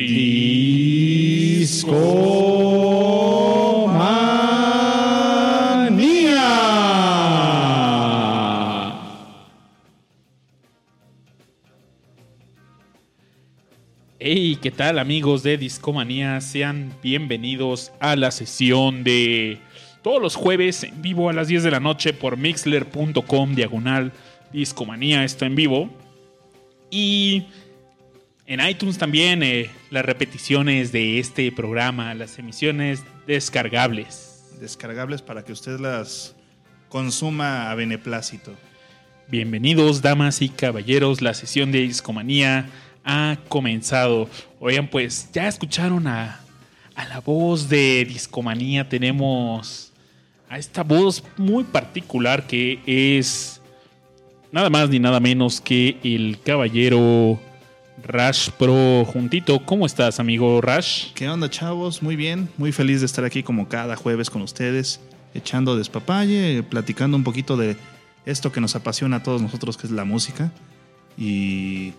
Discomanía. 0.00 0.40
Hey, 14.18 14.58
¿qué 14.62 14.70
tal 14.70 14.98
amigos 14.98 15.42
de 15.42 15.58
Discomanía? 15.58 16.40
Sean 16.40 16.94
bienvenidos 17.02 17.92
a 18.00 18.16
la 18.16 18.30
sesión 18.30 19.04
de 19.04 19.58
todos 20.02 20.22
los 20.22 20.34
jueves 20.34 20.82
en 20.84 21.02
vivo 21.02 21.28
a 21.28 21.34
las 21.34 21.48
10 21.48 21.62
de 21.62 21.70
la 21.72 21.80
noche 21.80 22.14
por 22.14 22.38
mixler.com 22.38 23.54
diagonal 23.54 24.12
Discomanía 24.50 25.24
está 25.24 25.44
en 25.44 25.56
vivo. 25.56 25.90
Y 26.90 27.44
en 28.50 28.58
iTunes 28.68 28.98
también 28.98 29.44
eh, 29.44 29.70
las 29.90 30.04
repeticiones 30.04 30.90
de 30.90 31.20
este 31.20 31.52
programa, 31.52 32.12
las 32.14 32.36
emisiones 32.36 33.04
descargables. 33.24 34.56
descargables 34.60 35.22
para 35.22 35.44
que 35.44 35.52
usted 35.52 35.78
las 35.78 36.34
consuma 36.88 37.70
a 37.70 37.74
beneplácito. 37.76 38.52
Bienvenidos, 39.28 40.02
damas 40.02 40.42
y 40.42 40.48
caballeros. 40.48 41.22
La 41.22 41.32
sesión 41.32 41.70
de 41.70 41.82
Discomanía 41.82 42.68
ha 43.04 43.38
comenzado. 43.48 44.28
Oigan, 44.58 44.88
pues 44.88 45.30
ya 45.32 45.46
escucharon 45.46 46.08
a, 46.08 46.40
a 46.96 47.06
la 47.06 47.20
voz 47.20 47.68
de 47.68 48.04
Discomanía. 48.04 48.88
Tenemos 48.88 49.92
a 50.48 50.58
esta 50.58 50.82
voz 50.82 51.22
muy 51.36 51.62
particular 51.62 52.48
que 52.48 52.80
es 52.84 53.62
nada 54.50 54.70
más 54.70 54.90
ni 54.90 54.98
nada 54.98 55.20
menos 55.20 55.60
que 55.60 55.98
el 56.02 56.40
caballero 56.44 57.38
Rash 58.02 58.50
Pro 58.50 59.04
Juntito. 59.04 59.64
¿Cómo 59.64 59.86
estás, 59.86 60.20
amigo 60.20 60.60
Rash? 60.60 61.12
¿Qué 61.14 61.28
onda, 61.28 61.50
chavos? 61.50 62.02
Muy 62.02 62.16
bien, 62.16 62.48
muy 62.56 62.72
feliz 62.72 63.00
de 63.00 63.06
estar 63.06 63.24
aquí 63.24 63.42
como 63.42 63.68
cada 63.68 63.96
jueves 63.96 64.30
con 64.30 64.42
ustedes, 64.42 65.00
echando 65.34 65.76
despapalle, 65.76 66.62
platicando 66.62 67.16
un 67.16 67.24
poquito 67.24 67.56
de 67.56 67.76
esto 68.26 68.52
que 68.52 68.60
nos 68.60 68.76
apasiona 68.76 69.16
a 69.16 69.22
todos 69.22 69.42
nosotros, 69.42 69.76
que 69.76 69.86
es 69.86 69.92
la 69.92 70.04
música. 70.04 70.52
Y 71.16 71.92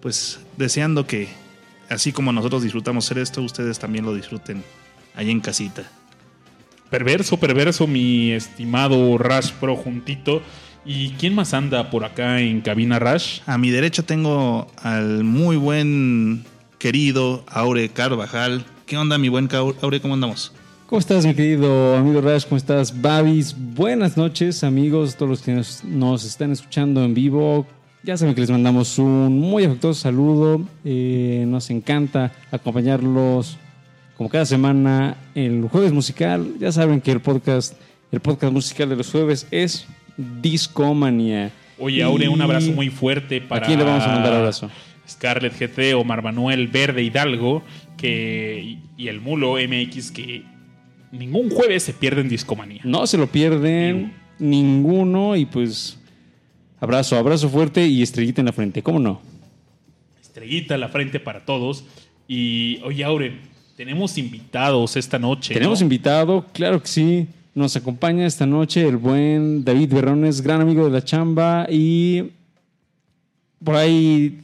pues 0.00 0.40
deseando 0.56 1.06
que, 1.06 1.28
así 1.88 2.12
como 2.12 2.32
nosotros 2.32 2.62
disfrutamos 2.62 3.04
hacer 3.04 3.18
esto, 3.18 3.42
ustedes 3.42 3.78
también 3.78 4.04
lo 4.04 4.14
disfruten 4.14 4.62
ahí 5.14 5.30
en 5.30 5.40
casita. 5.40 5.84
Perverso, 6.90 7.38
perverso, 7.38 7.86
mi 7.86 8.32
estimado 8.32 9.16
Rash 9.18 9.52
Pro 9.52 9.76
Juntito. 9.76 10.42
¿Y 10.84 11.10
quién 11.10 11.34
más 11.34 11.54
anda 11.54 11.90
por 11.90 12.04
acá 12.04 12.40
en 12.40 12.60
cabina 12.60 12.98
Rash? 12.98 13.40
A 13.46 13.56
mi 13.56 13.70
derecha 13.70 14.02
tengo 14.02 14.66
al 14.82 15.22
muy 15.22 15.56
buen 15.56 16.44
querido 16.78 17.44
Aure 17.46 17.88
Carvajal. 17.88 18.64
¿Qué 18.84 18.98
onda, 18.98 19.16
mi 19.16 19.28
buen 19.28 19.48
Aure? 19.52 20.00
¿Cómo 20.00 20.14
andamos? 20.14 20.52
¿Cómo 20.88 20.98
estás, 20.98 21.24
mi 21.24 21.34
querido 21.34 21.96
amigo 21.96 22.20
Rash? 22.20 22.46
¿Cómo 22.46 22.56
estás, 22.56 23.00
Babis? 23.00 23.54
Buenas 23.56 24.16
noches, 24.16 24.64
amigos, 24.64 25.14
todos 25.14 25.30
los 25.30 25.42
que 25.42 25.52
nos, 25.52 25.84
nos 25.84 26.24
están 26.24 26.50
escuchando 26.50 27.04
en 27.04 27.14
vivo. 27.14 27.64
Ya 28.02 28.16
saben 28.16 28.34
que 28.34 28.40
les 28.40 28.50
mandamos 28.50 28.98
un 28.98 29.38
muy 29.38 29.64
afectuoso 29.64 30.00
saludo. 30.00 30.66
Eh, 30.84 31.44
nos 31.46 31.70
encanta 31.70 32.32
acompañarlos 32.50 33.56
como 34.16 34.28
cada 34.28 34.44
semana 34.46 35.16
el 35.36 35.62
jueves 35.68 35.92
musical. 35.92 36.54
Ya 36.58 36.72
saben 36.72 37.00
que 37.00 37.12
el 37.12 37.20
podcast, 37.20 37.74
el 38.10 38.18
podcast 38.18 38.52
musical 38.52 38.88
de 38.88 38.96
los 38.96 39.08
jueves 39.08 39.46
es 39.52 39.86
Discomanía. 40.16 41.50
Oye, 41.78 42.02
Aure, 42.02 42.28
un 42.28 42.40
abrazo 42.40 42.72
muy 42.72 42.90
fuerte 42.90 43.40
para. 43.40 43.64
¿A 43.64 43.66
quién 43.66 43.78
le 43.78 43.84
vamos 43.84 44.04
a 44.04 44.08
mandar 44.08 44.34
abrazo? 44.34 44.70
Scarlett 45.08 45.58
GT, 45.58 45.94
Omar 45.94 46.22
Manuel 46.22 46.68
Verde 46.68 47.02
Hidalgo 47.02 47.62
que, 47.96 48.78
y 48.96 49.08
el 49.08 49.20
Mulo 49.20 49.54
MX 49.54 50.10
que 50.10 50.42
ningún 51.10 51.50
jueves 51.50 51.82
se 51.82 51.92
pierde 51.92 52.20
en 52.20 52.28
Discomanía. 52.28 52.80
No 52.84 53.06
se 53.06 53.18
lo 53.18 53.26
pierden 53.26 54.14
ninguno 54.38 55.36
y 55.36 55.44
pues 55.44 55.98
abrazo, 56.80 57.16
abrazo 57.16 57.48
fuerte 57.48 57.86
y 57.86 58.02
estrellita 58.02 58.40
en 58.40 58.46
la 58.46 58.52
frente. 58.52 58.82
¿Cómo 58.82 58.98
no? 58.98 59.20
Estrellita 60.20 60.74
a 60.76 60.78
la 60.78 60.88
frente 60.88 61.20
para 61.20 61.44
todos. 61.44 61.84
Y 62.26 62.80
oye, 62.84 63.04
Aure, 63.04 63.38
tenemos 63.76 64.18
invitados 64.18 64.96
esta 64.96 65.18
noche. 65.18 65.54
Tenemos 65.54 65.80
¿no? 65.80 65.84
invitado, 65.84 66.46
claro 66.52 66.80
que 66.80 66.88
sí. 66.88 67.28
Nos 67.54 67.76
acompaña 67.76 68.26
esta 68.26 68.46
noche 68.46 68.88
el 68.88 68.96
buen 68.96 69.62
David 69.62 69.92
Berrones, 69.92 70.40
gran 70.40 70.62
amigo 70.62 70.86
de 70.86 70.90
la 70.90 71.04
chamba. 71.04 71.66
Y 71.68 72.30
por 73.62 73.76
ahí 73.76 74.40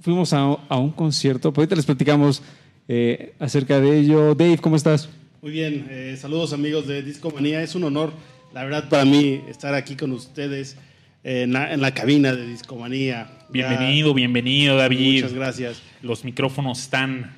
fuimos 0.00 0.32
a, 0.32 0.40
a 0.68 0.76
un 0.76 0.90
concierto. 0.90 1.52
Por 1.52 1.62
ahorita 1.62 1.76
les 1.76 1.86
platicamos 1.86 2.42
eh, 2.88 3.32
acerca 3.38 3.80
de 3.80 4.00
ello. 4.00 4.34
Dave, 4.34 4.58
¿cómo 4.58 4.74
estás? 4.74 5.08
Muy 5.40 5.52
bien, 5.52 5.86
eh, 5.88 6.16
saludos 6.20 6.52
amigos 6.52 6.88
de 6.88 7.00
Discomanía. 7.02 7.62
Es 7.62 7.76
un 7.76 7.84
honor, 7.84 8.12
la 8.52 8.64
verdad, 8.64 8.88
para 8.88 9.04
mí 9.04 9.42
estar 9.48 9.74
aquí 9.74 9.94
con 9.94 10.10
ustedes 10.10 10.76
eh, 11.22 11.42
en, 11.42 11.52
la, 11.52 11.72
en 11.72 11.80
la 11.80 11.94
cabina 11.94 12.34
de 12.34 12.44
Discomanía. 12.44 13.30
Bienvenido, 13.50 14.12
bienvenido, 14.12 14.76
David. 14.76 15.22
Muchas 15.22 15.32
gracias. 15.32 15.82
Los 16.02 16.24
micrófonos 16.24 16.80
están 16.80 17.36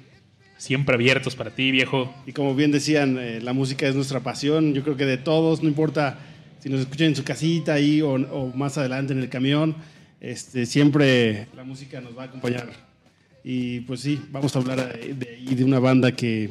siempre 0.59 0.95
abiertos 0.95 1.35
para 1.35 1.51
ti, 1.51 1.71
viejo. 1.71 2.13
Y 2.27 2.33
como 2.33 2.55
bien 2.55 2.71
decían, 2.71 3.17
eh, 3.19 3.41
la 3.41 3.55
música 3.55 3.89
es 3.89 3.95
nuestra 3.95 4.21
pasión. 4.21 4.75
Yo 4.75 4.83
creo 4.83 4.97
que 4.97 5.07
de 5.07 5.17
todos, 5.17 5.63
no 5.63 5.69
importa 5.69 6.19
si 6.59 6.69
nos 6.69 6.81
escuchan 6.81 7.07
en 7.09 7.17
su 7.17 7.25
casita 7.25 7.73
ahí 7.75 8.03
o, 8.03 8.11
o 8.13 8.53
más 8.55 8.77
adelante 8.77 9.13
en 9.15 9.21
el 9.21 9.29
camión, 9.31 9.77
este, 10.21 10.67
siempre 10.67 11.47
la 11.57 11.65
música 11.65 12.01
nos 12.01 12.19
va 12.19 12.25
a 12.25 12.27
acompañar. 12.27 12.69
Y 13.45 13.81
pues 13.81 14.01
sí, 14.01 14.21
vamos 14.31 14.55
a 14.55 14.59
hablar 14.59 14.99
de, 14.99 15.15
de 15.15 15.29
ahí, 15.31 15.55
de 15.55 15.65
una 15.65 15.79
banda 15.79 16.13
que, 16.13 16.51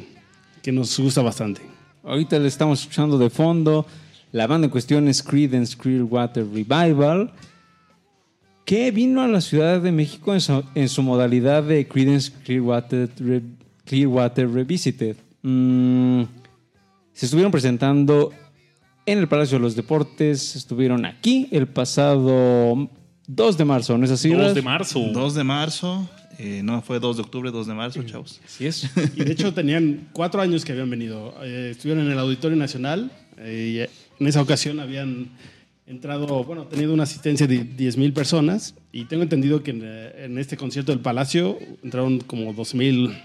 que 0.63 0.71
nos 0.71 0.97
gusta 0.97 1.21
bastante. 1.21 1.61
Ahorita 2.03 2.39
le 2.39 2.47
estamos 2.47 2.79
escuchando 2.79 3.17
de 3.17 3.29
fondo. 3.29 3.85
La 4.31 4.47
banda 4.47 4.65
en 4.65 4.71
cuestión 4.71 5.07
es 5.09 5.21
Creedence 5.21 5.75
Clearwater 5.77 6.45
Revival, 6.45 7.31
que 8.65 8.91
vino 8.91 9.21
a 9.21 9.27
la 9.27 9.41
Ciudad 9.41 9.81
de 9.81 9.91
México 9.91 10.33
en 10.33 10.41
su, 10.41 10.63
en 10.75 10.89
su 10.89 11.03
modalidad 11.03 11.63
de 11.63 11.87
Creedence 11.87 12.31
Clearwater, 12.45 13.09
Re- 13.19 13.41
Clearwater 13.87 14.49
Revisited. 14.49 15.15
Mm, 15.41 16.23
se 17.13 17.25
estuvieron 17.25 17.51
presentando 17.51 18.31
en 19.05 19.19
el 19.19 19.27
Palacio 19.27 19.57
de 19.57 19.63
los 19.63 19.75
Deportes, 19.75 20.55
estuvieron 20.55 21.05
aquí 21.05 21.47
el 21.51 21.67
pasado 21.67 22.89
2 23.27 23.57
de 23.57 23.65
marzo, 23.65 23.97
¿no 23.97 24.05
es 24.05 24.11
así? 24.11 24.29
2 24.29 24.39
Ras? 24.39 24.55
de 24.55 24.61
marzo. 24.61 24.99
2 24.99 25.33
de 25.33 25.43
marzo, 25.43 26.09
eh, 26.37 26.61
no 26.63 26.81
fue 26.81 26.99
2 26.99 27.15
de 27.15 27.23
octubre, 27.23 27.49
2 27.49 27.67
de 27.67 27.73
marzo, 27.73 28.03
chavos. 28.03 28.41
Así 28.45 28.67
es. 28.67 28.89
Y 29.15 29.23
de 29.23 29.31
hecho 29.31 29.53
tenían 29.53 30.09
cuatro 30.11 30.41
años 30.41 30.65
que 30.65 30.73
habían 30.73 30.89
venido. 30.89 31.33
Eh, 31.41 31.69
estuvieron 31.71 32.05
en 32.05 32.11
el 32.11 32.19
Auditorio 32.19 32.57
Nacional 32.57 33.09
eh, 33.37 33.87
y 34.19 34.21
en 34.21 34.27
esa 34.27 34.41
ocasión 34.41 34.79
habían 34.79 35.29
entrado, 35.87 36.43
bueno, 36.43 36.65
tenido 36.65 36.93
una 36.93 37.03
asistencia 37.03 37.47
de 37.47 37.63
10 37.63 37.97
mil 37.97 38.11
personas 38.11 38.75
y 38.91 39.05
tengo 39.05 39.23
entendido 39.23 39.63
que 39.63 39.71
en, 39.71 39.83
en 39.83 40.37
este 40.37 40.57
concierto 40.57 40.91
del 40.91 40.99
Palacio 40.99 41.57
entraron 41.81 42.19
como 42.19 42.51
2 42.51 42.75
mil, 42.75 43.05
un 43.05 43.15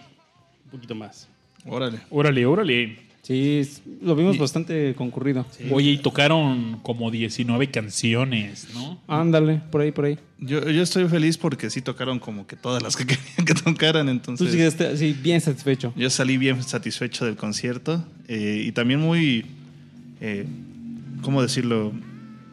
poquito 0.73 0.95
más. 0.95 1.29
Órale. 1.67 2.01
Órale, 2.11 2.45
órale. 2.47 2.99
Sí, 3.23 3.63
lo 4.03 4.17
vimos 4.17 4.37
bastante 4.37 4.95
concurrido. 4.97 5.47
Oye, 5.71 5.91
y 5.93 5.99
tocaron 5.99 6.81
como 6.83 7.09
19 7.09 7.71
canciones, 7.71 8.67
¿no? 8.75 9.01
Ándale, 9.07 9.63
por 9.71 9.81
ahí, 9.81 9.93
por 9.93 10.07
ahí. 10.07 10.19
Yo, 10.41 10.69
yo 10.69 10.83
estoy 10.83 11.07
feliz 11.07 11.39
porque 11.39 11.71
sí 11.71 11.83
tocaron 11.83 12.19
como 12.19 12.49
que 12.49 12.57
todas 12.57 12.83
las 12.83 12.97
que 12.97 13.07
querían 13.07 13.45
que 13.47 13.55
tocaran, 13.55 14.07
Tú 14.07 14.11
entonces 14.11 14.51
sigues 14.51 14.81
así 14.81 15.13
bien 15.13 15.41
satisfecho. 15.41 15.93
yo 15.95 16.11
salí 16.11 16.37
bien 16.37 16.61
satisfecho 16.65 17.25
del 17.25 17.37
concierto 17.37 18.05
eh, 18.27 18.65
y 18.67 18.73
también 18.73 18.99
muy, 18.99 19.47
eh, 20.21 20.45
¿cómo 21.23 21.43
decirlo? 21.43 21.93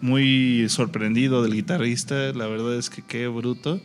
Muy 0.01 0.67
sorprendido 0.69 1.41
del 1.41 1.53
guitarrista, 1.55 2.31
la 2.33 2.45
verdad 2.45 2.77
es 2.77 2.91
que 2.91 3.01
qué 3.01 3.27
bruto, 3.27 3.81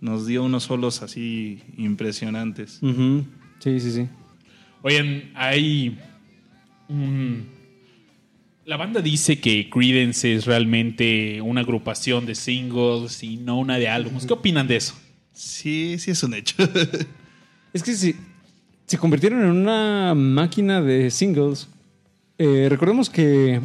nos 0.00 0.26
dio 0.26 0.42
unos 0.42 0.64
solos 0.64 1.00
así 1.00 1.62
impresionantes. 1.78 2.80
Ujú. 2.82 3.24
Sí, 3.64 3.80
sí, 3.80 3.92
sí. 3.92 4.08
Oigan, 4.82 5.30
hay 5.34 5.98
un... 6.90 7.48
La 8.66 8.76
banda 8.76 9.00
dice 9.00 9.40
que 9.40 9.70
Creedence 9.70 10.34
es 10.34 10.44
realmente 10.44 11.40
una 11.40 11.62
agrupación 11.62 12.26
de 12.26 12.34
singles 12.34 13.22
y 13.22 13.38
no 13.38 13.58
una 13.58 13.78
de 13.78 13.88
álbumes. 13.88 14.26
¿Qué 14.26 14.34
opinan 14.34 14.66
de 14.66 14.76
eso? 14.76 14.94
Sí, 15.32 15.96
sí 15.98 16.10
es 16.10 16.22
un 16.22 16.34
hecho. 16.34 16.56
Es 17.72 17.82
que 17.82 17.94
si 17.94 18.14
se 18.86 18.98
convirtieron 18.98 19.40
en 19.40 19.50
una 19.50 20.14
máquina 20.14 20.82
de 20.82 21.10
singles. 21.10 21.66
Eh, 22.36 22.68
recordemos 22.68 23.08
que, 23.08 23.60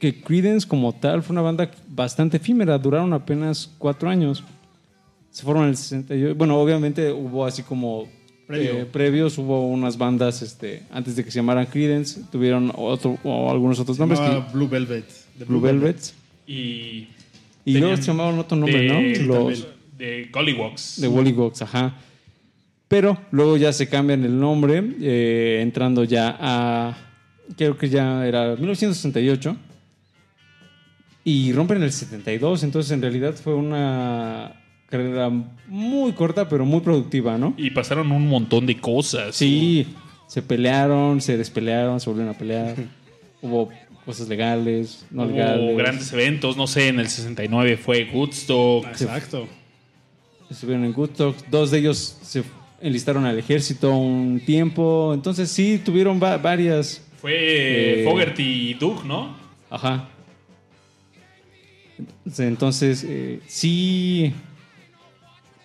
que 0.00 0.20
Creedence 0.22 0.66
como 0.66 0.94
tal 0.94 1.22
fue 1.22 1.34
una 1.34 1.42
banda 1.42 1.70
bastante 1.88 2.38
efímera, 2.38 2.78
duraron 2.78 3.12
apenas 3.12 3.70
cuatro 3.76 4.08
años. 4.08 4.42
Se 5.30 5.44
fueron 5.44 5.64
en 5.64 5.68
el 5.68 5.76
68. 5.76 6.34
Bueno, 6.34 6.58
obviamente 6.58 7.12
hubo 7.12 7.44
así 7.44 7.62
como 7.62 8.08
Previo. 8.50 8.72
eh, 8.80 8.84
previos, 8.86 9.38
hubo 9.38 9.68
unas 9.68 9.96
bandas 9.96 10.42
este, 10.42 10.82
antes 10.90 11.16
de 11.16 11.24
que 11.24 11.30
se 11.30 11.36
llamaran 11.36 11.66
Creedence, 11.66 12.20
tuvieron 12.32 12.72
otro, 12.76 13.18
o 13.22 13.50
algunos 13.50 13.78
otros 13.78 13.98
nombres. 13.98 14.18
Que- 14.20 14.42
Blue 14.52 14.68
Velvet. 14.68 15.04
Blue 15.46 15.60
Velvets. 15.60 16.14
Y... 16.46 17.08
Y 17.64 17.78
luego 17.78 17.96
se 17.96 18.02
llamaban 18.04 18.38
otro 18.38 18.56
nombre, 18.56 18.80
de- 18.82 18.88
¿no? 19.18 19.26
Los 19.26 19.66
De 19.96 20.28
Gollywogs. 20.32 21.00
de 21.00 21.08
Wollygogs, 21.08 21.62
ajá. 21.62 21.94
Pero 22.88 23.18
luego 23.30 23.56
ya 23.56 23.72
se 23.72 23.88
cambian 23.88 24.24
el 24.24 24.38
nombre, 24.40 24.82
eh, 25.00 25.60
entrando 25.62 26.02
ya 26.04 26.36
a, 26.40 26.98
creo 27.56 27.76
que 27.78 27.88
ya 27.88 28.26
era 28.26 28.56
1968, 28.56 29.56
y 31.22 31.52
rompen 31.52 31.82
el 31.82 31.92
72, 31.92 32.62
entonces 32.64 32.90
en 32.92 33.02
realidad 33.02 33.34
fue 33.34 33.54
una 33.54 34.59
carrera 34.90 35.30
muy 35.66 36.12
corta, 36.12 36.48
pero 36.48 36.64
muy 36.66 36.80
productiva, 36.80 37.38
¿no? 37.38 37.54
Y 37.56 37.70
pasaron 37.70 38.10
un 38.12 38.28
montón 38.28 38.66
de 38.66 38.76
cosas. 38.78 39.34
Sí, 39.36 39.86
se 40.26 40.42
pelearon, 40.42 41.20
se 41.20 41.36
despelearon, 41.38 42.00
se 42.00 42.10
volvieron 42.10 42.34
a 42.34 42.38
pelear. 42.38 42.74
Hubo 43.42 43.70
cosas 44.04 44.28
legales, 44.28 45.06
no 45.10 45.22
Hubo 45.22 45.30
legales. 45.32 45.76
grandes 45.76 46.12
eventos, 46.12 46.56
no 46.56 46.66
sé, 46.66 46.88
en 46.88 46.98
el 47.00 47.08
69 47.08 47.76
fue 47.76 48.08
Woodstock. 48.12 48.86
Exacto. 48.88 49.46
Estuvieron 50.50 50.84
en 50.84 50.92
Woodstock. 50.94 51.36
Dos 51.48 51.70
de 51.70 51.78
ellos 51.78 52.18
se 52.22 52.42
enlistaron 52.80 53.24
al 53.24 53.38
ejército 53.38 53.94
un 53.94 54.42
tiempo. 54.44 55.12
Entonces 55.14 55.50
sí, 55.50 55.80
tuvieron 55.84 56.20
va- 56.20 56.36
varias. 56.38 57.06
Fue 57.20 58.00
Eh, 58.00 58.04
Fogerty 58.04 58.70
y 58.70 58.74
Doug, 58.74 59.04
¿no? 59.04 59.36
Ajá. 59.70 60.08
Entonces, 62.38 63.04
eh, 63.06 63.40
sí. 63.46 64.32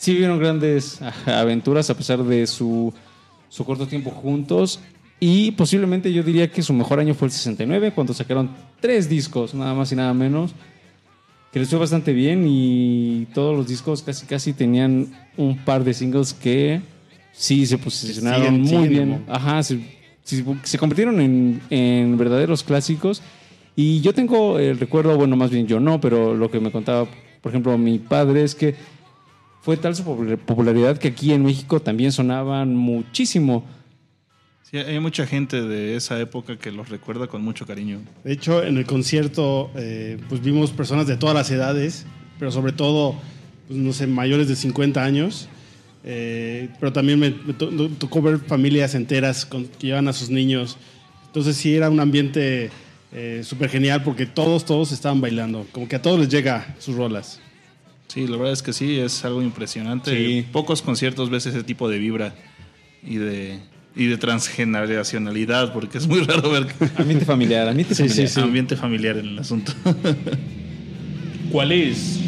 Sí 0.05 0.11
vivieron 0.13 0.37
grandes 0.37 0.99
aventuras 1.25 1.89
a 1.89 1.97
pesar 1.97 2.23
de 2.23 2.45
su, 2.45 2.93
su 3.49 3.65
corto 3.65 3.87
tiempo 3.87 4.11
juntos. 4.11 4.79
Y 5.19 5.49
posiblemente 5.53 6.13
yo 6.13 6.21
diría 6.21 6.51
que 6.51 6.61
su 6.61 6.73
mejor 6.73 6.99
año 6.99 7.15
fue 7.15 7.27
el 7.27 7.31
69, 7.31 7.91
cuando 7.95 8.13
sacaron 8.13 8.51
tres 8.79 9.09
discos, 9.09 9.55
nada 9.55 9.73
más 9.73 9.91
y 9.91 9.95
nada 9.95 10.13
menos. 10.13 10.51
Que 11.51 11.57
les 11.57 11.69
fue 11.69 11.79
bastante 11.79 12.13
bien 12.13 12.45
y 12.47 13.25
todos 13.33 13.57
los 13.57 13.67
discos 13.67 14.03
casi 14.03 14.27
casi 14.27 14.53
tenían 14.53 15.07
un 15.37 15.57
par 15.57 15.83
de 15.83 15.95
singles 15.95 16.33
que 16.35 16.81
sí 17.33 17.65
se 17.65 17.79
posicionaron 17.79 18.63
siguen- 18.63 18.77
muy 18.77 18.87
bien. 18.87 19.25
Ajá, 19.27 19.63
se, 19.63 19.79
se- 20.23 20.45
se 20.61 20.77
convirtieron 20.77 21.19
en, 21.19 21.61
en 21.71 22.15
verdaderos 22.15 22.61
clásicos. 22.61 23.23
Y 23.75 24.01
yo 24.01 24.13
tengo 24.13 24.59
el 24.59 24.77
recuerdo, 24.77 25.17
bueno, 25.17 25.35
más 25.35 25.49
bien 25.49 25.65
yo 25.65 25.79
no, 25.79 25.99
pero 25.99 26.35
lo 26.35 26.51
que 26.51 26.59
me 26.59 26.71
contaba, 26.71 27.07
por 27.41 27.51
ejemplo, 27.51 27.75
mi 27.79 27.97
padre 27.97 28.43
es 28.43 28.53
que 28.53 28.75
fue 29.65 29.77
tal 29.77 29.95
su 29.95 30.03
popular- 30.03 30.37
popularidad 30.37 30.97
que 30.99 31.07
aquí 31.07 31.33
en 31.33 31.43
México 31.43 31.81
también 31.81 32.11
sonaban 32.11 32.75
muchísimo. 32.75 33.65
Sí, 34.69 34.77
hay 34.77 34.99
mucha 34.99 35.25
gente 35.25 35.61
de 35.63 35.95
esa 35.95 36.19
época 36.19 36.57
que 36.57 36.71
los 36.71 36.89
recuerda 36.89 37.25
con 37.27 37.41
mucho 37.43 37.65
cariño. 37.65 37.99
De 38.23 38.31
hecho, 38.33 38.63
en 38.63 38.77
el 38.77 38.85
concierto, 38.85 39.71
eh, 39.75 40.19
pues 40.29 40.41
vimos 40.41 40.69
personas 40.71 41.07
de 41.07 41.17
todas 41.17 41.33
las 41.35 41.49
edades, 41.49 42.05
pero 42.37 42.51
sobre 42.51 42.73
todo, 42.73 43.15
pues, 43.67 43.79
no 43.79 43.91
sé, 43.91 44.05
mayores 44.05 44.47
de 44.47 44.55
50 44.55 45.03
años. 45.03 45.49
Eh, 46.03 46.69
pero 46.79 46.93
también 46.93 47.19
me, 47.19 47.31
me 47.31 47.53
to- 47.53 47.71
me 47.71 47.89
tocó 47.89 48.21
ver 48.21 48.37
familias 48.37 48.93
enteras 48.93 49.45
con- 49.47 49.65
que 49.65 49.87
llevan 49.87 50.07
a 50.07 50.13
sus 50.13 50.29
niños. 50.29 50.77
Entonces 51.25 51.57
sí 51.57 51.75
era 51.75 51.89
un 51.89 51.99
ambiente 51.99 52.69
súper 53.43 53.69
genial 53.69 54.03
porque 54.03 54.25
todos, 54.25 54.65
todos 54.65 54.91
estaban 54.91 55.21
bailando. 55.21 55.65
Como 55.71 55.87
que 55.87 55.95
a 55.95 56.01
todos 56.01 56.19
les 56.19 56.27
llega 56.29 56.75
sus 56.79 56.95
rolas. 56.97 57.39
Sí, 58.07 58.27
la 58.27 58.37
verdad 58.37 58.53
es 58.53 58.63
que 58.63 58.73
sí, 58.73 58.99
es 58.99 59.25
algo 59.25 59.41
impresionante. 59.41 60.11
Sí. 60.15 60.45
Pocos 60.51 60.81
conciertos 60.81 61.29
ves 61.29 61.45
ese 61.45 61.63
tipo 61.63 61.89
de 61.89 61.97
vibra 61.97 62.33
y 63.03 63.17
de, 63.17 63.59
y 63.95 64.05
de 64.05 64.17
transgeneracionalidad, 64.17 65.73
porque 65.73 65.97
es 65.97 66.07
muy 66.07 66.21
raro 66.21 66.49
ver 66.49 66.67
Ambiente 66.97 67.25
familiar, 67.25 67.67
ambiente 67.67 67.95
familiar. 67.95 68.39
ambiente 68.43 68.75
familiar 68.75 69.17
en 69.17 69.27
el 69.27 69.39
asunto. 69.39 69.73
¿Cuál 71.51 71.71
es 71.71 72.19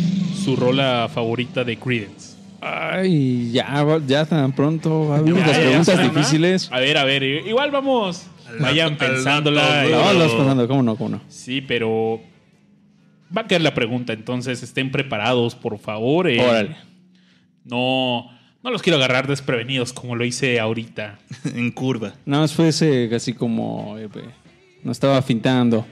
su 0.44 0.56
rola 0.56 1.10
favorita 1.14 1.64
de 1.64 1.78
Creedence? 1.78 2.38
Ay, 2.62 3.52
ya, 3.52 3.86
ya 4.08 4.26
tan 4.26 4.52
pronto. 4.54 5.16
Ya, 5.26 5.34
las 5.34 5.58
preguntas 5.58 5.96
ya, 5.98 6.04
difíciles. 6.04 6.70
A 6.72 6.80
ver, 6.80 6.98
a 6.98 7.04
ver, 7.04 7.24
igual 7.24 7.72
vamos. 7.72 8.24
Vayan 8.60 8.98
pensándola. 8.98 9.84
No, 9.84 10.14
las 10.14 10.32
pasando, 10.32 10.68
¿cómo 10.68 10.84
no? 10.84 10.96
¿Cómo 10.96 11.10
no? 11.10 11.22
Sí, 11.30 11.62
pero 11.62 12.22
va 13.36 13.42
a 13.42 13.48
quedar 13.48 13.62
la 13.62 13.74
pregunta, 13.74 14.14
entonces 14.14 14.62
estén 14.64 14.92
preparados, 14.92 15.56
por 15.56 15.78
favor. 15.80 16.28
eh. 16.30 16.40
Órale. 16.40 16.76
No, 17.66 18.30
no 18.64 18.72
los 18.72 18.82
quiero 18.82 18.98
agarrar 18.98 19.28
desprevenidos 19.28 19.94
como 19.94 20.16
lo 20.16 20.24
hice 20.26 20.60
ahorita. 20.60 21.20
en 21.56 21.72
curva. 21.72 22.14
Nada 22.26 22.44
más 22.44 22.54
fue 22.54 22.70
ese 22.70 23.10
así 23.14 23.34
como. 23.34 23.98
eh, 23.98 24.08
no 24.84 24.92
estaba 24.92 25.22
fintando. 25.22 25.86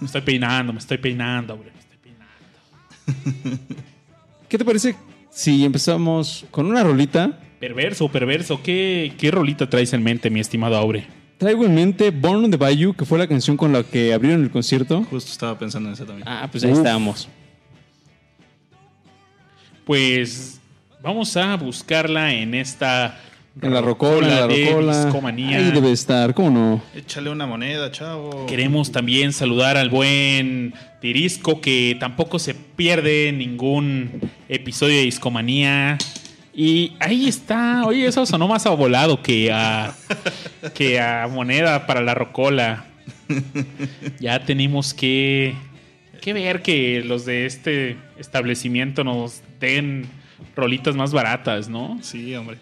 Me 0.00 0.06
estoy 0.06 0.22
peinando, 0.22 0.72
me 0.72 0.78
estoy 0.80 0.98
peinando, 0.98 1.56
güey, 1.56 1.70
me 1.70 1.78
estoy 1.78 1.98
peinando. 2.02 3.62
¿Qué 4.48 4.58
te 4.58 4.64
parece 4.64 4.96
si 5.30 5.64
empezamos 5.64 6.44
con 6.50 6.66
una 6.66 6.82
rolita? 6.82 7.38
Perverso, 7.60 8.08
perverso. 8.10 8.62
¿Qué, 8.62 9.12
qué 9.18 9.30
rolita 9.30 9.68
traes 9.68 9.92
en 9.92 10.02
mente, 10.02 10.28
mi 10.30 10.40
estimado 10.40 10.76
Aure? 10.76 11.06
Traigo 11.38 11.64
en 11.64 11.74
mente 11.74 12.10
Born 12.10 12.44
on 12.44 12.50
the 12.50 12.56
Bayou, 12.56 12.94
que 12.94 13.04
fue 13.04 13.18
la 13.18 13.26
canción 13.26 13.56
con 13.56 13.72
la 13.72 13.82
que 13.82 14.12
abrieron 14.14 14.42
el 14.42 14.50
concierto. 14.50 15.04
Justo 15.10 15.30
estaba 15.30 15.58
pensando 15.58 15.88
en 15.88 15.94
eso 15.94 16.04
también. 16.06 16.26
Ah, 16.26 16.48
pues 16.50 16.64
ahí 16.64 16.72
Uf. 16.72 16.78
estamos. 16.78 17.28
Pues 19.84 20.60
vamos 21.02 21.36
a 21.36 21.56
buscarla 21.56 22.32
en 22.32 22.54
esta 22.54 23.20
En 23.60 23.72
la 23.72 23.80
rocola, 23.80 24.26
en 24.26 24.34
la 24.34 24.46
de 24.48 24.66
rocola. 24.70 25.04
discomanía. 25.04 25.58
Ahí 25.58 25.70
debe 25.70 25.92
estar, 25.92 26.34
¿cómo 26.34 26.50
no? 26.50 26.82
Échale 26.94 27.30
una 27.30 27.46
moneda, 27.46 27.90
chavo. 27.92 28.46
Queremos 28.46 28.90
también 28.90 29.32
saludar 29.32 29.76
al 29.76 29.90
buen 29.90 30.74
Tirisco, 31.00 31.60
que 31.60 31.96
tampoco 32.00 32.38
se 32.38 32.54
pierde 32.54 33.30
ningún 33.32 34.20
episodio 34.48 34.96
de 34.96 35.02
Discomanía. 35.02 35.98
Y 36.58 36.94
ahí 37.00 37.28
está. 37.28 37.84
Oye, 37.84 38.06
eso 38.06 38.24
sonó 38.24 38.48
más 38.48 38.64
a 38.64 38.70
volado 38.70 39.22
que 39.22 39.52
a, 39.52 39.94
que 40.74 40.98
a 40.98 41.28
moneda 41.30 41.86
para 41.86 42.00
la 42.00 42.14
rocola. 42.14 42.86
Ya 44.20 44.42
tenemos 44.42 44.94
que, 44.94 45.54
que 46.22 46.32
ver 46.32 46.62
que 46.62 47.04
los 47.04 47.26
de 47.26 47.44
este 47.44 47.98
establecimiento 48.16 49.04
nos 49.04 49.42
den 49.60 50.06
rolitas 50.56 50.96
más 50.96 51.12
baratas, 51.12 51.68
¿no? 51.68 51.98
Sí, 52.00 52.34
hombre. 52.34 52.56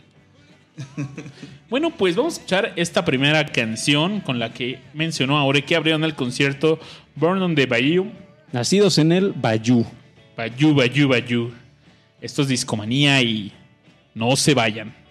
Bueno, 1.70 1.90
pues 1.90 2.16
vamos 2.16 2.34
a 2.34 2.36
escuchar 2.38 2.72
esta 2.74 3.04
primera 3.04 3.46
canción 3.46 4.20
con 4.20 4.40
la 4.40 4.52
que 4.52 4.80
mencionó 4.92 5.38
ahora 5.38 5.60
que 5.60 5.76
abrieron 5.76 6.02
el 6.02 6.16
concierto 6.16 6.80
Burn 7.14 7.40
on 7.40 7.54
the 7.54 7.66
Bayou. 7.66 8.10
Nacidos 8.52 8.98
en 8.98 9.12
el 9.12 9.32
Bayou. 9.32 9.86
Bayou, 10.36 10.74
Bayou, 10.74 11.08
Bayou. 11.08 11.52
Esto 12.20 12.42
es 12.42 12.48
discomanía 12.48 13.22
y 13.22 13.52
no 14.14 14.36
se 14.36 14.54
vayan. 14.54 15.03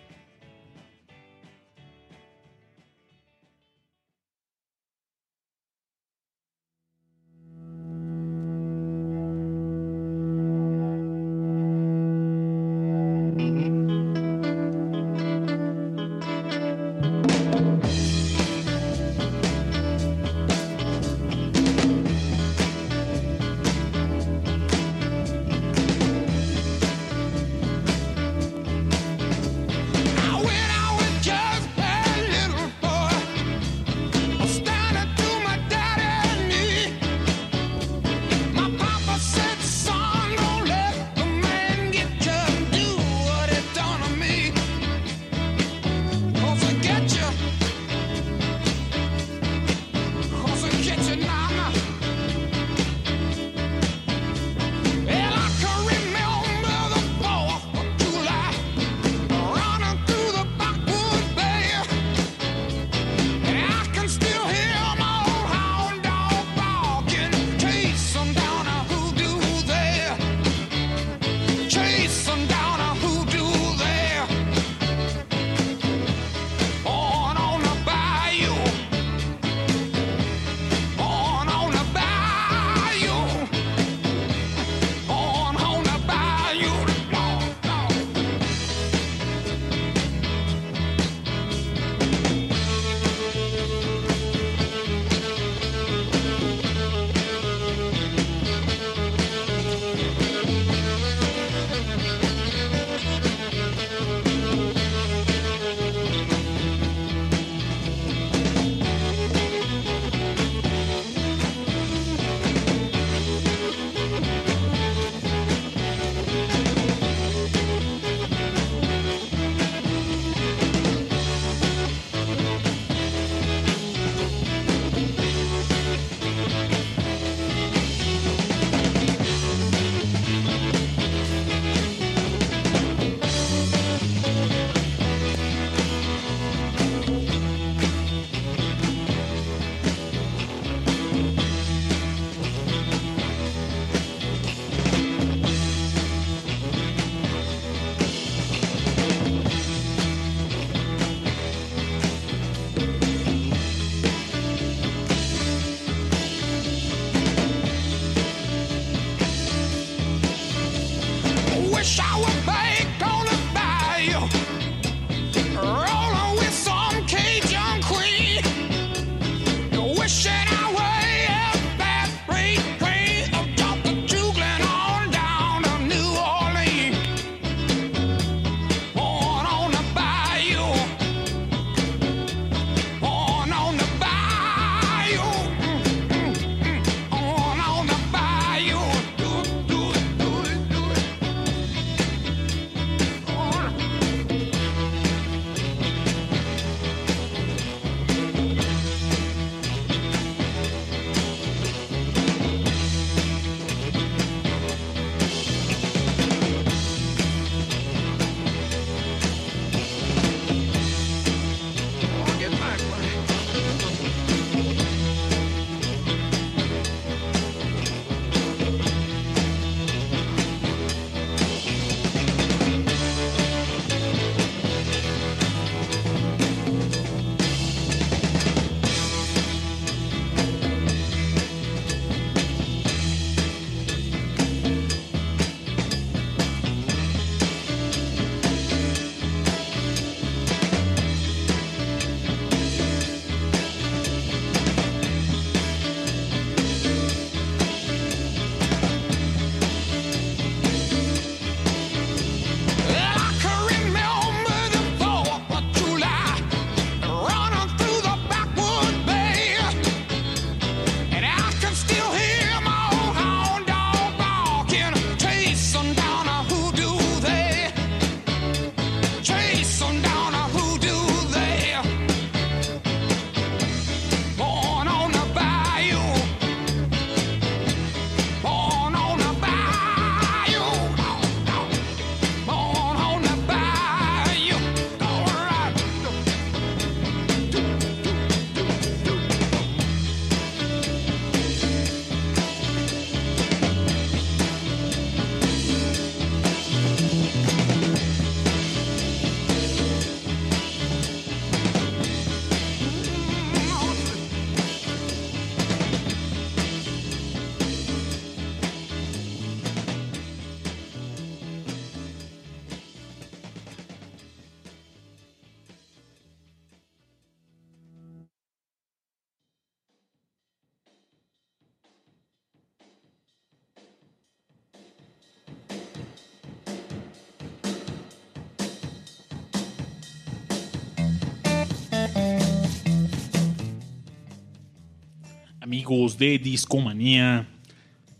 Amigos 335.84 336.18
de 336.18 336.40
Discomanía. 336.40 337.46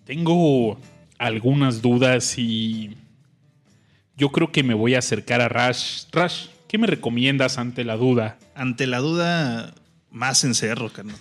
Tengo 0.04 0.78
algunas 1.18 1.82
dudas 1.82 2.38
y 2.38 2.92
yo 4.18 4.34
creo 4.34 4.52
que 4.52 4.64
me 4.64 4.74
voy 4.74 4.96
a 4.96 5.00
acercar 5.00 5.40
a 5.40 5.48
Rash. 5.48 6.04
Rash, 6.12 6.48
¿qué 6.68 6.78
me 6.78 6.88
recomiendas 6.88 7.58
ante 7.58 7.86
la 7.86 7.96
duda? 7.96 8.38
Ante 8.54 8.86
la 8.86 8.98
duda, 8.98 9.74
más 10.12 10.44
encerro, 10.44 10.92
carnal. 10.92 11.16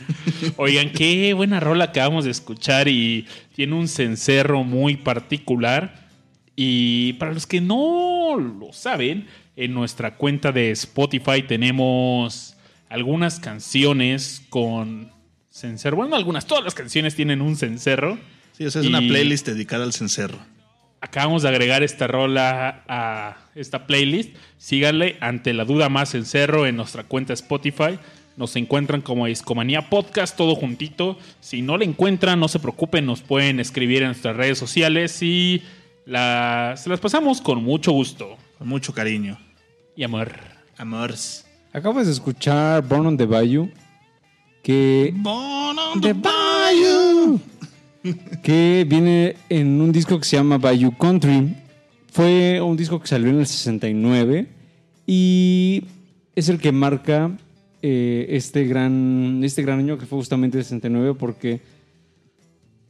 Oigan, 0.56 0.90
qué 0.90 1.34
buena 1.34 1.60
rola 1.60 1.84
acabamos 1.84 2.24
de 2.24 2.30
escuchar 2.30 2.88
y 2.88 3.26
tiene 3.54 3.74
un 3.74 3.86
cencerro 3.86 4.64
muy 4.64 4.96
particular. 4.96 6.08
Y 6.56 7.12
para 7.14 7.34
los 7.34 7.46
que 7.46 7.60
no 7.60 8.38
lo 8.38 8.72
saben, 8.72 9.26
en 9.54 9.74
nuestra 9.74 10.16
cuenta 10.16 10.50
de 10.50 10.70
Spotify 10.70 11.42
tenemos 11.46 12.56
algunas 12.88 13.38
canciones 13.38 14.42
con 14.48 15.12
cencerro. 15.54 15.96
Bueno, 15.96 16.16
algunas, 16.16 16.46
todas 16.46 16.64
las 16.64 16.74
canciones 16.74 17.14
tienen 17.14 17.40
un 17.40 17.56
cencerro. 17.56 18.18
Sí, 18.52 18.64
o 18.66 18.70
sea, 18.70 18.80
es 18.80 18.86
Y- 18.86 18.88
una 18.90 18.98
playlist 19.00 19.46
dedicada 19.46 19.84
al 19.84 19.92
cencerro. 19.92 20.38
Acabamos 21.00 21.42
de 21.42 21.48
agregar 21.50 21.82
esta 21.82 22.06
rola 22.06 22.82
a 22.88 23.36
esta 23.54 23.86
playlist. 23.86 24.34
Síganle 24.58 25.16
ante 25.20 25.52
la 25.52 25.64
duda 25.64 25.88
más 25.88 26.14
el 26.14 26.24
cerro 26.24 26.66
en 26.66 26.76
nuestra 26.76 27.04
cuenta 27.04 27.32
Spotify. 27.34 27.98
Nos 28.36 28.56
encuentran 28.56 29.00
como 29.02 29.26
Discomanía 29.26 29.90
Podcast, 29.90 30.36
todo 30.36 30.54
juntito. 30.56 31.18
Si 31.40 31.62
no 31.62 31.76
la 31.76 31.84
encuentran, 31.84 32.40
no 32.40 32.48
se 32.48 32.58
preocupen, 32.58 33.04
nos 33.06 33.20
pueden 33.20 33.60
escribir 33.60 33.98
en 34.02 34.08
nuestras 34.08 34.34
redes 34.36 34.58
sociales 34.58 35.22
y 35.22 35.62
la- 36.06 36.74
se 36.76 36.88
las 36.88 37.00
pasamos 37.00 37.40
con 37.40 37.62
mucho 37.62 37.92
gusto 37.92 38.36
Con 38.58 38.68
mucho 38.68 38.92
cariño. 38.94 39.38
y 39.94 40.02
amor. 40.04 40.32
Amors. 40.78 41.46
Acabas 41.72 42.06
de 42.06 42.12
escuchar 42.12 42.82
Born 42.82 43.06
on 43.06 43.16
the 43.16 43.26
Bayou, 43.26 43.70
que, 44.64 45.14
bayou. 45.14 47.38
que 48.42 48.86
viene 48.88 49.36
en 49.50 49.80
un 49.80 49.92
disco 49.92 50.18
que 50.18 50.24
se 50.24 50.36
llama 50.36 50.56
Bayou 50.56 50.96
Country. 50.96 51.54
Fue 52.10 52.60
un 52.60 52.76
disco 52.76 52.98
que 52.98 53.06
salió 53.06 53.28
en 53.28 53.40
el 53.40 53.46
69 53.46 54.46
y 55.06 55.84
es 56.34 56.48
el 56.48 56.58
que 56.58 56.72
marca 56.72 57.36
eh, 57.82 58.26
este, 58.30 58.64
gran, 58.64 59.42
este 59.44 59.62
gran 59.62 59.80
año 59.80 59.98
que 59.98 60.06
fue 60.06 60.18
justamente 60.18 60.58
el 60.58 60.64
69 60.64 61.14
porque 61.18 61.60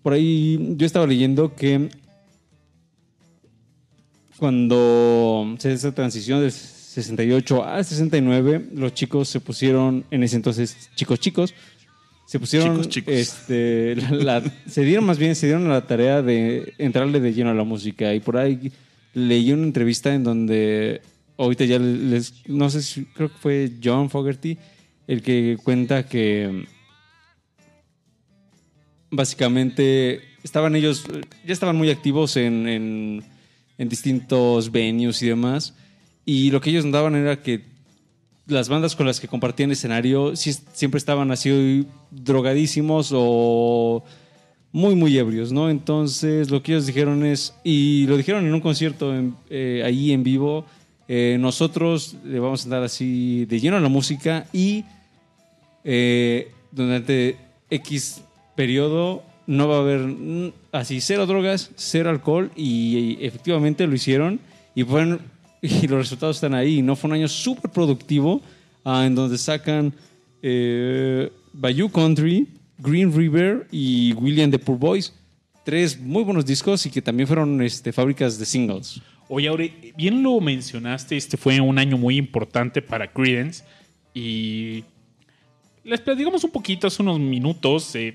por 0.02 0.12
ahí 0.12 0.74
yo 0.76 0.86
estaba 0.86 1.06
leyendo 1.06 1.56
que 1.56 1.88
cuando 4.38 5.56
se 5.58 5.68
hace 5.68 5.76
esa 5.76 5.94
transición 5.94 6.40
del 6.40 6.52
68 6.94 7.64
al 7.64 7.84
69, 7.84 8.66
los 8.74 8.94
chicos 8.94 9.28
se 9.28 9.40
pusieron, 9.40 10.04
en 10.10 10.22
ese 10.22 10.36
entonces 10.36 10.90
chicos 10.94 11.18
chicos, 11.20 11.54
se 12.26 12.38
pusieron, 12.38 12.76
Chicos, 12.82 12.88
chicos. 12.88 13.14
este, 13.14 13.96
la- 13.96 14.40
la- 14.40 14.52
se 14.66 14.82
dieron 14.84 15.04
más 15.04 15.18
bien, 15.18 15.34
se 15.34 15.46
dieron 15.46 15.66
a 15.66 15.70
la 15.70 15.86
tarea 15.86 16.22
de 16.22 16.72
entrarle 16.78 17.20
de 17.20 17.32
lleno 17.34 17.50
a 17.50 17.54
la 17.54 17.64
música 17.64 18.14
y 18.14 18.20
por 18.20 18.36
ahí 18.36 18.72
leí 19.12 19.52
una 19.52 19.64
entrevista 19.64 20.14
en 20.14 20.24
donde 20.24 21.02
ahorita 21.36 21.64
ya 21.64 21.78
les, 21.78 22.32
no 22.46 22.70
sé 22.70 22.82
si, 22.82 23.04
creo 23.06 23.28
que 23.30 23.38
fue 23.38 23.72
John 23.82 24.08
Fogerty 24.08 24.56
el 25.06 25.20
que 25.22 25.58
cuenta 25.62 26.06
que 26.06 26.64
básicamente 29.10 30.20
estaban 30.42 30.74
ellos, 30.76 31.04
ya 31.46 31.52
estaban 31.52 31.76
muy 31.76 31.90
activos 31.90 32.36
en, 32.36 32.68
en- 32.68 33.24
en 33.76 33.88
distintos 33.88 34.70
venues 34.70 35.20
y 35.22 35.26
demás. 35.28 35.74
Y 36.26 36.50
lo 36.50 36.60
que 36.60 36.70
ellos 36.70 36.84
notaban 36.84 37.14
era 37.16 37.42
que 37.42 37.62
las 38.46 38.68
bandas 38.68 38.94
con 38.96 39.06
las 39.06 39.20
que 39.20 39.28
compartían 39.28 39.70
escenario 39.70 40.36
siempre 40.36 40.98
estaban 40.98 41.30
así 41.30 41.86
drogadísimos 42.10 43.10
o 43.14 44.04
muy, 44.72 44.94
muy 44.96 45.16
ebrios, 45.16 45.52
¿no? 45.52 45.70
Entonces 45.70 46.50
lo 46.50 46.62
que 46.62 46.72
ellos 46.72 46.86
dijeron 46.86 47.24
es, 47.24 47.54
y 47.64 48.06
lo 48.06 48.16
dijeron 48.16 48.44
en 48.46 48.52
un 48.54 48.60
concierto 48.60 49.14
en- 49.14 49.34
eh, 49.48 49.82
ahí 49.84 50.12
en 50.12 50.22
vivo, 50.24 50.66
eh, 51.08 51.36
nosotros 51.38 52.16
le 52.24 52.38
vamos 52.40 52.62
a 52.62 52.64
andar 52.64 52.82
así 52.82 53.44
de 53.46 53.60
lleno 53.60 53.76
a 53.76 53.80
la 53.80 53.88
música 53.88 54.46
y 54.52 54.84
eh, 55.84 56.50
durante 56.72 57.36
X 57.70 58.22
periodo 58.56 59.22
no 59.46 59.68
va 59.68 59.76
a 59.76 59.80
haber 59.80 60.52
así 60.72 61.00
cero 61.00 61.26
drogas, 61.26 61.70
cero 61.76 62.10
alcohol 62.10 62.50
y 62.56 63.18
efectivamente 63.20 63.86
lo 63.86 63.94
hicieron 63.94 64.40
y 64.74 64.84
fueron 64.84 65.20
y 65.82 65.86
los 65.86 65.98
resultados 65.98 66.36
están 66.36 66.54
ahí. 66.54 66.82
No 66.82 66.94
fue 66.94 67.08
un 67.08 67.14
año 67.14 67.28
súper 67.28 67.70
productivo 67.70 68.42
ah, 68.84 69.06
en 69.06 69.14
donde 69.14 69.38
sacan 69.38 69.94
eh, 70.42 71.32
Bayou 71.54 71.88
Country, 71.88 72.46
Green 72.78 73.14
River 73.16 73.66
y 73.72 74.12
William 74.12 74.50
the 74.50 74.58
Poor 74.58 74.78
Boys. 74.78 75.14
Tres 75.64 75.98
muy 75.98 76.22
buenos 76.22 76.44
discos 76.44 76.84
y 76.84 76.90
que 76.90 77.00
también 77.00 77.26
fueron 77.26 77.62
este, 77.62 77.92
fábricas 77.92 78.38
de 78.38 78.44
singles. 78.44 79.00
Oye, 79.28 79.48
Aure, 79.48 79.72
bien 79.96 80.22
lo 80.22 80.38
mencionaste, 80.38 81.16
este 81.16 81.38
fue 81.38 81.58
un 81.58 81.78
año 81.78 81.96
muy 81.96 82.18
importante 82.18 82.82
para 82.82 83.10
Credence 83.10 83.64
y 84.12 84.84
les 85.82 85.98
platicamos 86.00 86.44
un 86.44 86.50
poquito 86.50 86.86
hace 86.86 87.00
unos 87.00 87.18
minutos. 87.18 87.94
eh, 87.94 88.12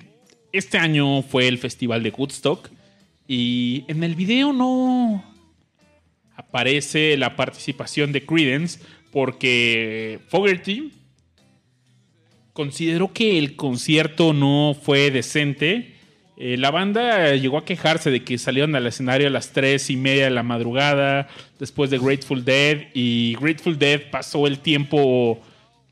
este 0.52 0.78
año 0.78 1.24
fue 1.24 1.48
el 1.48 1.58
festival 1.58 2.04
de 2.04 2.12
Woodstock 2.12 2.70
y 3.28 3.86
en 3.88 4.04
el 4.04 4.14
video 4.14 4.54
no 4.54 5.24
aparece 6.39 7.17
la 7.17 7.36
participación 7.36 8.13
de 8.13 8.25
Credence 8.25 8.80
porque 9.12 10.19
Fogerty 10.30 10.93
consideró 12.54 13.12
que 13.12 13.38
el 13.38 13.58
concierto 13.58 14.32
no 14.32 14.73
fue 14.82 15.12
decente. 15.12 15.95
Eh, 16.38 16.56
la 16.58 16.71
banda 16.71 17.36
llegó 17.36 17.58
a 17.58 17.65
quejarse 17.65 18.10
de 18.10 18.23
que 18.23 18.38
salieron 18.38 18.73
al 18.75 18.88
escenario 18.88 19.28
a 19.28 19.32
las 19.32 19.52
3 19.52 19.89
y 19.89 19.97
media 19.97 20.25
de 20.25 20.30
la 20.30 20.43
madrugada 20.43 21.28
después 21.60 21.89
de 21.89 21.99
Grateful 21.99 22.45
Dead 22.45 22.88
y 22.93 23.36
Grateful 23.41 23.78
Dead 23.78 24.10
pasó 24.10 24.47
el 24.47 24.60
tiempo 24.60 25.41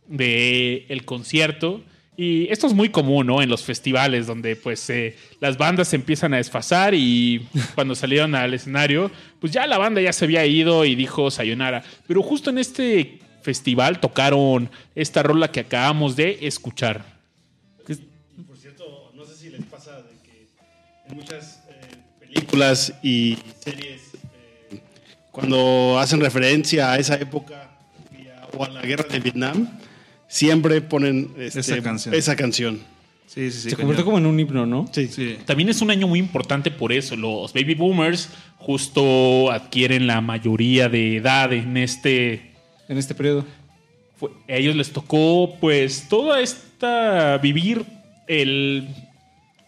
del 0.07 0.85
el 0.87 1.03
concierto. 1.03 1.83
Y 2.19 2.51
esto 2.51 2.65
es 2.65 2.73
muy 2.73 2.89
común, 2.89 3.27
¿no? 3.27 3.43
En 3.43 3.49
los 3.49 3.63
festivales 3.63 4.25
donde 4.25 4.55
pues 4.55 4.89
eh, 4.89 5.15
las 5.39 5.55
bandas 5.55 5.89
se 5.89 5.97
empiezan 5.97 6.33
a 6.33 6.37
desfasar 6.37 6.95
y 6.95 7.47
cuando 7.75 7.93
salieron 7.93 8.33
al 8.33 8.55
escenario, 8.55 9.11
pues 9.39 9.53
ya 9.53 9.67
la 9.67 9.77
banda 9.77 10.01
ya 10.01 10.11
se 10.11 10.25
había 10.25 10.43
ido 10.43 10.83
y 10.83 10.95
dijo 10.95 11.29
sayonara. 11.29 11.83
Pero 12.07 12.23
justo 12.23 12.49
en 12.49 12.57
este 12.57 13.19
festival 13.43 13.99
tocaron 13.99 14.67
esta 14.95 15.21
rola 15.21 15.51
que 15.51 15.59
acabamos 15.59 16.15
de 16.15 16.39
escuchar. 16.41 17.05
Y 17.87 18.41
por 18.41 18.57
cierto, 18.57 19.11
no 19.13 19.23
sé 19.23 19.35
si 19.35 19.49
les 19.51 19.63
pasa 19.65 19.97
de 19.97 20.17
que 20.23 20.47
en 21.09 21.15
muchas 21.17 21.63
eh, 21.69 21.97
películas 22.19 22.93
y 23.03 23.37
series, 23.63 24.15
eh, 24.71 24.81
cuando 25.31 25.99
hacen 25.99 26.19
referencia 26.19 26.91
a 26.93 26.97
esa 26.97 27.13
época 27.15 27.77
o 28.57 28.63
a 28.63 28.69
la 28.69 28.81
guerra 28.81 29.05
de 29.07 29.19
Vietnam, 29.19 29.69
siempre 30.27 30.81
ponen 30.81 31.31
este, 31.37 31.59
Esa 31.61 31.81
canción. 31.81 32.13
esa 32.15 32.35
canción. 32.35 32.79
Sí, 33.27 33.51
sí, 33.51 33.59
sí. 33.61 33.69
Se 33.71 33.75
convirtió 33.75 34.05
como 34.05 34.17
en 34.17 34.25
un 34.25 34.39
himno, 34.39 34.65
¿no? 34.65 34.89
Sí. 34.93 35.07
Sí. 35.07 35.37
También 35.45 35.69
es 35.69 35.81
un 35.81 35.91
año 35.91 36.07
muy 36.07 36.17
importante 36.19 36.71
por 36.71 36.93
eso. 36.93 37.15
Los 37.15 37.53
baby 37.53 37.75
boomers 37.75 38.29
justo 38.57 39.51
adquieren 39.51 40.07
la 40.07 40.21
mayoría 40.21 40.87
de 40.89 41.17
edad 41.17 41.51
en 41.53 41.75
este 41.77 42.53
En 42.87 42.97
este 42.97 43.13
periodo. 43.15 43.45
fue- 44.15 44.29
a 44.47 44.53
ellos 44.55 44.75
les 44.75 44.91
tocó 44.91 45.55
pues 45.59 46.07
toda 46.09 46.41
esta 46.41 47.37
vivir 47.39 47.85
el 48.27 48.87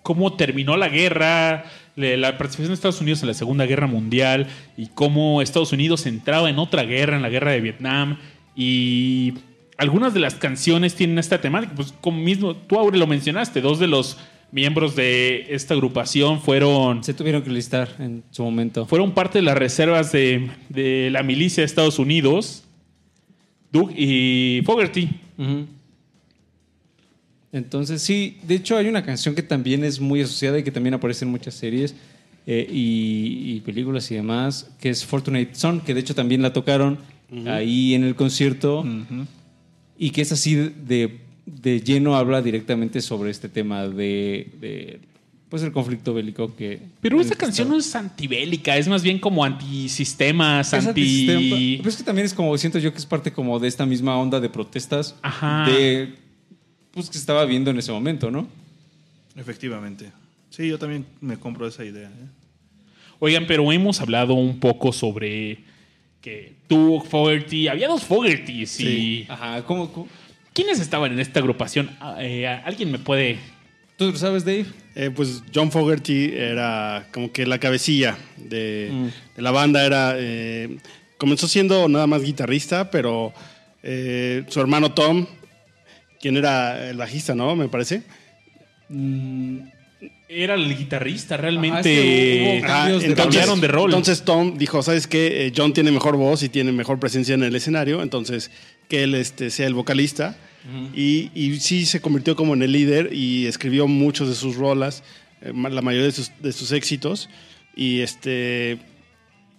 cómo 0.03 0.33
terminó 0.37 0.75
la 0.77 0.87
guerra, 0.89 1.65
la 1.95 2.37
participación 2.37 2.69
de 2.69 2.73
Estados 2.75 3.01
Unidos 3.01 3.21
en 3.21 3.27
la 3.27 3.33
Segunda 3.33 3.65
Guerra 3.65 3.87
Mundial 3.87 4.47
y 4.77 4.87
cómo 4.87 5.41
Estados 5.41 5.73
Unidos 5.73 6.05
entraba 6.05 6.49
en 6.49 6.57
otra 6.59 6.83
guerra, 6.83 7.17
en 7.17 7.21
la 7.21 7.29
guerra 7.29 7.51
de 7.51 7.61
Vietnam 7.61 8.17
y 8.55 9.33
algunas 9.79 10.13
de 10.13 10.19
las 10.19 10.35
canciones 10.35 10.93
tienen 10.93 11.17
esta 11.17 11.41
temática, 11.41 11.73
pues 11.75 11.93
como 12.01 12.21
mismo 12.21 12.55
tú 12.55 12.77
Aure 12.77 12.97
lo 12.97 13.07
mencionaste, 13.07 13.61
dos 13.61 13.79
de 13.79 13.87
los 13.87 14.17
miembros 14.51 14.95
de 14.95 15.47
esta 15.49 15.73
agrupación 15.73 16.41
fueron 16.41 17.03
Se 17.03 17.13
tuvieron 17.13 17.41
que 17.43 17.49
listar 17.49 17.87
en 17.99 18.23
su 18.31 18.43
momento. 18.43 18.85
fueron 18.85 19.13
parte 19.13 19.39
de 19.39 19.43
las 19.43 19.57
reservas 19.57 20.11
de, 20.11 20.51
de 20.69 21.09
la 21.11 21.23
milicia 21.23 21.61
de 21.61 21.65
Estados 21.65 21.97
Unidos, 21.97 22.63
Doug 23.71 23.91
y 23.95 24.61
Fogerty. 24.65 25.09
Entonces, 27.51 28.01
sí, 28.01 28.37
de 28.43 28.55
hecho 28.55 28.77
hay 28.77 28.87
una 28.87 29.03
canción 29.03 29.33
que 29.33 29.43
también 29.43 29.83
es 29.83 29.99
muy 29.99 30.21
asociada 30.21 30.59
y 30.59 30.63
que 30.63 30.71
también 30.71 30.93
aparece 30.93 31.25
en 31.25 31.31
muchas 31.31 31.53
series 31.55 31.95
eh, 32.45 32.67
y, 32.69 33.55
y 33.55 33.59
películas 33.61 34.11
y 34.11 34.15
demás, 34.15 34.69
que 34.79 34.89
es 34.89 35.05
Fortunate 35.05 35.49
Son, 35.53 35.81
que 35.81 35.93
de 35.93 35.99
hecho 36.01 36.13
también 36.13 36.41
la 36.41 36.53
tocaron 36.53 36.99
ahí 37.47 37.93
en 37.93 38.03
el 38.03 38.15
concierto 38.15 38.79
Ujú. 38.79 39.25
Y 39.99 40.11
que 40.11 40.21
es 40.21 40.31
así 40.31 40.55
de, 40.55 41.19
de 41.45 41.81
lleno, 41.81 42.15
habla 42.15 42.41
directamente 42.41 43.01
sobre 43.01 43.29
este 43.29 43.49
tema 43.49 43.85
de, 43.87 44.49
de, 44.61 44.99
pues 45.49 45.61
el 45.61 45.73
conflicto 45.73 46.13
bélico 46.13 46.55
que... 46.55 46.79
Pero 47.01 47.19
esta 47.19 47.35
canción 47.35 47.67
no 47.67 47.77
es 47.77 47.93
antibélica, 47.93 48.77
es 48.77 48.87
más 48.87 49.03
bien 49.03 49.19
como 49.19 49.43
antisistemas, 49.43 50.71
Es 50.71 50.87
anti... 50.87 51.77
Pero 51.77 51.89
es 51.89 51.97
que 51.97 52.03
también 52.03 52.25
es 52.25 52.33
como, 52.33 52.57
siento 52.57 52.79
yo 52.79 52.93
que 52.93 52.97
es 52.97 53.05
parte 53.05 53.33
como 53.33 53.59
de 53.59 53.67
esta 53.67 53.85
misma 53.85 54.17
onda 54.17 54.39
de 54.39 54.47
protestas 54.47 55.15
Ajá. 55.21 55.69
de 55.69 56.15
pues 56.91 57.07
que 57.07 57.13
se 57.13 57.19
estaba 57.19 57.43
viendo 57.43 57.69
en 57.69 57.77
ese 57.77 57.91
momento, 57.91 58.31
¿no? 58.31 58.47
Efectivamente. 59.35 60.11
Sí, 60.49 60.67
yo 60.67 60.79
también 60.79 61.05
me 61.19 61.37
compro 61.37 61.67
esa 61.67 61.83
idea. 61.83 62.07
¿eh? 62.07 62.27
Oigan, 63.19 63.45
pero 63.47 63.69
hemos 63.71 63.99
hablado 63.99 64.33
un 64.33 64.59
poco 64.59 64.93
sobre 64.93 65.59
que 66.21 66.53
tú, 66.67 67.01
Fogerty, 67.09 67.67
había 67.67 67.87
dos 67.87 68.03
Fogertys 68.03 68.79
y... 68.79 68.83
Sí. 68.85 69.25
Ajá, 69.29 69.63
¿cómo, 69.63 69.91
cómo? 69.91 70.07
¿Quiénes 70.53 70.79
estaban 70.79 71.11
en 71.13 71.19
esta 71.19 71.39
agrupación? 71.39 71.91
Ah, 71.99 72.17
eh, 72.19 72.45
¿Alguien 72.47 72.91
me 72.91 72.99
puede...? 72.99 73.37
¿Tú 73.97 74.11
lo 74.11 74.17
sabes, 74.17 74.45
Dave? 74.45 74.65
Eh, 74.95 75.11
pues 75.13 75.43
John 75.53 75.71
Fogerty 75.71 76.31
era 76.33 77.07
como 77.11 77.31
que 77.31 77.45
la 77.45 77.59
cabecilla 77.59 78.17
de, 78.37 78.89
Mm. 78.91 79.07
de 79.35 79.41
la 79.41 79.51
banda. 79.51 79.85
Era, 79.85 80.13
eh, 80.17 80.77
comenzó 81.17 81.47
siendo 81.49 81.87
nada 81.89 82.07
más 82.07 82.21
guitarrista, 82.23 82.89
pero 82.91 83.33
eh, 83.83 84.43
su 84.47 84.59
hermano 84.61 84.93
Tom, 84.93 85.25
quien 86.21 86.37
era 86.37 86.89
el 86.89 86.97
bajista, 86.97 87.35
¿no? 87.35 87.55
Me 87.57 87.67
parece. 87.67 88.03
Era 90.31 90.53
el 90.53 90.77
guitarrista, 90.77 91.37
realmente... 91.37 91.79
es 91.79 91.83
que 91.83 92.59
hubo 92.61 92.67
cambios 92.67 93.01
de 93.01 93.15
cambiaron 93.15 93.59
de 93.59 93.67
rol. 93.67 93.89
Entonces 93.89 94.23
Tom 94.23 94.59
dijo, 94.59 94.83
¿sabes 94.83 95.07
qué? 95.07 95.47
Eh, 95.47 95.53
John 95.55 95.73
tiene 95.73 95.91
mejor 95.91 96.17
voz 96.17 96.43
y 96.43 96.49
tiene 96.49 96.71
mejor 96.71 96.99
presencia 96.99 97.33
en 97.33 97.41
el 97.41 97.55
escenario, 97.55 98.03
entonces 98.03 98.51
que 98.87 99.03
él 99.03 99.15
este, 99.15 99.49
sea 99.49 99.65
el 99.65 99.73
vocalista. 99.73 100.37
y, 100.93 101.31
y 101.33 101.59
sí 101.59 101.87
se 101.87 101.99
convirtió 101.99 102.35
como 102.35 102.53
en 102.53 102.61
el 102.61 102.71
líder 102.73 103.11
y 103.11 103.47
escribió 103.47 103.87
muchos 103.87 104.29
de 104.29 104.35
sus 104.35 104.55
rolas, 104.55 105.03
eh, 105.41 105.51
la 105.55 105.81
mayoría 105.81 106.05
de 106.05 106.11
sus, 106.11 106.31
de 106.39 106.51
sus 106.51 106.71
éxitos. 106.73 107.27
Y 107.75 108.01
este... 108.01 108.77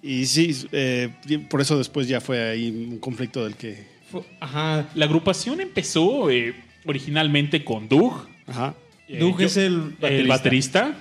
Y 0.03 0.27
sí, 0.27 0.57
eh, 0.71 1.11
por 1.51 1.61
eso 1.61 1.77
después 1.77 2.07
ya 2.07 2.21
fue 2.21 2.49
ahí 2.49 2.71
un 2.71 2.99
conflicto 2.99 3.43
del 3.43 3.57
que... 3.57 3.87
Ajá. 4.39 4.89
La 4.95 5.07
agrupación 5.07 5.61
empezó 5.61 6.31
eh, 6.31 6.55
originalmente 6.87 7.65
con 7.65 7.89
Doug. 7.89 8.29
Ajá. 8.47 8.75
Eh, 9.11 9.19
Doug 9.19 9.41
es 9.43 9.57
el 9.57 9.95
el 10.03 10.29
baterista. 10.29 10.95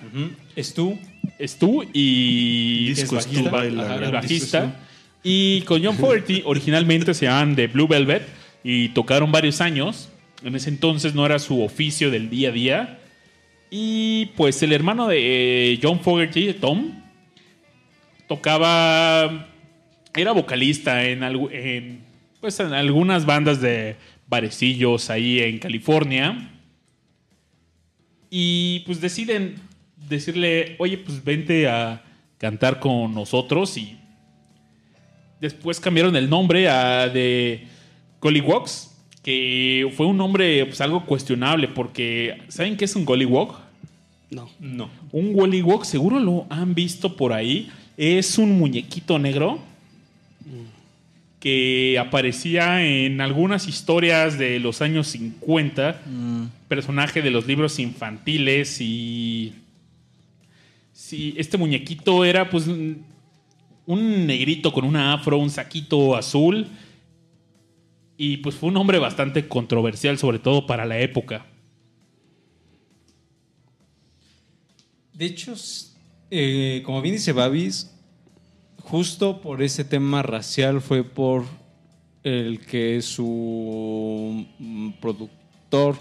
Stu. 0.58 0.98
Stu 1.40 1.84
y 1.94 2.90
Disco 2.90 3.18
es 3.18 3.26
bajista. 3.26 3.42
Stu 3.42 3.50
baila 3.50 3.84
Ajá, 3.84 4.06
el 4.06 4.12
bajista. 4.12 4.80
Y 5.24 5.62
con 5.62 5.84
John 5.84 5.96
Fogerty 5.98 6.42
originalmente 6.46 7.14
se 7.14 7.26
llaman 7.26 7.56
The 7.56 7.68
Blue 7.68 7.88
Velvet 7.88 8.24
y 8.64 8.90
tocaron 8.90 9.32
varios 9.32 9.62
años. 9.62 10.10
En 10.44 10.56
ese 10.56 10.70
entonces 10.70 11.14
no 11.14 11.26
era 11.26 11.38
su 11.40 11.62
oficio 11.62 12.10
del 12.10 12.30
día 12.30 12.50
a 12.50 12.52
día. 12.52 13.00
Y 13.70 14.28
pues 14.38 14.64
el 14.64 14.74
hermano 14.74 15.08
de 15.08 15.74
eh, 15.74 15.80
John 15.82 16.00
Fogerty, 16.00 16.54
Tom, 16.54 17.04
tocaba, 18.28 19.48
era 20.16 20.32
vocalista 20.32 21.04
en, 21.04 22.02
pues 22.42 22.60
en 22.60 22.74
algunas 22.74 23.26
bandas 23.26 23.62
de 23.62 23.96
barecillos 24.28 25.10
ahí 25.10 25.40
en 25.40 25.60
California. 25.60 26.52
Y 28.30 28.80
pues 28.82 29.02
deciden 29.02 29.56
decirle, 30.08 30.76
oye, 30.80 30.98
pues 30.98 31.24
vente 31.24 31.68
a 31.68 32.04
cantar 32.38 32.80
con 32.80 33.14
nosotros 33.14 33.78
y 33.78 33.98
después 35.42 35.80
cambiaron 35.80 36.16
el 36.16 36.30
nombre 36.30 36.70
a 36.70 37.10
de 37.10 37.68
Gollywoggs, 38.22 38.96
que 39.24 39.92
fue 39.96 40.06
un 40.06 40.18
nombre 40.18 40.66
pues 40.66 40.80
algo 40.82 41.06
cuestionable 41.06 41.68
porque 41.68 42.42
¿saben 42.48 42.78
qué 42.78 42.86
es 42.86 42.96
un 42.96 43.06
Gollywog? 43.06 43.58
No. 44.30 44.50
No. 44.60 44.90
Un 45.12 45.34
Gollywog, 45.34 45.86
seguro 45.86 46.20
lo 46.20 46.46
han 46.50 46.76
visto 46.76 47.16
por 47.16 47.34
ahí, 47.34 47.70
es 47.98 48.38
un 48.38 48.58
muñequito 48.58 49.20
negro 49.20 49.60
que 51.40 51.98
aparecía 51.98 52.86
en 52.86 53.22
algunas 53.22 53.68
historias 53.68 54.38
de 54.38 54.60
los 54.60 54.82
años 54.82 55.08
50 55.08 56.02
personaje 56.68 57.22
de 57.22 57.32
los 57.32 57.48
libros 57.48 57.80
infantiles 57.80 58.80
y 58.82 59.54
sí, 60.92 61.34
este 61.38 61.58
muñequito 61.58 62.26
era 62.26 62.50
pues 62.50 62.68
un, 62.68 63.06
negrito 63.88 64.72
con 64.72 64.86
una 64.86 65.14
afro, 65.14 65.38
un 65.38 65.50
saquito 65.50 66.16
azul 66.16 66.68
y 68.18 68.38
pues 68.38 68.56
fue 68.56 68.70
un 68.70 68.78
hombre 68.78 69.00
bastante 69.00 69.48
controversial 69.48 70.18
sobre 70.18 70.40
todo 70.40 70.68
para 70.68 70.86
la 70.86 71.00
época. 71.00 71.46
De 75.14 75.26
hecho, 75.26 75.54
eh, 76.32 76.82
como 76.86 77.02
bien 77.02 77.16
dice 77.16 77.32
Babis, 77.34 77.94
justo 78.90 79.42
por 79.42 79.62
ese 79.62 79.84
tema 79.84 80.22
racial 80.24 80.82
fue 80.82 81.04
por 81.04 81.44
el 82.24 82.60
que 82.66 83.02
su 83.02 84.46
mm, 84.60 84.90
productor, 85.02 85.96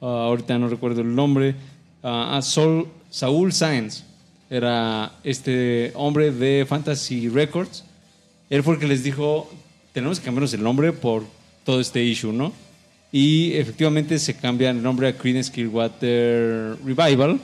ah, 0.00 0.24
ahorita 0.26 0.58
no 0.58 0.68
recuerdo 0.68 1.00
el 1.02 1.14
nombre, 1.14 1.54
ah, 2.02 2.36
ah, 2.36 2.42
Sol- 2.42 2.88
Saúl 3.10 3.52
Sáenz, 3.52 4.04
era 4.48 5.12
este 5.24 5.92
hombre 5.94 6.30
de 6.32 6.64
Fantasy 6.68 7.28
Records. 7.28 7.84
Él 8.48 8.62
fue 8.62 8.74
el 8.74 8.80
que 8.80 8.86
les 8.88 9.04
dijo, 9.04 9.48
tenemos 9.92 10.18
que 10.18 10.24
cambiarnos 10.24 10.54
el 10.54 10.62
nombre 10.62 10.92
por 10.92 11.24
todo 11.64 11.80
este 11.80 12.02
issue, 12.02 12.32
¿no? 12.32 12.52
Y 13.12 13.52
efectivamente 13.54 14.18
se 14.18 14.34
cambia 14.36 14.70
el 14.70 14.82
nombre 14.82 15.08
a 15.08 15.16
Creedence 15.16 15.50
Clearwater 15.52 16.76
Revival. 16.84 17.40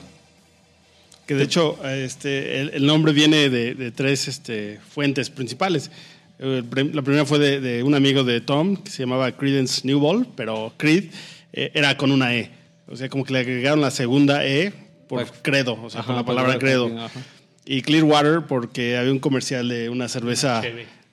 Que 1.27 1.35
de 1.35 1.43
hecho, 1.43 1.77
este, 1.85 2.61
el, 2.61 2.69
el 2.73 2.85
nombre 2.85 3.11
viene 3.13 3.49
de, 3.49 3.75
de 3.75 3.91
tres 3.91 4.27
este, 4.27 4.79
fuentes 4.89 5.29
principales. 5.29 5.91
La 6.39 7.01
primera 7.01 7.25
fue 7.25 7.37
de, 7.39 7.59
de 7.59 7.83
un 7.83 7.95
amigo 7.95 8.23
de 8.23 8.41
Tom 8.41 8.77
que 8.77 8.89
se 8.91 9.03
llamaba 9.03 9.31
Credence 9.33 9.81
Newball, 9.85 10.27
pero 10.35 10.71
Creed 10.77 11.05
eh, 11.53 11.71
era 11.73 11.97
con 11.97 12.11
una 12.11 12.35
E. 12.35 12.49
O 12.87 12.95
sea, 12.95 13.09
como 13.09 13.25
que 13.25 13.33
le 13.33 13.39
agregaron 13.39 13.81
la 13.81 13.91
segunda 13.91 14.45
E 14.45 14.71
por 15.09 15.25
Para- 15.25 15.41
credo, 15.41 15.77
o 15.83 15.89
sea, 15.89 16.01
Ajá, 16.01 16.07
por 16.07 16.15
la 16.17 16.25
palabra 16.25 16.57
credo. 16.59 16.87
ajá. 16.97 17.19
Y 17.65 17.81
Clearwater 17.81 18.43
porque 18.47 18.95
había 18.95 19.11
un 19.11 19.19
comercial 19.19 19.67
de 19.67 19.89
una 19.89 20.07
cerveza 20.07 20.61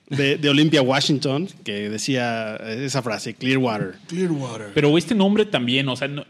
de, 0.09 0.37
de 0.37 0.49
Olympia, 0.49 0.81
Washington, 0.81 1.49
que 1.65 1.89
decía 1.89 2.55
esa 2.55 3.01
frase, 3.01 3.33
Clearwater. 3.33 3.95
Clearwater. 4.07 4.67
Pero 4.73 4.97
este 4.97 5.15
nombre 5.15 5.45
también, 5.45 5.89
o 5.89 5.95
sea, 5.97 6.07
no, 6.07 6.23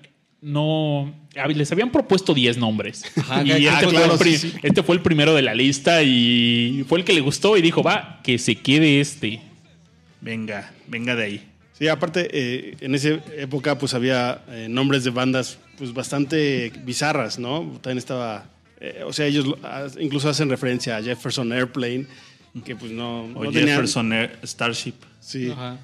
no- 0.46 1.14
les 1.54 1.72
habían 1.72 1.92
propuesto 1.92 2.34
10 2.34 2.58
nombres. 2.58 3.04
Ajá, 3.18 3.44
y 3.44 3.52
ah, 3.52 3.58
este, 3.58 3.84
fue 3.86 3.94
claro, 3.94 4.14
el 4.14 4.20
pri- 4.20 4.38
sí, 4.38 4.50
sí. 4.52 4.58
este 4.64 4.84
fue 4.84 4.96
el 4.96 5.02
primero 5.02 5.34
de 5.34 5.42
la 5.42 5.54
lista 5.54 6.04
y 6.04 6.86
fue 6.88 7.00
el 7.00 7.04
que 7.06 7.14
le 7.14 7.22
gustó 7.22 7.58
y 7.58 7.62
dijo, 7.62 7.82
va, 7.84 8.22
que 8.24 8.38
se 8.38 8.56
quede 8.56 9.00
este. 9.02 9.42
Venga, 10.22 10.72
venga 10.88 11.16
de 11.16 11.24
ahí. 11.24 11.48
Sí, 11.78 11.88
aparte, 11.90 12.30
eh, 12.32 12.78
en 12.80 12.96
esa 12.96 13.10
época 13.38 13.78
pues 13.78 13.94
había 13.94 14.44
eh, 14.50 14.68
nombres 14.70 15.04
de 15.04 15.10
bandas 15.10 15.58
pues 15.78 15.94
bastante 15.94 16.72
bizarras, 16.86 17.38
¿no? 17.38 17.60
También 17.82 17.98
estaba, 17.98 18.46
eh, 18.80 19.04
o 19.06 19.12
sea, 19.12 19.26
ellos 19.26 19.46
lo- 19.46 19.58
ah, 19.64 19.88
incluso 20.00 20.30
hacen 20.30 20.50
referencia 20.50 20.96
a 20.96 21.04
Jefferson 21.04 21.52
Airplane, 21.52 22.06
que 22.64 22.76
pues 22.78 22.92
no, 22.94 23.26
O 23.26 23.44
no 23.44 23.52
tenían- 23.52 23.68
Jefferson 23.72 24.14
Air- 24.14 24.40
Starship. 24.44 24.94
Sí, 25.20 25.50
Ajá. 25.52 25.78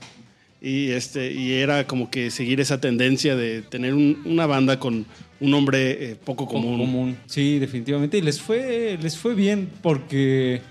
Y, 0.62 0.92
este, 0.92 1.32
y 1.34 1.54
era 1.54 1.88
como 1.88 2.10
que 2.12 2.30
seguir 2.32 2.60
esa 2.62 2.80
tendencia 2.80 3.36
de 3.36 3.62
tener 3.64 3.94
un- 3.96 4.22
una 4.26 4.46
banda 4.46 4.80
con 4.80 5.06
un 5.40 5.50
nombre 5.52 6.12
eh, 6.12 6.16
poco 6.24 6.46
común. 6.48 6.78
común. 6.78 7.18
Sí, 7.26 7.58
definitivamente. 7.58 8.18
Y 8.20 8.22
les 8.22 8.40
fue, 8.40 8.98
les 9.02 9.18
fue 9.18 9.34
bien 9.34 9.68
porque 9.82 10.62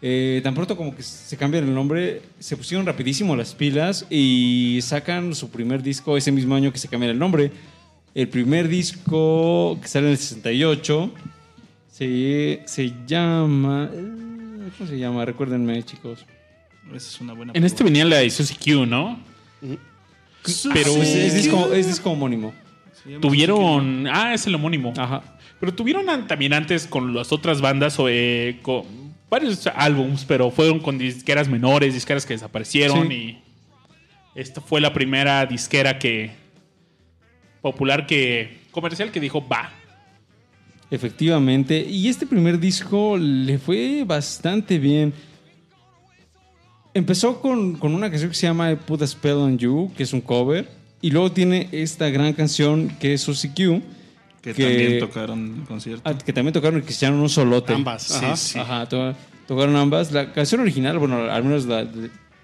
eh, 0.00 0.40
tan 0.44 0.54
pronto 0.54 0.76
como 0.76 0.94
que 0.94 1.02
se 1.02 1.36
cambian 1.36 1.64
el 1.64 1.74
nombre, 1.74 2.22
se 2.38 2.56
pusieron 2.56 2.86
rapidísimo 2.86 3.34
las 3.36 3.54
pilas 3.54 4.06
y 4.10 4.78
sacan 4.82 5.34
su 5.34 5.50
primer 5.50 5.82
disco 5.82 6.16
ese 6.16 6.30
mismo 6.32 6.54
año 6.54 6.72
que 6.72 6.78
se 6.78 6.86
cambian 6.88 7.10
el 7.10 7.18
nombre. 7.18 7.50
El 8.14 8.28
primer 8.28 8.68
disco 8.68 9.78
que 9.82 9.88
sale 9.88 10.06
en 10.06 10.12
el 10.12 10.18
68 10.18 11.12
se, 11.90 12.62
se 12.66 12.92
llama... 13.06 13.90
eh, 13.92 14.70
¿Cómo 14.78 14.88
se 14.88 14.98
llama? 14.98 15.24
Recuérdenme, 15.24 15.82
chicos. 15.82 16.24
Esa 16.94 17.08
es 17.08 17.20
una 17.20 17.32
buena 17.32 17.52
En 17.54 17.64
este 17.64 17.84
venía 17.84 18.04
la 18.04 18.18
de 18.18 18.30
Susie 18.30 18.56
Q, 18.56 18.86
¿no? 18.86 19.18
Pero 20.72 20.90
Es, 21.02 21.14
es 21.14 21.34
disco, 21.34 21.72
es 21.72 21.86
disco 21.86 22.10
homónimo. 22.10 22.52
tuvieron... 23.20 24.06
Ah, 24.08 24.34
es 24.34 24.46
el 24.46 24.54
homónimo. 24.54 24.92
Ajá. 24.96 25.22
Pero 25.60 25.72
tuvieron 25.74 26.26
también 26.26 26.52
antes 26.52 26.86
con 26.86 27.14
las 27.14 27.30
otras 27.32 27.60
bandas 27.60 27.98
o, 28.00 28.08
eh, 28.08 28.58
con 28.62 28.84
varios 29.30 29.66
álbums, 29.68 30.24
pero 30.24 30.50
fueron 30.50 30.80
con 30.80 30.98
disqueras 30.98 31.48
menores, 31.48 31.94
disqueras 31.94 32.26
que 32.26 32.34
desaparecieron 32.34 33.08
Sí. 33.08 33.14
y 33.14 33.38
esta 34.34 34.60
fue 34.60 34.80
la 34.80 34.92
primera 34.92 35.46
disquera 35.46 35.98
que 35.98 36.32
popular 37.60 38.06
que 38.06 38.58
comercial 38.72 39.12
que 39.12 39.20
dijo 39.20 39.46
va. 39.46 39.70
Efectivamente. 40.90 41.78
Y 41.88 42.08
este 42.08 42.26
primer 42.26 42.58
disco 42.58 43.16
le 43.16 43.58
fue 43.58 44.04
bastante 44.04 44.78
bien. 44.78 45.12
Empezó 46.94 47.40
con, 47.40 47.76
con 47.76 47.94
una 47.94 48.10
canción 48.10 48.30
que 48.30 48.36
se 48.36 48.46
llama 48.46 48.70
I 48.70 48.76
Put 48.76 49.02
a 49.02 49.06
Spell 49.06 49.32
on 49.34 49.58
You, 49.58 49.90
que 49.96 50.02
es 50.02 50.12
un 50.12 50.20
cover. 50.20 50.68
Y 51.00 51.10
luego 51.10 51.32
tiene 51.32 51.68
esta 51.72 52.08
gran 52.10 52.32
canción 52.34 52.88
que 53.00 53.14
es 53.14 53.22
Susie 53.22 53.50
Q. 53.50 53.80
Que, 54.42 54.52
que- 54.54 54.62
también 54.64 54.98
tocaron 54.98 55.38
en 55.54 55.60
el 55.60 55.66
concierto. 55.66 56.02
ah, 56.04 56.18
que 56.18 56.32
también 56.32 56.52
tocaron 56.52 56.80
y 56.80 56.82
que 56.82 56.92
se 56.92 57.06
llamaron 57.06 57.22
un 57.22 57.28
solote. 57.30 57.72
Ambas, 57.72 58.02
Sí, 58.02 58.24
ajá. 58.24 58.36
sí. 58.36 58.58
Ajá, 58.58 58.88
to- 58.88 59.14
tocaron 59.46 59.74
ambas. 59.76 60.12
La 60.12 60.32
canción 60.32 60.60
original, 60.60 60.98
bueno, 60.98 61.30
al 61.30 61.44
menos 61.44 61.64
la, 61.66 61.86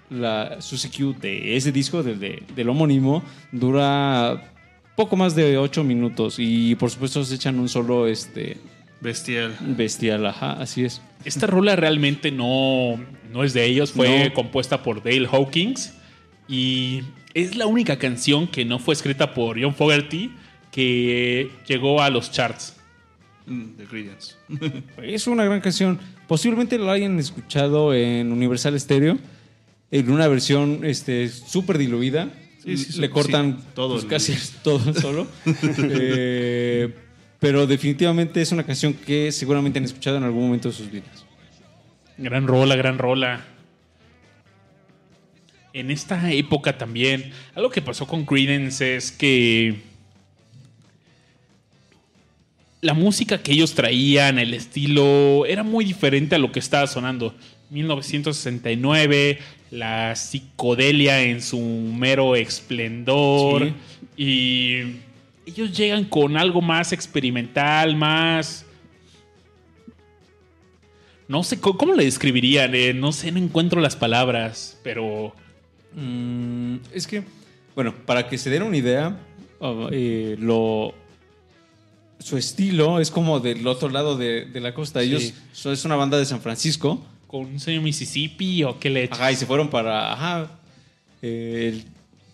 la 0.09 0.61
Susie 0.61 0.89
Q 0.89 1.15
de 1.21 1.55
ese 1.55 1.71
disco, 1.71 2.01
del, 2.01 2.19
de- 2.19 2.43
del 2.55 2.69
homónimo, 2.69 3.21
dura 3.51 4.51
poco 4.95 5.15
más 5.15 5.35
de 5.35 5.57
ocho 5.57 5.83
minutos. 5.83 6.35
Y 6.39 6.75
por 6.75 6.89
supuesto 6.89 7.23
se 7.23 7.35
echan 7.35 7.59
un 7.59 7.69
solo 7.69 8.07
este, 8.07 8.57
Bestial. 9.01 9.55
bestial, 9.61 10.25
ajá, 10.25 10.53
así 10.53 10.83
es. 10.83 11.01
Esta 11.25 11.47
rola 11.47 11.75
realmente 11.75 12.31
no, 12.31 12.99
no 13.31 13.43
es 13.43 13.53
de 13.53 13.65
ellos, 13.65 13.91
fue 13.93 14.27
No. 14.29 14.33
compuesta 14.33 14.83
por 14.83 15.01
Dale 15.03 15.27
Hawkins 15.31 15.93
y 16.47 17.03
es 17.33 17.55
la 17.55 17.65
única 17.67 17.97
canción 17.97 18.47
que 18.47 18.65
no 18.65 18.79
fue 18.79 18.93
escrita 18.93 19.33
por 19.33 19.61
John 19.61 19.73
Fogerty 19.75 20.31
que 20.71 21.49
llegó 21.67 22.01
a 22.01 22.09
los 22.09 22.31
charts. 22.31 22.75
Mm, 23.45 23.63
The 23.77 23.83
Creedence. 23.85 24.35
Es 25.01 25.27
una 25.27 25.43
gran 25.45 25.61
canción. 25.61 25.99
Posiblemente 26.27 26.77
lo 26.77 26.91
hayan 26.91 27.17
escuchado 27.19 27.93
en 27.93 28.31
Universal 28.31 28.79
Stereo, 28.79 29.17
en 29.91 30.11
una 30.11 30.27
versión 30.27 30.81
este, 30.83 31.27
súper 31.29 31.77
diluida. 31.77 32.29
Sí, 32.63 32.77
sí, 32.77 32.99
Le 32.99 33.09
cortan 33.09 33.57
sí, 33.59 33.65
todo 33.73 33.93
pues, 33.93 34.03
el- 34.03 34.09
casi 34.09 34.35
todo 34.63 34.93
solo. 34.93 35.27
Eh, 35.77 36.93
pero 37.39 37.65
definitivamente 37.65 38.41
es 38.41 38.51
una 38.51 38.65
canción 38.65 38.93
que 38.93 39.31
seguramente 39.31 39.79
han 39.79 39.85
escuchado 39.85 40.17
en 40.17 40.23
algún 40.23 40.43
momento 40.43 40.69
de 40.69 40.75
sus 40.75 40.91
vidas. 40.91 41.25
Gran 42.17 42.47
rola, 42.47 42.75
gran 42.75 42.97
rola. 42.97 43.45
En 45.71 45.89
esta 45.91 46.31
época 46.31 46.77
también, 46.77 47.31
algo 47.55 47.69
que 47.69 47.81
pasó 47.81 48.07
con 48.07 48.25
Creedence 48.25 48.95
es 48.97 49.11
que 49.11 49.89
la 52.81 52.93
música 52.93 53.41
que 53.41 53.51
ellos 53.53 53.73
traían, 53.73 54.39
el 54.39 54.53
estilo, 54.53 55.45
era 55.45 55.63
muy 55.63 55.85
diferente 55.85 56.35
a 56.35 56.39
lo 56.39 56.51
que 56.51 56.59
estaba 56.59 56.87
sonando. 56.87 57.35
1969, 57.69 59.39
la 59.71 60.15
psicodelia 60.15 61.21
en 61.21 61.41
su 61.41 61.59
mero 61.59 62.35
esplendor. 62.35 63.71
Y 64.17 64.81
ellos 65.49 65.75
llegan 65.77 66.05
con 66.05 66.37
algo 66.37 66.61
más 66.61 66.91
experimental, 66.93 67.95
más... 67.95 68.65
No 71.27 71.43
sé, 71.43 71.59
¿cómo 71.59 71.93
le 71.93 72.05
describirían? 72.05 72.73
Eh, 72.73 72.93
no 72.93 73.11
sé, 73.11 73.31
no 73.31 73.37
encuentro 73.37 73.79
las 73.81 73.95
palabras, 73.95 74.79
pero... 74.83 75.33
Mm, 75.93 76.77
es 76.93 77.05
que, 77.05 77.23
bueno, 77.75 77.93
para 78.05 78.27
que 78.27 78.37
se 78.37 78.49
den 78.49 78.63
una 78.63 78.77
idea, 78.77 79.19
uh, 79.59 79.87
eh, 79.91 80.35
lo, 80.39 80.93
su 82.19 82.37
estilo 82.37 82.99
es 82.99 83.11
como 83.11 83.39
del 83.39 83.65
otro 83.67 83.89
lado 83.89 84.17
de, 84.17 84.45
de 84.45 84.59
la 84.59 84.73
costa. 84.73 85.01
Ellos 85.01 85.33
so- 85.51 85.71
es 85.71 85.85
una 85.85 85.95
banda 85.95 86.17
de 86.17 86.25
San 86.25 86.41
Francisco. 86.41 87.03
¿Con 87.27 87.41
un 87.45 87.59
señor 87.59 87.83
Mississippi 87.83 88.63
o 88.63 88.79
qué 88.79 88.89
le 88.89 89.07
Ajá, 89.11 89.31
y 89.31 89.35
se 89.35 89.45
fueron 89.45 89.69
para. 89.69 90.13
Ajá. 90.13 90.51
eh, 91.21 91.73
el- 91.73 91.85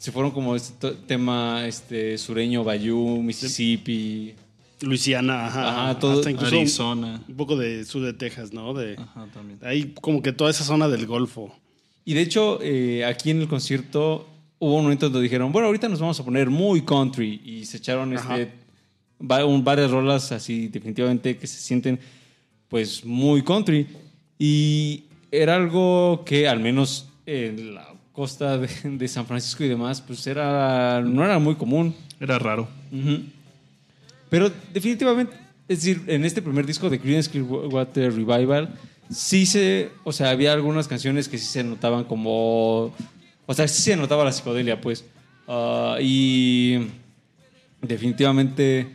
se 0.05 0.11
fueron 0.11 0.29
como 0.31 0.55
este 0.55 0.91
tema 1.07 1.65
este, 1.67 2.15
sureño, 2.19 2.63
Bayou, 2.63 3.23
Mississippi. 3.23 4.35
Luisiana, 4.81 5.47
ajá. 5.47 5.69
Ajá, 5.89 5.99
todo- 5.99 6.19
hasta 6.19 6.29
incluso 6.29 6.51
un- 6.53 6.59
Arizona. 6.61 7.23
Un 7.27 7.35
poco 7.35 7.55
de 7.57 7.83
sur 7.85 8.03
de 8.03 8.13
Texas, 8.13 8.53
¿no? 8.53 8.75
De, 8.75 8.93
Ajá, 8.99 9.25
también. 9.33 9.57
ahí 9.63 9.95
como 9.99 10.21
que 10.21 10.31
toda 10.31 10.51
esa 10.51 10.63
zona 10.63 10.87
del 10.87 11.07
Golfo. 11.07 11.55
Y 12.03 12.13
de 12.13 12.21
hecho, 12.21 12.59
eh, 12.61 13.03
aquí 13.03 13.31
en 13.31 13.41
el 13.41 13.47
concierto 13.47 14.27
hubo 14.59 14.75
un 14.75 14.83
momento 14.83 15.07
donde 15.09 15.23
dijeron, 15.23 15.51
bueno, 15.51 15.65
ahorita 15.69 15.89
nos 15.89 15.99
vamos 15.99 16.19
a 16.19 16.23
poner 16.23 16.51
muy 16.51 16.81
country. 16.83 17.41
Y 17.43 17.65
se 17.65 17.77
echaron 17.77 18.15
Ajá. 18.15 18.37
este, 18.37 18.53
va- 19.19 19.43
un- 19.43 19.63
varias 19.63 19.89
rolas 19.89 20.31
así, 20.31 20.67
definitivamente, 20.67 21.35
que 21.35 21.47
se 21.47 21.57
sienten 21.59 21.99
pues 22.67 23.03
muy 23.03 23.41
country. 23.41 23.87
Y 24.37 25.05
era 25.31 25.55
algo 25.55 26.21
que 26.27 26.47
al 26.47 26.59
menos 26.59 27.07
en 27.25 27.73
la 27.73 27.94
costa 28.15 28.57
de, 28.57 28.67
de 28.83 29.07
San 29.07 29.25
Francisco 29.25 29.63
y 29.63 29.67
demás, 29.67 30.01
pues 30.01 30.25
era, 30.25 31.01
no 31.01 31.23
era 31.23 31.37
muy 31.37 31.55
común. 31.55 31.95
Era 32.19 32.39
raro. 32.39 32.67
Pero 34.29 34.51
definitivamente, 34.73 35.35
es 35.67 35.83
decir, 35.83 36.01
en 36.07 36.23
este 36.23 36.41
primer 36.41 36.65
disco 36.65 36.89
de 36.89 36.99
Creedence 36.99 37.29
Clearwater 37.29 38.13
Revival, 38.13 38.73
sí 39.09 39.45
se, 39.45 39.91
o 40.03 40.11
sea, 40.11 40.29
había 40.29 40.53
algunas 40.53 40.87
canciones 40.87 41.27
que 41.27 41.37
sí 41.37 41.45
se 41.45 41.63
notaban 41.63 42.05
como, 42.05 42.93
o 43.45 43.53
sea, 43.53 43.67
sí 43.67 43.81
se 43.81 43.95
notaba 43.95 44.23
la 44.23 44.31
psicodelia, 44.31 44.79
pues. 44.79 45.05
Ah, 45.47 45.97
y 46.01 46.87
definitivamente, 47.81 48.87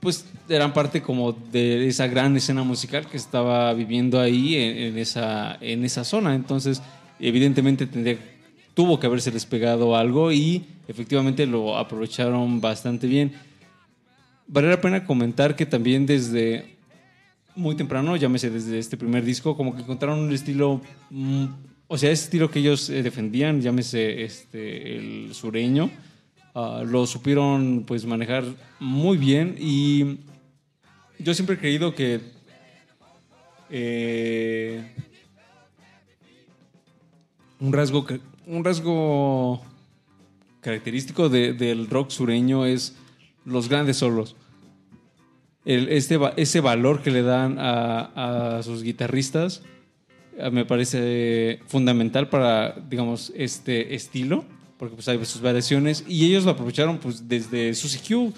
pues 0.00 0.26
eran 0.48 0.74
parte 0.74 1.00
como 1.00 1.32
de 1.32 1.86
esa 1.88 2.06
gran 2.06 2.36
escena 2.36 2.64
musical 2.64 3.06
que 3.06 3.16
estaba 3.16 3.72
viviendo 3.72 4.20
ahí 4.20 4.56
en, 4.56 4.76
en 4.76 4.98
esa, 4.98 5.56
en 5.60 5.84
esa 5.84 6.04
zona. 6.04 6.34
Entonces, 6.34 6.82
evidentemente 7.20 7.86
tuvo 8.74 8.98
que 8.98 9.06
haberse 9.06 9.30
despegado 9.30 9.96
algo 9.96 10.32
y 10.32 10.64
efectivamente 10.88 11.46
lo 11.46 11.76
aprovecharon 11.76 12.60
bastante 12.60 13.06
bien. 13.06 13.32
Vale 14.46 14.68
la 14.68 14.80
pena 14.80 15.06
comentar 15.06 15.56
que 15.56 15.64
también 15.64 16.06
desde 16.06 16.74
muy 17.56 17.76
temprano, 17.76 18.16
llámese 18.16 18.50
desde 18.50 18.78
este 18.78 18.96
primer 18.96 19.24
disco, 19.24 19.56
como 19.56 19.74
que 19.74 19.82
encontraron 19.82 20.18
un 20.18 20.32
estilo, 20.32 20.80
mm, 21.10 21.44
o 21.86 21.96
sea, 21.96 22.10
ese 22.10 22.24
estilo 22.24 22.50
que 22.50 22.58
ellos 22.58 22.90
eh, 22.90 23.02
defendían, 23.02 23.60
llámese 23.60 24.24
este, 24.24 24.96
el 24.96 25.34
sureño, 25.34 25.90
ah, 26.54 26.82
lo 26.84 27.06
supieron 27.06 27.84
pues 27.86 28.04
manejar 28.06 28.44
muy 28.80 29.16
bien 29.16 29.56
y 29.58 30.18
yo 31.18 31.32
siempre 31.32 31.54
he 31.56 31.58
creído 31.58 31.94
que 31.94 32.20
eh, 33.70 34.82
un 37.60 37.72
rasgo 37.72 38.06
un 38.46 38.62
rasgo 38.64 39.62
característico 40.60 41.28
de- 41.28 41.52
del 41.54 41.88
rock 41.88 42.10
sureño 42.10 42.64
es 42.66 42.94
los 43.44 43.68
grandes 43.68 43.96
solos. 43.98 44.36
El- 45.64 45.88
este, 45.88 46.18
ese 46.36 46.60
valor 46.60 47.02
que 47.02 47.10
le 47.10 47.22
dan 47.22 47.58
a, 47.58 48.56
a 48.58 48.62
sus 48.62 48.82
guitarristas 48.82 49.62
eh, 50.38 50.50
me 50.50 50.64
parece 50.66 51.60
fundamental 51.66 52.28
para, 52.28 52.72
digamos, 52.90 53.32
este 53.36 53.94
estilo, 53.94 54.44
porque 54.78 54.94
pues 54.94 55.08
hay 55.08 55.24
sus 55.24 55.40
variaciones 55.40 56.04
y 56.08 56.26
ellos 56.26 56.44
lo 56.44 56.50
aprovecharon 56.50 56.98
pues 56.98 57.28
desde 57.28 57.72
Susie 57.74 58.00
Q, 58.06 58.32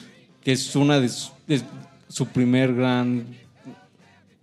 que 0.44 0.52
es 0.52 0.76
una 0.76 1.00
de 1.00 1.10
de 1.48 1.62
su 2.08 2.26
primer 2.28 2.74
gran 2.74 3.26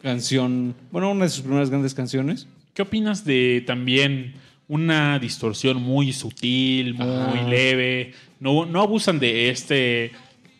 canción, 0.01 0.75
bueno, 0.91 1.11
una 1.11 1.25
de 1.25 1.29
sus 1.29 1.41
primeras 1.43 1.69
grandes 1.69 1.93
canciones. 1.93 2.47
¿Qué 2.73 2.81
opinas 2.81 3.23
de 3.23 3.63
también 3.65 4.33
una 4.67 5.19
distorsión 5.19 5.81
muy 5.81 6.13
sutil, 6.13 6.95
muy 6.95 7.49
leve? 7.49 8.13
No, 8.39 8.65
no 8.65 8.81
abusan 8.81 9.19
de 9.19 9.49
este 9.49 10.11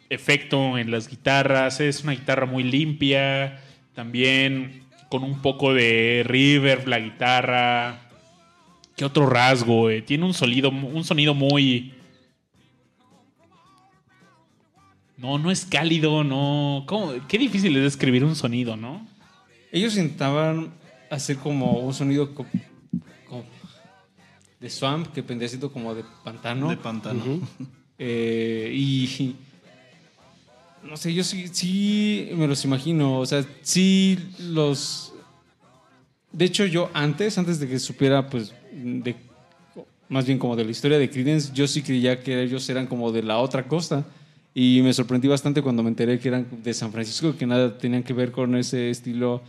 efecto 0.09 0.77
en 0.77 0.91
las 0.91 1.07
guitarras. 1.07 1.79
Es 1.79 2.03
una 2.03 2.13
guitarra 2.13 2.45
muy 2.45 2.63
limpia. 2.63 3.61
También 3.93 4.83
con 5.09 5.23
un 5.23 5.41
poco 5.41 5.73
de 5.73 6.23
reverb 6.25 6.87
la 6.87 6.99
guitarra. 6.99 7.99
¿Qué 8.95 9.05
otro 9.05 9.27
rasgo? 9.27 9.89
eh? 9.89 10.01
Tiene 10.01 10.25
un 10.25 10.33
sonido, 10.33 10.69
un 10.69 11.03
sonido 11.03 11.33
muy. 11.33 11.93
No, 15.17 15.37
no 15.37 15.51
es 15.51 15.65
cálido, 15.65 16.23
no. 16.23 16.83
¿Cómo? 16.87 17.13
Qué 17.27 17.37
difícil 17.37 17.75
es 17.77 17.83
describir 17.83 18.23
un 18.23 18.35
sonido, 18.35 18.75
¿no? 18.75 19.07
Ellos 19.71 19.95
intentaban 19.95 20.73
hacer 21.09 21.37
como 21.37 21.79
un 21.79 21.93
sonido 21.93 22.33
de 24.63 24.69
swamp, 24.69 25.07
que 25.13 25.21
vendría 25.21 25.49
siendo 25.49 25.69
como 25.69 25.93
de 25.93 26.05
pantano. 26.23 26.69
De 26.69 26.77
pantano. 26.77 27.21
Eh, 27.99 28.71
y 28.73 29.35
no 30.83 30.97
sé, 30.97 31.13
yo 31.13 31.23
sí, 31.23 31.47
sí 31.51 32.29
me 32.33 32.47
los 32.47 32.65
imagino. 32.65 33.19
O 33.19 33.25
sea, 33.25 33.45
sí 33.61 34.17
los. 34.39 35.13
De 36.31 36.45
hecho, 36.45 36.65
yo 36.65 36.89
antes, 36.93 37.37
antes 37.37 37.59
de 37.59 37.67
que 37.67 37.77
supiera, 37.77 38.29
pues, 38.29 38.51
de 38.71 39.15
más 40.09 40.25
bien 40.25 40.39
como 40.39 40.55
de 40.55 40.65
la 40.65 40.71
historia 40.71 40.97
de 40.97 41.09
Creedence, 41.09 41.51
yo 41.53 41.67
sí 41.67 41.83
creía 41.83 42.23
que 42.23 42.41
ellos 42.41 42.67
eran 42.69 42.87
como 42.87 43.11
de 43.11 43.21
la 43.21 43.37
otra 43.39 43.67
costa. 43.67 44.05
Y 44.55 44.81
me 44.81 44.93
sorprendí 44.93 45.27
bastante 45.27 45.61
cuando 45.61 45.83
me 45.83 45.89
enteré 45.89 46.19
que 46.19 46.29
eran 46.29 46.47
de 46.63 46.73
San 46.73 46.91
Francisco, 46.91 47.35
que 47.35 47.45
nada 47.45 47.77
tenían 47.77 48.03
que 48.03 48.13
ver 48.13 48.31
con 48.31 48.55
ese 48.55 48.89
estilo 48.89 49.41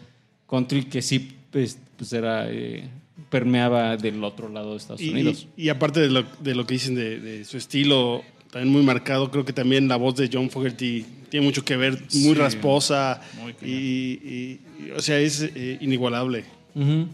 country 0.49 0.85
que 0.85 1.03
sí 1.03 1.37
pues, 1.51 1.79
pues 1.97 2.13
era 2.13 2.51
eh, 2.51 2.89
permeaba 3.35 3.97
del 3.97 4.23
otro 4.23 4.49
lado 4.49 4.71
de 4.71 4.77
Estados 4.77 5.03
Y, 5.03 5.11
Unidos. 5.11 5.49
y 5.57 5.69
aparte 5.69 5.99
de 5.99 6.09
lo, 6.09 6.23
de 6.39 6.55
lo 6.55 6.65
que 6.67 6.75
dicen 6.75 6.95
de, 6.95 7.19
de 7.19 7.45
su 7.45 7.57
estilo 7.57 8.23
también 8.53 8.73
muy 8.73 8.85
marcado, 8.85 9.29
creo 9.33 9.45
que 9.45 9.53
también 9.53 9.89
la 9.89 9.97
voz 9.97 10.15
de 10.15 10.31
John 10.33 10.51
Fogerty 10.51 11.05
tiene 11.31 11.45
mucho 11.45 11.65
que 11.65 11.77
ver, 11.77 11.95
muy 11.95 12.09
Sí, 12.09 12.35
rasposa 12.35 13.21
muy 13.43 13.53
y, 13.69 14.61
o 14.97 15.01
sea, 15.03 15.19
es 15.19 15.43
eh, 15.43 15.79
inigualable. 15.81 16.45
Ujú. 16.77 17.09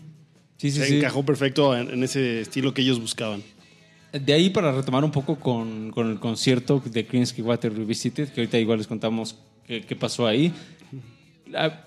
Sí, 0.58 0.70
sí, 0.70 0.78
Se 0.80 0.86
sí. 0.88 0.96
encajó 0.98 1.24
perfecto 1.24 1.74
en, 1.74 1.88
en 1.90 2.04
ese 2.04 2.42
estilo 2.42 2.74
que 2.74 2.82
ellos 2.82 3.00
buscaban. 3.00 3.42
De 4.12 4.32
ahí 4.34 4.50
para 4.50 4.72
retomar 4.72 5.02
un 5.04 5.10
poco 5.12 5.36
con, 5.40 5.90
con 5.90 6.10
el 6.10 6.20
concierto 6.20 6.82
de 6.84 7.06
Creedence 7.06 7.40
Water 7.40 7.72
Revisited, 7.72 8.28
que 8.28 8.42
ahorita 8.42 8.58
igual 8.58 8.76
les 8.76 8.86
contamos 8.86 9.38
qué, 9.66 9.80
qué 9.86 9.96
pasó 9.96 10.26
ahí. 10.26 10.52
La- 11.46 11.86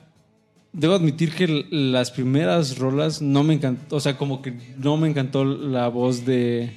debo 0.74 0.96
admitir 0.96 1.32
que 1.34 1.66
las 1.70 2.12
primeras 2.12 2.78
rolas 2.78 3.22
no 3.22 3.44
me 3.44 3.54
encantó, 3.54 3.96
o 3.96 4.00
sea, 4.00 4.18
como 4.18 4.42
que 4.42 4.54
no 4.78 4.98
me 4.98 5.08
encantó 5.08 5.46
la 5.46 5.88
voz 5.88 6.26
de 6.26 6.72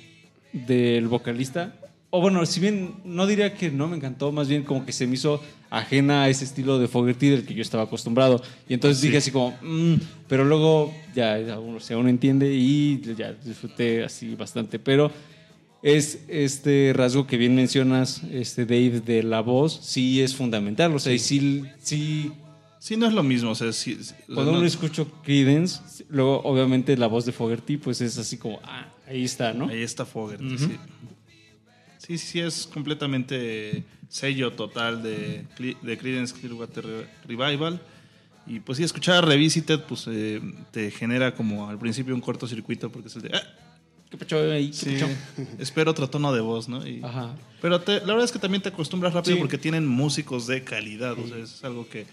del 0.52 1.09
vocalista. 1.09 1.74
o 2.11 2.20
bueno, 2.20 2.46
si 2.46 2.61
bien 2.61 2.94
no 3.04 3.26
diría 3.26 3.52
que 3.54 3.70
no 3.70 3.88
me 3.88 3.96
encantó, 3.96 4.32
más 4.32 4.48
bien 4.48 4.62
como 4.62 4.87
que 4.87 4.92
se 4.92 5.06
me 5.06 5.14
hizo 5.14 5.42
ajena 5.68 6.22
a 6.22 6.28
ese 6.30 6.44
estilo 6.44 6.78
de 6.78 6.88
Fogerty 6.88 7.28
del 7.28 7.44
que 7.44 7.52
yo 7.52 7.61
estaba 7.61 7.82
acostumbrado. 7.82 8.40
Y 8.68 8.72
entonces 8.74 9.02
dije 9.02 9.18
así 9.18 9.30
como, 9.30 9.50
"Mm", 9.61 9.96
pero 10.28 10.44
luego 10.44 10.94
ya, 11.14 11.38
ya 11.40 11.59
uno, 11.59 11.76
o 11.76 11.80
sea, 11.80 11.98
uno 11.98 12.09
entiende 12.09 12.54
y 12.54 13.02
ya 13.18 13.32
disfruté 13.44 14.02
así 14.04 14.35
bastante. 14.35 14.78
Pero 14.78 15.11
es 15.82 16.20
este 16.28 16.92
rasgo 16.94 17.26
que 17.26 17.37
bien 17.37 17.54
mencionas, 17.54 18.22
este 18.32 18.64
Dave, 18.64 19.00
de 19.00 19.22
la 19.22 19.40
voz, 19.40 19.78
sí 19.82 20.22
es 20.22 20.35
fundamental. 20.35 20.94
O 20.94 20.98
sea, 20.98 21.12
y 21.12 21.18
sí, 21.18 21.64
sí 21.82 22.32
Sí, 22.87 22.96
no 22.96 23.07
es 23.09 23.12
lo 23.14 23.25
mismo. 23.25 23.51
O 23.51 23.55
sea, 23.57 23.72
sí, 23.72 23.99
cuando 24.33 24.53
no- 24.53 24.59
uno 24.59 24.66
escucha 24.66 25.05
Creedence, 25.25 26.05
luego 26.09 26.40
obviamente 26.44 26.96
la 26.96 27.09
voz 27.09 27.27
de 27.27 27.33
Fogerty, 27.33 27.79
pues 27.79 28.01
es 28.01 28.16
así 28.16 28.37
como, 28.37 28.61
ah, 28.62 28.87
ahí 29.09 29.25
está, 29.25 29.53
¿no? 29.53 29.66
Ahí 29.68 29.83
está 29.83 30.05
Fogerty, 30.07 30.57
sí. 30.57 30.77
Sí, 31.99 32.18
sí, 32.18 32.27
sí, 32.27 32.40
es 32.40 32.68
completamente 32.72 33.83
sello 34.09 34.53
total 34.53 35.03
de, 35.03 35.44
de 35.83 35.99
Creedence 35.99 36.33
Clearwater 36.33 36.85
Re- 36.87 37.07
Revival. 37.27 37.81
Y 38.46 38.61
pues 38.61 38.79
sí, 38.79 38.85
escuchar 38.85 39.27
Revisited, 39.27 39.81
pues 39.81 40.05
eh, 40.09 40.40
te 40.70 40.92
genera 40.92 41.35
como 41.35 41.68
al 41.68 41.79
principio 41.81 42.14
un 42.14 42.20
cortocircuito 42.20 42.92
porque 42.92 43.09
es 43.09 43.16
el 43.16 43.22
de... 43.22 43.31
"Ah, 43.35 43.42
¿Qué 44.09 44.16
pecho 44.16 44.38
ahí? 44.53 44.68
¿Qué 44.68 44.72
sí, 44.77 44.85
pecho?". 44.90 45.09
espero 45.59 45.90
otro 45.90 46.09
tono 46.09 46.33
de 46.33 46.40
voz, 46.40 46.68
¿no? 46.68 46.87
Y- 46.87 47.03
Ajá. 47.03 47.35
Pero 47.61 47.81
te- 47.81 47.99
la 47.99 48.07
verdad 48.07 48.25
es 48.25 48.31
que 48.31 48.38
también 48.38 48.62
te 48.62 48.68
acostumbras 48.68 49.12
rápido 49.12 49.35
Sí. 49.35 49.40
porque 49.40 49.59
tienen 49.59 49.85
músicos 49.88 50.46
de 50.46 50.62
calidad. 50.62 51.18
O 51.18 51.27
sea, 51.27 51.38
es 51.38 51.64
algo 51.64 51.88
que, 51.88 52.07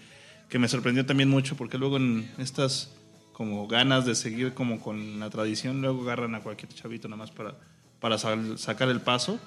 que 0.48 0.58
me 0.58 0.68
sorprendió 0.68 1.04
también 1.06 1.28
mucho 1.28 1.56
porque 1.56 1.78
luego 1.78 1.96
en 1.96 2.30
estas 2.38 2.90
como 3.32 3.66
ganas 3.66 4.06
de 4.06 4.14
seguir 4.14 4.54
como 4.54 4.78
con 4.80 5.18
la 5.18 5.28
tradición, 5.30 5.80
luego 5.82 6.02
agarran 6.02 6.34
a 6.36 6.40
cualquier 6.40 6.72
chavito 6.72 7.08
nada 7.08 7.16
más 7.18 7.30
para, 7.32 7.56
para 8.00 8.16
sal- 8.18 8.58
sacar 8.58 8.88
el 8.88 9.00
paso. 9.00 9.40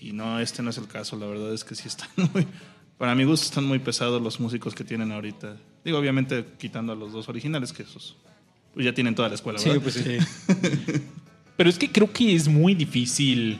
Y 0.00 0.12
no, 0.12 0.38
este 0.40 0.62
no 0.62 0.70
es 0.70 0.76
el 0.78 0.86
caso. 0.86 1.16
La 1.16 1.26
verdad 1.26 1.52
es 1.54 1.64
que 1.64 1.74
sí 1.74 1.88
están 1.88 2.08
muy... 2.34 2.46
Para 2.98 3.14
mi 3.14 3.24
gusto 3.24 3.46
están 3.46 3.64
muy 3.64 3.78
pesados 3.78 4.20
los 4.20 4.40
músicos 4.40 4.74
que 4.74 4.84
tienen 4.84 5.10
ahorita. 5.12 5.56
Digo, 5.84 5.98
obviamente 5.98 6.44
quitando 6.58 6.92
a 6.92 6.96
los 6.96 7.12
dos 7.12 7.28
originales, 7.28 7.72
que 7.72 7.84
esos 7.84 8.16
pues 8.74 8.84
ya 8.84 8.92
tienen 8.92 9.14
toda 9.14 9.28
la 9.28 9.36
escuela, 9.36 9.58
Sí, 9.58 9.68
¿verdad? 9.70 9.82
pues 9.82 9.94
sí. 9.94 10.18
Pero 11.56 11.70
es 11.70 11.78
que 11.78 11.90
creo 11.90 12.12
que 12.12 12.34
es 12.34 12.46
muy 12.48 12.74
difícil. 12.74 13.58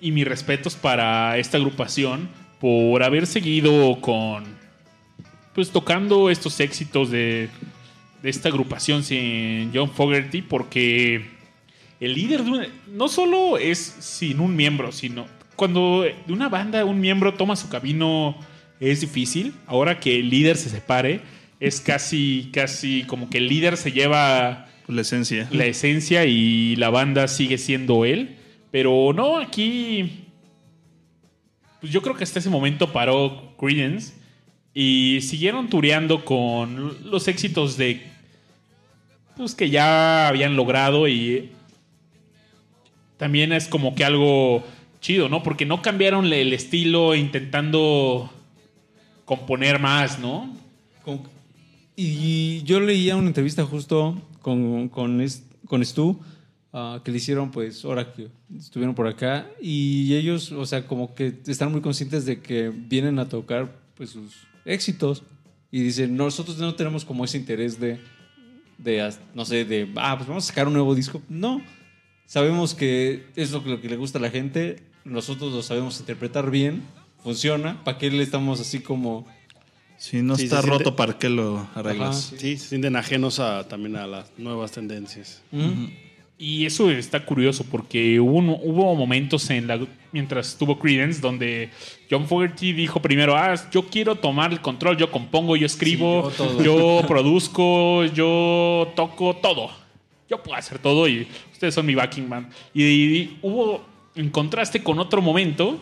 Y 0.00 0.10
mis 0.12 0.26
respetos 0.26 0.74
para 0.74 1.38
esta 1.38 1.56
agrupación 1.58 2.28
por 2.60 3.02
haber 3.02 3.26
seguido 3.26 4.00
con. 4.00 4.55
Pues 5.56 5.70
tocando 5.70 6.30
estos 6.30 6.60
éxitos 6.60 7.10
de, 7.10 7.48
de 8.22 8.30
esta 8.30 8.48
agrupación 8.50 9.02
sin 9.02 9.72
John 9.74 9.90
Fogerty, 9.90 10.42
porque 10.42 11.30
el 11.98 12.14
líder 12.14 12.44
de 12.44 12.50
una- 12.50 12.68
no 12.92 13.08
solo 13.08 13.56
es 13.58 13.78
sin 13.78 14.38
un 14.40 14.54
miembro, 14.54 14.92
sino 14.92 15.26
cuando 15.56 16.02
de 16.02 16.32
una 16.32 16.48
banda 16.50 16.84
un 16.84 17.00
miembro 17.00 17.32
toma 17.34 17.56
su 17.56 17.68
camino 17.70 18.36
es 18.80 19.00
difícil. 19.00 19.54
Ahora 19.66 19.98
que 19.98 20.20
el 20.20 20.28
líder 20.28 20.58
se 20.58 20.68
separe, 20.68 21.22
es 21.58 21.80
casi, 21.80 22.50
casi 22.52 23.04
como 23.04 23.30
que 23.30 23.38
el 23.38 23.48
líder 23.48 23.78
se 23.78 23.90
lleva 23.92 24.68
la 24.86 25.00
esencia. 25.00 25.48
la 25.50 25.64
esencia 25.64 26.26
y 26.26 26.76
la 26.76 26.90
banda 26.90 27.26
sigue 27.28 27.56
siendo 27.56 28.04
él. 28.04 28.36
Pero 28.70 29.14
no, 29.14 29.38
aquí. 29.38 30.24
Pues 31.80 31.90
yo 31.90 32.02
creo 32.02 32.14
que 32.14 32.24
hasta 32.24 32.38
ese 32.40 32.50
momento 32.50 32.92
paró 32.92 33.54
Credence 33.58 34.12
y 34.78 35.22
siguieron 35.22 35.70
tureando 35.70 36.22
con 36.22 37.10
los 37.10 37.28
éxitos 37.28 37.78
de. 37.78 38.02
Pues 39.34 39.54
que 39.54 39.70
ya 39.70 40.28
habían 40.28 40.54
logrado 40.54 41.08
y. 41.08 41.50
También 43.16 43.54
es 43.54 43.68
como 43.68 43.94
que 43.94 44.04
algo 44.04 44.62
chido, 45.00 45.30
¿no? 45.30 45.42
Porque 45.42 45.64
no 45.64 45.80
cambiaron 45.80 46.30
el 46.30 46.52
estilo 46.52 47.14
intentando 47.14 48.30
componer 49.24 49.78
más, 49.78 50.18
¿no? 50.18 50.54
Y 51.96 52.62
yo 52.64 52.78
leía 52.78 53.16
una 53.16 53.28
entrevista 53.28 53.64
justo 53.64 54.20
con, 54.42 54.90
con, 54.90 55.26
con 55.64 55.82
Stu, 55.86 56.20
ah, 56.74 57.00
que 57.02 57.12
le 57.12 57.16
hicieron, 57.16 57.50
pues, 57.50 57.82
ahora 57.82 58.12
que 58.12 58.28
estuvieron 58.54 58.94
por 58.94 59.06
acá, 59.06 59.46
y 59.58 60.14
ellos, 60.14 60.52
o 60.52 60.66
sea, 60.66 60.86
como 60.86 61.14
que 61.14 61.32
están 61.46 61.72
muy 61.72 61.80
conscientes 61.80 62.26
de 62.26 62.42
que 62.42 62.68
vienen 62.68 63.18
a 63.18 63.26
tocar, 63.30 63.72
pues, 63.96 64.10
sus 64.10 64.46
éxitos, 64.66 65.22
y 65.70 65.80
dicen, 65.82 66.16
nosotros 66.16 66.58
no 66.58 66.74
tenemos 66.74 67.04
como 67.04 67.24
ese 67.24 67.38
interés 67.38 67.80
de, 67.80 67.98
de, 68.78 69.12
no 69.34 69.44
sé, 69.44 69.64
de, 69.64 69.90
ah, 69.96 70.14
pues 70.16 70.28
vamos 70.28 70.44
a 70.44 70.46
sacar 70.48 70.66
un 70.66 70.74
nuevo 70.74 70.94
disco. 70.94 71.22
No, 71.28 71.60
sabemos 72.26 72.74
que 72.74 73.26
es 73.36 73.50
lo 73.52 73.62
que, 73.64 73.70
lo 73.70 73.80
que 73.80 73.88
le 73.88 73.96
gusta 73.96 74.18
a 74.18 74.22
la 74.22 74.30
gente, 74.30 74.82
nosotros 75.04 75.52
lo 75.52 75.62
sabemos 75.62 75.98
interpretar 76.00 76.50
bien, 76.50 76.82
funciona, 77.22 77.82
¿para 77.84 77.98
qué 77.98 78.10
le 78.10 78.22
estamos 78.22 78.60
así 78.60 78.80
como... 78.80 79.26
Si 79.98 80.20
no 80.20 80.36
Sí, 80.36 80.44
está 80.44 80.60
roto, 80.60 80.76
siente- 80.84 80.92
¿para 80.92 81.18
qué 81.18 81.30
lo 81.30 81.68
arreglas? 81.74 82.28
Ajá, 82.28 82.36
Sí, 82.38 82.58
se 82.58 82.68
sienten 82.68 82.96
ajenos 82.96 83.40
a, 83.40 83.66
también 83.66 83.96
a 83.96 84.06
las 84.06 84.30
nuevas 84.36 84.72
tendencias. 84.72 85.42
Y 86.38 86.66
eso 86.66 86.90
está 86.90 87.24
curioso 87.24 87.64
porque 87.70 88.20
hubo, 88.20 88.36
un- 88.36 88.50
hubo 88.62 88.94
momentos 88.94 89.48
en 89.48 89.66
la, 89.66 89.78
mientras 90.12 90.48
estuvo 90.48 90.78
Credence 90.78 91.20
donde 91.20 91.70
John 92.10 92.26
Fogerty 92.26 92.74
dijo 92.74 93.00
primero, 93.00 93.34
ah, 93.34 93.54
yo 93.70 93.86
quiero 93.86 94.16
tomar 94.16 94.52
el 94.52 94.60
control, 94.60 94.98
yo 94.98 95.10
compongo, 95.10 95.56
yo 95.56 95.64
escribo, 95.64 96.30
Sí, 96.30 96.36
yo 96.38 96.44
todo. 96.46 96.62
yo 97.00 97.06
produzco, 97.08 98.04
yo 98.06 98.92
toco 98.94 99.36
todo. 99.36 99.70
Yo 100.28 100.42
puedo 100.42 100.58
hacer 100.58 100.78
todo 100.78 101.08
y 101.08 101.26
ustedes 101.52 101.72
son 101.74 101.86
mi 101.86 101.94
backing 101.94 102.28
band. 102.28 102.52
Y, 102.74 102.82
y 102.84 103.38
hubo 103.40 103.82
en 104.14 104.28
contraste 104.28 104.82
con 104.82 104.98
otro 104.98 105.22
momento 105.22 105.78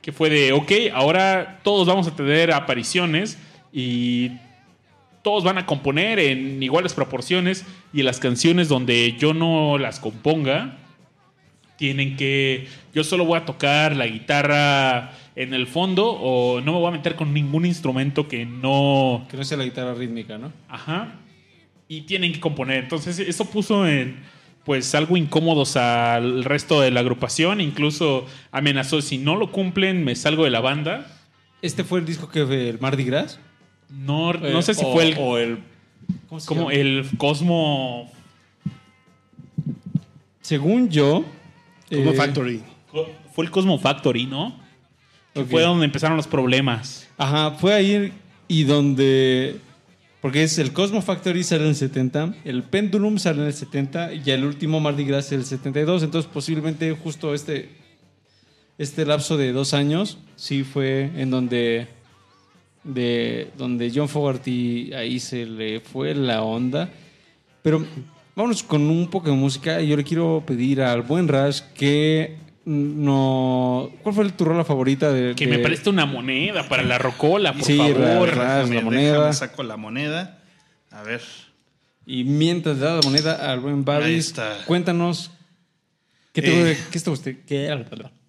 que 0.00 0.12
fue 0.12 0.30
de, 0.30 0.52
ok, 0.52 0.72
ahora 0.94 1.60
todos 1.62 1.86
vamos 1.86 2.06
a 2.06 2.16
tener 2.16 2.52
apariciones 2.52 3.36
y 3.70 4.30
todos 5.28 5.44
van 5.44 5.58
a 5.58 5.66
componer 5.66 6.18
en 6.18 6.62
iguales 6.62 6.94
proporciones 6.94 7.66
y 7.92 8.02
las 8.02 8.18
canciones 8.18 8.66
donde 8.66 9.14
yo 9.18 9.34
no 9.34 9.76
las 9.76 10.00
componga 10.00 10.78
tienen 11.76 12.16
que 12.16 12.66
yo 12.94 13.04
solo 13.04 13.26
voy 13.26 13.36
a 13.36 13.44
tocar 13.44 13.94
la 13.94 14.06
guitarra 14.06 15.12
en 15.36 15.52
el 15.52 15.66
fondo 15.66 16.12
o 16.12 16.62
no 16.62 16.72
me 16.72 16.78
voy 16.78 16.88
a 16.88 16.92
meter 16.92 17.14
con 17.14 17.34
ningún 17.34 17.66
instrumento 17.66 18.26
que 18.26 18.46
no 18.46 19.26
Que 19.30 19.36
no 19.36 19.44
sea 19.44 19.58
la 19.58 19.64
guitarra 19.64 19.92
rítmica, 19.92 20.38
¿no? 20.38 20.50
ajá 20.66 21.16
y 21.88 22.00
tienen 22.02 22.32
que 22.32 22.40
componer 22.40 22.84
entonces 22.84 23.18
eso 23.18 23.44
puso 23.50 23.86
en 23.86 24.16
pues 24.64 24.94
algo 24.94 25.18
incómodos 25.18 25.76
al 25.76 26.42
resto 26.42 26.80
de 26.80 26.90
la 26.90 27.00
agrupación 27.00 27.60
incluso 27.60 28.24
amenazó 28.50 29.02
si 29.02 29.18
no 29.18 29.36
lo 29.36 29.52
cumplen 29.52 30.06
me 30.06 30.16
salgo 30.16 30.44
de 30.44 30.50
la 30.50 30.60
banda 30.60 31.06
Este 31.60 31.84
fue 31.84 31.98
el 31.98 32.06
disco 32.06 32.30
que 32.30 32.46
fue 32.46 32.70
el 32.70 32.80
Mardi 32.80 33.04
Gras. 33.04 33.38
No, 33.90 34.32
no 34.32 34.58
Eh, 34.58 34.62
sé 34.62 34.74
si 34.74 34.84
o- 34.84 34.92
fue 34.92 35.08
el 35.08 35.16
O 35.18 35.38
el. 35.38 35.58
¿Cómo 36.28 36.40
se 36.40 36.46
como 36.46 36.60
llama? 36.70 36.72
el 36.74 37.08
Cosmo 37.18 38.10
Según 40.40 40.88
yo. 40.88 41.24
Como 41.90 42.10
eh, 42.12 42.14
Factory. 42.14 42.62
Fue 43.32 43.44
el 43.44 43.50
Cosmo 43.50 43.78
Factory, 43.78 44.26
¿no? 44.26 44.56
Que 45.34 45.44
fue 45.44 45.62
donde 45.62 45.84
empezaron 45.84 46.16
los 46.16 46.26
problemas. 46.26 47.06
Ajá, 47.16 47.52
fue 47.52 47.74
ahí 47.74 48.12
y 48.48 48.64
donde. 48.64 49.60
Porque 50.20 50.42
es 50.42 50.58
el 50.58 50.72
Cosmo 50.72 51.00
Factory 51.00 51.44
sale 51.44 51.62
en 51.62 51.68
el 51.68 51.76
70, 51.76 52.34
el 52.44 52.64
Pendulum 52.64 53.18
sale 53.18 53.40
en 53.42 53.46
el 53.46 53.52
70 53.52 54.14
y 54.14 54.30
el 54.30 54.44
último 54.44 54.80
Mardi 54.80 55.04
Gras 55.04 55.30
en 55.30 55.38
el 55.40 55.44
72. 55.46 56.02
Entonces, 56.02 56.28
posiblemente 56.32 56.90
justo 56.92 57.34
este, 57.34 57.68
este 58.78 59.06
lapso 59.06 59.36
de 59.36 59.52
dos 59.52 59.74
años 59.74 60.18
sí 60.34 60.64
fue 60.64 61.12
en 61.14 61.30
donde, 61.30 61.86
de, 62.94 63.50
donde 63.56 63.90
John 63.94 64.08
Fogerty 64.08 64.92
ahí 64.94 65.20
se 65.20 65.44
le 65.46 65.80
fue 65.80 66.14
la 66.14 66.42
onda. 66.42 66.88
Pero 67.62 67.84
vámonos 68.34 68.62
con 68.62 68.82
un 68.90 69.08
poco 69.08 69.30
de 69.30 69.36
música. 69.36 69.80
Yo 69.82 69.96
le 69.96 70.04
quiero 70.04 70.42
pedir 70.46 70.80
al 70.82 71.02
buen 71.02 71.28
Rash 71.28 71.60
que 71.74 72.36
no. 72.64 73.90
¿Cuál 74.02 74.14
fue 74.14 74.30
tu 74.30 74.44
rola 74.44 74.64
favorita 74.64 75.12
de.? 75.12 75.34
Que 75.34 75.46
de- 75.46 75.56
me 75.56 75.62
preste 75.62 75.90
una 75.90 76.06
moneda 76.06 76.68
para 76.68 76.82
la 76.82 76.98
rocola, 76.98 77.52
por 77.52 77.62
Sí, 77.64 77.76
favor. 77.76 77.98
ra- 78.00 78.34
ra- 78.34 78.58
Déjame- 78.64 78.74
la 78.74 78.80
moneda. 78.82 79.12
déjame 79.12 79.32
saco 79.32 79.62
la 79.62 79.76
moneda. 79.76 80.42
A 80.90 81.02
ver. 81.02 81.20
Y 82.06 82.24
mientras 82.24 82.78
le 82.78 82.84
da 82.86 82.94
la 82.96 83.02
moneda 83.02 83.52
al 83.52 83.60
buen 83.60 83.84
está. 84.18 84.56
cuéntanos. 84.66 85.30
¿Qué 86.32 86.42
te, 86.42 86.72
Eh. 86.72 86.78
qué 86.90 87.00
te 87.00 87.10
guste- 87.10 87.38
qué- 87.46 87.68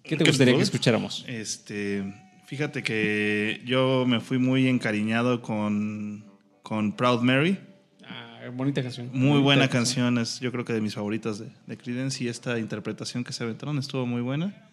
qué 0.02 0.16
te 0.16 0.24
¿Qué 0.24 0.30
gustaría 0.30 0.54
que 0.56 0.62
escucháramos? 0.62 1.24
Este, 1.28 2.02
fíjate 2.50 2.82
que 2.82 3.62
yo 3.64 4.04
me 4.08 4.18
fui 4.18 4.38
muy 4.38 4.66
encariñado 4.66 5.40
con, 5.40 6.24
con 6.64 6.96
Proud 6.96 7.20
Mary. 7.20 7.56
Ah, 8.04 8.40
bonita 8.52 8.82
canción. 8.82 9.06
Muy 9.12 9.28
Bonita 9.28 9.44
buena 9.44 9.68
canción, 9.68 10.18
es 10.18 10.40
yo 10.40 10.50
creo 10.50 10.64
que 10.64 10.72
de 10.72 10.80
mis 10.80 10.96
favoritas 10.96 11.38
de, 11.38 11.52
de 11.68 11.76
Creedence 11.76 12.24
y 12.24 12.26
esta 12.26 12.58
interpretación 12.58 13.22
que 13.22 13.32
se 13.32 13.44
aventaron 13.44 13.78
estuvo 13.78 14.04
muy 14.04 14.20
buena. 14.20 14.68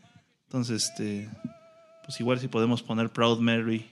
Entonces, 0.46 0.90
este, 0.90 1.30
pues 2.04 2.20
igual 2.20 2.40
si 2.40 2.48
podemos 2.48 2.82
poner 2.82 3.12
Proud 3.12 3.42
Mary 3.42 3.86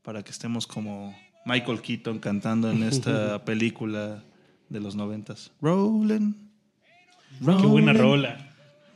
para 0.00 0.22
que 0.22 0.30
estemos 0.30 0.66
como 0.66 1.14
Michael 1.44 1.82
Keaton 1.82 2.18
cantando 2.20 2.70
en 2.70 2.84
esta 2.84 3.44
película 3.44 4.24
de 4.70 4.80
los 4.80 4.96
noventas. 4.96 5.52
Rolling. 5.60 6.32
Qué 7.38 7.66
buena 7.66 7.92
rola. 7.92 8.47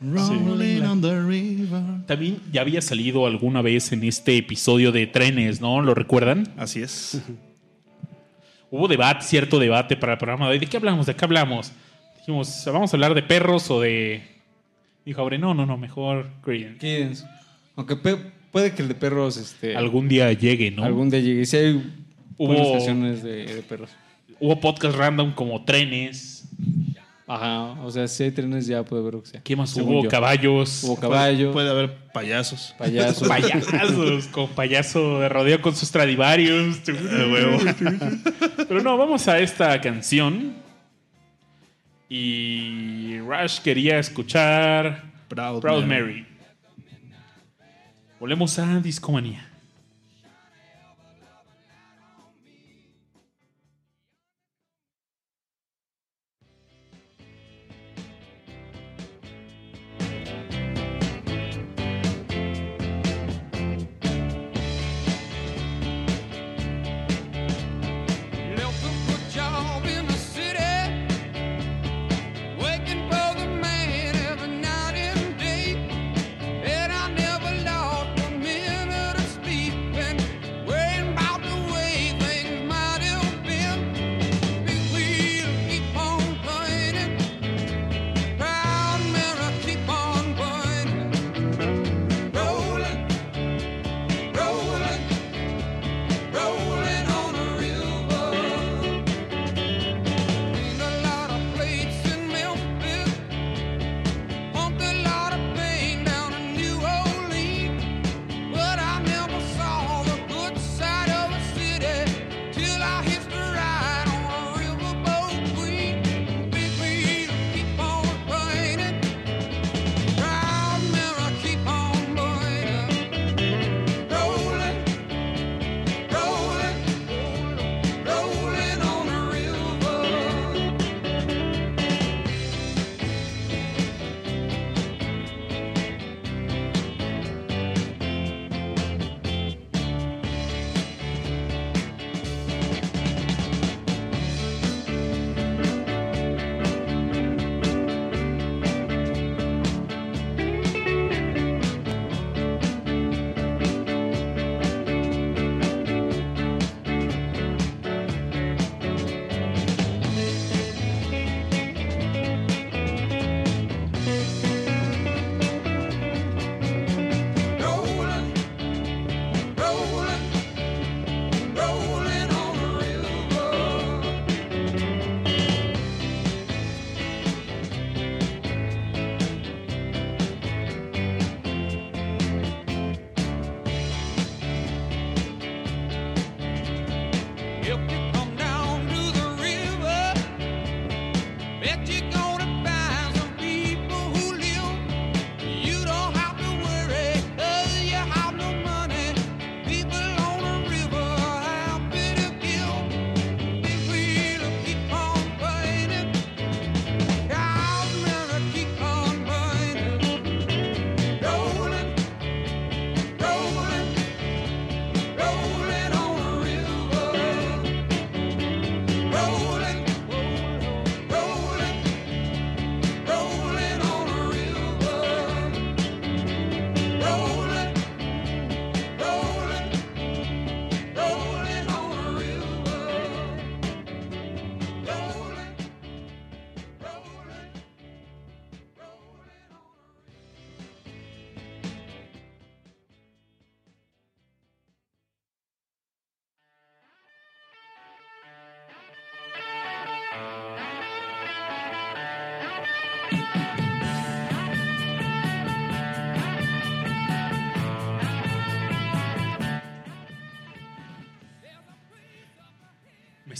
Rolling 0.02 0.82
on 0.82 1.00
the 1.00 1.20
river. 1.20 1.82
También 2.06 2.38
ya 2.52 2.60
había 2.62 2.82
salido 2.82 3.26
alguna 3.26 3.62
vez 3.62 3.92
en 3.92 4.02
este 4.04 4.36
episodio 4.36 4.90
de 4.92 5.06
trenes, 5.06 5.60
¿no? 5.60 5.80
¿Lo 5.80 5.94
recuerdan? 5.94 6.52
Así 6.56 6.82
es. 6.82 7.22
Hubo 8.70 8.88
debate, 8.88 9.22
cierto 9.24 9.58
debate 9.58 9.96
para 9.96 10.12
el 10.14 10.18
programa 10.18 10.46
de 10.46 10.52
hoy. 10.52 10.58
¿De 10.58 10.66
qué 10.66 10.76
hablamos? 10.78 11.06
¿De 11.06 11.14
qué 11.14 11.24
hablamos? 11.24 11.72
Dijimos, 12.18 12.62
¿vamos 12.66 12.92
a 12.92 12.96
hablar 12.96 13.14
de 13.14 13.22
perros 13.22 13.70
o 13.70 13.80
de...? 13.80 14.22
Dijo 15.04 15.20
Aure, 15.20 15.36
no, 15.38 15.52
no, 15.52 15.66
no, 15.66 15.76
mejor 15.76 16.30
Creedence. 16.42 16.78
Creedence. 16.78 17.24
Aunque 17.76 17.96
pe- 17.96 18.16
puede 18.50 18.72
que 18.72 18.82
el 18.82 18.88
de 18.88 18.94
perros 18.94 19.36
este, 19.36 19.76
Algún 19.76 20.08
día 20.08 20.32
llegue, 20.32 20.70
¿no? 20.70 20.84
algún 20.84 21.10
día 21.10 21.20
llegue. 21.20 21.44
Si 21.44 21.56
hay 21.56 21.92
Hubo- 22.38 22.54
de, 23.22 23.46
de 23.46 23.62
perros. 23.68 23.90
Hubo 24.40 24.58
podcast 24.60 24.96
random 24.96 25.32
como 25.32 25.64
trenes. 25.64 26.48
Ajá, 27.34 27.80
o 27.82 27.90
sea, 27.90 28.06
si 28.08 28.24
hay 28.24 28.30
trenes 28.30 28.66
ya 28.66 28.84
puede 28.84 29.02
ver 29.02 29.14
lo 29.14 29.22
que 29.22 29.28
sea. 29.30 29.40
¿Qué 29.42 29.56
más 29.56 29.74
hubo? 29.76 30.02
yo. 30.02 30.10
Caballos. 30.10 30.84
Hubo 30.84 30.96
caballo, 31.00 31.50
Puede 31.50 31.70
haber 31.70 31.96
payasos. 32.12 32.74
payaso. 32.76 33.26
Payasos, 33.28 34.26
con 34.26 34.50
payaso 34.50 35.18
de 35.20 35.30
rodeo 35.30 35.62
con 35.62 35.74
sus 35.74 35.88
Stradivarius. 35.88 36.80
Pero 38.68 38.82
no, 38.82 38.98
vamos 38.98 39.26
a 39.28 39.38
esta 39.38 39.80
canción. 39.80 40.56
Y 42.10 43.18
Rush 43.20 43.60
quería 43.60 43.98
escuchar 43.98 45.02
Proud, 45.28 45.62
Proud 45.62 45.84
Mary. 45.84 46.02
Mary. 46.02 46.26
Volvemos 48.20 48.58
a 48.58 48.78
Discomanía. 48.80 49.51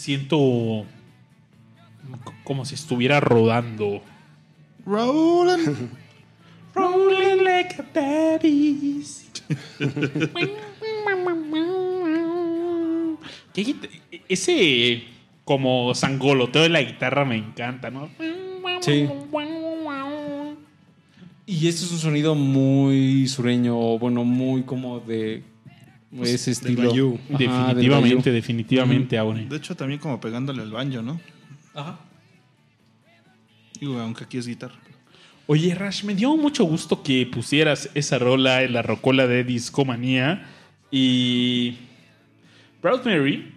Siento 0.03 0.85
como 2.43 2.65
si 2.65 2.75
estuviera 2.75 3.21
rodando. 3.21 4.03
Rolling. 4.85 5.89
Rolling 6.75 7.45
like 7.45 7.77
a 7.81 7.85
babies. 7.95 9.31
¿Qué 13.55 13.63
guita- 13.65 13.89
Ese 14.29 15.05
como 15.45 15.95
sangoloteo 15.95 16.63
de 16.63 16.69
la 16.71 16.83
guitarra 16.83 17.25
me 17.25 17.37
encanta, 17.37 17.91
¿no? 17.91 18.09
Sí. 18.81 19.09
Y 21.45 21.67
este 21.69 21.85
es 21.85 21.93
un 21.93 21.99
sonido 21.99 22.35
muy 22.37 23.27
sureño, 23.29 23.77
bueno, 23.99 24.25
muy 24.25 24.63
como 24.63 25.01
de 25.01 25.43
ese 26.21 26.51
estilo. 26.51 26.89
bayou. 26.89 27.19
Ajá, 27.33 27.75
definitivamente, 27.75 28.33
definitivamente, 28.33 29.19
Aure. 29.19 29.47
De 29.47 29.57
hecho, 29.57 29.75
también 29.75 29.99
como 29.99 30.21
pegándole 30.21 30.63
al 30.63 30.71
banjo, 30.71 31.03
¿no? 31.03 31.21
Ajá. 31.75 32.01
Digo, 33.81 33.99
aunque 33.99 34.25
aquí 34.25 34.39
es 34.39 34.47
guitarra. 34.47 34.77
Oye, 35.47 35.75
Rash, 35.75 36.05
me 36.05 36.15
dio 36.15 36.37
mucho 36.37 36.65
gusto 36.65 37.03
que 37.03 37.27
pusieras 37.27 37.91
esa 37.95 38.19
rola 38.19 38.63
en 38.63 38.73
la 38.73 38.83
rocola 38.83 39.27
de 39.27 39.45
Discomanía. 39.45 40.47
Y. 40.91 41.79
Proud 42.81 43.05
Mary 43.05 43.53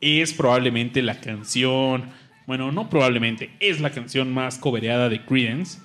es 0.00 0.32
probablemente 0.32 1.02
la 1.02 1.20
canción. 1.20 2.10
Bueno, 2.46 2.72
no 2.72 2.88
probablemente, 2.88 3.50
es 3.60 3.80
la 3.80 3.90
canción 3.90 4.32
más 4.32 4.58
cobereada 4.58 5.08
de 5.08 5.24
Creedence. 5.24 5.80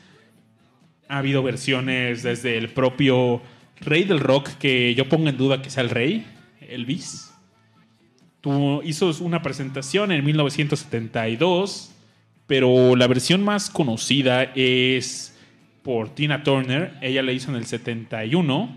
Ha 1.09 1.17
habido 1.17 1.43
versiones 1.43 2.23
desde 2.23 2.57
el 2.57 2.69
propio 2.69 3.41
rey 3.85 4.03
del 4.03 4.19
rock, 4.19 4.49
que 4.59 4.93
yo 4.95 5.07
pongo 5.09 5.29
en 5.29 5.37
duda 5.37 5.61
que 5.61 5.69
sea 5.69 5.83
el 5.83 5.89
rey, 5.89 6.25
Elvis. 6.61 7.31
Tu- 8.41 8.81
hizo 8.83 9.11
una 9.21 9.41
presentación 9.41 10.11
en 10.11 10.23
1972, 10.25 11.91
pero 12.47 12.95
la 12.95 13.07
versión 13.07 13.43
más 13.43 13.69
conocida 13.69 14.43
es 14.55 15.37
por 15.81 16.09
Tina 16.09 16.43
Turner. 16.43 16.97
Ella 17.01 17.21
la 17.23 17.31
hizo 17.31 17.51
en 17.51 17.57
el 17.57 17.65
71 17.65 18.69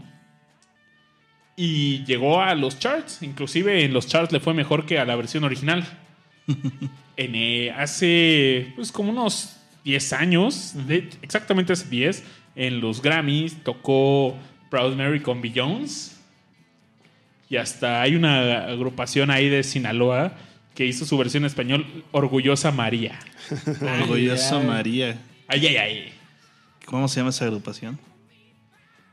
y 1.56 2.04
llegó 2.04 2.40
a 2.42 2.54
los 2.54 2.78
charts. 2.78 3.22
Inclusive 3.22 3.84
en 3.84 3.92
los 3.92 4.06
charts 4.06 4.32
le 4.32 4.40
fue 4.40 4.54
mejor 4.54 4.86
que 4.86 4.98
a 4.98 5.04
la 5.04 5.16
versión 5.16 5.44
original. 5.44 5.84
en, 7.16 7.34
eh, 7.34 7.72
hace 7.72 8.72
pues 8.76 8.92
como 8.92 9.10
unos 9.10 9.56
10 9.84 10.12
años, 10.12 10.74
de- 10.86 11.08
exactamente 11.22 11.72
hace 11.72 11.88
10, 11.88 12.24
en 12.54 12.80
los 12.80 13.02
Grammys 13.02 13.62
tocó 13.64 14.36
Proud 14.76 14.94
Mary 14.94 15.20
con 15.20 15.42
Jones 15.54 16.20
y 17.48 17.56
hasta 17.56 18.02
hay 18.02 18.14
una 18.14 18.66
agrupación 18.66 19.30
ahí 19.30 19.48
de 19.48 19.62
Sinaloa 19.62 20.34
que 20.74 20.84
hizo 20.84 21.06
su 21.06 21.16
versión 21.16 21.44
en 21.44 21.46
español 21.46 22.04
Orgullosa 22.12 22.72
María. 22.72 23.18
Orgullosa 24.02 24.60
ay. 24.60 24.66
María. 24.66 25.18
Ay, 25.48 25.66
ay, 25.68 25.76
ay. 25.78 26.12
¿Cómo 26.84 27.08
se 27.08 27.20
llama 27.20 27.30
esa 27.30 27.46
agrupación? 27.46 27.98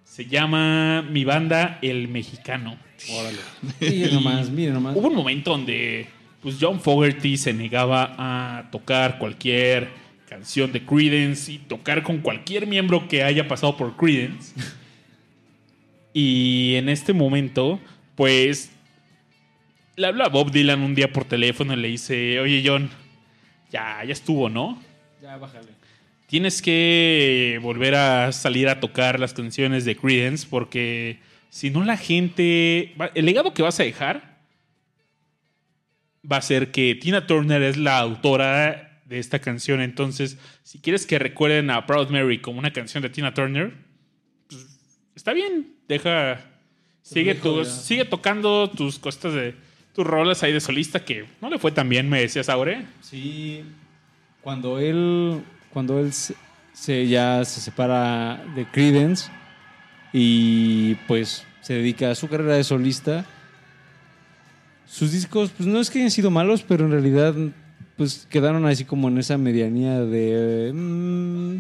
Se 0.03 0.26
llama 0.26 1.01
mi 1.01 1.24
banda 1.24 1.80
El 1.82 2.09
Mexicano. 2.09 2.78
Miren 3.80 4.16
nomás, 4.16 4.49
miren 4.49 4.74
nomás. 4.74 4.97
Hubo 4.97 5.07
un 5.07 5.16
momento 5.16 5.51
donde 5.51 6.09
pues, 6.41 6.57
John 6.59 6.82
Fogerty 6.82 7.38
se 7.38 7.53
negaba 7.53 8.16
a 8.18 8.70
tocar 8.70 9.18
cualquier 9.18 9.91
canción 10.28 10.74
de 10.74 10.86
Creedence 10.86 11.53
y 11.53 11.57
tocar 11.59 12.03
con 12.03 12.18
cualquier 12.18 12.68
miembro 12.68 13.07
que 13.07 13.24
haya 13.24 13.47
pasado 13.47 13.78
por 13.78 13.95
Creedence. 13.95 14.53
Y 16.14 16.76
en 16.76 16.89
este 16.89 17.14
momento, 17.14 17.80
pues, 18.16 18.72
le 19.95 20.07
habla 20.07 20.26
a 20.26 20.30
Bob 20.30 20.51
Dylan 20.51 20.82
un 20.82 20.95
día 20.95 21.11
por 21.11 21.26
teléfono 21.26 21.74
y 21.74 21.78
le 21.78 21.88
dice, 21.88 22.39
oye 22.39 22.64
John, 22.66 22.89
ya, 23.72 24.03
ya 24.03 24.14
estuvo, 24.14 24.49
¿no? 24.49 24.82
Ya, 25.22 25.38
bájale. 25.38 25.70
tienes 26.28 26.61
que 26.61 27.59
volver 27.61 27.95
a 27.95 28.32
salir 28.32 28.68
a 28.70 28.80
tocar 28.80 29.20
las 29.20 29.34
canciones 29.34 29.86
de 29.86 29.95
Creedence 29.95 30.47
porque 30.49 31.20
si 31.49 31.70
no 31.70 31.84
la 31.84 31.95
gente... 31.97 32.93
va- 32.99 33.11
El 33.14 33.26
legado 33.26 33.53
que 33.53 33.61
vas 33.61 33.80
a 33.80 33.84
dejar 33.84 34.38
va 36.30 36.38
a 36.38 36.41
ser 36.41 36.72
que 36.72 36.95
Tina 36.95 37.28
Turner 37.28 37.61
es 37.61 37.78
la 37.78 37.99
autora 37.99 39.01
de 39.05 39.20
esta 39.20 39.39
canción. 39.39 39.82
Entonces, 39.82 40.38
si 40.64 40.80
quieres 40.80 41.05
que 41.05 41.20
recuerden 41.20 41.70
a 41.70 41.86
Proud 41.86 42.09
Mary 42.09 42.39
como 42.39 42.59
una 42.59 42.72
canción 42.74 43.03
de 43.03 43.09
Tina 43.09 43.34
Turner, 43.34 43.74
está 45.24 45.32
bien. 45.32 45.74
Deja... 45.88 46.41
Sigue, 47.01 47.36
tus- 47.36 47.67
sigue 47.69 48.03
tocando 48.05 48.69
tus 48.69 48.99
cosas 48.99 49.34
de... 49.34 49.55
Tus 49.93 50.05
rolas 50.05 50.41
ahí 50.43 50.51
de 50.51 50.59
solista 50.59 51.03
que 51.05 51.26
no 51.41 51.49
le 51.49 51.59
fue 51.59 51.71
tan 51.71 51.88
bien, 51.88 52.09
me 52.09 52.19
decías, 52.21 52.49
Aure. 52.49 52.86
Sí, 53.01 53.63
cuando 54.41 54.80
él, 54.80 55.41
cuando 55.71 55.99
él 55.99 56.11
se, 56.13 56.36
se- 56.74 57.07
ya 57.07 57.45
se 57.45 57.61
separa 57.61 58.43
de 58.55 58.65
Credence 58.65 59.30
y 60.11 60.95
pues 61.07 61.45
se 61.61 61.76
dedica 61.76 62.09
a 62.11 62.15
su 62.15 62.28
carrera 62.28 62.55
de 62.55 62.63
solista, 62.63 63.26
sus 64.88 65.11
discos 65.11 65.51
pues 65.55 65.67
no 65.67 65.80
es 65.80 65.89
que 65.89 65.99
hayan 65.99 66.11
sido 66.11 66.32
malos, 66.32 66.63
pero 66.67 66.86
en 66.86 66.91
realidad 66.91 67.36
pues 67.97 68.28
quedaron 68.30 68.65
así 68.65 68.86
como 68.86 69.07
en 69.09 69.17
esa 69.19 69.38
medianía 69.38 69.99
de 69.99 70.71
mm, 70.74 71.57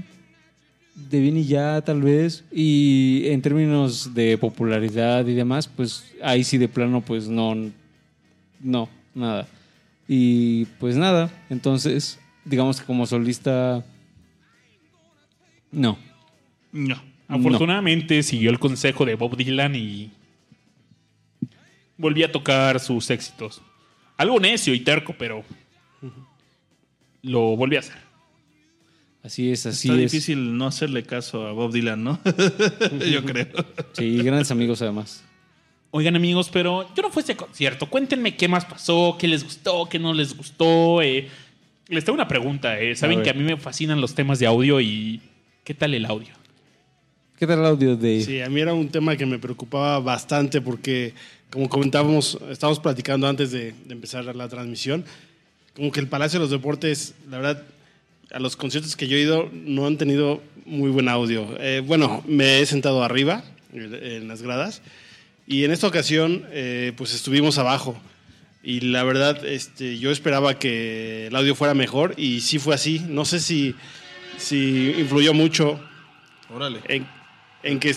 de 0.95 1.19
bien 1.19 1.37
y 1.37 1.45
ya 1.45 1.81
tal 1.81 2.01
vez 2.01 2.43
y 2.51 3.23
en 3.27 3.41
términos 3.41 4.13
de 4.13 4.37
popularidad 4.37 5.25
y 5.25 5.33
demás 5.33 5.67
pues 5.67 6.11
ahí 6.21 6.43
sí 6.43 6.57
de 6.57 6.67
plano 6.67 7.01
pues 7.01 7.27
no 7.27 7.55
no 8.61 8.89
nada 9.15 9.47
y 10.07 10.65
pues 10.79 10.95
nada, 10.95 11.31
entonces, 11.49 12.19
digamos 12.43 12.79
que 12.79 12.85
como 12.85 13.05
solista, 13.05 13.83
no. 15.71 15.97
No. 16.71 17.01
Afortunadamente 17.27 18.21
siguió 18.21 18.49
el 18.49 18.59
consejo 18.59 19.05
de 19.05 19.15
Bob 19.15 19.37
Dylan 19.37 19.75
y 19.75 20.11
volvió 21.97 22.25
a 22.25 22.31
tocar 22.31 22.79
sus 22.79 23.09
éxitos. 23.09 23.61
Algo 24.17 24.39
necio 24.39 24.73
y 24.73 24.81
terco, 24.81 25.15
pero 25.17 25.43
lo 27.21 27.55
volvió 27.55 27.79
a 27.79 27.81
hacer. 27.81 27.97
Así 29.23 29.51
es, 29.51 29.65
así 29.65 29.87
Está 29.89 30.01
es. 30.01 30.11
difícil 30.11 30.57
no 30.57 30.67
hacerle 30.67 31.03
caso 31.03 31.47
a 31.47 31.53
Bob 31.53 31.71
Dylan, 31.71 32.03
¿no? 32.03 32.19
Yo 33.11 33.23
creo. 33.23 33.47
Sí, 33.93 34.17
grandes 34.21 34.51
amigos 34.51 34.81
además. 34.81 35.23
Oigan 35.91 36.15
amigos, 36.15 36.49
pero 36.51 36.89
yo 36.95 37.03
no 37.03 37.11
fui 37.11 37.21
a 37.21 37.23
ese 37.23 37.35
concierto. 37.37 37.87
Cuéntenme 37.87 38.35
qué 38.35 38.47
más 38.47 38.65
pasó, 38.65 39.15
qué 39.19 39.27
les 39.27 39.43
gustó, 39.43 39.87
qué 39.87 39.99
no 39.99 40.11
les 40.13 40.35
gustó. 40.35 41.01
eh. 41.03 41.29
Les 41.87 42.03
tengo 42.03 42.15
una 42.15 42.27
pregunta. 42.27 42.79
eh. 42.79 42.95
Saben 42.95 43.21
que 43.21 43.29
a 43.29 43.33
mí 43.33 43.43
me 43.43 43.55
fascinan 43.57 44.01
los 44.01 44.15
temas 44.15 44.39
de 44.39 44.47
audio 44.47 44.81
y 44.81 45.21
¿qué 45.63 45.73
tal 45.75 45.93
el 45.93 46.05
audio? 46.07 46.33
¿Qué 47.37 47.45
tal 47.47 47.59
el 47.59 47.65
audio 47.65 47.95
de...? 47.95 48.21
Sí, 48.23 48.41
a 48.41 48.49
mí 48.49 48.59
era 48.59 48.73
un 48.73 48.89
tema 48.89 49.15
que 49.15 49.25
me 49.27 49.37
preocupaba 49.37 49.99
bastante 49.99 50.61
porque, 50.61 51.13
como 51.51 51.69
comentábamos, 51.69 52.39
estábamos 52.49 52.79
platicando 52.79 53.27
antes 53.27 53.51
de, 53.51 53.73
de 53.85 53.93
empezar 53.93 54.23
la 54.35 54.47
transmisión, 54.49 55.05
como 55.75 55.91
que 55.91 55.99
el 55.99 56.07
Palacio 56.07 56.39
de 56.39 56.45
los 56.45 56.51
Deportes, 56.51 57.13
la 57.29 57.37
verdad, 57.37 57.63
a 58.31 58.39
los 58.39 58.55
conciertos 58.55 58.95
que 58.95 59.07
yo 59.07 59.17
he 59.17 59.21
ido 59.21 59.49
no 59.53 59.85
han 59.87 59.97
tenido 59.97 60.41
muy 60.65 60.89
buen 60.89 61.09
audio. 61.09 61.47
Eh, 61.59 61.81
bueno, 61.85 62.23
me 62.27 62.59
he 62.59 62.65
sentado 62.65 63.03
arriba, 63.03 63.43
en 63.73 64.27
las 64.27 64.41
gradas, 64.41 64.81
y 65.47 65.63
en 65.65 65.71
esta 65.71 65.87
ocasión, 65.87 66.45
eh, 66.51 66.93
pues 66.95 67.13
estuvimos 67.13 67.57
abajo. 67.57 67.99
Y 68.63 68.79
la 68.79 69.03
verdad, 69.03 69.45
este, 69.45 69.99
yo 69.99 70.09
esperaba 70.11 70.57
que 70.57 71.27
el 71.27 71.35
audio 71.35 71.53
fuera 71.53 71.73
mejor 71.73 72.13
y 72.17 72.39
sí 72.41 72.59
fue 72.59 72.73
así. 72.75 72.99
No 73.09 73.25
sé 73.25 73.39
si, 73.41 73.75
si 74.37 74.93
influyó 74.97 75.33
mucho 75.33 75.79
Órale. 76.53 76.79
en, 76.87 77.05
en 77.63 77.79
que 77.79 77.93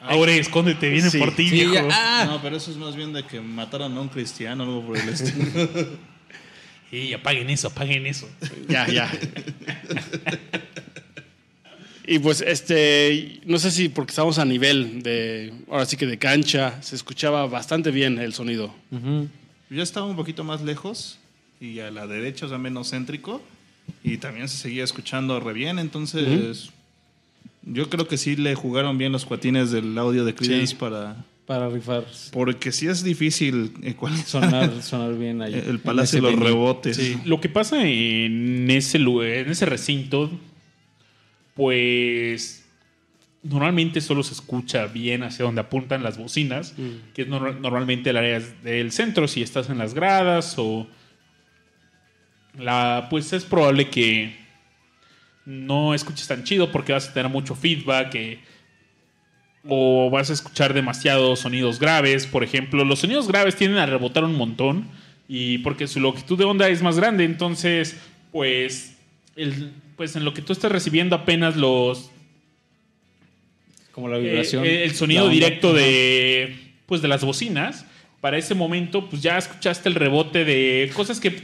Ahora 0.00 0.30
escóndete, 0.32 0.90
vienen 0.90 1.10
Sí. 1.10 1.18
por 1.18 1.34
ti, 1.34 1.48
Sí, 1.48 1.54
viejo. 1.56 1.74
ya- 1.74 1.88
ah, 1.90 2.24
No, 2.26 2.40
pero 2.42 2.56
eso 2.56 2.70
es 2.70 2.76
más 2.76 2.94
bien 2.94 3.12
de 3.12 3.24
que 3.24 3.40
mataron 3.40 3.96
a 3.96 4.00
un 4.00 4.08
cristiano 4.08 4.62
o 4.62 4.66
algo 4.66 4.86
por 4.86 4.96
el 4.98 5.08
estilo. 5.08 5.88
Y 6.90 7.12
apaguen 7.12 7.50
eso, 7.50 7.68
apaguen 7.68 8.06
eso. 8.06 8.28
Ya, 8.68 8.86
ya. 8.88 9.10
Y 12.06 12.18
pues 12.20 12.40
este, 12.40 13.40
no 13.44 13.58
sé 13.58 13.70
si 13.70 13.90
porque 13.90 14.12
estábamos 14.12 14.38
a 14.38 14.44
nivel 14.46 15.02
de, 15.02 15.52
ahora 15.70 15.84
sí 15.84 15.98
que 15.98 16.06
de 16.06 16.16
cancha, 16.18 16.80
se 16.82 16.96
escuchaba 16.96 17.46
bastante 17.46 17.90
bien 17.90 18.18
el 18.18 18.32
sonido. 18.32 18.74
Yo 19.68 19.82
estaba 19.82 20.06
un 20.06 20.16
poquito 20.16 20.42
más 20.42 20.62
lejos 20.62 21.18
y 21.60 21.80
a 21.80 21.90
la 21.90 22.06
derecha, 22.06 22.46
o 22.46 22.48
sea, 22.48 22.56
menos 22.56 22.90
céntrico. 22.90 23.42
Y 24.02 24.16
también 24.18 24.48
se 24.48 24.56
seguía 24.56 24.84
escuchando 24.84 25.38
re 25.40 25.52
bien. 25.52 25.78
Entonces, 25.78 26.70
yo 27.62 27.90
creo 27.90 28.08
que 28.08 28.16
sí 28.16 28.36
le 28.36 28.54
jugaron 28.54 28.96
bien 28.96 29.12
los 29.12 29.26
cuatines 29.26 29.70
del 29.70 29.96
audio 29.98 30.24
de 30.24 30.34
Creedence 30.34 30.68
Sí. 30.68 30.74
para. 30.76 31.16
Para 31.48 31.68
rifar, 31.70 32.04
Porque 32.30 32.70
sí 32.72 32.86
es 32.86 33.02
difícil 33.02 33.72
ecualizar 33.82 34.26
sonar, 34.26 34.82
sonar 34.82 35.16
bien 35.18 35.40
ahí. 35.42 35.54
el 35.54 35.80
palacio 35.80 36.20
de 36.22 36.30
los 36.30 36.38
rebotes. 36.40 37.26
Lo 37.26 37.40
que 37.40 37.48
pasa 37.48 37.82
en 37.88 38.70
ese 38.70 38.98
lugar, 39.00 39.28
en 39.28 39.50
ese 39.50 39.64
recinto, 39.66 40.30
pues 41.54 42.64
normalmente 43.42 44.00
solo 44.00 44.22
se 44.22 44.34
escucha 44.34 44.86
bien 44.86 45.22
hacia 45.22 45.44
donde 45.44 45.62
apuntan 45.62 46.02
las 46.02 46.18
bocinas, 46.18 46.74
que 47.14 47.22
es 47.22 47.28
nor- 47.28 47.58
normalmente 47.58 48.10
el 48.10 48.16
área 48.18 48.40
del 48.62 48.92
centro, 48.92 49.26
si 49.26 49.42
estás 49.42 49.70
en 49.70 49.78
las 49.78 49.94
gradas 49.94 50.54
o 50.58 50.86
la, 52.58 53.06
pues 53.10 53.32
es 53.32 53.44
probable 53.44 53.88
que 53.88 54.36
no 55.46 55.94
escuches 55.94 56.26
tan 56.28 56.44
chido 56.44 56.70
porque 56.70 56.92
vas 56.92 57.08
a 57.08 57.14
tener 57.14 57.30
mucho 57.32 57.54
feedback 57.54 58.14
eh, 58.16 58.38
o 59.66 60.10
vas 60.10 60.30
a 60.30 60.32
escuchar 60.34 60.74
demasiados 60.74 61.40
sonidos 61.40 61.78
graves. 61.78 62.26
Por 62.26 62.44
ejemplo, 62.44 62.84
los 62.84 63.00
sonidos 63.00 63.28
graves 63.28 63.56
tienden 63.56 63.78
a 63.78 63.86
rebotar 63.86 64.24
un 64.24 64.34
montón 64.34 64.88
y 65.28 65.58
porque 65.58 65.86
su 65.86 66.00
longitud 66.00 66.38
de 66.38 66.44
onda 66.44 66.68
es 66.68 66.82
más 66.82 66.96
grande, 66.96 67.24
entonces, 67.24 67.96
pues, 68.32 68.96
el, 69.36 69.72
pues 69.96 70.16
en 70.16 70.24
lo 70.24 70.32
que 70.32 70.40
tú 70.42 70.52
estás 70.52 70.72
recibiendo 70.72 71.16
apenas 71.16 71.56
los 71.56 72.10
Como 73.92 74.08
la 74.08 74.18
vibración. 74.18 74.64
eh, 74.64 74.84
el 74.84 74.94
sonido 74.94 75.28
directo 75.28 75.74
de 75.74 76.56
pues 76.86 77.02
de 77.02 77.08
las 77.08 77.22
bocinas 77.24 77.84
para 78.20 78.38
ese 78.38 78.54
momento 78.54 79.10
pues 79.10 79.20
ya 79.22 79.36
escuchaste 79.36 79.88
el 79.88 79.94
rebote 79.94 80.44
de 80.44 80.90
cosas 80.94 81.20
que, 81.20 81.34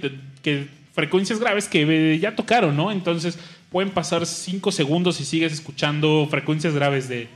que 0.43 0.67
frecuencias 0.95 1.39
graves 1.39 1.69
que 1.69 1.83
eh, 2.15 2.19
ya 2.19 2.35
tocaron 2.35 2.77
no 2.77 2.91
entonces 2.91 3.39
pueden 3.71 3.91
pasar 3.91 4.25
5 4.25 4.73
segundos 4.73 5.21
y 5.21 5.25
sigues 5.25 5.53
escuchando 5.53 6.27
frecuencias 6.31 6.75
graves 6.75 7.09
de 7.09 7.29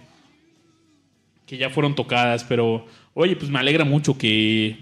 que 1.49 1.57
ya 1.57 1.71
fueron 1.71 1.95
tocadas, 1.97 2.45
pero 2.45 2.87
oye, 3.15 3.35
pues 3.35 3.51
me 3.51 3.59
alegra 3.59 3.85
mucho 3.85 4.17
que, 4.17 4.77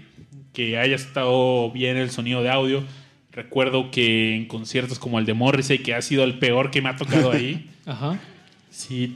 que 0.53 0.77
haya 0.77 0.95
estado 0.95 1.71
bien 1.71 1.97
el 1.97 2.11
sonido 2.11 2.43
de 2.43 2.51
audio. 2.51 2.83
Recuerdo 3.31 3.89
que 3.89 4.35
en 4.35 4.45
conciertos 4.47 4.99
como 4.99 5.17
el 5.17 5.25
de 5.25 5.33
Morrissey, 5.33 5.79
que 5.79 5.93
ha 5.95 6.01
sido 6.03 6.23
el 6.23 6.37
peor 6.39 6.69
que 6.69 6.81
me 6.81 6.89
ha 6.89 6.95
tocado 6.97 7.31
ahí, 7.31 7.69
Ajá. 7.85 8.19
sí, 8.69 9.15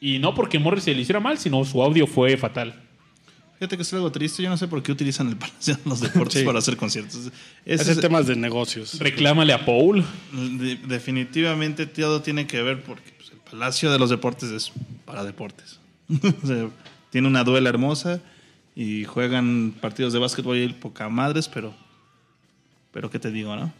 y 0.00 0.18
no 0.18 0.34
porque 0.34 0.58
Morrissey 0.58 0.94
le 0.94 1.02
hiciera 1.02 1.20
mal, 1.20 1.38
sino 1.38 1.64
su 1.64 1.82
audio 1.82 2.06
fue 2.06 2.36
fatal. 2.36 2.74
Fíjate 3.58 3.76
que 3.76 3.82
es 3.82 3.92
algo 3.92 4.10
triste. 4.10 4.42
Yo 4.42 4.48
no 4.48 4.56
sé 4.56 4.66
por 4.68 4.82
qué 4.82 4.90
utilizan 4.92 5.28
el 5.28 5.36
Palacio 5.36 5.74
de 5.74 5.80
los 5.84 6.00
Deportes 6.02 6.40
Sí. 6.40 6.46
para 6.46 6.58
hacer 6.60 6.76
conciertos. 6.78 7.30
Hacer 7.66 7.90
es- 7.90 8.00
temas 8.00 8.26
de 8.26 8.34
negocios. 8.36 8.98
Reclámale 8.98 9.52
a 9.52 9.64
Paul. 9.66 10.04
de- 10.32 10.76
definitivamente 10.86 11.84
todo 11.86 12.22
tiene 12.22 12.46
que 12.46 12.62
ver 12.62 12.82
porque 12.82 13.12
pues, 13.18 13.30
el 13.30 13.38
Palacio 13.38 13.90
de 13.92 13.98
los 13.98 14.08
Deportes 14.10 14.50
es 14.50 14.72
para 15.04 15.24
deportes. 15.24 15.79
Tiene 17.10 17.28
una 17.28 17.44
duela 17.44 17.68
hermosa 17.68 18.20
y 18.74 19.04
juegan 19.04 19.74
partidos 19.80 20.12
de 20.12 20.18
básquetbol 20.18 20.56
y 20.56 20.68
poca 20.68 21.08
madres, 21.08 21.48
pero, 21.48 21.74
pero 22.92 23.10
¿qué 23.10 23.18
te 23.18 23.30
digo, 23.30 23.56
no? 23.56 23.72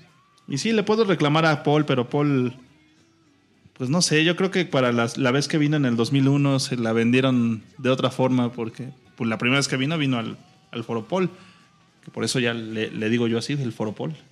Y 0.49 0.59
sí, 0.59 0.73
le 0.73 0.83
puedo 0.83 1.05
reclamar 1.05 1.47
a 1.47 1.63
Paul, 1.63 1.85
pero 1.85 2.09
Paul, 2.11 2.55
pues 3.75 3.89
no 3.89 4.03
sé, 4.03 4.25
yo 4.25 4.35
creo 4.37 4.51
que 4.51 4.65
para 4.65 4.93
la 4.93 5.31
vez 5.31 5.47
que 5.47 5.59
vino 5.59 5.77
en 5.77 5.85
el 5.85 5.97
2001 5.97 6.59
se 6.59 6.77
la 6.77 6.93
vendieron 6.93 7.63
de 7.79 7.91
otra 7.91 8.11
forma 8.11 8.53
porque 8.53 8.89
pues, 9.17 9.31
la 9.31 9.39
primera 9.39 9.59
vez 9.59 9.69
que 9.69 9.77
vino 9.77 9.97
vino 9.97 10.19
al, 10.19 10.37
al 10.73 10.85
Foro 10.85 11.07
Paul, 11.07 11.31
que 12.05 12.11
por 12.11 12.25
eso 12.25 12.41
ya 12.41 12.53
le, 12.53 12.91
le 12.91 13.09
digo 13.09 13.29
yo 13.29 13.39
así, 13.39 13.53
el 13.53 13.73
Foro 13.73 13.93
Paul. 13.93 14.15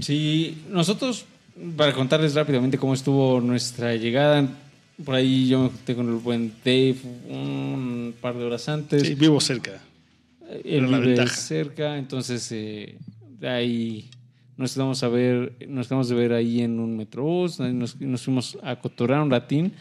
Sí, 0.00 0.62
nosotros, 0.70 1.26
para 1.76 1.92
contarles 1.92 2.34
rápidamente 2.34 2.78
cómo 2.78 2.94
estuvo 2.94 3.40
nuestra 3.40 3.94
llegada, 3.94 4.48
por 5.04 5.14
ahí 5.14 5.48
yo 5.48 5.60
me 5.60 5.68
junté 5.68 5.94
con 5.94 6.08
el 6.08 6.14
buen 6.14 6.52
Dave 6.64 6.96
un 7.28 8.14
par 8.20 8.36
de 8.36 8.44
horas 8.44 8.68
antes. 8.68 9.02
Sí, 9.02 9.14
vivo 9.14 9.40
cerca. 9.40 9.80
Él 10.64 10.90
la 10.90 10.98
vive 10.98 11.14
ventaja. 11.14 11.36
cerca, 11.36 11.98
entonces 11.98 12.50
eh, 12.52 12.96
de 13.40 13.48
ahí 13.48 14.10
nos 14.56 14.74
quedamos 14.74 15.02
a 15.02 15.08
ver, 15.08 15.52
nos 15.68 15.88
quedamos 15.88 16.08
de 16.08 16.14
ver 16.14 16.32
ahí 16.32 16.60
en 16.60 16.78
un 16.78 16.96
metrobús, 16.96 17.58
nos, 17.58 18.00
nos 18.00 18.22
fuimos 18.22 18.58
a 18.62 18.76
cotorrear 18.76 19.20
un 19.20 19.30
ratín 19.30 19.72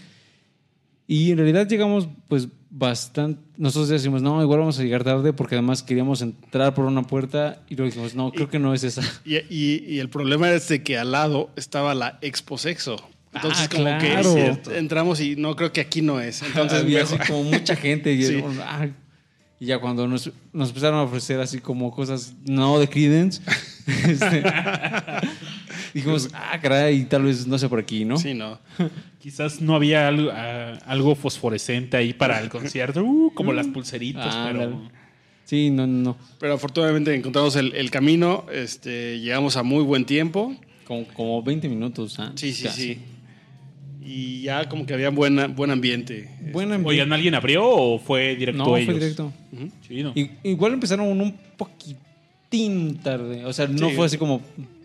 y 1.08 1.32
en 1.32 1.38
realidad 1.38 1.68
llegamos 1.68 2.08
pues 2.28 2.48
bastante, 2.76 3.40
nosotros 3.58 3.88
decimos 3.90 4.22
no, 4.24 4.42
igual 4.42 4.60
vamos 4.62 4.80
a 4.80 4.84
llegar 4.84 5.04
tarde 5.04 5.32
porque 5.32 5.54
además 5.56 5.84
queríamos 5.84 6.22
entrar 6.24 6.74
por 6.74 6.86
una 6.86 7.04
puerta 7.04 7.62
y 7.70 7.76
luego 7.76 7.90
dijimos 7.92 8.16
no, 8.16 8.32
creo 8.32 8.50
que 8.50 8.58
no 8.60 8.74
es 8.74 8.84
esa. 8.84 9.02
Y, 9.26 9.36
y- 9.50 9.86
y 9.88 10.00
el 10.00 10.10
problema 10.10 10.50
es 10.52 10.68
de 10.70 10.82
que 10.82 10.98
al 10.98 11.12
lado 11.12 11.52
estaba 11.56 11.94
la 11.94 12.18
Expo 12.22 12.58
Sexo. 12.58 12.96
Entonces, 13.36 13.66
Ah, 13.66 13.70
como 13.72 13.84
claro. 13.86 14.36
que 14.36 14.78
entramos 14.78 15.20
y 15.20 15.36
no 15.36 15.56
creo 15.56 15.72
que 15.72 15.82
aquí 15.82 16.02
no 16.04 16.20
es. 16.20 16.42
Entonces, 16.44 16.82
había 16.82 17.00
mejor- 17.00 17.22
así 17.22 17.32
como 17.32 17.44
mucha 17.46 17.76
gente 17.76 18.12
y, 18.14 18.24
Sí. 18.26 18.44
ah, 18.62 18.88
y 19.60 19.68
ya 19.68 19.80
cuando 19.80 20.08
nos, 20.08 20.32
nos 20.52 20.70
empezaron 20.70 21.00
a 21.00 21.04
ofrecer 21.04 21.40
así 21.40 21.60
como 21.60 21.92
cosas 21.92 22.34
no 22.46 22.80
de 22.80 22.88
Credence, 22.90 23.42
este, 24.08 24.44
dijimos, 25.94 26.30
ah, 26.34 26.60
caray, 26.62 27.06
tal 27.06 27.24
vez 27.24 27.48
no 27.48 27.58
sé 27.58 27.70
por 27.70 27.80
aquí, 27.80 28.06
¿no? 28.06 28.18
Sí, 28.18 28.34
no. 28.34 28.60
Quizás 29.20 29.62
no 29.62 29.76
había 29.76 30.08
algo, 30.08 30.32
algo 30.86 31.16
fosforescente 31.16 31.96
ahí 31.98 32.14
para 32.14 32.40
el 32.42 32.50
concierto, 32.50 33.04
uh, 33.04 33.32
como 33.34 33.54
las 33.54 33.68
pulseritas, 33.68 34.34
Ah, 34.36 34.50
pero. 34.52 34.82
Sí, 35.46 35.70
no, 35.70 35.86
no, 35.88 36.12
no. 36.12 36.18
Pero 36.40 36.54
afortunadamente 36.54 37.14
encontramos 37.14 37.56
el, 37.58 37.74
el 37.76 37.92
camino. 37.92 38.46
Este, 38.52 39.20
llegamos 39.20 39.56
a 39.58 39.64
muy 39.64 39.84
buen 39.84 40.06
tiempo. 40.06 40.56
Como, 40.86 41.06
como 41.10 41.44
20 41.44 41.70
minutos. 41.70 42.18
ah, 42.20 42.32
Sí, 42.36 42.54
sí, 42.54 42.64
casi. 42.64 42.82
sí. 42.82 43.00
Y 44.06 44.42
ya 44.44 44.68
como 44.70 44.86
que 44.86 44.94
había 44.94 45.10
buena, 45.10 45.48
buen 45.48 45.72
ambiente. 45.72 46.30
Buen 46.52 46.68
ambiente. 46.72 46.90
Oigan, 46.90 47.14
¿alguien 47.14 47.36
abrió 47.36 47.66
o 47.68 48.00
fue 48.00 48.36
directo 48.36 48.64
no, 48.66 48.76
ellos? 48.78 48.86
fue 48.86 48.94
directo. 49.00 49.34
Igual 50.44 50.74
empezaron 50.74 51.08
un 51.08 51.36
poquitín 51.58 52.98
tarde. 52.98 53.46
O 53.46 53.54
sea, 53.54 53.68
no 53.68 53.90
Sí. 53.90 53.96
fue 53.96 54.06
así 54.06 54.18
como. 54.18 54.42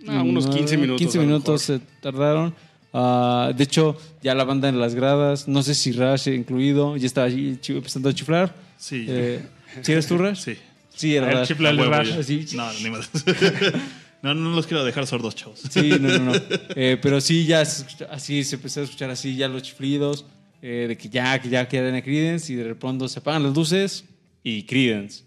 Ah, 0.07 0.23
unos 0.23 0.47
15 0.47 0.77
minutos, 0.79 0.99
15 1.01 1.19
a 1.19 1.21
lo 1.21 1.27
minutos 1.27 1.63
se 1.63 1.81
tardaron. 2.01 2.55
Ah, 2.95 3.53
de 3.55 3.65
hecho, 3.65 3.97
ya 4.23 4.35
la 4.35 4.45
banda 4.45 4.69
en 4.69 4.81
las 4.81 4.95
gradas, 4.95 5.47
no 5.49 5.63
sé 5.63 5.75
si 5.75 5.93
Rush 5.93 6.29
incluido, 6.29 6.97
ya 6.97 7.07
estaba 7.07 7.27
allí 7.27 7.59
empezando 7.69 8.09
a 8.09 8.15
chiflar. 8.15 8.55
Sí. 8.79 9.05
Eh, 9.09 9.41
¿Sí 9.83 9.93
eres 9.93 10.07
tú, 10.07 10.17
Rush? 10.17 10.39
Sí. 10.39 10.57
Sí, 10.95 11.15
era 11.15 11.27
A 11.27 11.29
ver, 11.29 11.39
Rush. 11.41 11.49
chifla 11.49 11.71
el 11.71 11.79
A 11.79 11.83
huevo, 11.83 11.95
Rush. 11.99 12.09
ya. 12.09 12.19
Así. 12.21 12.47
No, 12.57 12.73
ni 12.83 12.91
más. 12.91 13.11
no, 14.23 14.35
no 14.35 14.51
los 14.55 14.67
quiero 14.67 14.85
dejar 14.85 15.07
sordos, 15.07 15.35
chavos. 15.35 15.61
Sí, 15.71 15.91
no, 16.01 16.09
no, 16.19 16.19
no. 16.19 16.33
Eh, 16.77 16.99
pero 17.01 17.21
sí, 17.21 17.47
ya 17.47 17.65
se 17.65 17.83
escucha- 17.83 18.09
así 18.11 18.45
se 18.45 18.57
empezó 18.57 18.81
a 18.81 18.85
escuchar 18.85 19.11
así 19.11 19.37
ya 19.37 19.49
los 19.49 19.63
chiflidos 19.63 20.25
eh, 20.63 20.87
de 20.89 20.97
que 20.97 21.09
ya, 21.09 21.41
que 21.41 21.49
ya 21.49 21.69
quedan 21.69 21.95
a 21.95 22.03
Credence 22.03 22.53
y 22.53 22.57
de 22.57 22.75
pronto 22.75 23.09
se 23.09 23.19
apagan 23.21 23.43
las 23.45 23.55
luces 23.55 24.05
y 24.43 24.63
Credence. 24.65 25.25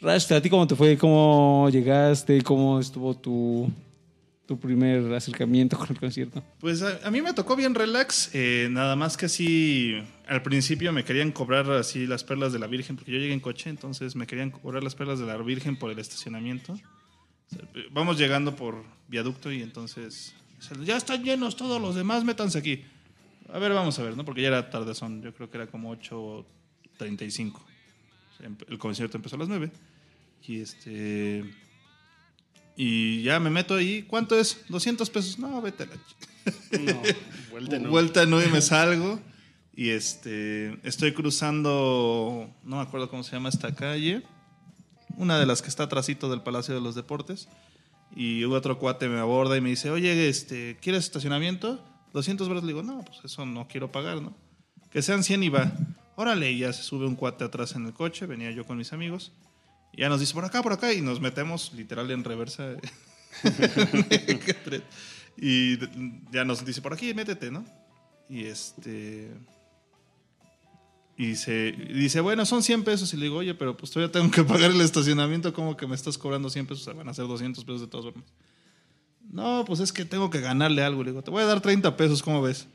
Rash, 0.00 0.32
¿a 0.32 0.40
ti 0.42 0.50
cómo 0.50 0.66
te 0.66 0.74
fue? 0.74 0.96
¿Cómo 0.98 1.68
llegaste? 1.70 2.42
¿Cómo 2.42 2.80
estuvo 2.80 3.14
tu, 3.16 3.70
tu 4.46 4.58
primer 4.58 5.12
acercamiento 5.14 5.76
con 5.78 5.88
el 5.90 5.98
concierto? 6.00 6.42
Pues 6.58 6.82
a, 6.82 6.98
a 7.06 7.10
mí 7.10 7.22
me 7.22 7.32
tocó 7.34 7.54
bien 7.54 7.72
relax, 7.74 8.30
eh, 8.32 8.66
nada 8.70 8.96
más 8.96 9.16
que 9.16 9.26
así, 9.26 9.94
al 10.26 10.42
principio 10.42 10.92
me 10.92 11.04
querían 11.04 11.30
cobrar 11.30 11.70
así 11.70 12.06
las 12.06 12.24
perlas 12.24 12.52
de 12.52 12.58
la 12.58 12.66
Virgen, 12.66 12.96
porque 12.96 13.12
yo 13.12 13.18
llegué 13.18 13.32
en 13.32 13.38
coche, 13.40 13.70
entonces 13.70 14.16
me 14.16 14.26
querían 14.26 14.50
cobrar 14.50 14.82
las 14.82 14.94
perlas 14.96 15.20
de 15.20 15.26
la 15.26 15.36
Virgen 15.36 15.76
por 15.76 15.90
el 15.92 15.98
estacionamiento. 16.00 16.74
Vamos 17.90 18.18
llegando 18.18 18.54
por 18.56 18.84
viaducto 19.08 19.50
y 19.52 19.62
entonces, 19.62 20.34
ya 20.84 20.96
están 20.96 21.22
llenos 21.22 21.56
todos 21.56 21.80
los 21.80 21.94
demás, 21.94 22.24
métanse 22.24 22.58
aquí. 22.58 22.84
A 23.52 23.58
ver, 23.58 23.72
vamos 23.74 23.98
a 23.98 24.02
ver, 24.02 24.16
¿no? 24.16 24.24
Porque 24.24 24.42
ya 24.42 24.48
era 24.48 24.70
tarde, 24.70 24.94
son, 24.94 25.22
yo 25.22 25.34
creo 25.34 25.50
que 25.50 25.58
era 25.58 25.66
como 25.66 25.94
8.35. 25.94 27.52
O 27.54 27.60
sea, 28.38 28.48
empe- 28.48 28.64
el 28.68 28.78
concierto 28.78 29.16
empezó 29.16 29.36
a 29.36 29.40
las 29.40 29.48
9. 29.48 29.70
Y 30.46 30.60
este... 30.60 31.44
Y 32.74 33.22
ya 33.22 33.38
me 33.38 33.50
meto 33.50 33.74
ahí. 33.74 34.02
¿Cuánto 34.04 34.38
es? 34.38 34.64
200 34.68 35.10
pesos. 35.10 35.38
No, 35.38 35.60
vete 35.60 35.82
a 35.82 35.86
la 35.86 35.92
No, 36.94 37.02
vuelta 37.50 37.78
no. 37.78 37.90
Vuelta 37.90 38.26
no 38.26 38.42
y 38.42 38.46
me 38.48 38.62
salgo. 38.62 39.20
Y 39.74 39.90
este, 39.90 40.78
estoy 40.86 41.12
cruzando, 41.12 42.50
no 42.64 42.76
me 42.76 42.82
acuerdo 42.82 43.08
cómo 43.10 43.22
se 43.22 43.32
llama 43.32 43.48
esta 43.48 43.74
calle, 43.74 44.22
una 45.22 45.38
de 45.38 45.46
las 45.46 45.62
que 45.62 45.68
está 45.68 45.84
atrásito 45.84 46.28
del 46.28 46.42
Palacio 46.42 46.74
de 46.74 46.80
los 46.80 46.94
Deportes. 46.94 47.48
Y 48.14 48.44
otro 48.44 48.78
cuate 48.78 49.08
me 49.08 49.18
aborda 49.18 49.56
y 49.56 49.60
me 49.60 49.70
dice, 49.70 49.90
oye, 49.90 50.28
este, 50.28 50.76
¿quieres 50.82 51.04
estacionamiento? 51.04 51.82
200 52.12 52.46
dólares. 52.46 52.64
Le 52.66 52.74
digo, 52.74 52.82
no, 52.82 53.02
pues 53.02 53.20
eso 53.24 53.46
no 53.46 53.66
quiero 53.68 53.90
pagar, 53.90 54.20
¿no? 54.20 54.34
Que 54.90 55.00
sean 55.00 55.24
100 55.24 55.42
y 55.44 55.48
va. 55.48 55.72
Órale, 56.16 56.54
ya 56.58 56.72
se 56.72 56.82
sube 56.82 57.06
un 57.06 57.16
cuate 57.16 57.44
atrás 57.44 57.74
en 57.74 57.86
el 57.86 57.94
coche, 57.94 58.26
venía 58.26 58.50
yo 58.50 58.66
con 58.66 58.76
mis 58.76 58.92
amigos. 58.92 59.32
Y 59.92 60.02
ya 60.02 60.10
nos 60.10 60.20
dice, 60.20 60.34
por 60.34 60.44
acá, 60.44 60.62
por 60.62 60.72
acá, 60.72 60.92
y 60.92 61.00
nos 61.00 61.20
metemos 61.20 61.72
literal 61.72 62.10
en 62.10 62.24
reversa. 62.24 62.74
y 65.38 65.78
ya 66.30 66.44
nos 66.44 66.64
dice, 66.66 66.82
por 66.82 66.92
aquí, 66.92 67.14
métete, 67.14 67.50
¿no? 67.50 67.64
Y 68.28 68.44
este. 68.44 69.30
Y 71.16 71.36
se, 71.36 71.68
y 71.68 71.92
dice, 71.92 72.20
bueno, 72.20 72.46
son 72.46 72.62
100 72.62 72.84
pesos. 72.84 73.12
Y 73.12 73.16
le 73.16 73.24
digo, 73.24 73.36
oye, 73.36 73.54
pero 73.54 73.76
pues 73.76 73.92
todavía 73.92 74.10
tengo 74.10 74.30
que 74.30 74.42
pagar 74.44 74.70
el 74.70 74.80
estacionamiento. 74.80 75.52
¿Cómo 75.52 75.76
que 75.76 75.86
me 75.86 75.94
estás 75.94 76.16
cobrando 76.16 76.48
100 76.48 76.66
pesos? 76.66 76.82
O 76.82 76.84
sea, 76.84 76.94
van 76.94 77.08
a 77.08 77.14
ser 77.14 77.26
200 77.26 77.64
pesos 77.64 77.80
de 77.82 77.86
todas 77.86 78.06
formas. 78.06 78.24
No, 79.30 79.64
pues 79.66 79.80
es 79.80 79.92
que 79.92 80.04
tengo 80.04 80.30
que 80.30 80.40
ganarle 80.40 80.82
algo. 80.82 81.02
Le 81.02 81.10
digo, 81.10 81.22
te 81.22 81.30
voy 81.30 81.42
a 81.42 81.46
dar 81.46 81.60
30 81.60 81.96
pesos, 81.96 82.22
¿cómo 82.22 82.42
ves? 82.42 82.66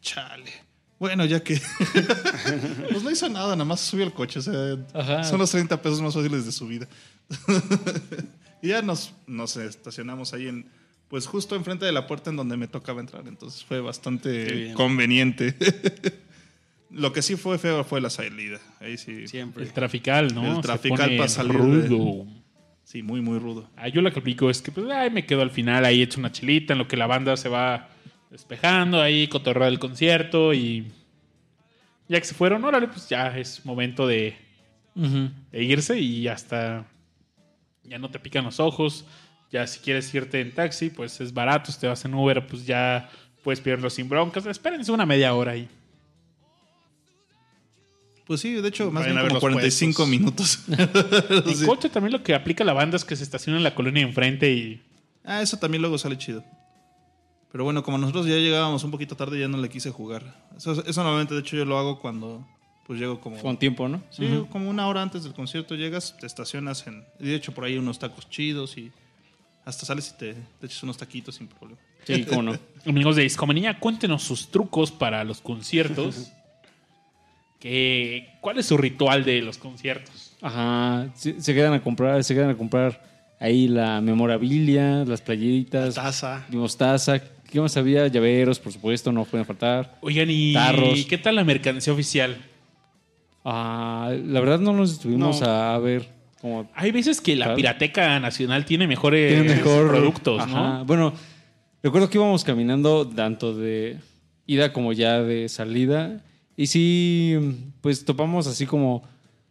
Chale. 0.00 0.64
Bueno, 0.98 1.24
ya 1.24 1.42
que. 1.42 1.60
pues 2.90 3.02
no 3.02 3.10
hizo 3.10 3.28
nada, 3.28 3.50
nada 3.50 3.64
más 3.64 3.80
subió 3.80 4.04
el 4.04 4.12
coche. 4.12 4.38
O 4.38 4.42
sea, 4.42 4.78
Ajá. 4.94 5.24
son 5.24 5.38
los 5.38 5.50
30 5.50 5.82
pesos 5.82 6.00
más 6.00 6.14
fáciles 6.14 6.46
de 6.46 6.52
su 6.52 6.66
vida. 6.66 6.88
y 8.62 8.68
ya 8.68 8.80
nos, 8.82 9.12
nos 9.26 9.56
estacionamos 9.56 10.32
ahí 10.32 10.48
en. 10.48 10.66
Pues 11.08 11.26
justo 11.26 11.54
enfrente 11.54 11.84
de 11.84 11.92
la 11.92 12.06
puerta 12.06 12.30
en 12.30 12.36
donde 12.36 12.56
me 12.56 12.68
tocaba 12.68 13.00
entrar. 13.00 13.26
Entonces 13.28 13.64
fue 13.64 13.80
bastante 13.80 14.72
conveniente. 14.74 15.54
Lo 16.94 17.12
que 17.12 17.22
sí 17.22 17.36
fue 17.36 17.58
feo 17.58 17.82
fue 17.84 18.00
la 18.00 18.08
salida. 18.10 18.58
Ahí 18.80 18.96
sí. 18.96 19.26
Siempre. 19.28 19.64
El 19.64 19.72
trafical, 19.72 20.34
¿no? 20.34 20.56
El 20.56 20.60
trafical 20.62 21.06
pone 21.06 21.18
pa' 21.18 21.28
salir 21.28 21.52
de- 21.60 21.88
rudo. 21.88 22.26
Sí, 22.84 23.02
muy, 23.02 23.20
muy 23.20 23.38
rudo. 23.38 23.68
Ah, 23.76 23.88
yo 23.88 24.00
lo 24.02 24.12
que 24.12 24.18
aplico 24.20 24.50
es 24.50 24.60
que 24.62 24.70
pues, 24.70 24.86
ay, 24.90 25.10
me 25.10 25.24
quedo 25.26 25.42
al 25.42 25.50
final 25.50 25.84
ahí 25.84 26.02
hecho 26.02 26.20
una 26.20 26.30
chelita 26.30 26.74
en 26.74 26.78
lo 26.78 26.86
que 26.86 26.96
la 26.96 27.06
banda 27.06 27.36
se 27.36 27.48
va 27.48 27.88
despejando, 28.30 29.00
ahí 29.00 29.26
cotorrea 29.26 29.68
el 29.68 29.78
concierto 29.78 30.52
y 30.52 30.86
ya 32.08 32.20
que 32.20 32.26
se 32.26 32.34
fueron, 32.34 32.62
órale, 32.64 32.88
pues 32.88 33.08
ya 33.08 33.36
es 33.38 33.64
momento 33.64 34.06
de 34.06 34.36
irse 35.52 35.98
y 35.98 36.28
hasta 36.28 36.86
ya 37.84 37.98
no 37.98 38.10
te 38.10 38.18
pican 38.18 38.44
los 38.44 38.60
ojos. 38.60 39.04
Ya 39.50 39.66
si 39.66 39.80
quieres 39.80 40.12
irte 40.14 40.40
en 40.40 40.52
taxi, 40.52 40.90
pues 40.90 41.20
es 41.20 41.32
barato. 41.32 41.72
Si 41.72 41.80
te 41.80 41.86
vas 41.86 42.04
en 42.04 42.14
Uber, 42.14 42.46
pues 42.46 42.66
ya 42.66 43.08
puedes 43.42 43.60
pedirlo 43.60 43.88
sin 43.88 44.08
broncas. 44.08 44.44
Espérense 44.46 44.92
una 44.92 45.06
media 45.06 45.32
hora 45.34 45.52
ahí. 45.52 45.68
Pues 48.26 48.40
sí, 48.40 48.54
de 48.54 48.68
hecho, 48.68 48.90
más 48.90 49.04
bien 49.04 49.16
como 49.18 49.28
los 49.28 49.40
45 49.40 49.96
puestos. 49.96 50.08
minutos. 50.08 50.58
En 51.60 51.66
coche 51.66 51.90
también 51.90 52.12
lo 52.12 52.22
que 52.22 52.34
aplica 52.34 52.64
la 52.64 52.72
banda 52.72 52.96
es 52.96 53.04
que 53.04 53.16
se 53.16 53.22
estaciona 53.22 53.58
en 53.58 53.64
la 53.64 53.74
colonia 53.74 54.02
enfrente 54.02 54.50
y 54.50 54.82
Ah, 55.24 55.40
eso 55.40 55.56
también 55.56 55.80
luego 55.80 55.96
sale 55.96 56.18
chido. 56.18 56.44
Pero 57.50 57.64
bueno, 57.64 57.82
como 57.82 57.96
nosotros 57.98 58.26
ya 58.26 58.34
llegábamos 58.34 58.84
un 58.84 58.90
poquito 58.90 59.16
tarde, 59.16 59.40
ya 59.40 59.48
no 59.48 59.56
le 59.56 59.68
quise 59.68 59.90
jugar. 59.90 60.22
Eso, 60.56 60.72
eso 60.84 61.02
normalmente, 61.02 61.34
de 61.34 61.40
hecho, 61.40 61.56
yo 61.56 61.64
lo 61.64 61.78
hago 61.78 61.98
cuando 61.98 62.46
pues 62.86 63.00
llego 63.00 63.20
como... 63.20 63.38
Con 63.38 63.56
tiempo, 63.56 63.88
¿no? 63.88 64.02
Sí, 64.10 64.44
como 64.50 64.68
una 64.68 64.86
hora 64.86 65.00
antes 65.00 65.24
del 65.24 65.32
concierto 65.32 65.74
llegas, 65.74 66.14
te 66.20 66.26
estacionas 66.26 66.86
en... 66.86 67.04
De 67.18 67.34
hecho, 67.34 67.52
por 67.54 67.64
ahí 67.64 67.78
unos 67.78 67.98
tacos 67.98 68.28
chidos 68.28 68.76
y 68.76 68.92
hasta 69.64 69.86
sales 69.86 70.12
y 70.14 70.18
te, 70.18 70.34
te 70.34 70.66
echas 70.66 70.82
unos 70.82 70.98
taquitos 70.98 71.36
sin 71.36 71.46
problema. 71.46 71.80
Sí, 72.04 72.24
cómo 72.24 72.42
no. 72.42 72.58
Amigos 72.86 73.16
de 73.16 73.22
Discomanía, 73.22 73.78
cuéntenos 73.78 74.22
sus 74.22 74.50
trucos 74.50 74.92
para 74.92 75.24
los 75.24 75.40
conciertos. 75.40 76.30
¿Qué, 77.64 78.28
¿Cuál 78.42 78.58
es 78.58 78.66
su 78.66 78.76
ritual 78.76 79.24
de 79.24 79.40
los 79.40 79.56
conciertos? 79.56 80.36
Ajá, 80.42 81.08
se, 81.14 81.40
se 81.40 81.54
quedan 81.54 81.72
a 81.72 81.82
comprar, 81.82 82.22
se 82.22 82.34
quedan 82.34 82.50
a 82.50 82.56
comprar 82.58 83.02
ahí 83.40 83.68
la 83.68 84.02
memorabilia, 84.02 85.02
las 85.06 85.22
playeritas, 85.22 85.94
Taza. 85.94 86.44
vimos 86.50 86.76
taza, 86.76 87.18
¿qué 87.50 87.58
más 87.62 87.74
había? 87.78 88.06
Llaveros, 88.08 88.58
por 88.58 88.70
supuesto, 88.70 89.10
no 89.12 89.24
pueden 89.24 89.46
faltar. 89.46 89.96
Oigan, 90.02 90.28
¿y 90.30 90.52
Tarros. 90.52 91.06
qué 91.06 91.16
tal 91.16 91.36
la 91.36 91.44
mercancía 91.44 91.90
oficial? 91.94 92.36
Ah, 93.46 94.12
la 94.26 94.40
verdad 94.40 94.58
no 94.60 94.74
nos 94.74 94.92
estuvimos 94.92 95.40
No. 95.40 95.46
a 95.46 95.78
ver 95.78 96.06
como 96.42 96.70
Hay 96.74 96.92
veces 96.92 97.22
que 97.22 97.34
la. 97.34 97.54
Pirateca 97.54 98.20
Nacional 98.20 98.66
tiene 98.66 98.86
mejores 98.86 99.32
tiene 99.42 99.54
mejor 99.56 99.88
productos, 99.88 100.42
Ajá. 100.42 100.50
¿no? 100.80 100.84
Bueno, 100.84 101.14
recuerdo 101.82 102.10
que 102.10 102.18
íbamos 102.18 102.44
caminando 102.44 103.08
tanto 103.08 103.54
de 103.56 103.96
ida 104.46 104.70
como 104.74 104.92
ya 104.92 105.22
de 105.22 105.48
salida 105.48 106.20
y 106.56 106.66
sí, 106.66 107.36
pues 107.80 108.04
topamos 108.04 108.46
así 108.46 108.66
como 108.66 109.02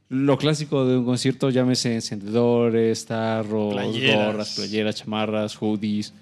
lo 0.09 0.37
clásico 0.37 0.85
de 0.85 0.97
un 0.97 1.05
concierto, 1.05 1.49
llámese 1.49 1.95
encendedores, 1.95 3.05
tarros, 3.05 3.73
Playeras. 3.73 4.25
gorras, 4.25 4.55
playeras, 4.55 4.95
chamarras, 4.95 5.55
hoodies, 5.55 6.13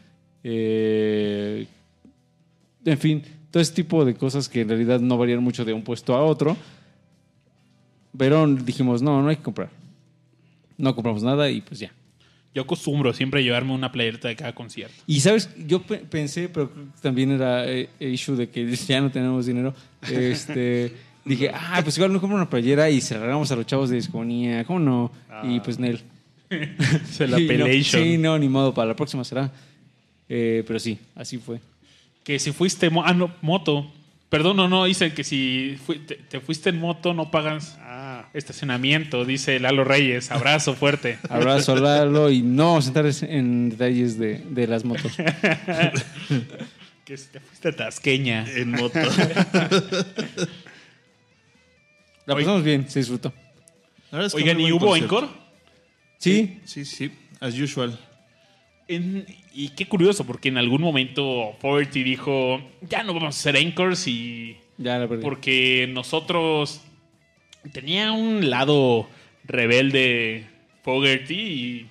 eh, 0.44 1.68
en 2.86 2.98
fin, 2.98 3.22
todo 3.52 3.62
ese 3.62 3.74
tipo 3.74 4.06
de 4.06 4.16
cosas 4.16 4.48
que 4.48 4.62
en 4.62 4.70
realidad 4.70 5.00
no 5.00 5.18
varían 5.18 5.44
mucho 5.44 5.66
de 5.66 5.74
un 5.74 5.84
puesto 5.84 6.16
a 6.16 6.24
otro. 6.24 6.56
Pero 8.18 8.46
dijimos, 8.48 9.02
no, 9.02 9.22
no 9.22 9.30
hay 9.30 9.38
que 9.38 9.44
comprar. 9.44 9.70
No 10.78 10.96
compramos 10.96 11.24
nada 11.24 11.50
y 11.50 11.62
pues 11.62 11.80
ya. 11.80 11.92
Yo 12.54 12.64
acostumbro 12.64 13.14
siempre 13.14 13.44
llevarme 13.44 13.74
una 13.74 13.92
playerita 13.92 14.28
de 14.28 14.36
cada 14.36 14.54
concierto. 14.54 14.94
Y 15.08 15.22
sabes, 15.22 15.50
yo 15.68 15.82
pe- 15.84 16.00
pensé, 16.00 16.50
pero 16.50 16.70
creo 16.72 16.86
que 16.86 17.02
también 17.02 17.32
era 17.32 17.66
eh, 17.70 17.88
issue 18.00 18.36
de 18.36 18.50
que 18.50 18.76
ya 18.88 19.00
no 19.02 19.10
tenemos 19.10 19.46
dinero. 19.46 19.74
Este, 20.10 20.94
dije, 21.26 21.50
ah, 21.54 21.80
pues 21.84 21.98
igual 21.98 22.12
me 22.12 22.20
compro 22.20 22.36
una 22.36 22.50
playera 22.50 22.90
y 22.90 23.00
se 23.00 23.14
la 23.14 23.22
regalamos 23.22 23.50
a 23.52 23.56
los 23.56 23.66
chavos 23.66 23.90
de 23.90 23.96
discomanía. 23.98 24.66
¿Cómo 24.66 24.80
no? 24.80 25.12
Y 25.44 25.60
pues 25.62 25.80
Nel. 25.80 26.02
Se 27.10 27.28
la 27.28 27.40
no, 27.40 27.48
pelation. 27.48 28.04
sí, 28.04 28.18
no, 28.18 28.38
ni 28.38 28.50
modo, 28.50 28.74
para 28.74 28.90
la 28.90 28.96
próxima 28.98 29.24
será. 29.24 29.50
Eh, 30.28 30.64
pero 30.68 30.80
sí, 30.80 31.00
así 31.16 31.38
fue. 31.38 31.60
Que 32.26 32.38
si 32.40 32.52
fuiste 32.52 32.90
mo- 32.90 33.06
ah, 33.06 33.14
no, 33.14 33.34
moto. 33.42 33.90
Perdón, 34.30 34.58
no, 34.58 34.68
no, 34.68 34.84
dicen 34.86 35.14
que 35.14 35.24
si 35.24 35.78
te, 36.08 36.16
te 36.16 36.40
fuiste 36.42 36.70
en 36.70 36.80
moto 36.80 37.14
no 37.14 37.32
pagas 37.32 37.78
Ah, 37.82 38.01
estacionamiento, 38.34 39.26
dice 39.26 39.60
Lalo 39.60 39.84
Reyes. 39.84 40.32
Abrazo 40.32 40.74
fuerte. 40.76 41.18
Abrazo, 41.30 41.76
Lalo, 41.76 42.30
y 42.32 42.42
no 42.42 42.66
vamos 42.68 42.86
a 42.86 42.88
entrar 42.90 43.06
en 43.30 43.70
detalles 43.70 44.18
de, 44.18 44.40
de 44.40 44.68
las 44.68 44.84
motos. 44.86 45.12
que 47.06 47.18
si 47.18 47.28
te 47.30 47.40
fuiste 47.40 47.70
a 47.70 47.76
Tasqueña. 47.76 48.46
En 48.56 48.72
moto. 48.72 49.00
La 52.26 52.36
pasamos 52.36 52.64
bien, 52.64 52.90
se 52.90 53.00
disfrutó. 53.00 53.34
Es 54.12 54.34
que 54.34 54.42
Oigan, 54.42 54.60
¿y 54.60 54.72
hubo 54.72 54.88
concierto. 54.88 55.18
encore? 55.20 55.32
Sí, 56.18 56.60
Sí, 56.66 56.86
sí, 56.86 57.12
as 57.40 57.58
usual. 57.58 57.98
En- 58.88 59.26
y 59.54 59.70
qué 59.70 59.88
curioso, 59.88 60.26
porque 60.26 60.50
en 60.50 60.58
algún 60.58 60.82
momento 60.82 61.56
Fogerty 61.60 62.04
dijo, 62.04 62.62
ya 62.82 63.04
no 63.04 63.14
vamos 63.14 63.36
a 63.36 63.40
hacer 63.40 63.56
encores 63.56 64.08
y... 64.08 64.58
ya 64.78 64.98
la 65.00 65.08
perdí. 65.08 65.22
Porque 65.24 65.90
nosotros... 65.92 66.82
Tenía 67.72 68.12
un 68.12 68.50
lado 68.50 69.10
rebelde 69.46 70.46
Fogerty 70.84 71.36
y... 71.36 71.88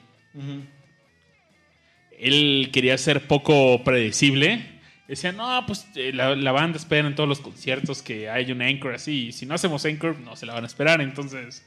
Él 2.18 2.68
quería 2.73 2.99
ser 2.99 3.27
poco 3.27 3.83
predecible. 3.83 4.81
Decía, 5.09 5.33
no, 5.33 5.64
pues 5.66 5.87
eh, 5.97 6.12
la, 6.12 6.37
la 6.37 6.53
banda 6.53 6.77
espera 6.77 7.09
en 7.09 7.14
todos 7.14 7.29
los 7.29 7.41
conciertos 7.41 8.03
que 8.03 8.29
hay 8.29 8.53
un 8.53 8.62
encore 8.62 8.95
así. 8.95 9.29
Y 9.29 9.33
si 9.33 9.47
no 9.47 9.55
hacemos 9.55 9.85
encore, 9.87 10.18
no 10.21 10.37
se 10.37 10.47
la 10.47 10.53
van 10.53 10.64
a 10.64 10.66
esperar. 10.66 11.01
Entonces, 11.01 11.64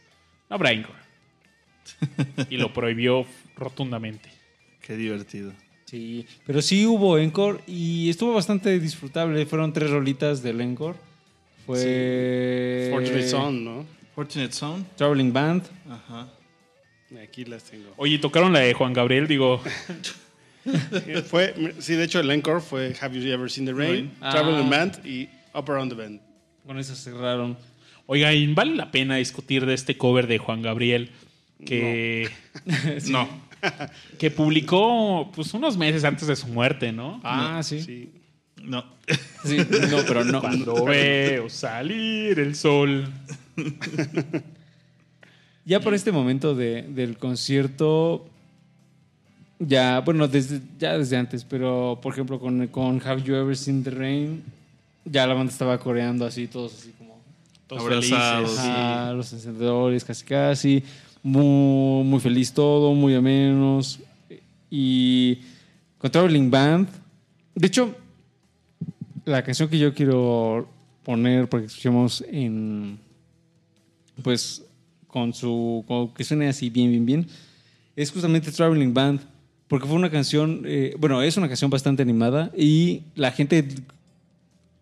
no 0.49 0.55
habrá 0.55 0.71
encore. 0.71 0.99
y 2.49 2.57
lo 2.57 2.71
prohibió 2.71 3.25
rotundamente. 3.55 4.29
Qué 4.81 4.95
divertido. 4.95 5.53
Sí, 5.85 6.25
pero 6.45 6.61
sí 6.61 6.85
hubo 6.85 7.17
encore 7.17 7.61
y 7.67 8.09
estuvo 8.09 8.33
bastante 8.33 8.79
disfrutable. 8.79 9.45
Fueron 9.45 9.73
tres 9.73 9.89
rolitas 9.89 10.41
del 10.43 10.61
encore. 10.61 10.95
Fue 11.65 12.89
Fortunate 12.91 13.27
Son, 13.27 13.63
¿no? 13.65 13.85
Fortunate 14.15 14.53
Zone. 14.53 14.83
Traveling 14.95 15.31
Band. 15.33 15.63
Ajá. 15.89 16.27
Aquí 17.23 17.45
las 17.45 17.63
tengo. 17.63 17.93
Oye, 17.97 18.17
tocaron 18.19 18.51
la 18.53 18.59
de 18.59 18.73
Juan 18.73 18.93
Gabriel, 18.93 19.27
digo, 19.27 19.61
Fue, 21.27 21.53
sí, 21.79 21.93
de 21.95 22.05
hecho, 22.05 22.19
el 22.21 22.31
encore 22.31 22.61
fue 22.61 22.95
Have 23.01 23.19
You 23.19 23.27
Ever 23.31 23.51
Seen 23.51 23.65
the 23.65 23.73
Rain, 23.73 24.11
Ah. 24.21 24.31
Traveling 24.31 24.69
Band 24.69 25.05
y 25.05 25.27
Up 25.53 25.69
Around 25.69 25.91
the 25.91 25.97
Bend. 25.97 26.21
Con 26.65 26.79
eso 26.79 26.95
cerraron. 26.95 27.57
oiga, 28.05 28.33
¿y 28.33 28.51
¿vale 28.53 28.75
la 28.75 28.89
pena 28.91 29.17
discutir 29.17 29.65
de 29.65 29.73
este 29.73 29.97
cover 29.97 30.27
de 30.27 30.37
Juan 30.37 30.61
Gabriel 30.61 31.11
que 31.65 32.29
no, 33.09 33.27
que 34.19 34.31
publicó 34.31 35.31
pues 35.35 35.53
unos 35.53 35.77
meses 35.77 36.03
antes 36.05 36.27
de 36.27 36.35
su 36.35 36.47
muerte, 36.47 36.91
¿no? 36.91 37.19
Ah, 37.23 37.61
sí. 37.63 37.81
Sí. 37.81 38.09
No. 38.63 38.83
Sí, 39.45 39.57
no, 39.57 39.97
pero 40.07 40.23
no. 40.23 40.39
Cuando 40.39 40.85
veo 40.85 41.49
salir 41.49 42.39
el 42.39 42.55
sol. 42.55 43.05
Ya 45.65 45.79
por 45.79 45.93
este 45.93 46.11
momento 46.11 46.55
de- 46.55 46.81
del 46.81 47.17
concierto, 47.17 48.25
ya, 49.59 50.01
bueno, 50.01 50.27
desde, 50.27 50.59
ya 50.77 50.97
desde 50.97 51.15
antes, 51.15 51.45
pero 51.45 51.99
por 52.01 52.11
ejemplo 52.11 52.37
con, 52.37 52.67
con 52.67 53.01
Have 53.05 53.23
You 53.23 53.35
Ever 53.35 53.55
Seen 53.55 53.81
the 53.81 53.89
Rain, 53.91 54.43
ya 55.05 55.25
la 55.25 55.33
banda 55.35 55.53
estaba 55.53 55.77
coreando 55.79 56.25
así, 56.25 56.47
todos 56.47 56.73
así 56.73 56.91
como 56.97 57.17
Todos 57.67 57.81
Abrazados. 57.83 58.49
felices. 58.49 58.65
a 58.67 59.13
los 59.15 59.31
encendedores, 59.31 60.03
casi 60.03 60.25
casi, 60.25 60.83
muy, 61.21 62.03
muy 62.03 62.19
feliz 62.19 62.51
todo, 62.51 62.93
muy 62.93 63.15
amenos. 63.15 63.99
Y 64.69 65.37
con 65.97 66.11
Traveling 66.11 66.51
Band, 66.51 66.89
de 67.55 67.67
hecho, 67.67 67.95
la 69.25 69.43
canción 69.43 69.69
que 69.69 69.77
yo 69.79 69.93
quiero 69.93 70.67
poner, 71.03 71.47
porque 71.49 71.67
escuchamos 71.67 72.23
en, 72.29 72.97
pues, 74.21 74.63
con 75.07 75.33
su, 75.33 75.83
con 75.87 76.13
que 76.13 76.23
suene 76.23 76.47
así 76.47 76.69
bien, 76.69 76.89
bien, 76.91 77.05
bien, 77.05 77.27
es 77.95 78.11
justamente 78.11 78.51
Traveling 78.51 78.93
Band, 78.93 79.21
porque 79.67 79.87
fue 79.87 79.95
una 79.95 80.09
canción, 80.09 80.63
eh, 80.65 80.95
bueno, 80.99 81.21
es 81.21 81.37
una 81.37 81.47
canción 81.47 81.69
bastante 81.69 82.01
animada 82.01 82.51
y 82.55 83.03
la 83.15 83.31
gente 83.31 83.65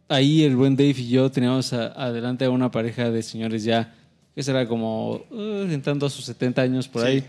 ahí 0.09 0.43
el 0.43 0.55
buen 0.55 0.75
Dave 0.75 0.95
y 0.97 1.09
yo 1.09 1.29
teníamos 1.31 1.71
a- 1.73 1.87
adelante 1.87 2.45
a 2.45 2.49
una 2.49 2.69
pareja 2.71 3.09
de 3.09 3.23
señores 3.23 3.63
ya, 3.63 3.93
que 4.35 4.43
será 4.43 4.67
como 4.67 5.21
uh, 5.29 5.67
entrando 5.69 6.05
a 6.05 6.09
sus 6.09 6.25
70 6.25 6.61
años 6.61 6.87
por 6.87 7.03
ahí. 7.05 7.23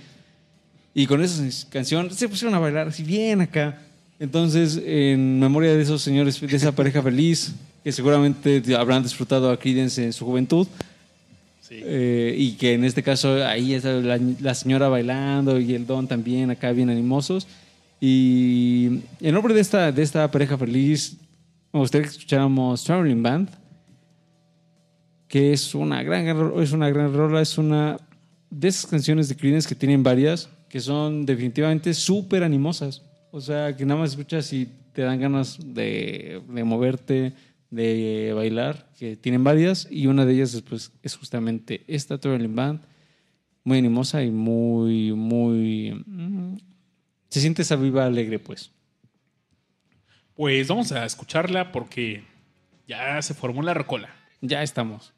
Y 0.94 1.06
con 1.06 1.22
esa 1.22 1.42
canción 1.70 2.10
se 2.10 2.28
pusieron 2.28 2.54
a 2.54 2.58
bailar 2.58 2.88
así 2.88 3.02
bien 3.02 3.40
acá. 3.40 3.80
Entonces, 4.22 4.80
en 4.86 5.40
memoria 5.40 5.74
de 5.74 5.82
esos 5.82 6.00
señores, 6.00 6.40
de 6.40 6.56
esa 6.56 6.70
pareja 6.70 7.02
feliz, 7.02 7.56
que 7.82 7.90
seguramente 7.90 8.62
habrán 8.76 9.02
disfrutado 9.02 9.50
a 9.50 9.58
Creedence 9.58 10.04
en 10.04 10.12
su 10.12 10.24
juventud, 10.24 10.68
Sí. 11.60 11.80
eh, 11.82 12.32
y 12.38 12.52
que 12.52 12.74
en 12.74 12.84
este 12.84 13.02
caso 13.02 13.44
ahí 13.44 13.74
está 13.74 13.94
la, 13.94 14.20
la 14.40 14.54
señora 14.54 14.88
bailando 14.88 15.58
y 15.58 15.74
el 15.74 15.86
don 15.88 16.06
también 16.06 16.52
acá 16.52 16.70
bien 16.70 16.88
animosos. 16.88 17.48
Y 18.00 19.00
en 19.20 19.34
nombre 19.34 19.54
de 19.54 19.60
esta, 19.60 19.90
de 19.90 20.02
esta 20.02 20.30
pareja 20.30 20.56
feliz, 20.56 21.16
me 21.72 21.80
gustaría 21.80 22.06
que 22.06 22.12
escucháramos 22.12 22.84
Traveling 22.84 23.24
Band, 23.24 23.48
que 25.26 25.52
es 25.52 25.74
una 25.74 26.00
gran, 26.04 26.28
es 26.62 26.70
una 26.70 26.88
gran 26.90 27.12
rola, 27.12 27.40
es 27.40 27.58
una 27.58 27.96
de 28.50 28.68
esas 28.68 28.86
canciones 28.86 29.28
de 29.28 29.34
Creedence 29.34 29.68
que 29.68 29.74
tienen 29.74 30.04
varias, 30.04 30.48
que 30.68 30.78
son 30.78 31.26
definitivamente 31.26 31.92
súper 31.92 32.44
animosas. 32.44 33.02
O 33.34 33.40
sea, 33.40 33.74
que 33.74 33.86
nada 33.86 33.98
más 33.98 34.10
escuchas 34.10 34.52
y 34.52 34.68
te 34.92 35.00
dan 35.00 35.18
ganas 35.18 35.58
de, 35.58 36.42
de 36.46 36.64
moverte, 36.64 37.32
de 37.70 38.32
bailar, 38.34 38.92
que 38.98 39.16
tienen 39.16 39.42
varias, 39.42 39.88
y 39.90 40.06
una 40.06 40.26
de 40.26 40.34
ellas 40.34 40.52
es, 40.52 40.60
pues, 40.60 40.92
es 41.02 41.16
justamente 41.16 41.82
esta 41.88 42.18
Traveling 42.18 42.54
Band, 42.54 42.82
muy 43.64 43.78
animosa 43.78 44.22
y 44.22 44.30
muy, 44.30 45.12
muy... 45.12 46.04
mm, 46.06 46.58
se 47.30 47.40
siente 47.40 47.62
esa 47.62 47.76
viva 47.76 48.04
alegre, 48.04 48.38
pues. 48.38 48.70
Pues 50.34 50.68
vamos 50.68 50.92
a 50.92 51.06
escucharla 51.06 51.72
porque 51.72 52.24
ya 52.86 53.22
se 53.22 53.32
formó 53.32 53.62
la 53.62 53.72
recola. 53.72 54.14
Ya 54.42 54.62
estamos. 54.62 55.14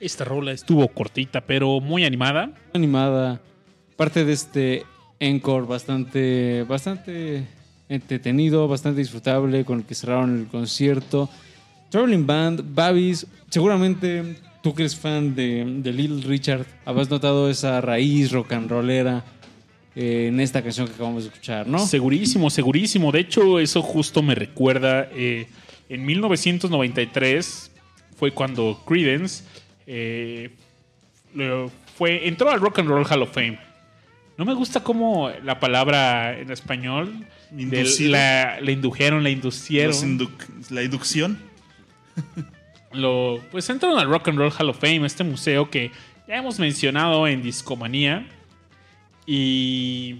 Esta 0.00 0.24
rola 0.24 0.52
estuvo 0.52 0.86
cortita, 0.88 1.40
pero 1.40 1.80
muy 1.80 2.04
animada. 2.04 2.52
animada. 2.72 3.40
Parte 3.96 4.24
de 4.24 4.32
este 4.32 4.84
encore 5.18 5.66
bastante, 5.66 6.64
bastante 6.68 7.44
entretenido, 7.88 8.68
bastante 8.68 9.00
disfrutable, 9.00 9.64
con 9.64 9.80
el 9.80 9.84
que 9.84 9.94
cerraron 9.94 10.38
el 10.38 10.46
concierto. 10.46 11.28
Traveling 11.90 12.26
Band, 12.26 12.74
Babis, 12.74 13.26
seguramente 13.50 14.36
tú 14.62 14.74
que 14.74 14.82
eres 14.82 14.94
fan 14.96 15.34
de, 15.34 15.64
de 15.82 15.92
Little 15.92 16.22
Richard, 16.22 16.66
habrás 16.84 17.10
notado 17.10 17.48
esa 17.50 17.80
raíz 17.80 18.30
rock 18.30 18.52
and 18.52 18.70
rollera 18.70 19.24
eh, 19.96 20.26
en 20.28 20.38
esta 20.38 20.62
canción 20.62 20.86
que 20.86 20.94
acabamos 20.94 21.24
de 21.24 21.30
escuchar, 21.30 21.66
¿no? 21.66 21.78
Segurísimo, 21.78 22.50
segurísimo. 22.50 23.10
De 23.10 23.20
hecho, 23.20 23.58
eso 23.58 23.82
justo 23.82 24.22
me 24.22 24.34
recuerda. 24.36 25.08
eh, 25.12 25.48
en 25.88 26.04
1993 26.04 27.70
fue 28.16 28.30
cuando 28.30 28.80
Credence 28.86 29.42
eh, 29.90 30.50
fue, 31.96 32.28
entró 32.28 32.50
al 32.50 32.60
Rock 32.60 32.80
and 32.80 32.88
Roll 32.88 33.06
Hall 33.10 33.22
of 33.22 33.32
Fame. 33.32 33.58
No 34.36 34.44
me 34.44 34.54
gusta 34.54 34.84
cómo 34.84 35.30
la 35.42 35.58
palabra 35.58 36.38
en 36.38 36.50
español 36.52 37.26
de- 37.50 38.08
la, 38.08 38.60
la 38.60 38.70
indujeron, 38.70 39.22
la 39.24 39.30
inducieron. 39.30 39.90
La 40.70 40.82
inducción. 40.82 41.38
lo, 42.92 43.40
pues 43.50 43.68
entraron 43.70 43.98
al 43.98 44.08
Rock 44.08 44.28
and 44.28 44.38
Roll 44.38 44.52
Hall 44.56 44.68
of 44.70 44.78
Fame, 44.78 45.04
este 45.06 45.24
museo 45.24 45.70
que 45.70 45.90
ya 46.28 46.36
hemos 46.36 46.58
mencionado 46.58 47.26
en 47.26 47.42
Discomanía. 47.42 48.26
Y 49.26 50.16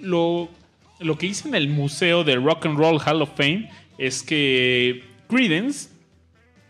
lo, 0.00 0.48
lo 0.98 1.16
que 1.18 1.26
hice 1.26 1.48
en 1.48 1.54
el 1.54 1.68
museo 1.68 2.24
del 2.24 2.42
Rock 2.42 2.66
and 2.66 2.78
Roll 2.78 3.00
Hall 3.04 3.22
of 3.22 3.30
Fame 3.36 3.70
es 3.98 4.22
que 4.22 5.04
Credence, 5.28 5.90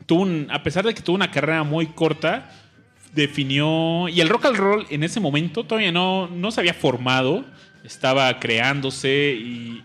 tuvo 0.08 0.26
a 0.50 0.62
pesar 0.62 0.86
de 0.86 0.94
que 0.94 1.02
tuvo 1.02 1.16
una 1.16 1.30
carrera 1.30 1.62
muy 1.62 1.86
corta, 1.86 2.50
definió. 3.12 4.08
Y 4.08 4.20
el 4.20 4.28
rock 4.28 4.46
and 4.46 4.56
roll 4.56 4.86
en 4.88 5.04
ese 5.04 5.20
momento 5.20 5.64
todavía 5.64 5.92
no, 5.92 6.26
no 6.28 6.50
se 6.50 6.60
había 6.60 6.74
formado, 6.74 7.44
estaba 7.84 8.40
creándose 8.40 9.34
y 9.38 9.84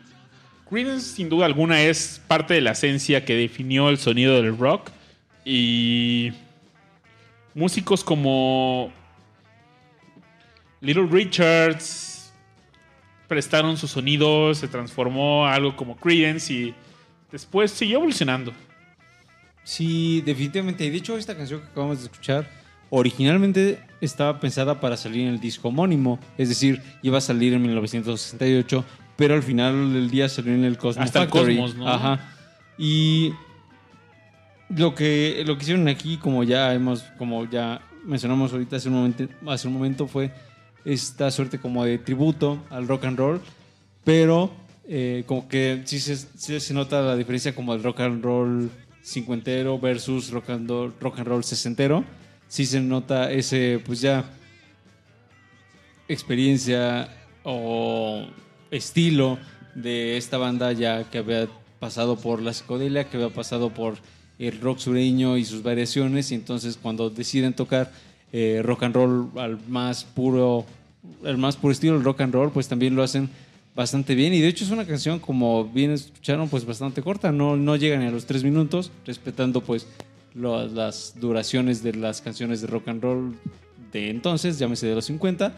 Creedence 0.70 1.16
sin 1.16 1.30
duda 1.30 1.46
alguna 1.46 1.84
es 1.84 2.22
parte 2.26 2.54
de 2.56 2.62
la 2.62 2.72
esencia 2.72 3.26
que 3.26 3.36
definió 3.36 3.90
el 3.90 3.98
sonido 3.98 4.42
del 4.42 4.58
rock 4.58 4.90
y 5.46 6.32
músicos 7.54 8.04
como 8.04 8.92
Little 10.80 11.08
Richards 11.12 12.34
prestaron 13.28 13.78
su 13.78 13.88
sonido, 13.88 14.56
se 14.56 14.68
transformó 14.68 15.46
a 15.46 15.54
algo 15.54 15.76
como 15.76 15.98
Creedence 15.98 16.54
y 16.54 16.76
después 17.32 17.72
siguió 17.72 17.98
evolucionando. 17.98 18.54
Sí, 19.64 20.22
definitivamente. 20.22 20.86
Y 20.86 20.90
de 20.90 20.98
hecho, 20.98 21.18
esta 21.18 21.36
canción 21.36 21.62
que 21.62 21.68
acabamos 21.68 22.00
de 22.00 22.06
escuchar 22.06 22.50
originalmente 22.90 23.80
estaba 24.02 24.40
pensada 24.40 24.80
para 24.80 24.98
salir 24.98 25.28
en 25.28 25.34
el 25.34 25.40
disco 25.40 25.70
homónimo. 25.70 26.20
Es 26.38 26.50
decir, 26.50 26.82
iba 27.02 27.18
a 27.18 27.22
salir 27.22 27.54
en 27.54 27.62
1968, 27.62 28.86
pero 29.16 29.34
al 29.34 29.44
final 29.44 29.94
del 29.94 30.10
día 30.10 30.30
salió 30.30 30.54
en 30.54 30.64
el 30.64 30.78
Cosmos 30.78 31.06
Hasta 31.06 31.24
el. 31.24 31.30
Cosmos, 31.30 31.76
¿no? 31.76 31.88
Ajá. 31.88 32.20
Y 32.78 33.34
lo 34.70 34.94
que, 34.96 35.44
lo 35.46 35.58
que 35.58 35.64
hicieron 35.64 35.88
aquí, 35.88 36.18
como 36.18 36.44
ya 36.44 36.74
hemos, 36.74 37.04
como 37.18 37.50
ya 37.50 37.82
mencionamos 38.04 38.52
ahorita 38.52 38.76
hace 38.76 38.90
un 38.90 38.96
momento, 38.96 39.28
hace 39.48 39.68
un 39.68 39.74
momento 39.74 40.08
fue 40.08 40.32
esta 40.86 41.32
suerte 41.32 41.60
como 41.60 41.86
de 41.86 41.98
tributo 41.98 42.64
al 42.70 42.88
rock 42.88 43.06
and 43.06 43.18
roll, 43.18 43.42
pero 44.04 44.52
eh, 44.88 45.24
como 45.26 45.48
que 45.48 45.82
sí 45.86 46.00
se, 46.00 46.18
sí 46.18 46.60
se 46.60 46.74
nota 46.74 47.02
la 47.02 47.16
diferencia 47.16 47.56
como 47.56 47.74
el 47.74 47.82
rock 47.84 48.02
and 48.02 48.24
roll 48.24 48.70
cincuentero 49.04 49.78
versus 49.80 50.32
rock 50.32 50.50
and 50.50 50.70
rock 51.00 51.20
and 51.20 51.28
roll 51.28 51.44
sesentero. 51.44 52.04
Sí 52.48 52.66
se 52.66 52.80
nota 52.80 53.32
ese, 53.32 53.82
pues 53.86 54.02
ya, 54.02 54.26
experiencia 56.08 57.10
o 57.44 58.26
estilo 58.72 59.38
de 59.76 60.18
esta 60.18 60.38
banda 60.38 60.72
ya 60.72 61.04
que 61.10 61.18
había 61.18 61.48
pasado 61.80 62.16
por 62.16 62.42
la 62.42 62.54
psicodelia, 62.54 63.10
que 63.10 63.18
había 63.18 63.30
pasado 63.30 63.70
por 63.70 63.98
el 64.40 64.60
rock 64.62 64.80
sureño 64.80 65.38
y 65.38 65.46
sus 65.46 65.64
variaciones, 65.64 66.32
y 66.32 66.36
entonces 66.36 66.78
cuando 66.82 67.10
deciden 67.10 67.54
tocar 67.54 67.92
eh, 68.32 68.62
rock 68.64 68.84
and 68.84 68.96
roll 68.96 69.30
al 69.38 69.60
más 69.68 70.04
puro, 70.04 70.66
el 71.24 71.38
más 71.38 71.56
puro 71.56 71.72
estilo, 71.72 71.98
el 71.98 72.04
rock 72.04 72.22
and 72.22 72.34
roll, 72.34 72.52
pues 72.52 72.68
también 72.68 72.96
lo 72.96 73.04
hacen 73.04 73.30
bastante 73.76 74.16
bien. 74.16 74.34
Y 74.34 74.40
de 74.42 74.48
hecho 74.48 74.64
es 74.66 74.72
una 74.72 74.86
canción, 74.86 75.20
como 75.20 75.66
bien 75.66 75.92
escucharon, 75.92 76.50
pues 76.50 76.66
bastante 76.66 77.02
corta, 77.02 77.32
no, 77.32 77.56
no 77.58 77.76
llega 77.76 77.98
ni 77.98 78.06
a 78.06 78.12
los 78.12 78.26
tres 78.26 78.44
minutos, 78.44 78.92
respetando 79.06 79.62
pues 79.62 79.88
lo- 80.34 80.68
las 80.68 81.16
duraciones 81.20 81.84
de 81.84 81.94
las 81.94 82.22
canciones 82.22 82.62
de 82.62 82.68
rock 82.68 82.88
and 82.90 83.02
roll 83.04 83.36
de 83.92 84.10
entonces, 84.10 84.58
llámese 84.60 84.88
de 84.88 84.96
los 84.96 85.06
50. 85.06 85.54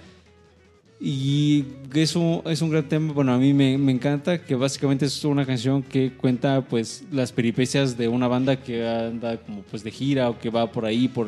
Y 0.99 1.65
es 1.93 2.15
un, 2.15 2.41
es 2.45 2.61
un 2.61 2.69
gran 2.69 2.87
tema, 2.87 3.11
bueno, 3.11 3.33
a 3.33 3.37
mí 3.37 3.53
me, 3.53 3.77
me 3.77 3.91
encanta 3.91 4.41
que 4.43 4.55
básicamente 4.55 5.05
es 5.05 5.25
una 5.25 5.45
canción 5.45 5.83
que 5.83 6.13
cuenta 6.13 6.61
pues 6.61 7.03
las 7.11 7.33
peripecias 7.33 7.97
de 7.97 8.07
una 8.07 8.29
banda 8.29 8.55
que 8.55 8.87
anda 8.87 9.37
como 9.37 9.61
pues 9.63 9.83
de 9.83 9.91
gira 9.91 10.29
o 10.29 10.39
que 10.39 10.49
va 10.49 10.71
por 10.71 10.85
ahí, 10.85 11.09
por, 11.09 11.27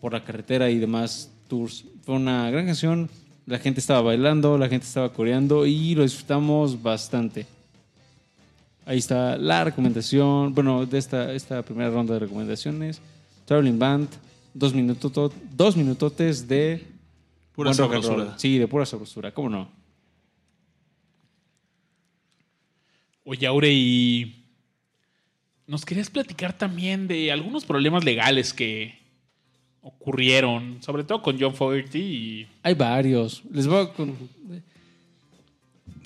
por 0.00 0.12
la 0.12 0.24
carretera 0.24 0.68
y 0.68 0.78
demás 0.78 1.30
tours. 1.48 1.84
Fue 2.04 2.16
una 2.16 2.50
gran 2.50 2.66
canción, 2.66 3.08
la 3.46 3.58
gente 3.58 3.80
estaba 3.80 4.00
bailando, 4.02 4.56
la 4.58 4.68
gente 4.68 4.86
estaba 4.86 5.12
coreando 5.12 5.66
y 5.66 5.94
lo 5.94 6.02
disfrutamos 6.02 6.80
bastante. 6.82 7.46
Ahí 8.84 8.98
está 8.98 9.36
la 9.36 9.64
recomendación, 9.64 10.54
bueno, 10.54 10.86
de 10.86 10.98
esta, 10.98 11.32
esta 11.32 11.62
primera 11.62 11.90
ronda 11.90 12.14
de 12.14 12.20
recomendaciones. 12.20 13.00
Traveling 13.44 13.78
Band, 13.78 14.08
dos, 14.54 14.74
minutoto- 14.74 15.32
dos 15.56 15.76
minutotes 15.76 16.46
de 16.48 16.84
Pura 17.54 17.74
sabrosura. 17.74 18.38
Sí, 18.38 18.56
de 18.58 18.66
pura 18.66 18.86
sabrosura, 18.86 19.30
¿cómo 19.32 19.50
no? 19.50 19.68
Oye, 23.24 23.46
Aure, 23.46 23.70
y 23.72 24.44
nos 25.66 25.84
querías 25.84 26.10
platicar 26.10 26.56
también 26.56 27.06
de 27.06 27.30
algunos 27.30 27.64
problemas 27.64 28.04
legales 28.04 28.52
que 28.52 28.98
ocurrieron, 29.82 30.82
sobre 30.82 31.04
todo 31.04 31.20
con 31.22 31.38
John 31.40 31.54
Fogerty 31.54 31.98
y 31.98 32.48
Hay 32.62 32.74
varios. 32.74 33.42
Les 33.50 33.66
voy 33.66 33.84
a... 33.84 33.92
con- 33.92 34.16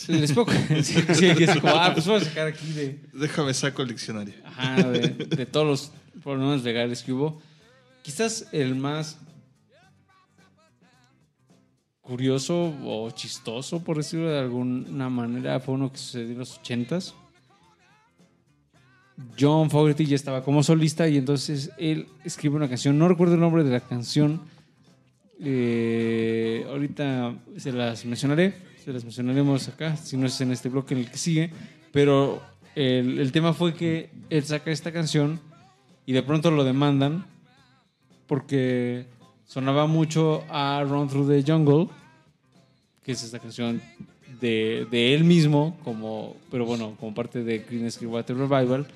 Les 0.09 0.33
puedo... 0.33 0.47
sí, 0.83 0.95
sí, 1.15 1.35
que 1.35 1.45
es 1.45 1.57
como, 1.61 1.75
ah, 1.75 1.91
pues 1.93 2.07
voy 2.07 2.17
a 2.17 2.25
sacar 2.25 2.47
aquí 2.49 2.71
de... 2.73 3.01
Déjame 3.13 3.53
saco 3.55 3.83
el 3.83 3.89
diccionario. 3.89 4.35
Ajá, 4.45 4.83
de, 4.89 5.09
de 5.09 5.47
todos 5.47 5.67
los 5.67 6.23
problemas 6.23 6.63
legales 6.65 7.03
que 7.03 7.13
hubo. 7.13 7.41
Quizás 8.03 8.47
el 8.53 8.75
más 8.75 9.19
curioso 12.01 12.73
o 12.85 13.11
chistoso, 13.11 13.83
por 13.83 13.97
decirlo 13.97 14.29
de 14.31 14.39
alguna 14.39 15.09
manera, 15.11 15.59
fue 15.61 15.75
uno 15.75 15.91
que 15.91 15.99
sucedió 15.99 16.33
en 16.33 16.39
los 16.39 16.59
ochentas. 16.59 17.15
John 19.39 19.71
Fogerty 19.71 20.07
ya 20.07 20.17
estaba 20.17 20.43
como 20.43 20.63
solista 20.63 21.09
y 21.09 21.17
entonces 21.17 21.71
él 21.79 22.07
escribe 22.25 22.57
una 22.57 22.69
canción, 22.69 22.99
no 22.99 23.09
recuerdo 23.09 23.35
el 23.35 23.41
nombre 23.41 23.65
de 23.65 23.71
la 23.71 23.81
canción, 23.81 24.41
eh, 25.41 26.67
ahorita 26.69 27.35
se 27.57 27.73
las 27.73 28.05
mencionaré, 28.05 28.55
se 28.83 28.93
las 28.93 29.05
mencionaremos 29.05 29.69
acá, 29.69 29.97
si 29.97 30.17
no 30.17 30.27
es 30.27 30.41
en 30.41 30.53
este 30.53 30.69
bloque 30.69 30.95
en 30.95 31.01
el 31.01 31.11
que 31.11 31.19
sigue, 31.19 31.51
pero 31.93 32.43
el, 32.75 33.33
tema 33.33 33.55
fue 33.55 33.75
que 33.75 34.11
él 34.29 34.45
saca 34.45 34.71
esta 34.71 34.93
canción 34.93 35.41
y 36.05 36.13
de 36.13 36.23
pronto 36.23 36.51
lo 36.51 36.63
demandan 36.63 37.25
porque 38.27 39.07
sonaba 39.47 39.87
mucho 39.87 40.45
a 40.51 40.85
Run 40.87 41.09
Through 41.09 41.29
the 41.29 41.53
Jungle, 41.53 41.89
que 43.03 43.13
es 43.13 43.23
esta 43.23 43.39
canción 43.39 43.81
de, 44.41 45.15
él 45.15 45.25
mismo, 45.25 45.79
como, 45.85 46.37
pero 46.51 46.67
bueno, 46.67 46.97
como 47.01 47.15
parte 47.15 47.43
de 47.43 47.65
Creedence 47.65 47.99
Clearwater 47.99 48.37
Revival, 48.37 48.87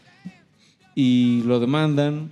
y 1.03 1.43
lo 1.45 1.61
demandan 1.61 2.29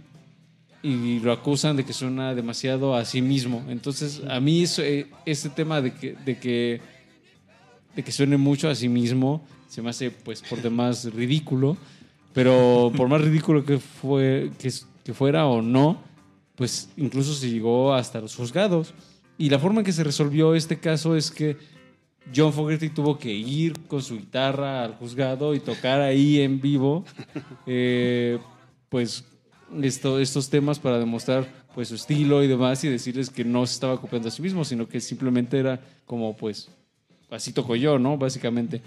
y 0.83 1.21
lo 1.21 1.33
acusan 1.33 1.75
de 1.75 1.87
que 1.87 1.95
suena 1.95 2.35
demasiado 2.35 2.95
a 2.95 3.07
sí 3.07 3.23
mismo. 3.23 3.65
Entonces, 3.71 4.21
a 4.29 4.41
mí 4.41 4.63
eso, 4.63 4.83
eh, 4.83 5.07
tema 5.57 5.81
de 5.81 5.95
que, 5.95 6.13
de 6.13 6.39
que 6.39 6.81
de 7.97 8.03
que 8.03 8.13
suene 8.13 8.37
mucho 8.37 8.69
a 8.69 8.75
sí 8.75 8.91
mismo 8.91 9.43
se 9.69 9.81
me 9.81 9.89
hace 9.89 10.11
pues 10.11 10.43
por 10.43 10.61
demás 10.61 11.11
ridículo, 11.15 11.79
pero 12.35 12.93
por 12.95 13.09
más 13.09 13.23
ridículo 13.23 13.65
que 13.65 13.79
fue 13.79 14.51
que, 14.59 14.71
que 15.03 15.15
fuera 15.15 15.47
o 15.47 15.63
no, 15.63 16.03
pues 16.55 16.91
incluso 16.99 17.33
se 17.33 17.51
llegó 17.51 17.95
hasta 17.95 18.21
los 18.21 18.37
juzgados. 18.37 18.93
Y 19.39 19.49
la 19.49 19.59
forma 19.59 19.81
en 19.81 19.87
que 19.87 19.93
se 19.93 20.05
resolvió 20.05 20.55
este 20.55 20.79
caso 20.79 21.17
es 21.17 21.31
que 21.31 21.57
John 22.35 22.53
Fogerty 22.53 22.91
tuvo 22.91 23.19
que 23.19 23.33
ir 23.33 23.81
con 23.87 24.03
su 24.03 24.19
guitarra 24.19 24.85
al 24.85 24.95
juzgado 24.95 25.55
y 25.55 25.61
tocar 25.61 26.01
ahí 26.01 26.41
en 26.41 26.61
vivo, 26.61 27.05
eh, 27.67 28.39
pues 28.89 29.25
esto, 29.83 30.19
estos 30.19 30.49
temas 30.51 30.79
para 30.79 30.99
demostrar 30.99 31.47
pues 31.75 31.89
su 31.89 31.95
estilo 31.95 32.43
y 32.43 32.49
demás 32.49 32.83
y 32.85 32.89
decirles 32.89 33.31
que 33.31 33.45
no 33.45 33.67
se 33.67 33.75
estaba 33.75 34.01
copiando 34.01 34.29
a 34.29 34.31
sí 34.31 34.43
mismo, 34.43 34.65
sino 34.65 34.89
que 34.89 35.01
simplemente 35.01 35.59
era 35.59 35.81
como 36.07 36.37
pues 36.37 36.69
así 37.31 37.53
toco 37.53 37.77
yo, 37.77 37.99
¿no? 37.99 38.17
Básicamente. 38.17 38.83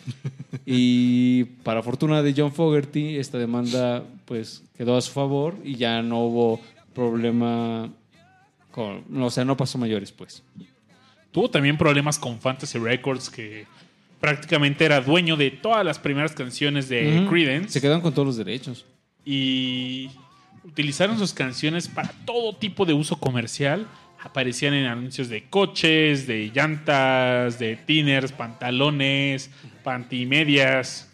Y 0.66 1.46
para 1.64 1.84
fortuna 1.84 2.22
de 2.22 2.34
John 2.36 2.52
Fogerty, 2.52 3.18
esta 3.18 3.38
demanda 3.38 4.04
pues 4.26 4.64
quedó 4.78 4.98
a 4.98 5.02
su 5.02 5.12
favor 5.12 5.56
y 5.64 5.76
ya 5.76 6.02
no 6.02 6.26
hubo 6.26 6.60
problema 6.94 7.90
con, 8.72 9.04
o 9.22 9.30
sea, 9.30 9.46
no 9.46 9.58
pasó 9.58 9.78
mayores, 9.78 10.12
pues. 10.12 10.44
Tuvo 11.32 11.50
también 11.50 11.78
problemas 11.78 12.20
con 12.20 12.40
Fantasy 12.40 12.78
Records, 12.78 13.30
que 13.30 13.66
prácticamente 14.20 14.86
era 14.86 15.02
dueño 15.02 15.38
de 15.38 15.52
todas 15.52 15.86
las 15.86 16.00
primeras 16.00 16.34
canciones 16.34 16.90
de 16.90 17.22
Ujú. 17.22 17.30
Creedence. 17.30 17.70
Se 17.70 17.82
quedaron 17.82 18.02
con 18.02 18.14
todos 18.14 18.28
los 18.28 18.38
derechos. 18.38 18.86
Y 19.26 20.10
utilizaron 20.64 21.18
sus 21.18 21.34
canciones 21.34 21.88
para 21.88 22.12
todo 22.26 22.56
tipo 22.56 22.86
de 22.86 22.94
uso 22.94 23.18
comercial. 23.18 23.88
Aparecían 24.20 24.74
en 24.74 24.86
anuncios 24.86 25.30
de 25.30 25.50
coches, 25.50 26.28
de 26.28 26.52
llantas, 26.54 27.58
de 27.58 27.76
tinners, 27.76 28.32
pantalones, 28.32 29.50
pantimedias. 29.84 31.10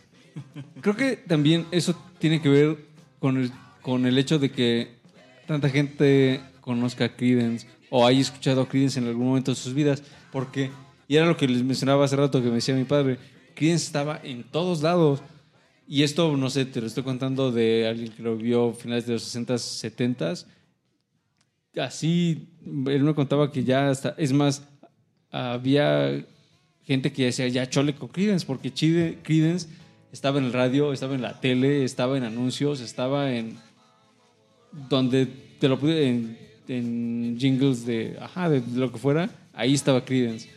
Creo 0.81 0.95
que 0.95 1.15
también 1.15 1.65
eso 1.71 1.95
tiene 2.19 2.41
que 2.41 2.49
ver 2.49 2.77
con 3.19 3.37
el, 3.37 3.51
con 3.81 4.05
el 4.05 4.17
hecho 4.17 4.39
de 4.39 4.51
que 4.51 4.97
tanta 5.45 5.69
gente 5.69 6.41
conozca 6.59 7.05
a 7.05 7.15
Creedence 7.15 7.67
o 7.89 8.05
haya 8.05 8.19
escuchado 8.19 8.61
a 8.61 8.67
Creedence 8.67 8.99
en 8.99 9.07
algún 9.07 9.27
momento 9.27 9.51
de 9.51 9.55
sus 9.55 9.73
vidas, 9.73 10.03
porque, 10.31 10.69
y 11.07 11.15
era 11.15 11.25
lo 11.25 11.37
que 11.37 11.47
les 11.47 11.63
mencionaba 11.63 12.03
hace 12.03 12.17
rato 12.17 12.41
que 12.41 12.49
me 12.49 12.55
decía 12.55 12.75
mi 12.75 12.83
padre, 12.83 13.17
Creedence 13.55 13.85
estaba 13.85 14.19
en 14.23 14.43
todos 14.43 14.81
lados. 14.81 15.21
Y 15.87 16.03
esto, 16.03 16.35
no 16.35 16.49
sé, 16.49 16.65
te 16.65 16.81
lo 16.81 16.87
estoy 16.87 17.03
contando 17.03 17.49
de 17.51 17.87
alguien 17.87 18.11
que 18.11 18.21
lo 18.21 18.35
vio 18.35 18.73
finales 18.73 19.07
de 19.07 19.13
los 19.13 19.35
60s, 19.35 19.89
70s. 19.89 20.45
Así, 21.81 22.49
él 22.65 23.03
me 23.03 23.15
contaba 23.15 23.51
que 23.51 23.63
ya 23.63 23.89
hasta, 23.89 24.13
es 24.17 24.33
más, 24.33 24.67
había 25.31 26.25
gente 26.83 27.13
que 27.13 27.25
decía 27.25 27.47
ya 27.47 27.69
chole 27.69 27.95
con 27.95 28.09
Creedence, 28.09 28.45
porque 28.45 28.71
Creedence 28.71 29.69
estaba 30.11 30.39
en 30.39 30.45
el 30.45 30.53
radio, 30.53 30.91
estaba 30.91 31.15
en 31.15 31.21
la 31.21 31.39
tele, 31.39 31.85
estaba 31.85 32.17
en 32.17 32.23
anuncios, 32.23 32.81
estaba 32.81 33.33
en 33.33 33.57
donde 34.89 35.25
te 35.25 35.69
lo 35.69 35.79
pude 35.79 36.07
en, 36.07 36.37
en 36.67 37.37
jingles 37.39 37.85
de 37.85 38.17
ajá, 38.19 38.49
de 38.49 38.61
lo 38.75 38.91
que 38.91 38.97
fuera, 38.97 39.29
ahí 39.53 39.73
estaba 39.73 40.03
Creedence. 40.03 40.49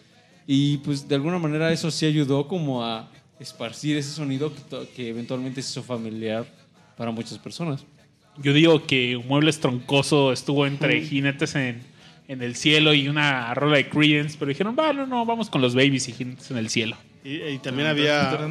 Y 0.46 0.78
pues 0.78 1.06
de 1.06 1.14
alguna 1.14 1.38
manera 1.38 1.72
eso 1.72 1.90
sí 1.90 2.06
ayudó 2.06 2.48
como 2.48 2.84
a 2.84 3.08
esparcir 3.40 3.96
ese 3.96 4.12
sonido 4.12 4.52
que, 4.54 4.86
que 4.94 5.08
eventualmente 5.08 5.62
se 5.62 5.70
hizo 5.70 5.82
familiar 5.82 6.46
para 6.96 7.10
muchas 7.10 7.38
personas. 7.38 7.84
Yo 8.42 8.52
digo 8.52 8.86
que 8.86 9.20
Muebles 9.26 9.58
Troncoso 9.58 10.32
estuvo 10.32 10.66
entre 10.66 11.02
jinetes 11.02 11.54
en, 11.56 11.82
en 12.28 12.42
el 12.42 12.54
cielo 12.54 12.94
y 12.94 13.08
una 13.08 13.52
rola 13.54 13.78
de 13.78 13.88
Creedence, 13.88 14.36
pero 14.38 14.50
dijeron, 14.50 14.76
va, 14.78 14.92
no, 14.92 15.06
no, 15.06 15.26
vamos 15.26 15.50
con 15.50 15.60
los 15.60 15.74
babies 15.74 16.08
y 16.08 16.12
jinetes 16.12 16.50
en 16.50 16.58
el 16.58 16.68
cielo. 16.68 16.96
Y, 17.24 17.42
y 17.42 17.58
también 17.58 17.88
había, 17.88 18.30
había 18.30 18.46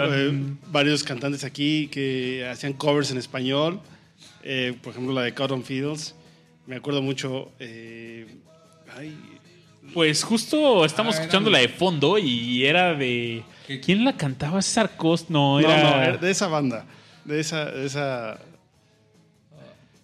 eh, 0.00 0.42
varios 0.72 1.04
cantantes 1.04 1.44
aquí 1.44 1.88
que 1.88 2.48
hacían 2.50 2.72
covers 2.72 3.10
en 3.12 3.18
español. 3.18 3.80
Eh, 4.42 4.74
por 4.82 4.92
ejemplo, 4.92 5.12
la 5.12 5.22
de 5.22 5.34
Cotton 5.34 5.62
Fields. 5.62 6.16
Me 6.66 6.76
acuerdo 6.76 7.00
mucho. 7.00 7.52
eh, 7.60 8.26
ay, 8.96 9.16
Pues 9.98 10.22
justo 10.22 10.84
estamos 10.84 11.16
Ah, 11.16 11.22
escuchando 11.22 11.50
la 11.50 11.58
de 11.58 11.66
fondo 11.68 12.18
y 12.18 12.64
era 12.64 12.94
de... 12.94 13.42
¿Qué? 13.66 13.80
¿Quién 13.80 14.04
la 14.04 14.16
cantaba? 14.16 14.62
César 14.62 14.96
Cost, 14.96 15.28
no, 15.28 15.60
no, 15.60 15.68
era... 15.68 15.82
no, 15.96 16.02
era 16.04 16.16
de 16.18 16.30
esa 16.30 16.46
banda. 16.46 16.86
De 17.24 17.40
esa. 17.40 17.64
De 17.64 17.84
esa 17.84 18.38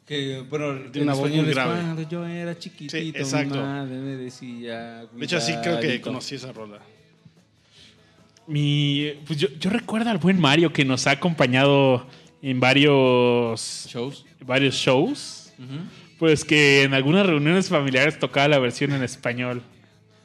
Que, 0.04 0.40
bueno, 0.50 0.72
en 0.92 1.00
una 1.02 1.14
voz 1.14 1.30
muy 1.30 1.44
grave. 1.44 1.80
cuando 1.80 2.08
yo 2.08 2.26
era 2.26 2.58
chiquitito, 2.58 2.96
Sí, 2.98 3.12
mi 3.14 3.20
exacto. 3.20 3.54
madre 3.54 3.94
me 3.94 4.16
decía... 4.16 5.04
de 5.12 5.24
hecho, 5.24 5.36
así 5.36 5.54
creo 5.62 5.78
que 5.78 6.00
conocí 6.00 6.34
esa 6.34 6.50
rola. 6.52 6.80
Mi, 8.48 9.12
pues 9.28 9.38
yo, 9.38 9.46
yo 9.60 9.70
recuerdo 9.70 10.10
al 10.10 10.18
buen 10.18 10.40
Mario 10.40 10.72
que 10.72 10.84
nos 10.84 11.06
ha 11.06 11.12
acompañado 11.12 12.04
en 12.42 12.58
varios, 12.58 13.86
Shows. 13.88 14.26
varios 14.44 14.74
shows. 14.74 15.52
Pues 16.18 16.44
que 16.44 16.82
en 16.82 16.94
algunas 16.94 17.24
reuniones 17.24 17.68
familiares 17.68 18.18
tocaba 18.18 18.48
la 18.48 18.58
versión 18.58 18.92
en 18.92 19.04
español. 19.04 19.62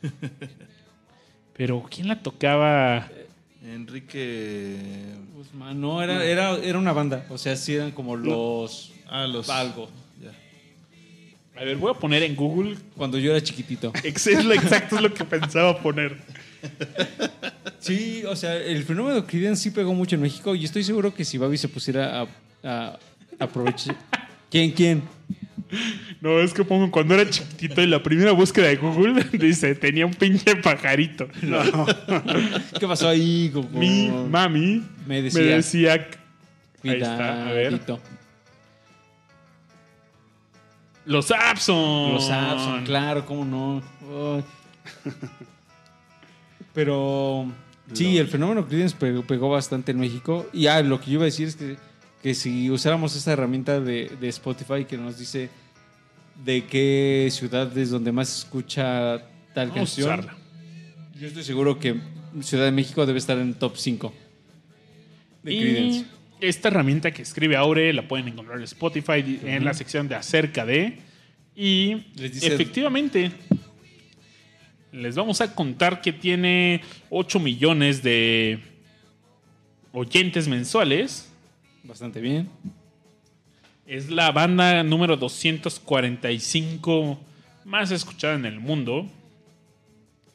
Pero 1.57 1.85
¿quién 1.89 2.07
la 2.07 2.21
tocaba? 2.21 3.09
Enrique. 3.63 4.77
Guzmán, 5.35 5.79
no, 5.79 6.01
era, 6.01 6.23
era, 6.23 6.57
era 6.57 6.79
una 6.79 6.93
banda. 6.93 7.25
O 7.29 7.37
sea, 7.37 7.55
sí 7.55 7.75
eran 7.75 7.91
como 7.91 8.15
los... 8.15 8.93
Ah, 9.07 9.27
los. 9.27 9.49
Algo. 9.49 9.89
Ya. 10.21 10.31
A 11.59 11.65
ver, 11.65 11.77
voy 11.77 11.91
a 11.91 11.99
poner 11.99 12.23
en 12.23 12.35
Google. 12.35 12.77
Cuando 12.95 13.17
yo 13.17 13.31
era 13.31 13.43
chiquitito. 13.43 13.91
Es 14.03 14.45
lo 14.45 14.53
exacto 14.53 14.95
es 14.95 15.01
lo 15.01 15.13
que 15.13 15.25
pensaba 15.25 15.77
poner. 15.81 16.17
Sí, 17.79 18.25
o 18.25 18.35
sea, 18.35 18.57
el 18.57 18.83
fenómeno 18.83 19.25
Creedence 19.25 19.63
sí 19.63 19.71
pegó 19.71 19.93
mucho 19.93 20.15
en 20.15 20.21
México 20.21 20.53
y 20.53 20.65
estoy 20.65 20.83
seguro 20.83 21.13
que 21.15 21.23
si 21.23 21.37
Babi 21.37 21.57
se 21.57 21.69
pusiera 21.69 22.21
a, 22.21 22.27
a 22.61 22.99
aprovechar... 23.39 23.95
¿Quién, 24.51 24.71
quién? 24.71 25.03
No, 26.21 26.39
es 26.39 26.53
que 26.53 26.63
pongo 26.63 26.91
cuando 26.91 27.13
era 27.13 27.29
chiquitito 27.29 27.81
y 27.81 27.87
la 27.87 28.03
primera 28.03 28.31
búsqueda 28.31 28.67
de 28.67 28.75
Google 28.75 29.23
dice 29.33 29.75
tenía 29.75 30.05
un 30.05 30.13
pinche 30.13 30.55
pajarito. 30.55 31.27
¿Qué 32.79 32.87
pasó 32.87 33.09
ahí? 33.09 33.49
Gogo? 33.53 33.69
Mi 33.79 34.09
mami 34.09 34.83
Me 35.07 35.21
me 35.21 35.41
decía, 35.41 36.07
Ahí 36.83 36.91
está, 36.91 37.47
a 37.47 37.51
ver. 37.51 37.69
cuidadito. 37.69 37.99
los 41.05 41.31
Abson. 41.31 42.13
Los 42.13 42.29
Abson, 42.29 42.85
claro, 42.85 43.25
cómo 43.25 43.43
no. 43.45 43.81
Pero 46.73 47.51
sí, 47.93 48.17
el 48.17 48.27
fenómeno 48.27 48.65
Creedence 48.67 48.95
pegó 48.95 49.49
bastante 49.49 49.91
en 49.91 49.99
México. 49.99 50.47
Y 50.53 50.67
ah, 50.67 50.81
lo 50.81 50.99
que 50.99 51.07
yo 51.07 51.13
iba 51.13 51.23
a 51.23 51.25
decir 51.25 51.47
es 51.47 51.55
que, 51.55 51.77
que 52.21 52.33
si 52.33 52.69
usáramos 52.69 53.15
esta 53.15 53.31
herramienta 53.33 53.79
de, 53.79 54.09
de 54.19 54.27
Spotify 54.29 54.85
que 54.85 54.97
nos 54.97 55.17
dice 55.17 55.49
de 56.43 56.65
qué 56.65 57.27
ciudad 57.31 57.75
es 57.77 57.89
donde 57.91 58.11
más 58.11 58.29
se 58.29 58.39
escucha 58.45 59.19
tal 59.53 59.67
Vamos 59.69 59.71
a 59.71 59.75
canción, 59.75 60.05
usarla. 60.07 60.37
yo 61.19 61.27
estoy 61.27 61.43
seguro 61.43 61.79
que 61.79 61.95
Ciudad 62.41 62.65
de 62.65 62.71
México 62.71 63.05
debe 63.05 63.17
estar 63.19 63.37
en 63.39 63.47
el 63.49 63.55
top 63.55 63.75
5 63.77 64.13
de. 65.43 65.53
Y 65.53 66.05
esta 66.41 66.67
herramienta 66.69 67.11
que 67.11 67.21
escribe 67.23 67.55
Aure 67.57 67.91
la 67.93 68.07
pueden 68.07 68.27
encontrar 68.27 68.57
en 68.57 68.63
Spotify 68.65 69.39
en 69.43 69.65
la 69.65 69.73
sección 69.73 70.07
de 70.07 70.15
acerca 70.15 70.65
de. 70.65 70.99
Y 71.55 72.05
Les 72.15 72.33
dice- 72.33 72.47
efectivamente, 72.53 73.31
les 74.91 75.15
vamos 75.15 75.41
a 75.41 75.53
contar 75.55 76.01
que 76.01 76.13
tiene 76.13 76.81
8 77.09 77.39
millones 77.39 78.01
de 78.03 78.59
oyentes 79.91 80.47
mensuales. 80.47 81.28
Bastante 81.83 82.21
bien. 82.21 82.49
Es 83.85 84.09
la 84.09 84.31
banda 84.31 84.83
número 84.83 85.17
245 85.17 87.19
más 87.65 87.91
escuchada 87.91 88.35
en 88.35 88.45
el 88.45 88.59
mundo. 88.59 89.07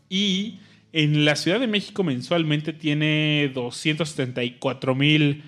Y 0.08 0.58
en 0.92 1.24
la 1.24 1.36
Ciudad 1.36 1.60
de 1.60 1.66
México 1.66 2.02
mensualmente 2.02 2.72
tiene 2.72 3.50
274 3.54 4.94
mil 4.94 5.42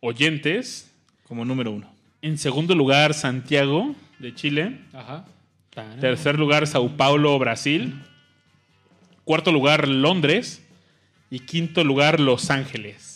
oyentes. 0.00 0.90
Como 1.26 1.44
número 1.44 1.72
uno. 1.72 1.90
En 2.22 2.38
segundo 2.38 2.74
lugar, 2.74 3.14
Santiago, 3.14 3.94
de 4.18 4.34
Chile. 4.34 4.80
Ajá. 4.92 5.26
Tercer 6.00 6.38
lugar, 6.38 6.66
Sao 6.66 6.96
Paulo, 6.96 7.38
Brasil. 7.38 8.02
Cuarto 9.24 9.52
lugar, 9.52 9.88
Londres. 9.88 10.62
Y 11.30 11.40
quinto 11.40 11.84
lugar, 11.84 12.18
Los 12.18 12.50
Ángeles. 12.50 13.09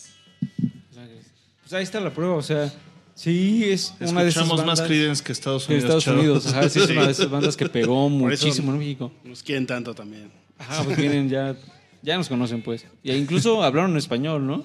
Pues 1.64 1.72
ahí 1.72 1.82
está 1.82 1.98
la 1.98 2.10
prueba, 2.10 2.34
o 2.34 2.42
sea, 2.42 2.72
sí 3.14 3.64
es 3.64 3.94
una 4.00 4.22
de 4.22 4.28
esas 4.28 4.42
Escuchamos 4.44 4.58
bandas 4.58 4.80
más 4.80 4.86
Creedence 4.86 5.24
que 5.24 5.32
Estados 5.32 5.66
que 5.66 5.72
Unidos. 5.72 5.84
Estados 5.84 6.04
chavo. 6.04 6.18
Unidos. 6.20 6.46
Ajá, 6.46 6.68
sí 6.68 6.78
es 6.78 6.90
una 6.90 7.06
de 7.06 7.12
esas 7.12 7.30
bandas 7.30 7.56
que 7.56 7.68
pegó 7.68 8.08
muchísimo 8.10 8.72
en 8.72 8.78
México. 8.78 9.10
Nos 9.24 9.42
quieren 9.42 9.66
tanto 9.66 9.94
también. 9.94 10.30
Ajá, 10.58 10.84
pues 10.84 10.96
tienen 10.96 11.28
ya, 11.28 11.56
ya 12.02 12.16
nos 12.18 12.28
conocen 12.28 12.62
pues. 12.62 12.86
Y 13.02 13.12
incluso 13.12 13.62
hablaron 13.64 13.96
español, 13.96 14.46
¿no? 14.46 14.62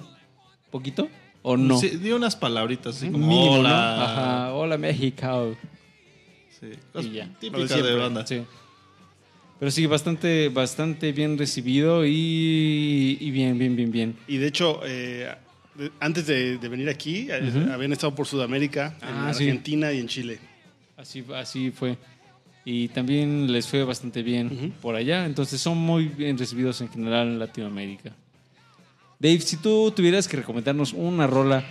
¿Poquito? 0.70 1.08
¿O 1.42 1.56
no? 1.56 1.78
Sí, 1.78 1.88
di 1.88 2.12
unas 2.12 2.36
palabritas 2.36 2.96
así 2.96 3.10
como 3.10 3.26
Mínimo, 3.26 3.54
¿no? 3.54 3.60
hola. 3.60 4.04
Ajá, 4.04 4.52
hola 4.52 4.76
México. 4.76 5.56
Sí, 6.60 6.66
Y 7.00 7.12
ya. 7.12 7.30
Lo 7.50 7.66
de 7.66 7.94
banda. 7.94 8.26
Sí. 8.26 8.42
Pero 9.58 9.70
sí, 9.70 9.84
bastante, 9.86 10.48
bastante 10.48 11.12
bien 11.12 11.36
recibido 11.36 12.06
y, 12.06 13.18
y 13.20 13.30
bien, 13.30 13.58
bien, 13.58 13.76
bien, 13.76 13.90
bien. 13.90 14.16
Y 14.26 14.38
de 14.38 14.46
hecho, 14.46 14.80
eh, 14.84 15.34
antes 16.00 16.26
de, 16.26 16.58
de 16.58 16.68
venir 16.68 16.88
aquí, 16.88 17.28
eh, 17.30 17.68
habían 17.72 17.92
estado 17.92 18.14
por 18.14 18.26
Sudamérica, 18.26 18.96
en 19.02 19.08
Ah, 19.08 19.32
sí. 19.34 19.44
Argentina 19.44 19.92
y 19.92 20.00
en 20.00 20.08
Chile. 20.08 20.38
Así, 20.96 21.24
así 21.34 21.70
fue. 21.70 21.96
Y 22.64 22.88
también 22.88 23.50
les 23.50 23.66
fue 23.66 23.84
bastante 23.84 24.22
bien 24.22 24.74
por 24.82 24.94
allá. 24.94 25.24
Entonces 25.24 25.60
son 25.60 25.78
muy 25.78 26.06
bien 26.06 26.36
recibidos 26.36 26.80
en 26.82 26.90
general 26.90 27.28
en 27.28 27.38
Latinoamérica. 27.38 28.12
Dave, 29.18 29.40
si 29.40 29.56
tú 29.56 29.90
tuvieras 29.94 30.28
que 30.28 30.36
recomendarnos 30.36 30.92
una 30.92 31.26
rola 31.26 31.64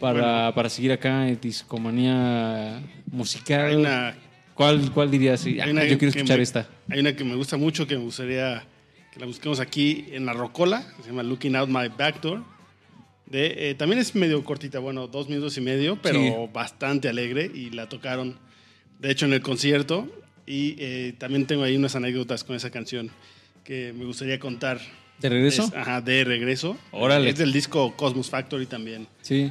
para, 0.00 0.52
para 0.54 0.68
seguir 0.68 0.92
acá 0.92 1.28
en 1.28 1.40
Discomanía 1.40 2.80
Musical, 3.10 3.66
Hay 3.66 3.74
una, 3.76 4.14
¿cuál, 4.54 4.90
¿cuál 4.92 5.10
dirías? 5.10 5.44
Ah, 5.44 5.64
hay 5.64 5.70
una 5.70 5.84
yo 5.84 5.98
quiero 5.98 6.10
escuchar 6.10 6.36
me- 6.38 6.42
esta. 6.42 6.68
Hay 6.88 7.00
una 7.00 7.14
que 7.14 7.24
me 7.24 7.34
gusta 7.34 7.56
mucho, 7.56 7.86
que 7.86 7.96
me 7.96 8.04
gustaría 8.04 8.64
que 9.12 9.20
la 9.20 9.26
busquemos 9.26 9.60
aquí 9.60 10.06
en 10.12 10.24
la 10.26 10.32
Rocola, 10.32 10.84
que 10.96 11.02
se 11.02 11.08
llama 11.10 11.22
Looking 11.22 11.54
Out 11.56 11.68
My 11.68 11.88
Back 11.88 12.20
Door, 12.20 12.42
De, 13.32 13.70
eh, 13.70 13.74
también 13.74 13.98
es 14.00 14.14
medio 14.14 14.44
cortita, 14.44 14.78
bueno, 14.78 15.06
dos 15.08 15.28
minutos 15.28 15.56
y 15.56 15.60
medio, 15.62 15.98
pero 16.02 16.20
Sí. 16.20 16.32
bastante 16.52 17.08
alegre 17.08 17.50
y 17.52 17.70
la 17.70 17.88
tocaron, 17.88 18.36
de 19.00 19.10
hecho, 19.10 19.26
en 19.26 19.32
el 19.32 19.40
concierto. 19.42 20.06
Y 20.46 20.74
eh, 20.78 21.14
también 21.18 21.46
tengo 21.46 21.62
ahí 21.62 21.76
unas 21.76 21.96
anécdotas 21.96 22.44
con 22.44 22.54
esa 22.56 22.70
canción 22.70 23.10
que 23.64 23.92
me 23.96 24.04
gustaría 24.04 24.38
contar. 24.38 24.80
¿De 25.20 25.28
regreso? 25.28 25.62
Es- 25.64 25.72
ajá, 25.74 26.00
de 26.00 26.24
regreso. 26.24 26.76
Órale. 26.90 27.30
Es 27.30 27.38
del 27.38 27.52
disco 27.52 27.94
Cosmos 27.96 28.28
Factory 28.28 28.66
también. 28.66 29.06
Sí. 29.22 29.50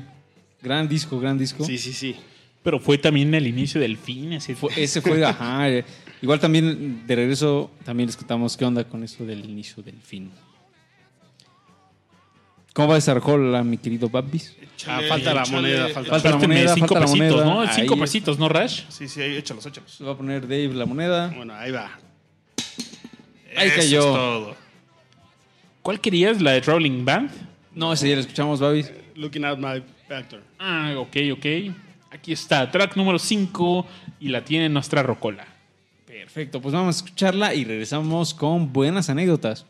Gran 0.62 0.88
disco, 0.88 1.20
gran 1.20 1.38
disco. 1.38 1.64
Sí, 1.66 1.78
sí, 1.78 1.92
sí. 1.94 2.16
Pero 2.62 2.80
fue 2.80 2.98
también 3.00 3.34
el 3.34 3.48
inicio 3.48 3.82
del 3.82 3.98
fin. 3.98 4.34
Ese 4.34 4.54
Fue- 4.54 4.72
ese 4.78 5.02
fue, 5.02 5.24
ajá. 5.26 5.70
eh, 5.70 5.84
Igual 6.22 6.40
también 6.40 7.08
de 7.08 7.16
regreso, 7.16 7.72
también 7.84 8.06
les 8.06 8.16
contamos 8.16 8.56
qué 8.56 8.64
onda 8.64 8.84
con 8.84 9.04
eso 9.04 9.26
del 9.26 9.44
inicio 9.44 9.82
del 9.82 9.96
fin. 10.04 10.30
¿Cómo 12.74 12.88
va 12.90 12.98
esa 12.98 13.14
rola, 13.16 13.64
mi 13.64 13.78
querido 13.78 14.10
Babis? 14.10 14.56
Ah, 14.88 15.02
falta 15.08 15.34
la 15.34 15.46
moneda, 15.46 15.90
falta- 15.90 16.10
Falta 16.12 16.30
la 16.32 16.38
moneda, 16.38 16.74
cinco 16.74 16.88
falta 16.88 17.00
la 17.02 17.06
pesitos, 17.06 17.46
moneda. 17.46 17.66
¿no? 17.66 17.74
Cinco 17.74 17.94
Ahí. 17.96 18.00
pesitos, 18.00 18.40
¿no, 18.40 18.50
Rash? 18.50 18.84
Sí, 18.90 19.08
sí, 19.08 19.22
ahí, 19.22 19.36
échalos, 19.36 19.66
échalos. 19.66 19.92
Se 19.92 20.04
va 20.04 20.14
a 20.14 20.18
poner 20.18 20.42
Dave 20.44 20.70
la 20.74 20.86
moneda. 20.86 21.28
Bueno, 21.36 21.54
ahí 21.54 21.72
va. 21.72 21.92
Ahí 23.56 23.68
Eso 23.68 23.76
cayó. 23.76 24.00
es 24.00 24.06
todo. 24.06 24.56
¿Cuál 25.82 26.00
querías? 26.00 26.42
¿La 26.42 26.52
de 26.52 26.62
Rolling 26.62 27.04
Band? 27.04 27.30
No, 27.76 27.92
ese 27.94 28.08
ya 28.10 28.16
lo 28.16 28.22
escuchamos, 28.22 28.60
Babis. 28.60 28.92
Looking 29.16 29.44
Out 29.46 29.60
My 29.60 29.84
Factor. 30.08 30.42
Ah, 30.58 30.94
ok, 30.98 31.18
ok. 31.34 31.46
Aquí 32.12 32.32
está, 32.34 32.70
track 32.72 32.96
número 32.96 33.20
5 33.20 33.86
y 34.20 34.30
la 34.30 34.44
tiene 34.46 34.70
nuestra 34.70 35.04
rocola. 35.04 35.46
Perfecto, 36.08 36.62
pues 36.62 36.74
vamos 36.74 36.96
a 36.96 36.98
escucharla 37.04 37.54
y 37.54 37.64
regresamos 37.66 38.34
con 38.34 38.72
buenas 38.74 39.10
anécdotas. 39.10 39.66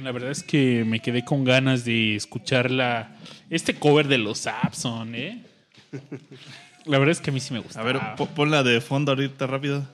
Oigan, 0.00 0.04
la 0.04 0.12
verdad 0.12 0.30
es 0.30 0.42
que 0.42 0.82
me 0.86 1.00
quedé 1.00 1.26
con 1.26 1.44
ganas 1.44 1.84
de 1.84 2.16
escuchar 2.16 2.70
la, 2.70 3.14
este 3.50 3.74
cover 3.74 4.08
de 4.08 4.16
los 4.16 4.38
Sapson, 4.38 5.14
¿eh? 5.14 5.42
La 6.86 6.98
verdad 6.98 7.12
es 7.12 7.20
que 7.20 7.28
a 7.28 7.34
mí 7.34 7.40
sí 7.40 7.52
me 7.52 7.60
gusta. 7.60 7.80
A 7.80 7.84
ver, 7.84 7.98
po- 8.16 8.24
ponla 8.26 8.62
de 8.62 8.80
fondo 8.80 9.12
ahorita 9.12 9.46
rápido. 9.46 9.86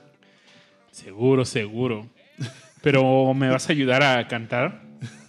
Seguro, 0.91 1.43
seguro. 1.43 2.07
Pero 2.81 3.33
¿me 3.33 3.49
vas 3.49 3.67
a 3.67 3.73
ayudar 3.73 4.01
a 4.01 4.25
cantar? 4.29 4.81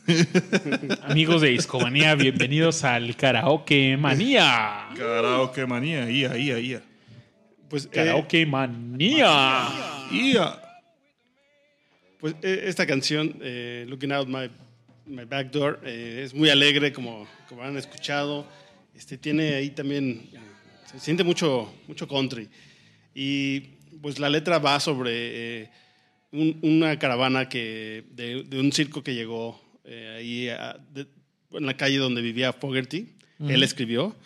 Amigos 1.02 1.42
de 1.42 1.48
Discomanía, 1.48 2.14
bienvenidos 2.14 2.84
al 2.84 3.16
Karaoke 3.16 3.96
Manía. 3.96 4.90
Karaoke 4.96 5.66
manía, 5.66 6.08
ia, 6.08 6.36
ia, 6.38 6.60
ia. 6.60 6.82
Pues, 7.68 7.86
eh, 7.86 7.88
Karaoke 7.92 8.46
Manía. 8.46 9.66
Ia. 10.12 10.56
Pues 12.20 12.36
eh, 12.42 12.62
esta 12.66 12.86
canción, 12.86 13.34
eh, 13.42 13.84
Looking 13.88 14.12
Out 14.12 14.28
My, 14.28 14.48
My 15.08 15.24
Back 15.24 15.50
Door, 15.50 15.80
eh, 15.84 16.22
es 16.24 16.34
muy 16.34 16.50
alegre, 16.50 16.92
como, 16.92 17.26
como 17.48 17.62
han 17.62 17.76
escuchado. 17.76 18.46
Este, 18.94 19.16
tiene 19.18 19.54
ahí 19.54 19.70
también, 19.70 20.28
eh, 20.32 20.38
se 20.90 21.00
siente 21.00 21.24
mucho, 21.24 21.72
mucho 21.86 22.06
country. 22.08 22.48
Y 23.14 23.60
pues 24.02 24.18
la 24.18 24.28
letra 24.28 24.58
va 24.58 24.78
sobre 24.80 25.10
eh, 25.62 25.70
un- 26.32 26.58
una 26.62 26.98
caravana 26.98 27.48
que, 27.48 28.04
de, 28.10 28.42
de 28.44 28.60
un 28.60 28.72
circo 28.72 29.02
que 29.02 29.14
llegó 29.14 29.60
eh, 29.84 30.16
ahí 30.18 30.48
a- 30.50 30.78
de- 30.92 31.06
en 31.52 31.64
la 31.66 31.76
calle 31.76 31.96
donde 31.98 32.20
vivía 32.20 32.52
Fogerty. 32.52 33.14
Él 33.40 33.62
escribió. 33.62 34.16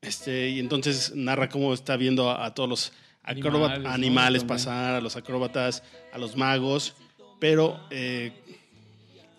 Este, 0.00 0.48
y 0.50 0.58
entonces 0.58 1.12
narra 1.14 1.48
cómo 1.48 1.72
está 1.74 1.96
viendo 1.96 2.30
a, 2.30 2.46
a 2.46 2.54
todos 2.54 2.68
los 2.68 2.92
acróbatas, 3.22 3.78
Animales, 3.78 3.82
¿no? 3.84 3.90
animales 3.94 4.42
También. 4.42 4.54
pasar, 4.56 4.94
a 4.96 5.00
los 5.00 5.16
acróbatas, 5.16 5.82
a 6.12 6.18
los 6.18 6.36
magos, 6.36 6.94
pero 7.40 7.78
eh, 7.90 8.32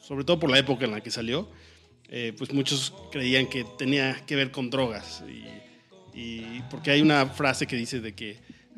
sobre 0.06 0.24
todo 0.24 0.40
por 0.40 0.52
la 0.52 0.60
época 0.60 0.86
en 0.86 0.92
la 0.92 1.02
que 1.02 1.10
salió, 1.10 1.50
eh, 2.10 2.34
pues 2.38 2.54
muchos 2.54 2.94
creían 3.12 3.48
que 3.48 3.66
tenía 3.78 4.24
que 4.26 4.36
ver 4.36 4.52
con 4.52 4.70
drogas. 4.70 5.24
Y, 6.14 6.20
y 6.20 6.64
porque 6.70 6.92
hay 6.92 7.02
una 7.02 7.26
frase 7.26 7.66
que 7.66 7.76
dice 7.76 8.00
de 8.00 8.14
que 8.14 8.38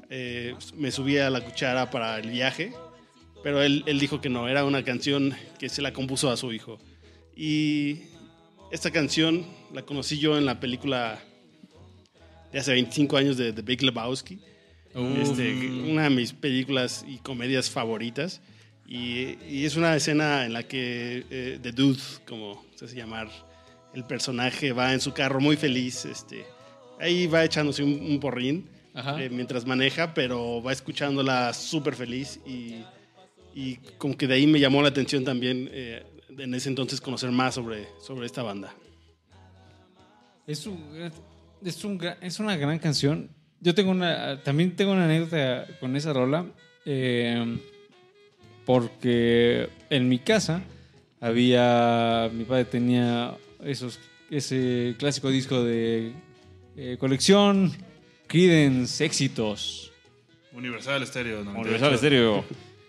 eh, 0.10 0.56
me 0.76 0.90
subía 0.92 1.30
la 1.30 1.42
cuchara 1.42 1.90
para 1.90 2.18
el 2.20 2.30
viaje, 2.30 2.72
pero 3.44 3.62
él, 3.62 3.84
él 3.88 4.00
dijo 4.00 4.22
que 4.22 4.30
no, 4.30 4.48
era 4.48 4.64
una 4.64 4.84
canción 4.84 5.36
que 5.60 5.68
se 5.68 5.82
la 5.82 5.92
compuso 5.92 6.30
a 6.30 6.38
su 6.38 6.54
hijo. 6.54 6.80
Y 7.36 8.04
esta 8.72 8.92
canción 8.92 9.46
la 9.74 9.84
conocí 9.84 10.18
yo 10.18 10.38
en 10.38 10.46
la 10.46 10.60
película 10.60 11.20
de 12.52 12.60
hace 12.60 12.72
25 12.72 13.18
años 13.18 13.38
de 13.38 13.52
The 13.52 13.62
Big 13.62 13.84
Lebowski. 13.84 14.40
Este, 15.22 15.68
una 15.92 16.04
de 16.04 16.10
mis 16.10 16.34
películas 16.34 17.06
y 17.08 17.18
comedias 17.18 17.70
favoritas. 17.70 18.42
Y, 18.90 19.38
y 19.50 19.66
es 19.66 19.76
una 19.76 19.96
escena 19.98 20.46
en 20.46 20.54
la 20.54 20.64
que 20.64 21.26
eh, 21.30 21.60
The 21.62 21.74
Dude, 21.74 22.02
como 22.26 22.64
se 22.76 22.86
hace 22.86 22.96
llamar, 22.96 23.28
el 23.94 24.06
personaje 24.06 24.72
va 24.72 24.94
en 24.94 25.02
su 25.02 25.14
carro 25.14 25.42
muy 25.42 25.58
feliz. 25.58 26.06
Este, 26.06 26.46
ahí 27.00 27.28
va 27.28 27.44
echándose 27.44 27.84
un, 27.84 28.00
un 28.00 28.20
porrín 28.22 28.70
eh, 28.96 29.30
mientras 29.30 29.66
maneja, 29.66 30.14
pero 30.14 30.64
va 30.64 30.72
escuchándola 30.72 31.54
súper 31.54 31.96
feliz. 31.96 32.40
Y, 32.46 32.84
y 33.54 33.76
como 33.98 34.16
que 34.16 34.26
de 34.26 34.36
ahí 34.36 34.48
me 34.48 34.60
llamó 34.60 34.82
la 34.82 34.88
atención 34.88 35.26
también 35.26 35.70
eh, 35.74 36.06
en 36.38 36.54
ese 36.54 36.70
entonces 36.70 37.02
conocer 37.02 37.32
más 37.32 37.56
sobre, 37.56 37.88
sobre 38.02 38.26
esta 38.26 38.42
banda. 38.42 38.74
Es, 40.46 40.66
un, 40.66 41.12
es, 41.62 41.84
un 41.84 42.00
es 42.22 42.40
una 42.40 42.56
gran 42.56 42.80
canción. 42.80 43.30
Yo 43.60 43.76
tengo 43.76 43.92
una, 43.92 44.42
también 44.44 44.78
tengo 44.78 44.94
una 44.94 45.04
anécdota 45.04 45.68
con 45.82 45.96
esa 45.98 46.14
rola. 46.14 46.46
eh, 46.86 47.60
porque 48.68 49.70
en 49.90 50.10
mi 50.10 50.20
casa 50.20 50.62
había, 51.22 52.30
mi 52.34 52.44
padre 52.44 52.66
tenía 52.66 53.34
esos, 53.64 53.98
ese 54.30 54.94
clásico 55.00 55.30
disco 55.30 55.64
de 55.64 56.12
eh, 56.76 56.98
colección 57.00 57.72
Creedence 58.28 59.06
éxitos. 59.06 59.94
Universal 60.52 61.08
Stereo. 61.08 61.46
98. 61.46 61.62
Universal 61.62 61.98
Stereo. 61.98 62.46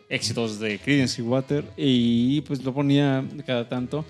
Éxitos 0.09 0.59
de 0.59 0.81
Creedence 0.81 1.23
Water. 1.23 1.65
Y 1.77 2.41
pues 2.41 2.65
lo 2.65 2.75
ponía 2.75 3.25
cada 3.47 3.69
tanto. 3.69 4.05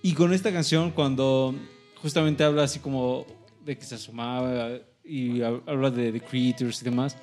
Y 0.00 0.12
con 0.14 0.32
esta 0.32 0.52
canción, 0.52 0.92
cuando 0.92 1.56
justamente 1.96 2.44
habla 2.44 2.62
así 2.62 2.78
como 2.78 3.26
de 3.64 3.76
que 3.76 3.84
se 3.84 3.96
asomaba 3.96 4.78
y 5.04 5.42
ha- 5.42 5.60
habla 5.66 5.90
de 5.90 6.12
The 6.12 6.20
Creators 6.20 6.82
y 6.82 6.84
demás, 6.84 7.16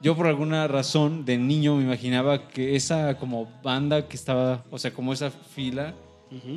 yo 0.00 0.16
por 0.16 0.26
alguna 0.26 0.68
razón 0.68 1.24
de 1.24 1.38
niño 1.38 1.76
me 1.76 1.82
imaginaba 1.84 2.48
que 2.48 2.76
esa 2.76 3.16
como 3.18 3.48
banda 3.62 4.08
que 4.08 4.16
estaba, 4.16 4.64
o 4.70 4.78
sea, 4.78 4.92
como 4.92 5.12
esa 5.12 5.30
fila, 5.30 5.94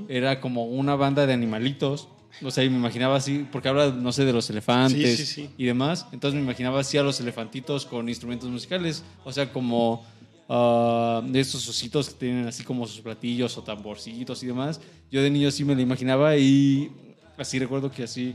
era 0.10 0.42
como 0.42 0.66
una 0.66 0.96
banda 0.96 1.26
de 1.26 1.34
animalitos. 1.34 2.08
O 2.44 2.50
sea, 2.52 2.64
y 2.64 2.70
me 2.70 2.78
imaginaba 2.78 3.18
así, 3.18 3.46
porque 3.52 3.68
habla, 3.68 3.90
no 3.90 4.12
sé, 4.14 4.24
de 4.26 4.32
los 4.34 4.50
elefantes 4.50 5.18
Sí, 5.18 5.26
sí, 5.26 5.26
sí. 5.26 5.50
y 5.58 5.66
demás. 5.66 6.08
Entonces 6.14 6.36
me 6.40 6.44
imaginaba 6.44 6.80
así 6.80 6.98
a 6.98 7.04
los 7.04 7.20
elefantitos 7.20 7.86
con 7.86 8.08
instrumentos 8.08 8.50
musicales. 8.50 9.04
O 9.26 9.34
sea, 9.34 9.52
como 9.52 10.06
ah, 10.48 11.22
de 11.26 11.40
estos 11.40 11.68
ositos 11.68 12.10
que 12.10 12.16
tienen 12.16 12.48
así 12.48 12.64
como 12.64 12.88
sus 12.88 13.02
platillos 13.02 13.58
o 13.58 13.64
tamborcitos 13.64 14.42
y 14.44 14.48
demás. 14.48 14.80
Yo 15.12 15.22
de 15.22 15.30
niño 15.30 15.52
sí 15.52 15.66
me 15.66 15.76
lo 15.76 15.82
imaginaba 15.82 16.38
y 16.38 16.90
así 17.38 17.60
recuerdo 17.60 17.92
que 17.92 18.04
así 18.04 18.34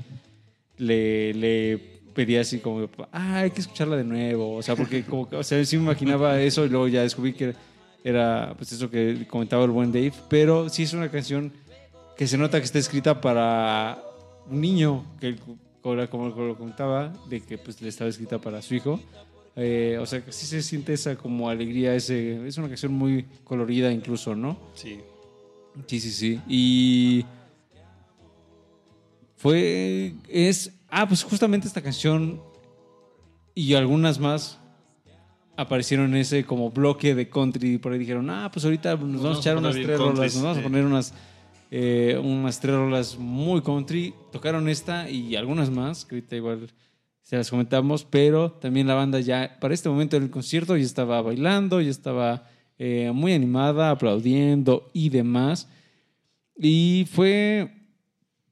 le, 0.77 1.33
le 1.35 1.95
pedía 2.16 2.40
así 2.40 2.59
como, 2.59 2.88
ah, 3.12 3.36
hay 3.40 3.51
que 3.51 3.60
escucharla 3.60 3.97
de 3.97 4.05
nuevo. 4.05 4.56
O 4.56 4.62
sea, 4.62 4.74
porque 4.74 5.05
como, 5.05 5.28
o 5.30 5.43
sea, 5.44 5.62
sí 5.64 5.76
me 5.76 5.84
imaginaba 5.84 6.40
eso 6.40 6.64
y 6.64 6.70
luego 6.70 6.88
ya 6.88 7.02
descubrí 7.02 7.34
que 7.34 7.55
era 8.02 8.55
pues 8.56 8.72
eso 8.72 8.90
que 8.90 9.26
comentaba 9.28 9.64
el 9.64 9.70
buen 9.70 9.93
Dave. 9.93 10.14
Pero 10.28 10.68
sí 10.70 10.84
es 10.84 10.94
una 10.94 11.10
canción 11.10 11.52
que 12.16 12.26
se 12.26 12.38
nota 12.38 12.59
que 12.59 12.64
está 12.64 12.78
escrita 12.78 13.20
para 13.20 14.02
un 14.51 14.60
niño, 14.62 15.05
que 15.20 15.36
como, 15.82 16.09
como 16.09 16.28
lo 16.30 16.56
comentaba, 16.56 17.12
de 17.28 17.43
que 17.43 17.59
pues 17.59 17.82
le 17.82 17.90
estaba 17.90 18.09
escrita 18.09 18.40
para 18.40 18.62
su 18.62 18.74
hijo. 18.74 18.98
Eh, 19.55 19.98
o 20.01 20.06
sea, 20.06 20.24
que 20.24 20.32
sí 20.32 20.47
se 20.47 20.62
siente 20.62 20.94
esa 20.94 21.16
como 21.16 21.48
alegría, 21.48 21.94
ese, 21.94 22.47
es 22.47 22.56
una 22.59 22.68
canción 22.68 22.93
muy 22.93 23.26
colorida 23.44 23.93
incluso, 23.93 24.34
¿no? 24.34 24.59
Sí. 24.74 25.01
Sí, 25.86 26.01
sí, 26.01 26.10
sí. 26.10 26.40
Y 26.48 27.24
fue, 29.36 30.14
es, 30.28 30.72
ah, 30.97 31.06
pues 31.06 31.23
justamente 31.23 31.68
esta 31.68 31.82
canción 31.82 32.40
y 33.55 33.74
algunas 33.74 34.18
más 34.18 34.59
aparecieron 35.55 36.06
en 36.06 36.16
ese 36.16 36.44
como 36.44 36.70
bloque 36.70 37.14
de 37.14 37.28
country 37.28 37.74
y 37.74 37.78
por 37.78 37.93
ahí 37.93 37.98
dijeron, 37.98 38.31
ah, 38.31 38.51
pues 38.51 38.64
ahorita 38.64 38.97
nos 38.97 39.23
vamos 39.23 39.36
a 39.36 39.40
echar 39.40 39.59
unas 39.59 39.74
tres 39.74 39.98
country, 39.98 40.16
rolas, 40.16 40.35
nos 40.35 40.43
vamos 40.43 40.59
a 40.59 40.62
poner 40.62 40.85
unas, 40.86 41.14
eh, 41.70 42.18
unas 42.23 42.60
tres 42.60 42.77
rolas 42.77 43.18
muy 43.18 43.60
country. 43.60 44.14
Tocaron 44.32 44.70
esta 44.70 45.10
y 45.10 45.36
algunas 45.36 45.68
más, 45.68 46.06
que 46.06 46.14
ahorita 46.14 46.36
igual 46.36 46.70
se 47.20 47.36
las 47.36 47.51
comentamos, 47.51 48.05
pero 48.05 48.52
también 48.52 48.86
la 48.86 48.94
banda 48.94 49.20
ya, 49.20 49.59
para 49.60 49.74
este 49.74 49.90
momento 49.90 50.18
del 50.18 50.31
concierto, 50.31 50.78
ya 50.78 50.85
estaba 50.85 51.20
bailando, 51.20 51.82
ya 51.82 51.90
estaba 51.90 52.48
eh, 52.78 53.10
muy 53.12 53.35
animada, 53.35 53.90
aplaudiendo 53.90 54.90
y 54.94 55.10
demás. 55.10 55.68
Y 56.59 57.06
fue, 57.12 57.76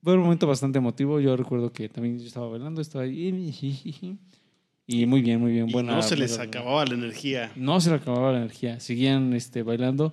fue 0.04 0.14
un 0.14 0.20
momento 0.20 0.46
bastante 0.46 0.78
emotivo. 0.78 1.18
Yo 1.18 1.36
recuerdo 1.36 1.72
que 1.72 1.88
también 1.88 2.18
yo 2.20 2.26
estaba 2.26 2.46
bailando, 2.48 2.80
estaba 2.80 3.04
ahí. 3.04 4.18
Y 4.86 5.06
muy 5.06 5.22
bien, 5.22 5.40
muy 5.40 5.52
bien. 5.52 5.68
Y 5.68 5.72
Buena, 5.72 5.96
no 5.96 6.02
se 6.02 6.16
les 6.16 6.32
buena- 6.36 6.44
acababa 6.44 6.84
la 6.84 6.94
energía. 6.94 7.50
No 7.56 7.80
se 7.80 7.88
le 7.90 7.96
acababa 7.96 8.32
la 8.32 8.38
energía. 8.38 8.78
Seguían 8.80 9.32
este, 9.32 9.62
bailando 9.62 10.12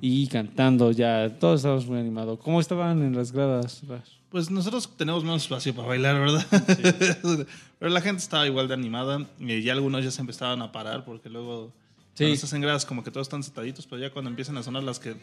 y 0.00 0.26
cantando 0.28 0.90
ya. 0.92 1.38
Todos 1.38 1.60
estábamos 1.60 1.86
muy 1.86 1.98
animados. 2.00 2.38
¿Cómo 2.40 2.58
estaban 2.60 3.02
en 3.02 3.14
las 3.14 3.32
gradas? 3.32 3.82
Pues 4.30 4.50
nosotros 4.50 4.88
tenemos 4.96 5.22
menos 5.24 5.42
espacio 5.42 5.74
para 5.74 5.88
bailar, 5.88 6.18
¿verdad? 6.18 6.46
Pero 7.78 7.90
la 7.90 8.00
gente 8.00 8.22
estaba 8.22 8.46
igual 8.46 8.66
de 8.68 8.74
animada 8.74 9.26
y 9.38 9.60
ya 9.62 9.74
algunos 9.74 10.02
ya 10.04 10.10
se 10.10 10.20
empezaban 10.22 10.62
a 10.62 10.72
parar 10.72 11.04
porque 11.04 11.28
luego 11.28 11.72
Sí. 12.14 12.24
cuando 12.24 12.34
estás 12.34 12.52
en 12.52 12.60
gradas 12.60 12.84
como 12.86 13.02
que 13.04 13.10
todos 13.10 13.26
están 13.26 13.42
sentaditos, 13.42 13.86
pero 13.86 14.00
ya 14.02 14.10
cuando 14.12 14.28
empiezan 14.30 14.56
a 14.58 14.62
sonar 14.62 14.82
las 14.82 14.98
que 14.98 15.14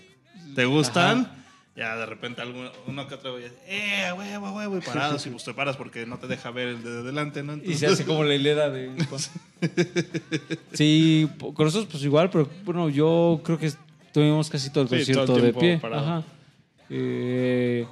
te 0.56 0.66
gustan, 0.66 1.32
ya 1.76 1.96
de 1.96 2.06
repente 2.06 2.42
alguno, 2.42 2.72
uno 2.88 3.08
que 3.08 3.16
otro 3.16 3.38
¡eh, 3.40 4.12
huevo, 4.18 4.52
huevo! 4.52 4.78
Y 4.78 4.82
parados 4.82 5.26
y 5.26 5.30
pues 5.30 5.44
te 5.46 5.54
paras 5.54 5.78
porque 5.78 6.06
no 6.06 6.18
te 6.20 6.28
deja 6.28 6.52
ver 6.52 6.68
el 6.70 6.84
de 6.84 6.90
adelante, 6.90 7.42
¿no? 7.44 7.56
Y 7.64 7.76
se 7.76 7.88
hace 7.88 8.06
como 8.06 8.24
la 8.24 8.36
hilera 8.36 8.70
de... 8.70 8.92
Sí, 10.74 11.30
con 11.38 11.66
nosotros 11.66 11.88
pues 11.92 12.04
igual, 12.04 12.30
pero 12.30 12.50
bueno, 12.66 12.90
yo 12.90 13.42
creo 13.44 13.58
que 13.58 13.72
tuvimos 14.14 14.50
casi 14.50 14.70
todo 14.72 14.84
el 14.84 14.90
Sí, 14.90 14.96
concierto 14.98 15.26
todo 15.26 15.38
el 15.38 15.44
de 15.44 15.54
pie. 15.54 15.78
parado. 15.78 16.02
Ajá. 16.08 16.24
Eh, 16.90 17.86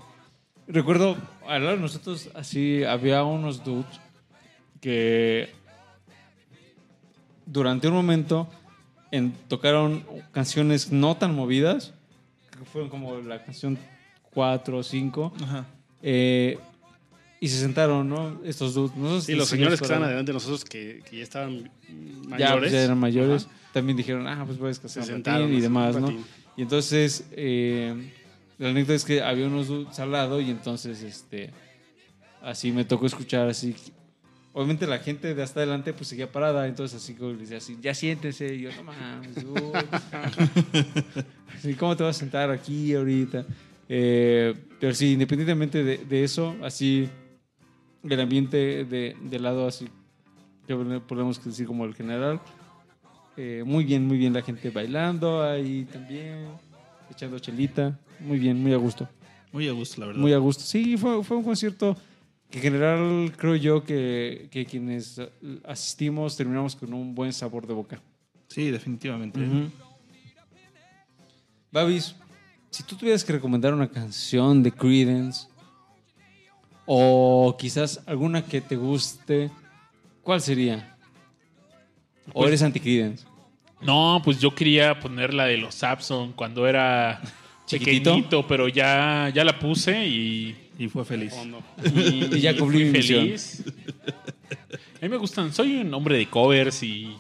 recuerdo, 0.67 1.15
al 1.47 1.63
lado 1.63 1.75
de 1.75 1.81
nosotros, 1.81 2.29
así, 2.33 2.83
había 2.83 3.23
unos 3.23 3.63
dudes 3.63 3.85
que 4.81 5.49
durante 7.45 7.87
un 7.87 7.93
momento 7.93 8.47
en- 9.11 9.31
tocaron 9.47 10.03
canciones 10.31 10.91
no 10.91 11.15
tan 11.17 11.33
movidas, 11.35 11.93
que 12.57 12.65
fueron 12.65 12.89
como 12.89 13.17
la 13.19 13.43
canción 13.43 13.77
4 14.34 14.77
o 14.77 14.84
5, 14.84 15.34
Ajá. 15.43 15.65
eh, 16.01 16.57
y 17.39 17.47
se 17.49 17.59
sentaron, 17.59 18.09
¿no? 18.09 18.41
Estos 18.43 18.73
dudes. 18.73 18.95
Nosotros 18.95 19.23
Sí, 19.25 19.35
los 19.35 19.47
señores 19.47 19.79
que 19.79 19.85
estaban 19.85 20.03
adelante 20.03 20.29
de 20.31 20.34
nosotros 20.34 20.65
que, 20.65 21.03
que 21.07 21.17
ya 21.17 21.23
estaban 21.23 21.65
Ya, 21.88 22.29
mayores. 22.29 22.59
pues, 22.59 22.71
ya 22.71 22.81
eran 22.84 22.97
mayores. 22.97 23.45
Ajá. 23.45 23.53
También 23.73 23.95
dijeron, 23.97 24.27
ah, 24.27 24.43
pues 24.45 24.57
puedes 24.57 24.77
Se 24.77 24.84
casar 24.84 25.05
sentaron 25.05 25.53
y 25.53 25.61
demás, 25.61 25.95
¿no? 25.99 26.11
Y 26.55 26.63
entonces, 26.63 27.25
eh, 27.31 28.11
la 28.57 28.69
anécdota 28.69 28.95
es 28.95 29.05
que 29.05 29.21
había 29.21 29.45
unos 29.45 29.67
dudes 29.67 29.99
al 29.99 30.11
lado 30.11 30.41
y 30.41 30.49
entonces, 30.49 31.03
este, 31.03 31.51
así 32.41 32.71
me 32.71 32.85
tocó 32.85 33.05
escuchar 33.05 33.47
así. 33.47 33.75
Obviamente 34.57 34.88
la 34.88 34.97
gente 34.97 35.35
de 35.35 35.43
hasta 35.43 35.59
adelante 35.59 35.93
pues 35.93 36.07
seguía 36.07 36.31
parada, 36.31 36.67
entonces 36.67 36.99
así 36.99 37.13
como 37.13 37.29
les 37.34 37.41
decía 37.41 37.57
así, 37.59 37.77
ya 37.79 37.93
siéntense. 37.93 38.55
Y 38.55 38.61
yo, 38.61 38.71
no 38.75 38.85
mames, 38.85 39.35
dude". 39.35 39.71
Así, 41.55 41.75
¿Cómo 41.75 41.95
te 41.95 42.03
vas 42.03 42.15
a 42.15 42.19
sentar 42.19 42.49
aquí 42.49 42.91
ahorita? 42.95 43.45
Eh, 43.88 44.55
pero 44.79 44.95
sí, 44.95 45.13
independientemente 45.13 45.84
de, 45.84 45.97
de 45.99 46.23
eso, 46.23 46.55
así, 46.63 47.07
el 48.03 48.19
ambiente 48.19 48.84
de, 48.84 49.15
de 49.21 49.39
lado 49.39 49.67
así, 49.67 49.88
que 50.65 50.75
podemos 51.07 51.43
decir 51.45 51.67
como 51.67 51.85
el 51.85 51.93
general, 51.93 52.39
eh, 53.38 53.61
muy 53.63 53.84
bien, 53.85 54.07
muy 54.07 54.17
bien 54.17 54.34
la 54.34 54.41
gente 54.41 54.71
bailando 54.71 55.43
ahí 55.43 55.85
también, 55.91 56.47
echando 57.11 57.38
chelita, 57.38 57.99
muy 58.19 58.39
bien, 58.39 58.59
muy 58.61 58.73
a 58.73 58.77
gusto, 58.77 59.07
Muy 59.51 59.67
a 59.67 59.71
gusto, 59.71 60.01
la 60.01 60.07
verdad. 60.07 60.19
muy 60.21 60.34
a 60.34 60.38
gusto. 60.39 60.63
Sí, 60.63 60.97
fue, 60.97 61.23
fue 61.23 61.38
un 61.38 61.43
concierto 61.43 61.95
que 62.49 62.57
en 62.60 62.64
general 62.64 63.34
creo 63.38 63.56
yo 63.56 63.84
que, 63.84 64.48
que 64.52 64.65
quienes 64.65 65.19
asistimos 65.65 66.36
terminamos 66.38 66.76
con 66.76 66.94
un 66.94 67.14
buen 67.14 67.34
sabor 67.34 67.68
de 67.68 67.74
boca. 67.74 68.02
Sí, 68.48 68.72
definitivamente. 68.72 69.40
Ujú. 69.40 69.69
Babis, 71.72 72.15
si 72.69 72.84
tú 72.84 72.95
tuvieras 72.95 73.24
que 73.24 73.34
recomendar 73.34 73.74
una 73.74 73.90
canción 73.90 74.64
de 74.64 74.72
Creedence 74.72 75.48
o 76.86 77.56
quizás 77.60 78.02
alguna 78.06 78.44
que 78.45 78.61
te 78.61 78.76
guste, 78.78 79.52
¿cuál 80.24 80.40
sería? 80.41 80.95
¿O 82.30 82.34
Pues- 82.41 82.48
eres 82.48 82.61
anti-Creedence? 82.64 83.26
No, 83.82 84.22
pues 84.24 84.40
yo 84.40 84.56
quería 84.56 84.99
poner 84.99 85.34
la 85.34 85.45
de 85.45 85.57
los 85.57 85.76
Sapson 85.76 86.32
cuando 86.34 86.65
era 86.65 87.22
chiquitito, 87.68 88.48
pero 88.48 88.68
ya, 88.69 89.30
ya 89.34 89.44
la 89.44 89.60
puse 89.60 90.07
y, 90.07 90.66
Y 90.77 90.87
fue 90.89 91.03
feliz. 91.05 91.33
Fondo. 91.33 91.63
y, 91.95 92.35
Y 92.35 92.41
ya 92.41 92.55
cumplí 92.55 92.83
mi 92.85 92.91
misión. 92.91 93.21
feliz. 93.25 93.63
A 94.99 94.99
mí 95.01 95.09
me 95.09 95.17
gustan, 95.17 95.53
soy 95.53 95.77
un 95.77 95.93
hombre 95.93 96.17
de 96.17 96.27
covers 96.29 96.81
y 96.83 97.15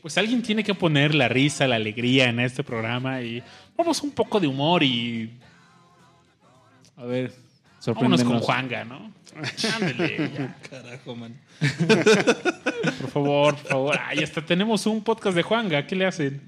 pues 0.00 0.18
alguien 0.18 0.42
tiene 0.42 0.64
que 0.64 0.74
poner 0.74 1.14
la 1.14 1.28
risa, 1.28 1.68
la 1.68 1.76
alegría 1.76 2.28
en 2.28 2.40
este 2.40 2.64
programa 2.64 3.22
y 3.22 3.42
vamos 3.76 4.02
un 4.02 4.10
poco 4.10 4.40
de 4.40 4.46
humor 4.48 4.82
y 4.82 5.30
A 6.96 7.04
ver, 7.04 7.28
vámonos 7.86 8.20
sorpréndenos. 8.20 8.24
con 8.24 8.40
Juanga, 8.40 8.84
¿no? 8.84 9.12
Ándale, 9.74 10.30
ya. 10.36 10.56
Carajo, 10.68 11.14
man. 11.14 11.40
Por 13.00 13.10
favor, 13.10 13.54
por 13.56 13.66
favor. 13.68 13.98
Ay, 14.06 14.22
hasta 14.24 14.44
tenemos 14.44 14.84
un 14.86 15.02
podcast 15.04 15.36
de 15.36 15.42
Juanga. 15.42 15.86
¿Qué 15.86 15.94
le 15.94 16.04
hacen? 16.06 16.42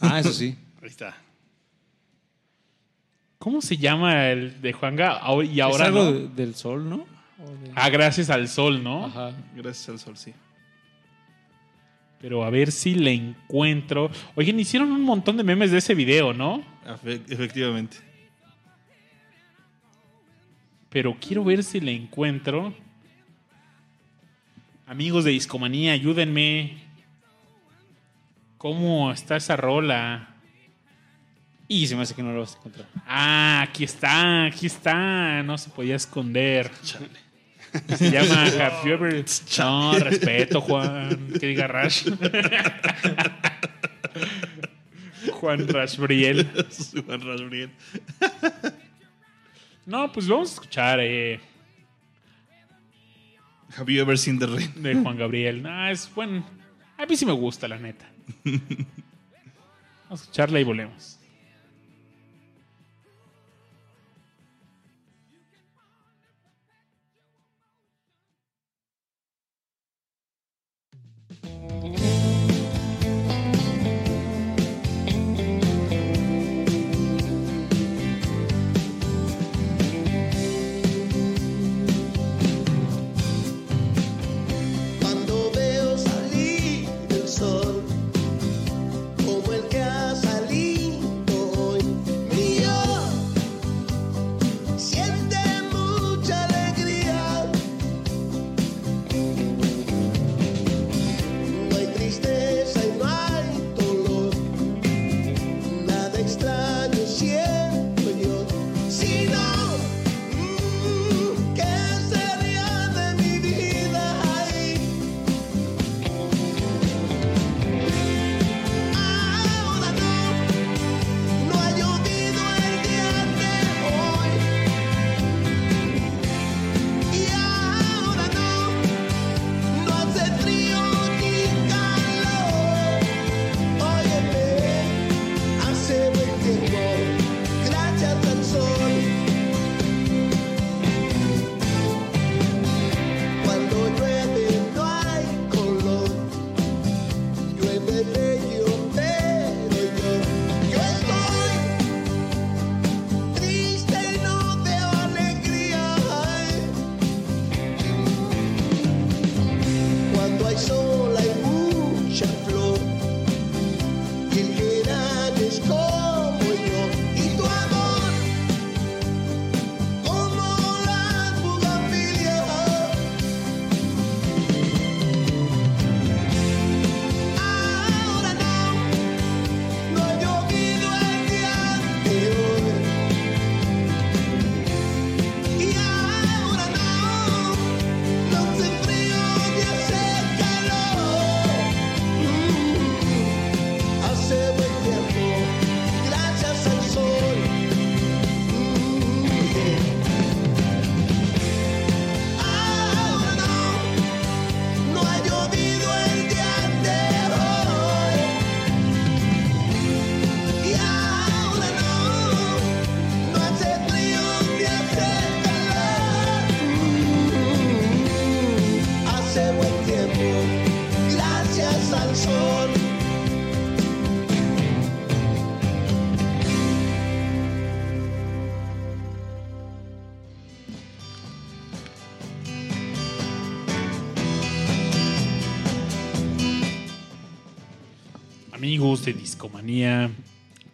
Ah, 0.00 0.20
eso 0.20 0.32
sí. 0.32 0.56
Ahí 0.80 0.88
está. 0.88 1.16
¿Cómo 3.42 3.60
se 3.60 3.76
llama 3.76 4.28
el 4.28 4.62
de 4.62 4.72
Juanga? 4.72 5.20
Y 5.50 5.58
ahora 5.58 5.74
es 5.74 5.80
algo 5.88 6.04
no? 6.04 6.12
de- 6.12 6.28
del 6.28 6.54
sol, 6.54 6.88
¿no? 6.88 6.98
De- 6.98 7.72
Ah, 7.74 7.90
gracias 7.90 8.30
al 8.30 8.46
sol, 8.46 8.84
¿no? 8.84 9.06
Ajá. 9.06 9.32
Gracias 9.56 9.88
al 9.88 9.98
sol, 9.98 10.16
sí. 10.16 10.32
Pero 12.20 12.44
a 12.44 12.50
ver 12.50 12.70
si 12.70 12.94
le 12.94 13.12
encuentro. 13.12 14.12
Oigan, 14.36 14.60
hicieron 14.60 14.92
un 14.92 15.02
montón 15.02 15.36
de 15.36 15.42
memes 15.42 15.72
de 15.72 15.78
ese 15.78 15.92
video, 15.96 16.32
¿no? 16.32 16.62
Efe- 16.86 17.20
efectivamente. 17.28 17.96
Pero 20.88 21.16
quiero 21.20 21.42
ver 21.42 21.64
si 21.64 21.80
le 21.80 21.92
encuentro. 21.96 22.72
Amigos 24.86 25.24
de 25.24 25.32
Discomanía, 25.32 25.94
ayúdenme. 25.94 26.78
¿Cómo 28.56 29.10
está 29.10 29.34
esa 29.34 29.56
rola? 29.56 30.31
Y 31.72 31.86
se 31.86 31.96
me 31.96 32.02
hace 32.02 32.14
que 32.14 32.22
no 32.22 32.32
lo 32.34 32.40
vas 32.40 32.54
a 32.54 32.58
encontrar. 32.58 32.86
Ah, 33.06 33.62
aquí 33.66 33.84
está, 33.84 34.44
aquí 34.44 34.66
está. 34.66 35.42
No 35.42 35.56
se 35.56 35.70
podía 35.70 35.96
esconder. 35.96 36.70
Se 37.96 38.10
llama 38.10 38.42
Have 38.60 38.84
you 38.84 38.92
ever- 38.92 39.24
No, 39.58 39.98
respeto, 39.98 40.60
Juan. 40.60 41.28
Que 41.40 41.46
diga 41.46 41.66
Rash. 41.68 42.08
Juan 45.40 45.66
Rash 45.66 45.96
Briel. 45.96 46.46
Juan 47.06 47.20
Rasbriel. 47.22 47.70
No, 49.86 50.12
pues 50.12 50.28
vamos 50.28 50.50
a 50.50 50.52
escuchar 50.54 51.00
eh, 51.00 51.40
Have 53.76 53.92
you 53.92 54.00
ever 54.00 54.16
seen 54.16 54.38
the 54.38 54.46
rain? 54.46 54.70
de 54.82 54.94
Juan 54.94 55.16
Gabriel. 55.16 55.60
No, 55.62 55.88
es 55.88 56.08
bueno. 56.14 56.44
A 56.98 57.04
mí 57.06 57.16
sí 57.16 57.26
me 57.26 57.32
gusta, 57.32 57.66
la 57.66 57.78
neta. 57.78 58.04
Vamos 58.44 58.60
a 60.10 60.14
escucharla 60.14 60.60
y 60.60 60.64
volvemos. 60.64 61.18
Mm-hmm. 71.62 72.01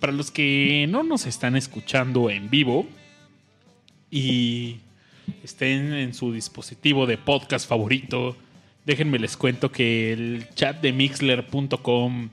Para 0.00 0.12
los 0.12 0.30
que 0.30 0.86
no 0.88 1.02
nos 1.02 1.26
están 1.26 1.56
escuchando 1.56 2.30
en 2.30 2.50
vivo 2.50 2.86
y 4.10 4.76
estén 5.44 5.92
en 5.92 6.14
su 6.14 6.32
dispositivo 6.32 7.06
de 7.06 7.18
podcast 7.18 7.68
favorito, 7.68 8.36
déjenme 8.84 9.18
les 9.18 9.36
cuento 9.36 9.70
que 9.70 10.12
el 10.12 10.46
chat 10.54 10.80
de 10.80 10.92
mixler.com 10.92 12.30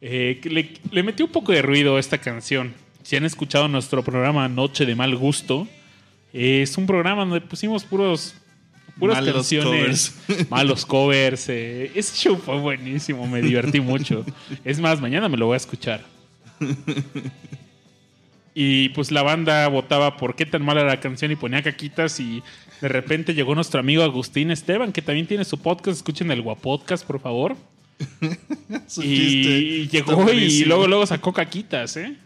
eh, 0.00 0.40
le, 0.44 0.74
le 0.90 1.02
metió 1.02 1.26
un 1.26 1.32
poco 1.32 1.52
de 1.52 1.62
ruido 1.62 1.96
a 1.96 2.00
esta 2.00 2.18
canción. 2.18 2.74
Si 3.02 3.16
han 3.16 3.24
escuchado 3.24 3.68
nuestro 3.68 4.02
programa 4.02 4.48
Noche 4.48 4.86
de 4.86 4.94
Mal 4.94 5.16
Gusto, 5.16 5.66
es 6.32 6.76
un 6.76 6.86
programa 6.86 7.24
donde 7.24 7.40
pusimos 7.40 7.84
puros 7.84 8.34
puras 8.98 9.16
Malos 9.18 9.34
canciones, 9.34 10.14
covers. 10.26 10.50
malos 10.50 10.86
covers. 10.86 11.48
eh, 11.48 11.90
ese 11.94 12.16
show 12.16 12.36
fue 12.36 12.58
buenísimo, 12.58 13.26
me 13.26 13.42
divertí 13.42 13.80
mucho. 13.80 14.24
Es 14.64 14.78
más, 14.80 15.00
mañana 15.00 15.28
me 15.28 15.36
lo 15.36 15.46
voy 15.46 15.54
a 15.54 15.58
escuchar. 15.58 16.04
Y 18.54 18.90
pues 18.90 19.10
la 19.10 19.22
banda 19.22 19.66
votaba 19.68 20.16
por 20.16 20.36
qué 20.36 20.46
tan 20.46 20.64
mala 20.64 20.82
era 20.82 20.90
la 20.90 21.00
canción 21.00 21.32
y 21.32 21.36
ponía 21.36 21.62
caquitas 21.62 22.20
y 22.20 22.42
de 22.80 22.88
repente 22.88 23.34
llegó 23.34 23.54
nuestro 23.54 23.80
amigo 23.80 24.04
Agustín 24.04 24.50
Esteban, 24.52 24.92
que 24.92 25.02
también 25.02 25.26
tiene 25.26 25.44
su 25.44 25.58
podcast. 25.58 25.96
Escuchen 25.98 26.30
el 26.30 26.42
Guapodcast, 26.42 27.04
por 27.06 27.20
favor. 27.20 27.56
Y 29.02 29.88
llegó 29.88 30.30
y 30.32 30.64
luego, 30.64 30.86
luego 30.88 31.06
sacó 31.06 31.32
caquitas, 31.32 31.96
¿eh? 31.96 32.16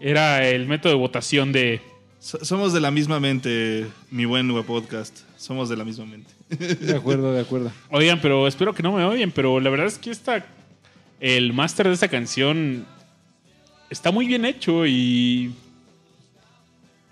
Era 0.00 0.46
el 0.48 0.66
método 0.66 0.92
de 0.92 0.98
votación 0.98 1.50
de... 1.52 1.80
So- 2.18 2.44
Somos 2.44 2.72
de 2.72 2.80
la 2.80 2.90
misma 2.90 3.20
mente, 3.20 3.86
mi 4.10 4.24
buen 4.26 4.50
web 4.50 4.64
podcast. 4.64 5.20
Somos 5.42 5.68
de 5.68 5.76
la 5.76 5.84
misma 5.84 6.06
mente. 6.06 6.30
De 6.48 6.94
acuerdo, 6.96 7.32
de 7.32 7.40
acuerdo. 7.40 7.72
Oigan, 7.90 8.20
pero 8.20 8.46
espero 8.46 8.72
que 8.72 8.84
no 8.84 8.92
me 8.92 9.02
odien, 9.04 9.32
pero 9.32 9.58
la 9.58 9.70
verdad 9.70 9.88
es 9.88 9.98
que 9.98 10.12
esta, 10.12 10.46
el 11.18 11.52
máster 11.52 11.88
de 11.88 11.94
esta 11.94 12.06
canción 12.06 12.86
está 13.90 14.12
muy 14.12 14.28
bien 14.28 14.44
hecho 14.44 14.86
y 14.86 15.52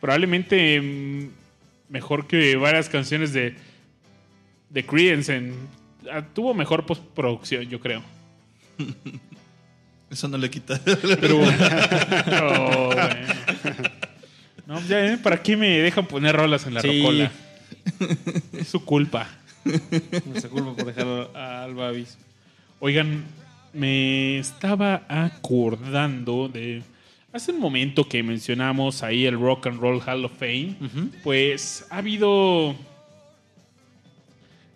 probablemente 0.01 1.29
mejor 1.89 2.29
que 2.29 2.55
varias 2.55 2.89
canciones 2.89 3.33
de, 3.33 3.57
de 4.69 4.87
Creedence. 4.87 5.35
En, 5.35 5.55
ah, 6.13 6.23
tuvo 6.33 6.55
mejor 6.55 6.87
postproducción, 6.87 7.65
yo 7.69 7.81
creo. 7.81 8.01
Eso 10.09 10.29
no 10.29 10.39
le 10.39 10.49
quita. 10.51 10.81
Pero, 11.21 11.39
bueno. 11.39 11.57
No, 14.67 14.81
ya, 14.87 15.05
¿eh? 15.05 15.19
¿Para 15.19 15.43
qué 15.43 15.57
me 15.57 15.81
dejan 15.81 16.07
poner 16.07 16.37
rolas 16.37 16.65
en 16.65 16.75
la 16.75 16.81
Sí. 16.81 17.01
rocola? 17.03 17.33
Es 18.53 18.69
su 18.69 18.85
culpa. 18.85 19.29
Nuestra 20.27 20.51
culpa 20.51 20.75
por 20.75 20.87
dejar 20.87 21.37
al 21.37 21.75
Babis. 21.75 22.17
Oigan, 22.79 23.25
me 23.73 24.39
estaba 24.39 25.05
acordando 25.09 26.49
de 26.49 26.83
hace 27.33 27.53
un 27.53 27.61
momento 27.61 28.09
que 28.09 28.23
mencionamos 28.23 29.03
ahí 29.03 29.27
el 29.27 29.39
Rock 29.39 29.69
and 29.69 29.81
Roll 29.81 30.01
Hall 30.07 30.25
of 30.25 30.33
Fame. 30.39 30.77
Pues 31.23 31.87
ha 31.91 31.99
habido 31.99 32.75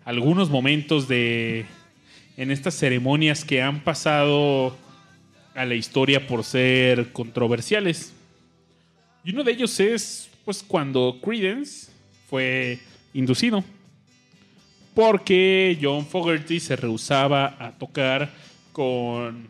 algunos 0.05 0.49
momentos 0.49 1.07
de 1.07 1.65
en 2.37 2.51
estas 2.51 2.75
ceremonias 2.75 3.43
que 3.43 3.61
han 3.61 3.79
pasado 3.81 4.75
a 5.55 5.65
la 5.65 5.75
historia 5.75 6.27
por 6.27 6.43
ser 6.43 7.11
controversiales. 7.13 8.13
Y 9.23 9.31
uno 9.31 9.43
de 9.43 9.53
ellos 9.53 9.79
es 9.79 10.29
pues 10.43 10.61
cuando 10.61 11.19
Credence 11.23 11.89
fue 12.29 12.79
inducido 13.15 13.63
porque 14.93 15.77
John 15.81 16.05
Fogerty 16.05 16.59
se 16.59 16.75
rehusaba 16.75 17.55
a 17.59 17.71
tocar 17.71 18.31
con 18.71 19.47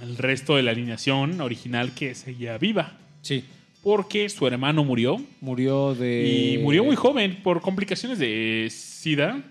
el 0.00 0.16
resto 0.18 0.56
de 0.56 0.62
la 0.62 0.70
alineación 0.72 1.40
original 1.40 1.92
que 1.94 2.14
seguía 2.14 2.58
viva, 2.58 2.92
Sí. 3.22 3.44
porque 3.82 4.28
su 4.28 4.46
hermano 4.46 4.84
murió 4.84 5.20
Murió 5.40 5.94
de. 5.94 6.54
y 6.54 6.58
murió 6.58 6.84
muy 6.84 6.96
joven 6.96 7.40
por 7.42 7.60
complicaciones 7.60 8.18
de 8.18 8.68
SIDA. 8.70 9.42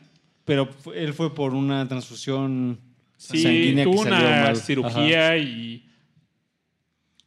Pero 0.45 0.69
él 0.93 1.13
fue 1.15 1.33
por 1.33 1.55
una 1.55 1.87
transfusión 1.87 2.79
Sí, 3.17 3.41
sanguínea 3.41 3.83
tuvo 3.83 4.03
que 4.03 4.09
salió 4.11 4.27
una 4.27 4.41
mal. 4.43 4.57
cirugía 4.57 5.37
y 5.37 5.83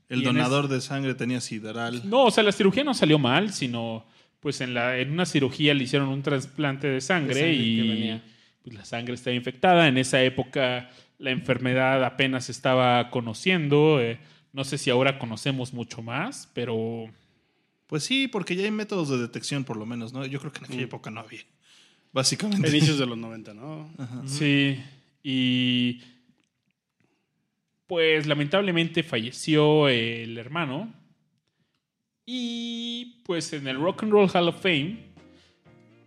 El 0.08 0.20
Y 0.20 0.24
donador 0.24 0.68
de 0.68 0.80
sangre 0.80 1.14
tenía 1.14 1.40
sideral. 1.40 2.08
no, 2.08 2.24
o 2.26 2.30
sea, 2.30 2.44
la 2.44 2.52
cirugía 2.52 2.84
no 2.84 2.94
salió 2.94 3.18
mal, 3.18 3.52
sino 3.52 4.04
pues 4.40 4.60
en 4.60 4.74
la 4.74 4.98
en 4.98 5.10
una 5.12 5.26
cirugía 5.26 5.74
le 5.74 5.84
hicieron 5.84 6.08
un 6.08 6.22
trasplante 6.22 6.86
de 6.88 7.00
sangre, 7.00 7.34
De 7.34 7.40
sangre 7.40 7.56
que 7.56 7.62
y 7.64 7.88
venía. 7.88 8.22
pues, 8.62 8.74
la 8.76 8.84
sangre 8.84 9.14
estaba 9.14 9.34
infectada. 9.34 9.88
En 9.88 9.98
esa 9.98 10.22
época 10.22 10.90
la 11.18 11.30
enfermedad 11.30 12.04
apenas 12.04 12.44
se 12.46 12.52
estaba 12.52 13.10
conociendo. 13.10 14.00
eh, 14.00 14.18
no 14.52 14.64
sé 14.64 14.78
si 14.78 14.90
ahora 14.90 15.18
conocemos 15.18 15.72
mucho 15.74 16.02
más, 16.02 16.50
pero 16.54 17.06
Pues 17.86 18.04
sí, 18.04 18.28
porque 18.28 18.54
ya 18.56 18.64
hay 18.64 18.70
métodos 18.70 19.08
de 19.08 19.18
detección, 19.18 19.64
por 19.64 19.76
lo 19.76 19.86
menos, 19.86 20.12
¿no? 20.12 20.24
Yo 20.26 20.38
creo 20.40 20.52
que 20.52 20.58
en 20.58 20.64
aquella 20.66 20.82
época 20.82 21.10
no 21.10 21.20
había. 21.20 21.40
Básicamente. 22.12 22.68
Inicios 22.68 22.98
de 22.98 23.06
los 23.06 23.18
90, 23.18 23.54
¿no? 23.54 23.90
sí. 24.26 24.78
Y 25.22 26.00
pues 27.86 28.26
lamentablemente 28.26 29.02
falleció 29.02 29.88
el 29.88 30.36
hermano. 30.38 30.92
Y 32.30 33.22
pues 33.24 33.54
en 33.54 33.66
el 33.68 33.80
Rock 33.80 34.02
and 34.02 34.12
Roll 34.12 34.28
Hall 34.28 34.48
of 34.48 34.60
Fame 34.60 34.98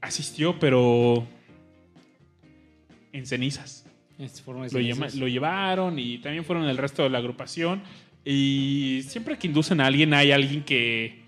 asistió, 0.02 0.60
pero 0.60 1.26
en 3.12 3.26
cenizas. 3.26 3.88
Es 4.20 4.40
forma 4.40 4.68
de 4.68 4.96
Lo, 5.16 5.28
llevaron 5.28 5.98
y 5.98 6.20
también 6.20 6.46
fueron 6.46 6.66
el 6.66 6.78
resto 6.78 7.02
de 7.02 7.10
la 7.10 7.18
agrupación. 7.18 7.82
Y 8.24 9.02
siempre 9.08 9.40
que 9.40 9.48
inducen 9.48 9.82
a 9.82 9.88
alguien, 9.88 10.14
hay 10.14 10.32
alguien 10.32 10.64
que, 10.64 11.24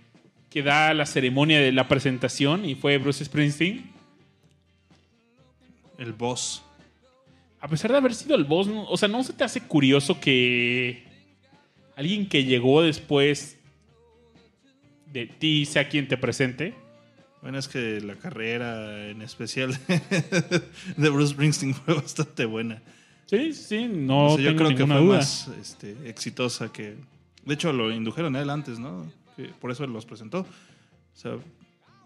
que 0.52 0.62
da 0.62 0.94
la 0.94 1.08
ceremonia 1.08 1.60
de 1.60 1.72
la 1.72 1.88
presentación 1.88 2.64
y 2.64 2.76
fue 2.76 3.00
Bruce 3.00 3.26
Springsteen. 3.26 3.90
El 5.98 6.14
boss. 6.14 6.62
A 7.60 7.68
pesar 7.68 7.92
de 7.92 7.98
haber 7.98 8.14
sido 8.14 8.36
el 8.36 8.44
boss, 8.44 8.68
no- 8.68 8.84
o 8.88 8.96
sea, 8.96 9.08
¿no 9.08 9.24
se 9.24 9.34
te 9.34 9.44
hace 9.44 9.62
curioso 9.62 10.20
que 10.20 11.02
alguien 11.96 12.30
que 12.30 12.44
llegó 12.44 12.84
después 12.84 13.58
de 15.14 15.28
ti 15.28 15.66
sea 15.66 15.88
quien 15.88 16.08
te 16.08 16.18
presente? 16.18 16.74
Bueno, 17.42 17.58
es 17.60 17.68
que 17.68 18.02
la 18.02 18.16
carrera 18.16 19.10
en 19.10 19.22
especial 19.22 19.78
de 20.98 21.10
Bruce 21.10 21.34
Springsteen 21.34 21.74
fue 21.86 21.94
bastante 21.94 22.46
buena. 22.46 22.82
Sí, 23.26 23.54
sí, 23.54 23.88
no 23.88 24.28
O 24.34 24.36
sea, 24.38 24.52
yo 24.52 24.56
creo 24.56 24.70
que 24.76 24.86
fue 24.86 24.98
duda. 24.98 25.18
más 25.18 25.48
este, 25.60 25.96
exitosa 26.10 26.72
que. 26.72 26.96
De 27.46 27.54
hecho, 27.54 27.74
lo 27.74 27.92
indujeron 27.92 28.36
a 28.36 28.42
él 28.42 28.50
antes, 28.50 28.80
¿no? 28.80 29.12
Que 29.36 29.46
por 29.46 29.72
eso 29.72 29.84
él 29.84 29.92
los 29.92 30.06
presentó. 30.06 30.40
O 30.42 30.46
sea, 31.16 31.38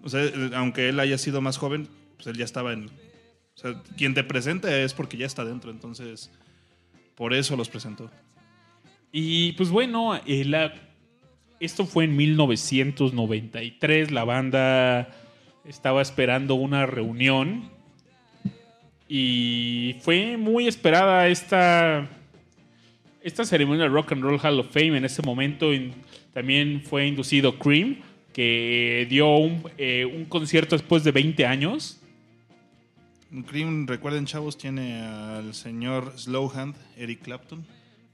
o 0.04 0.10
sea, 0.10 0.22
aunque 0.56 0.90
él 0.90 1.00
haya 1.00 1.18
sido 1.18 1.42
más 1.42 1.58
joven, 1.58 1.88
pues 2.16 2.28
él 2.28 2.38
ya 2.38 2.46
estaba 2.46 2.74
en. 2.74 2.86
O 2.86 3.60
sea, 3.60 3.82
quien 3.98 4.14
te 4.14 4.24
presenta 4.24 4.76
es 4.80 4.94
porque 4.94 5.18
ya 5.18 5.26
está 5.26 5.44
dentro, 5.46 5.72
entonces. 5.72 6.32
Por 7.16 7.34
eso 7.34 7.56
los 7.56 7.70
presentó. 7.70 8.10
Y 9.12 9.54
pues 9.54 9.70
bueno, 9.70 10.16
eh, 10.26 10.46
la- 10.46 10.74
esto 11.60 11.86
fue 11.86 12.06
en 12.06 12.16
1993. 12.16 14.12
La 14.12 14.24
banda 14.24 15.10
estaba 15.66 16.02
esperando 16.02 16.56
una 16.56 16.86
reunión. 16.86 17.70
Y 19.10 19.96
fue 20.02 20.38
muy 20.38 20.68
esperada 20.68 21.28
esta, 21.28 22.10
esta 23.22 23.46
ceremonia 23.46 23.84
del 23.84 23.94
Rock 23.94 24.12
and 24.12 24.24
Roll 24.24 24.40
Hall 24.42 24.60
of 24.60 24.72
Fame. 24.72 24.98
En 24.98 25.06
ese 25.06 25.22
momento 25.22 25.72
también 26.34 26.82
fue 26.82 27.08
inducido 27.08 27.58
Cream, 27.58 27.98
que 28.34 29.08
dio 29.10 29.36
un, 29.38 29.64
eh, 29.78 30.06
un 30.06 30.26
concierto 30.26 30.76
después 30.76 31.04
de 31.04 31.12
20 31.12 31.46
años. 31.46 32.00
Cream, 33.48 33.88
recuerden, 33.88 34.26
chavos, 34.26 34.58
tiene 34.58 35.02
al 35.02 35.54
señor 35.54 36.14
Slowhand, 36.18 36.76
Eric 36.98 37.24
Clapton, 37.24 37.66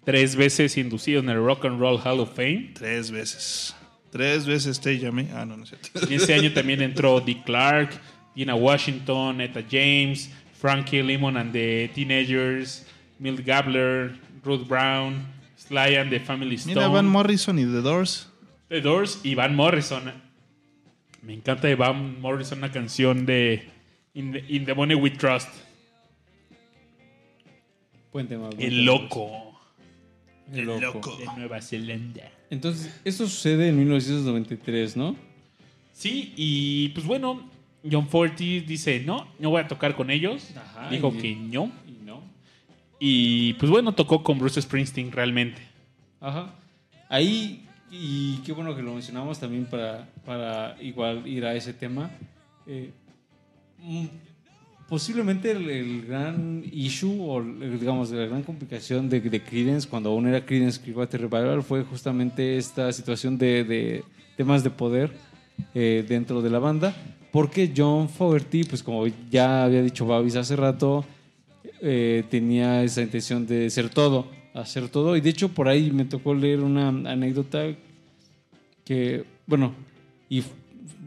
Tres 0.05 0.35
veces 0.35 0.77
inducido 0.77 1.21
en 1.21 1.29
el 1.29 1.37
Rock 1.37 1.65
and 1.65 1.79
Roll 1.79 1.99
Hall 2.03 2.19
of 2.19 2.35
Fame. 2.35 2.71
tres 2.73 3.09
veces. 3.11 3.75
Tres 4.11 4.45
veces 4.45 4.79
te 4.79 4.99
llamé. 4.99 5.29
Ah, 5.33 5.45
no, 5.45 5.57
no 5.57 5.63
es 5.63 5.69
cierto. 5.69 5.89
Y 6.11 6.15
ese 6.15 6.33
año 6.33 6.53
también 6.53 6.81
entró 6.81 7.19
Dick 7.19 7.43
Clark, 7.45 7.99
Gina 8.35 8.53
Washington, 8.53 9.41
Etta 9.41 9.63
James, 9.69 10.29
Frankie 10.53 11.01
Lemon 11.01 11.37
and 11.37 11.51
the 11.51 11.89
Teenagers, 11.95 12.85
Milt 13.17 13.43
Gabler, 13.45 14.15
Ruth 14.43 14.67
Brown, 14.67 15.25
Sly 15.55 15.95
and 15.95 16.11
the 16.11 16.19
Family 16.19 16.55
Stone, 16.55 16.75
Mira, 16.75 16.87
Van 16.89 17.07
Morrison 17.07 17.57
y 17.57 17.63
The 17.63 17.81
Doors. 17.81 18.27
The 18.69 18.81
Doors 18.81 19.21
y 19.23 19.33
Van 19.35 19.55
Morrison. 19.55 20.11
Me 21.21 21.33
encanta 21.33 21.67
de 21.67 21.75
Van 21.75 22.19
Morrison 22.19 22.57
una 22.59 22.71
canción 22.71 23.25
de 23.25 23.63
In 24.13 24.33
the, 24.33 24.43
In 24.47 24.65
the 24.65 24.73
Money 24.73 24.95
We 24.95 25.09
Trust. 25.11 25.49
Buen 28.11 28.27
El 28.59 28.85
tema. 28.85 29.52
Loco 30.53 30.75
El 30.77 30.81
loco. 30.81 31.17
de 31.17 31.25
Nueva 31.37 31.61
Zelanda. 31.61 32.29
Entonces, 32.49 32.93
esto 33.03 33.27
sucede 33.27 33.69
en 33.69 33.77
1993, 33.79 34.95
¿no? 34.97 35.15
Sí, 35.93 36.33
y 36.35 36.89
pues 36.89 37.05
bueno, 37.05 37.49
John 37.89 38.07
Forty 38.07 38.61
dice, 38.61 38.99
no, 39.05 39.27
no 39.39 39.49
voy 39.51 39.61
a 39.61 39.67
tocar 39.67 39.95
con 39.95 40.09
ellos. 40.11 40.51
Ajá, 40.55 40.89
Dijo 40.89 41.13
y- 41.15 41.21
que 41.21 41.35
no. 41.35 41.71
Y 41.87 42.03
no. 42.05 42.21
Y 42.99 43.53
pues 43.53 43.69
bueno, 43.71 43.93
tocó 43.93 44.23
con 44.23 44.39
Bruce 44.39 44.61
Springsteen 44.61 45.11
realmente. 45.11 45.61
Ajá. 46.21 46.53
Ahí, 47.09 47.65
y 47.91 48.37
qué 48.45 48.51
bueno 48.53 48.75
que 48.75 48.81
lo 48.81 48.93
mencionamos 48.93 49.39
también 49.39 49.65
para, 49.65 50.07
para 50.25 50.81
igual 50.81 51.27
ir 51.27 51.45
a 51.45 51.53
ese 51.55 51.73
tema. 51.73 52.09
Eh, 52.65 52.91
posiblemente 54.87 55.51
el, 55.51 56.05
gran 56.05 56.63
issue 56.71 57.17
o 57.19 57.43
digamos 57.43 58.11
la 58.11 58.25
gran 58.25 58.43
complicación 58.43 59.09
de, 59.09 59.21
de 59.21 59.41
Creedence 59.41 59.87
cuando 59.87 60.09
aún 60.09 60.27
era 60.27 60.45
Creedence 60.45 60.81
Clearwater 60.81 61.21
Revival 61.21 61.63
fue 61.63 61.83
justamente 61.83 62.57
esta 62.57 62.91
situación 62.91 63.37
de, 63.37 63.63
de 63.63 64.03
temas 64.37 64.63
de 64.63 64.69
poder 64.69 65.11
eh, 65.73 66.05
dentro 66.07 66.41
de 66.41 66.49
la 66.49 66.59
banda 66.59 66.95
porque 67.31 67.71
John 67.75 68.09
Fogerty 68.09 68.63
pues 68.63 68.83
como 68.83 69.05
ya 69.31 69.63
había 69.63 69.81
dicho 69.81 70.05
Babis 70.05 70.35
hace 70.35 70.55
rato 70.55 71.05
eh, 71.85 72.23
tenía 72.29 72.81
esa 72.81 73.01
intención 73.01 73.45
de 73.45 73.69
ser 73.69 73.89
todo, 73.89 74.27
hacer 74.53 74.87
todo. 74.87 75.17
Y 75.17 75.21
de 75.21 75.29
hecho, 75.29 75.49
por 75.49 75.67
ahí 75.67 75.91
me 75.91 76.05
tocó 76.05 76.33
leer 76.33 76.61
una 76.61 76.87
anécdota 76.87 77.65
que, 78.85 79.25
bueno, 79.45 79.73
y 80.29 80.43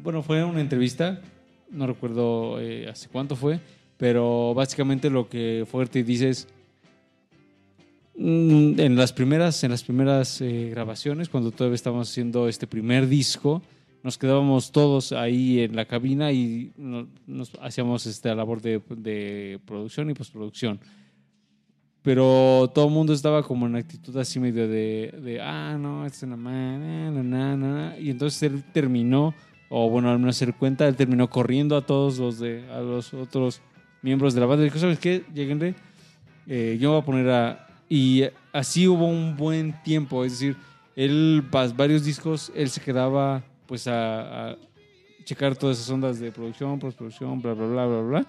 bueno, 0.03 0.23
fue 0.23 0.45
una 0.45 0.61
entrevista, 0.61 1.23
no 1.71 1.87
recuerdo 1.87 2.61
eh, 2.61 2.89
hace 2.89 3.09
cuánto 3.09 3.37
fue, 3.37 3.61
pero 3.97 4.53
básicamente 4.55 5.11
lo 5.11 5.29
que 5.29 5.65
Fuerte 5.71 6.03
dice 6.05 6.29
es 6.31 6.49
Mm, 8.19 8.81
En 8.81 8.97
las 8.97 9.13
primeras, 9.13 9.63
en 9.63 9.71
las 9.73 9.85
primeras 9.85 10.41
eh, 10.41 10.69
grabaciones, 10.71 11.29
cuando 11.29 11.51
todavía 11.51 11.75
estábamos 11.75 12.09
haciendo 12.11 12.49
este 12.49 12.67
primer 12.67 13.07
disco, 13.09 13.61
nos 14.03 14.17
quedábamos 14.17 14.73
todos 14.73 15.13
ahí 15.13 15.61
en 15.61 15.77
la 15.77 15.85
cabina 15.85 16.33
y 16.33 16.73
no- 16.79 17.09
nos 17.27 17.53
hacíamos 17.61 18.07
esta 18.07 18.35
labor 18.35 18.63
de, 18.63 19.61
producción 19.67 20.09
y 20.09 20.15
postproducción. 20.15 20.81
Pero 22.03 22.71
todo 22.75 22.87
el 22.87 22.93
mundo 22.95 23.13
estaba 23.13 23.43
como 23.43 23.67
en 23.67 23.77
actitud 23.77 24.17
así 24.17 24.39
medio 24.41 24.67
de, 24.67 25.39
ah, 25.43 25.77
no, 25.79 26.07
es 26.07 26.23
una 26.23 26.37
ma- 26.37 26.79
na, 26.79 27.11
na, 27.11 27.23
na, 27.23 27.57
na". 27.57 27.99
Y 27.99 28.09
entonces 28.11 28.43
él 28.45 28.63
terminó, 28.73 29.35
o 29.69 29.91
bueno, 29.91 30.11
al 30.11 30.19
menos 30.19 30.37
se 30.37 30.53
cuenta, 30.53 30.87
él 30.87 30.97
terminó 30.97 31.29
corriendo 31.29 31.77
a 31.77 31.83
todos 31.83 32.19
los 32.19 32.39
de, 32.39 32.65
a 32.71 32.81
los 32.81 33.13
otros 33.15 33.61
miembros 34.03 34.35
de 34.35 34.41
la 34.41 34.47
banda. 34.47 34.65
Dijo, 34.65 34.79
¿sabes 34.79 34.99
qué? 34.99 35.25
Lléguenle, 35.35 35.75
eh, 36.47 36.77
yo 36.81 36.91
me 36.91 36.95
voy 36.95 37.03
a 37.03 37.05
poner 37.05 37.31
a... 37.31 37.67
Y 37.89 38.25
así 38.53 38.89
hubo 38.89 39.07
un 39.07 39.37
buen 39.37 39.81
tiempo, 39.83 40.25
es 40.25 40.33
decir, 40.33 40.57
él, 40.97 41.45
varios 41.77 42.05
discos, 42.05 42.51
él 42.55 42.69
se 42.69 42.81
quedaba 42.81 43.43
pues 43.67 43.87
a, 43.87 44.51
a 44.51 44.57
checar 45.25 45.57
todas 45.57 45.79
esas 45.79 45.91
ondas 45.91 46.19
de 46.19 46.33
producción, 46.33 46.79
postproducción, 46.79 47.41
bla, 47.41 47.53
bla, 47.55 47.67
bla, 47.67 47.87
bla, 47.87 48.01
bla. 48.01 48.27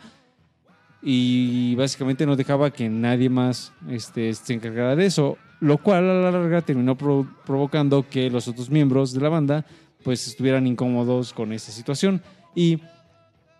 Y 1.02 1.76
básicamente 1.76 2.26
no 2.26 2.36
dejaba 2.36 2.72
que 2.72 2.90
nadie 2.90 3.30
más 3.30 3.72
este, 3.90 4.34
se 4.34 4.54
encargara 4.54 4.96
de 4.96 5.06
eso, 5.06 5.38
lo 5.60 5.78
cual 5.78 6.10
a 6.10 6.14
la 6.14 6.32
larga 6.32 6.62
terminó 6.62 6.98
pro- 6.98 7.28
provocando 7.46 8.06
que 8.08 8.30
los 8.30 8.48
otros 8.48 8.70
miembros 8.70 9.14
de 9.14 9.22
la 9.22 9.30
banda 9.30 9.66
pues 10.08 10.26
estuvieran 10.26 10.66
incómodos 10.68 11.34
con 11.34 11.52
esa 11.52 11.70
situación. 11.74 12.22
Y 12.56 12.80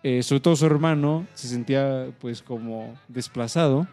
eh, 0.02 0.22
sobre 0.22 0.40
todo 0.40 0.56
su 0.56 0.64
hermano 0.64 1.26
se 1.34 1.46
sentía 1.46 2.06
pues 2.22 2.40
como 2.40 2.98
desplazado. 3.06 3.86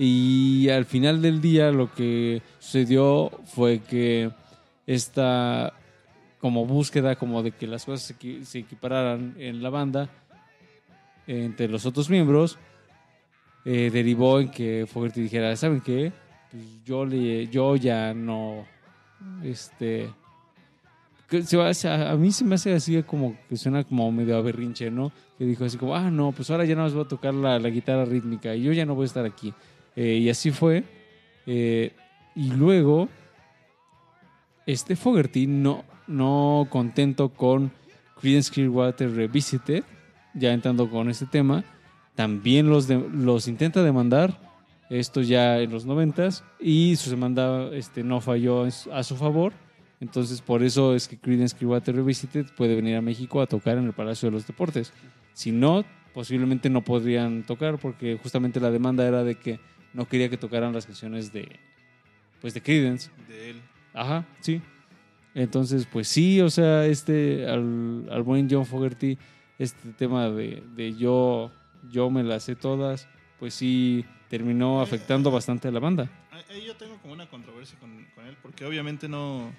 Y 0.00 0.68
al 0.68 0.84
final 0.86 1.22
del 1.22 1.40
día 1.40 1.70
lo 1.70 1.94
que 1.94 2.42
sucedió 2.58 3.30
fue 3.44 3.78
que 3.78 4.32
esta 4.84 5.74
como 6.40 6.66
búsqueda 6.66 7.14
como 7.14 7.44
de 7.44 7.52
que 7.52 7.68
las 7.68 7.84
cosas 7.84 8.02
se, 8.08 8.18
equi- 8.18 8.42
se 8.42 8.58
equipararan 8.58 9.36
en 9.38 9.62
la 9.62 9.70
banda 9.70 10.10
entre 11.28 11.68
los 11.68 11.86
otros 11.86 12.10
miembros 12.10 12.58
eh, 13.64 13.90
derivó 13.92 14.40
en 14.40 14.50
que 14.50 14.88
Fogerty 14.92 15.20
dijera, 15.20 15.54
¿saben 15.54 15.82
qué? 15.82 16.12
Pues 16.50 16.64
yo, 16.84 17.04
le, 17.04 17.46
yo 17.46 17.76
ya 17.76 18.12
no, 18.12 18.66
este, 19.44 20.10
se 21.42 21.56
va- 21.56 21.72
sea, 21.74 22.10
a 22.10 22.16
mí 22.16 22.32
se 22.32 22.44
me 22.44 22.56
hace 22.56 22.72
así 22.74 23.02
como 23.04 23.36
que 23.48 23.56
suena 23.56 23.84
como 23.84 24.10
medio 24.10 24.36
a 24.36 24.40
berrinche, 24.40 24.90
¿no? 24.90 25.12
Que 25.38 25.44
dijo 25.44 25.64
así 25.64 25.76
como, 25.78 25.94
ah, 25.94 26.10
no, 26.10 26.32
pues 26.32 26.50
ahora 26.50 26.64
ya 26.64 26.74
no 26.74 26.82
más 26.82 26.92
voy 26.94 27.04
a 27.04 27.08
tocar 27.08 27.32
la, 27.34 27.58
la 27.58 27.68
guitarra 27.70 28.04
rítmica 28.04 28.54
y 28.54 28.62
yo 28.62 28.72
ya 28.72 28.84
no 28.84 28.94
voy 28.94 29.04
a 29.04 29.06
estar 29.06 29.24
aquí. 29.24 29.54
Eh, 29.96 30.18
y 30.22 30.28
así 30.28 30.50
fue. 30.50 30.84
Eh, 31.46 31.92
y 32.34 32.50
luego, 32.50 33.08
este 34.66 34.96
Fogerty 34.96 35.46
no, 35.46 35.84
no 36.06 36.66
contento 36.70 37.30
con 37.30 37.72
Creedence 38.20 38.50
Clearwater 38.52 39.10
Revisited, 39.14 39.84
ya 40.34 40.52
entrando 40.52 40.88
con 40.90 41.10
este 41.10 41.26
tema, 41.26 41.64
también 42.14 42.68
los, 42.68 42.86
de- 42.86 43.08
los 43.12 43.48
intenta 43.48 43.82
demandar, 43.82 44.38
esto 44.90 45.22
ya 45.22 45.58
en 45.60 45.70
los 45.70 45.86
noventas, 45.86 46.44
y 46.60 46.96
su 46.96 47.10
demanda 47.10 47.70
este, 47.72 48.02
no 48.02 48.20
falló 48.20 48.64
a 48.92 49.02
su 49.02 49.16
favor. 49.16 49.52
Entonces, 50.00 50.40
por 50.40 50.62
eso 50.62 50.94
es 50.94 51.06
que 51.08 51.18
Creedence 51.18 51.54
Clearwater 51.56 51.94
Revisited 51.94 52.46
puede 52.56 52.74
venir 52.74 52.96
a 52.96 53.02
México 53.02 53.40
a 53.42 53.46
tocar 53.46 53.76
en 53.78 53.84
el 53.84 53.92
Palacio 53.92 54.28
de 54.28 54.32
los 54.32 54.46
Deportes. 54.46 54.92
Si 55.34 55.52
no, 55.52 55.84
posiblemente 56.14 56.70
no 56.70 56.82
podrían 56.82 57.42
tocar, 57.44 57.78
porque 57.78 58.18
justamente 58.22 58.60
la 58.60 58.70
demanda 58.70 59.06
era 59.06 59.22
de 59.24 59.34
que 59.34 59.60
no 59.92 60.06
quería 60.08 60.30
que 60.30 60.38
tocaran 60.38 60.72
las 60.72 60.86
canciones 60.86 61.32
de, 61.32 61.48
pues, 62.40 62.54
de 62.54 62.62
Creedence. 62.62 63.10
De 63.28 63.50
él. 63.50 63.60
Ajá, 63.92 64.26
sí. 64.40 64.62
Entonces, 65.34 65.86
pues 65.86 66.08
sí, 66.08 66.40
o 66.40 66.48
sea, 66.50 66.86
este, 66.86 67.46
al, 67.46 68.08
al 68.10 68.22
buen 68.22 68.48
John 68.50 68.64
Fogerty, 68.66 69.18
este 69.58 69.92
tema 69.92 70.28
de, 70.30 70.62
de 70.74 70.94
yo, 70.96 71.52
yo 71.90 72.10
me 72.10 72.22
las 72.24 72.44
sé 72.44 72.56
todas, 72.56 73.06
pues 73.38 73.54
sí 73.54 74.04
terminó 74.28 74.80
afectando 74.80 75.30
bastante 75.30 75.68
a 75.68 75.70
la 75.70 75.78
banda. 75.80 76.10
Ahí- 76.30 76.64
yo 76.66 76.74
tengo 76.76 76.96
como 76.98 77.12
una 77.12 77.28
controversia 77.28 77.78
con, 77.78 78.06
con 78.14 78.26
él, 78.26 78.36
porque 78.42 78.64
obviamente 78.64 79.08
no, 79.08 79.52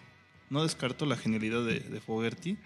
no 0.52 0.62
descarto 0.64 1.06
la 1.08 1.16
genialidad 1.18 1.66
de, 1.66 1.80
de 1.80 2.00
Fogerty, 2.02 2.58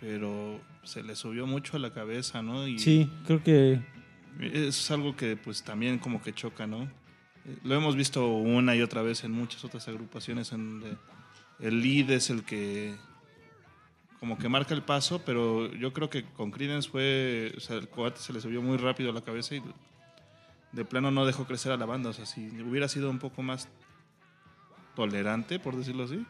pero 0.00 0.60
se 0.84 1.02
le 1.02 1.14
subió 1.16 1.46
mucho 1.46 1.76
a 1.76 1.80
la 1.80 1.92
cabeza, 1.92 2.40
¿no? 2.42 2.66
Y 2.66 2.78
Sí, 2.78 3.10
creo 3.26 3.42
que 3.42 3.80
es 4.40 4.90
algo 4.90 5.16
que 5.16 5.36
pues 5.36 5.62
también 5.62 5.98
como 5.98 6.22
que 6.22 6.32
choca, 6.32 6.66
¿no? 6.66 6.84
Eh, 6.84 7.58
Lo 7.64 7.74
hemos 7.74 7.96
visto 7.96 8.26
una 8.28 8.74
y 8.76 8.80
otra 8.82 9.02
vez 9.02 9.24
en 9.24 9.32
muchas 9.32 9.64
otras 9.64 9.86
agrupaciones 9.88 10.52
en 10.52 10.80
donde 10.80 10.96
el 11.60 11.80
lead 11.82 12.10
es 12.10 12.30
el 12.30 12.44
que 12.44 12.94
como 14.20 14.38
que 14.38 14.48
marca 14.48 14.72
el 14.74 14.82
paso, 14.82 15.22
pero 15.26 15.70
yo 15.74 15.92
creo 15.92 16.08
que 16.08 16.24
con 16.24 16.50
Creedence 16.50 16.88
fue, 16.88 17.52
o 17.56 17.60
sea, 17.60 17.76
el 17.76 17.88
coate 17.88 18.18
se 18.20 18.32
le 18.32 18.40
subió 18.40 18.62
muy 18.62 18.76
rápido 18.78 19.10
a 19.10 19.12
la 19.12 19.20
cabeza 19.20 19.54
y 19.56 19.62
de 20.72 20.84
plano 20.84 21.10
no 21.10 21.26
dejó 21.26 21.44
crecer 21.46 21.70
a 21.72 21.76
la 21.76 21.84
banda, 21.86 22.10
o 22.10 22.12
sea, 22.12 22.24
si 22.24 22.48
hubiera 22.62 22.88
sido 22.88 23.10
un 23.10 23.18
poco 23.18 23.42
más 23.42 23.68
tolerante, 24.94 25.58
por 25.58 25.76
decirlo 25.76 26.04
así, 26.04 26.24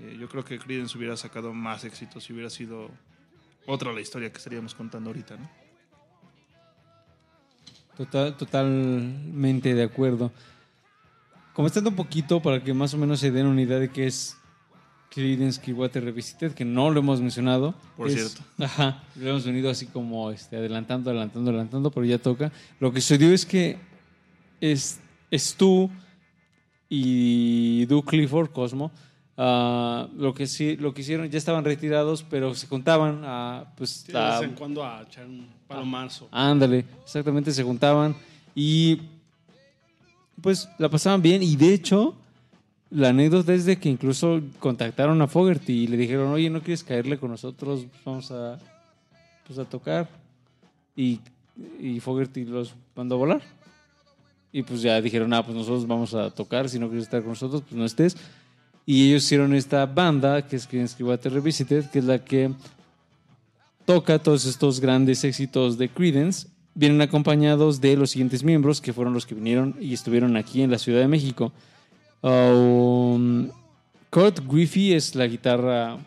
eh, 0.00 0.16
yo 0.18 0.28
creo 0.28 0.44
que 0.44 0.58
Creedence 0.58 0.96
hubiera 0.96 1.16
sacado 1.16 1.52
más 1.52 1.84
éxito 1.84 2.20
si 2.20 2.32
hubiera 2.32 2.50
sido 2.50 2.90
otra 3.66 3.92
la 3.92 4.00
historia 4.00 4.30
que 4.30 4.38
estaríamos 4.38 4.74
contando 4.74 5.10
ahorita, 5.10 5.36
¿no? 5.36 5.48
Total, 7.96 8.36
totalmente 8.36 9.74
de 9.74 9.82
acuerdo. 9.82 10.30
Comentando 11.52 11.90
un 11.90 11.96
poquito 11.96 12.40
para 12.40 12.62
que 12.62 12.72
más 12.72 12.94
o 12.94 12.98
menos 12.98 13.18
se 13.18 13.30
den 13.32 13.46
una 13.46 13.60
idea 13.62 13.80
de 13.80 13.90
qué 13.90 14.06
es 14.06 14.36
Creedence 15.10 15.60
Clearwater 15.60 16.04
Revisited, 16.04 16.52
que 16.52 16.64
no 16.64 16.90
lo 16.90 17.00
hemos 17.00 17.20
mencionado. 17.20 17.74
Por 17.96 18.06
Es- 18.08 18.14
cierto. 18.14 18.42
Ajá, 18.64 19.02
lo 19.16 19.30
hemos 19.30 19.44
venido 19.44 19.68
así 19.68 19.86
como 19.86 20.30
este, 20.30 20.56
adelantando, 20.56 21.10
adelantando, 21.10 21.50
adelantando, 21.50 21.90
pero 21.90 22.06
ya 22.06 22.18
toca. 22.18 22.52
Lo 22.78 22.92
que 22.92 23.00
sucedió 23.00 23.32
es 23.32 23.44
que 23.44 23.78
es, 24.60 25.00
es 25.32 25.54
tú 25.56 25.90
y 26.88 27.84
Duke 27.86 28.08
Clifford, 28.10 28.50
Cosmo, 28.52 28.92
ah, 29.38 30.06
lo, 30.14 30.34
que 30.34 30.46
sí, 30.46 30.76
lo 30.76 30.92
que 30.92 31.00
hicieron, 31.00 31.30
ya 31.30 31.38
estaban 31.38 31.64
retirados, 31.64 32.22
pero 32.28 32.54
se 32.54 32.66
juntaban 32.66 33.22
a... 33.24 33.72
Pues, 33.76 34.04
Sí, 34.06 34.12
de 34.12 34.18
vez 34.18 34.42
en 34.42 34.52
cuando 34.52 34.84
a 34.84 35.02
echar 35.02 35.24
un 35.24 35.46
palomazo. 35.66 36.28
Ándale, 36.30 36.84
exactamente, 37.02 37.52
se 37.52 37.62
juntaban 37.62 38.14
y 38.54 39.00
pues 40.40 40.68
la 40.78 40.88
pasaban 40.88 41.22
bien 41.22 41.42
y 41.42 41.56
de 41.56 41.74
hecho 41.74 42.14
la 42.90 43.10
anécdota 43.10 43.52
es 43.52 43.64
de 43.64 43.78
que 43.78 43.88
incluso 43.88 44.40
contactaron 44.58 45.20
a 45.20 45.26
Fogerty 45.26 45.84
y 45.84 45.86
le 45.86 45.96
dijeron, 45.96 46.32
oye, 46.32 46.48
¿no 46.48 46.60
quieres 46.60 46.82
caerle 46.82 47.18
con 47.18 47.30
nosotros? 47.30 47.84
Vamos 48.04 48.30
a, 48.30 48.58
pues, 49.46 49.58
a 49.58 49.64
tocar. 49.64 50.08
Y, 50.96 51.20
y 51.78 52.00
Fogerty 52.00 52.44
los 52.44 52.74
mandó 52.96 53.16
a 53.16 53.18
volar. 53.18 53.42
Y 54.50 54.62
pues 54.62 54.80
ya 54.80 55.00
dijeron, 55.02 55.32
ah, 55.34 55.44
pues 55.44 55.54
nosotros 55.56 55.86
vamos 55.86 56.14
a 56.14 56.30
tocar, 56.30 56.68
si 56.70 56.78
no 56.78 56.88
quieres 56.88 57.04
estar 57.04 57.20
con 57.20 57.30
nosotros, 57.30 57.62
pues 57.62 57.74
no 57.74 57.84
estés. 57.84 58.16
Y 58.90 59.10
ellos 59.10 59.24
hicieron 59.24 59.54
esta 59.54 59.84
banda, 59.84 60.46
que 60.46 60.56
es 60.56 60.66
Creedence 60.66 61.28
Revisited, 61.28 61.90
que 61.90 61.98
es 61.98 62.06
la 62.06 62.24
que 62.24 62.50
toca 63.84 64.18
todos 64.18 64.46
estos 64.46 64.80
grandes 64.80 65.24
éxitos 65.24 65.76
de 65.76 65.90
Creedence. 65.90 66.48
Vienen 66.74 67.02
acompañados 67.02 67.82
de 67.82 67.98
los 67.98 68.12
siguientes 68.12 68.42
miembros, 68.42 68.80
que 68.80 68.94
fueron 68.94 69.12
los 69.12 69.26
que 69.26 69.34
vinieron 69.34 69.76
y 69.78 69.92
estuvieron 69.92 70.38
aquí 70.38 70.62
en 70.62 70.70
la 70.70 70.78
Ciudad 70.78 71.00
de 71.00 71.06
México. 71.06 71.52
Um, 72.22 73.50
Kurt 74.08 74.40
Griffey 74.50 74.94
es 74.94 75.14
la 75.14 75.26
guitarra, 75.26 75.98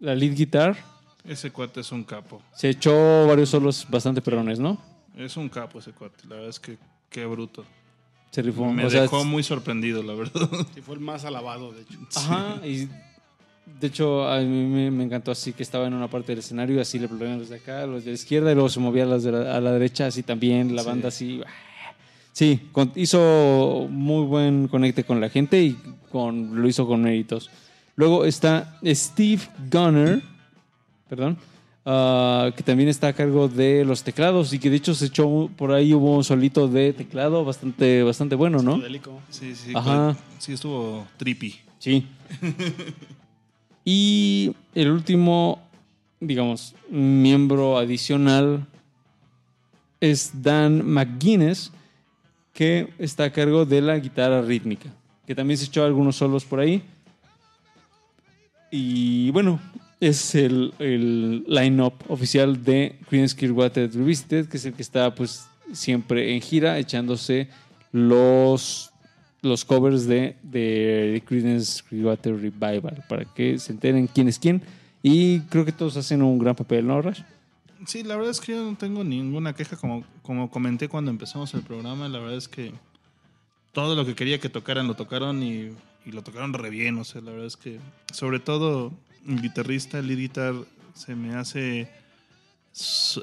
la 0.00 0.14
lead 0.14 0.34
guitar. 0.34 0.74
Ese 1.22 1.50
cuate 1.50 1.80
es 1.80 1.92
un 1.92 2.02
capo. 2.02 2.40
Se 2.54 2.70
echó 2.70 3.26
varios 3.26 3.50
solos 3.50 3.86
bastante 3.90 4.22
perrones, 4.22 4.58
¿no? 4.58 4.80
Es 5.18 5.36
un 5.36 5.50
capo 5.50 5.80
ese 5.80 5.92
cuate. 5.92 6.26
La 6.26 6.36
verdad 6.36 6.48
es 6.48 6.60
que 6.60 6.78
qué 7.10 7.26
bruto. 7.26 7.66
Se 8.36 8.42
rifó. 8.42 8.70
Me 8.70 8.84
O 8.84 8.90
sea, 8.90 9.00
dejó 9.00 9.24
muy 9.24 9.42
sorprendido, 9.42 10.02
la 10.02 10.12
verdad. 10.12 10.46
Sí, 10.74 10.82
fue 10.82 10.96
el 10.96 11.00
más 11.00 11.24
alabado, 11.24 11.72
de 11.72 11.80
hecho. 11.80 11.98
Ajá, 12.16 12.60
y 12.66 12.86
de 13.80 13.86
hecho 13.86 14.28
a 14.28 14.40
mí 14.40 14.66
me, 14.66 14.90
me 14.90 15.04
encantó 15.04 15.30
así 15.30 15.54
que 15.54 15.62
estaba 15.62 15.86
en 15.86 15.94
una 15.94 16.08
parte 16.08 16.32
del 16.32 16.40
escenario, 16.40 16.78
así 16.82 16.98
le 16.98 17.08
ponían 17.08 17.38
los 17.38 17.48
de 17.48 17.56
acá, 17.56 17.86
los 17.86 18.04
de 18.04 18.10
la 18.10 18.14
izquierda, 18.14 18.52
y 18.52 18.54
luego 18.54 18.68
se 18.68 18.78
movía 18.78 19.04
a, 19.04 19.06
las 19.06 19.22
de 19.22 19.32
la, 19.32 19.56
a 19.56 19.60
la 19.62 19.72
derecha, 19.72 20.06
así 20.08 20.22
también, 20.22 20.76
la 20.76 20.82
Sí. 20.82 20.88
banda 20.88 21.08
así. 21.08 21.40
Sí, 22.34 22.68
con- 22.72 22.92
hizo 22.94 23.86
muy 23.90 24.26
buen 24.26 24.68
conecte 24.68 25.02
con 25.04 25.18
la 25.18 25.30
gente 25.30 25.62
y 25.62 25.78
con, 26.12 26.60
lo 26.60 26.68
hizo 26.68 26.86
con 26.86 27.00
méritos. 27.02 27.48
Luego 27.94 28.26
está 28.26 28.78
Steve 28.84 29.40
Gunner, 29.72 30.20
perdón, 31.08 31.38
ah, 31.86 32.50
que 32.54 32.62
también 32.62 32.90
está 32.90 33.08
a 33.08 33.12
cargo 33.14 33.48
de 33.48 33.84
los 33.84 34.02
teclados 34.02 34.52
y 34.52 34.58
que 34.58 34.68
de 34.68 34.76
hecho 34.76 34.94
se 34.94 35.06
echó 35.06 35.48
por 35.56 35.72
ahí 35.72 35.94
hubo 35.94 36.16
un 36.16 36.24
solito 36.24 36.68
de 36.68 36.92
teclado 36.92 37.44
bastante, 37.44 38.02
bastante 38.02 38.34
bueno, 38.34 38.60
¿no? 38.60 38.82
Sí, 39.30 39.54
sí. 39.54 39.72
Ajá. 39.74 40.16
Sí, 40.38 40.52
estuvo 40.52 41.06
trippy. 41.16 41.54
Sí. 41.78 42.06
y 43.84 44.54
el 44.74 44.90
último, 44.90 45.60
digamos, 46.20 46.74
miembro 46.90 47.78
adicional 47.78 48.66
es 50.00 50.42
Dan 50.42 50.84
McGuinness, 50.84 51.72
que 52.52 52.92
está 52.98 53.24
a 53.24 53.32
cargo 53.32 53.64
de 53.64 53.80
la 53.80 53.98
guitarra 53.98 54.42
rítmica, 54.42 54.90
que 55.26 55.34
también 55.34 55.58
se 55.58 55.66
echó 55.66 55.84
algunos 55.84 56.16
solos 56.16 56.44
por 56.44 56.60
ahí. 56.60 56.82
Y 58.70 59.30
bueno, 59.30 59.60
es 60.00 60.34
el, 60.34 60.74
el 60.78 61.44
line-up 61.48 61.94
oficial 62.08 62.62
de 62.62 62.98
Creedence 63.08 63.34
Clearwater 63.34 63.90
Revisited, 63.92 64.48
que 64.48 64.56
es 64.56 64.64
el 64.66 64.74
que 64.74 64.82
está 64.82 65.14
pues 65.14 65.46
siempre 65.72 66.34
en 66.34 66.40
gira 66.40 66.78
echándose 66.78 67.48
los, 67.92 68.90
los 69.42 69.64
covers 69.64 70.06
de, 70.06 70.36
de 70.42 71.22
Creedence 71.26 71.82
Clearwater 71.88 72.34
Revival, 72.34 73.04
para 73.08 73.24
que 73.24 73.58
se 73.58 73.72
enteren 73.72 74.06
quién 74.06 74.28
es 74.28 74.38
quién. 74.38 74.62
Y 75.02 75.40
creo 75.42 75.64
que 75.64 75.72
todos 75.72 75.96
hacen 75.96 76.22
un 76.22 76.38
gran 76.38 76.54
papel, 76.54 76.86
¿no, 76.86 77.00
Rash? 77.00 77.22
Sí, 77.86 78.02
la 78.02 78.16
verdad 78.16 78.30
es 78.32 78.40
que 78.40 78.52
yo 78.52 78.64
no 78.64 78.76
tengo 78.76 79.04
ninguna 79.04 79.54
queja, 79.54 79.76
como, 79.76 80.04
como 80.22 80.50
comenté 80.50 80.88
cuando 80.88 81.10
empezamos 81.10 81.54
el 81.54 81.62
programa, 81.62 82.08
la 82.08 82.18
verdad 82.18 82.36
es 82.36 82.48
que 82.48 82.72
todo 83.72 83.94
lo 83.94 84.04
que 84.04 84.14
quería 84.14 84.40
que 84.40 84.48
tocaran 84.48 84.86
lo 84.88 84.94
tocaron 84.94 85.42
y, 85.42 85.70
y 86.04 86.12
lo 86.12 86.22
tocaron 86.22 86.52
re 86.54 86.70
bien, 86.70 86.98
o 86.98 87.04
sea, 87.04 87.20
la 87.20 87.30
verdad 87.30 87.46
es 87.46 87.56
que 87.56 87.78
sobre 88.12 88.40
todo 88.40 88.92
el 89.26 89.42
guitarrista, 89.42 89.98
el 89.98 90.08
lead 90.08 90.18
guitar, 90.18 90.54
se 90.94 91.14
me 91.14 91.34
hace 91.34 91.88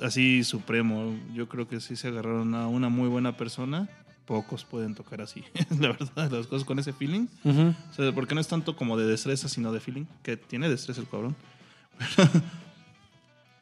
así 0.01 0.43
supremo, 0.43 1.15
yo 1.33 1.47
creo 1.47 1.67
que 1.67 1.79
sí 1.79 1.95
se 1.95 2.07
agarraron 2.07 2.55
a 2.55 2.67
una 2.67 2.89
muy 2.89 3.07
buena 3.07 3.37
persona, 3.37 3.87
pocos 4.25 4.65
pueden 4.65 4.95
tocar 4.95 5.21
así, 5.21 5.43
la 5.79 5.89
verdad, 5.89 6.31
las 6.31 6.47
cosas 6.47 6.65
con 6.65 6.79
ese 6.79 6.93
feeling, 6.93 7.27
o 7.45 7.93
sea, 7.93 8.11
porque 8.13 8.35
no 8.35 8.41
es 8.41 8.47
tanto 8.47 8.75
como 8.75 8.97
de 8.97 9.05
destreza, 9.05 9.47
sino 9.47 9.71
de 9.71 9.79
feeling, 9.79 10.05
que 10.23 10.37
tiene 10.37 10.69
destreza 10.69 11.01
el 11.01 11.07
cabrón. 11.07 11.35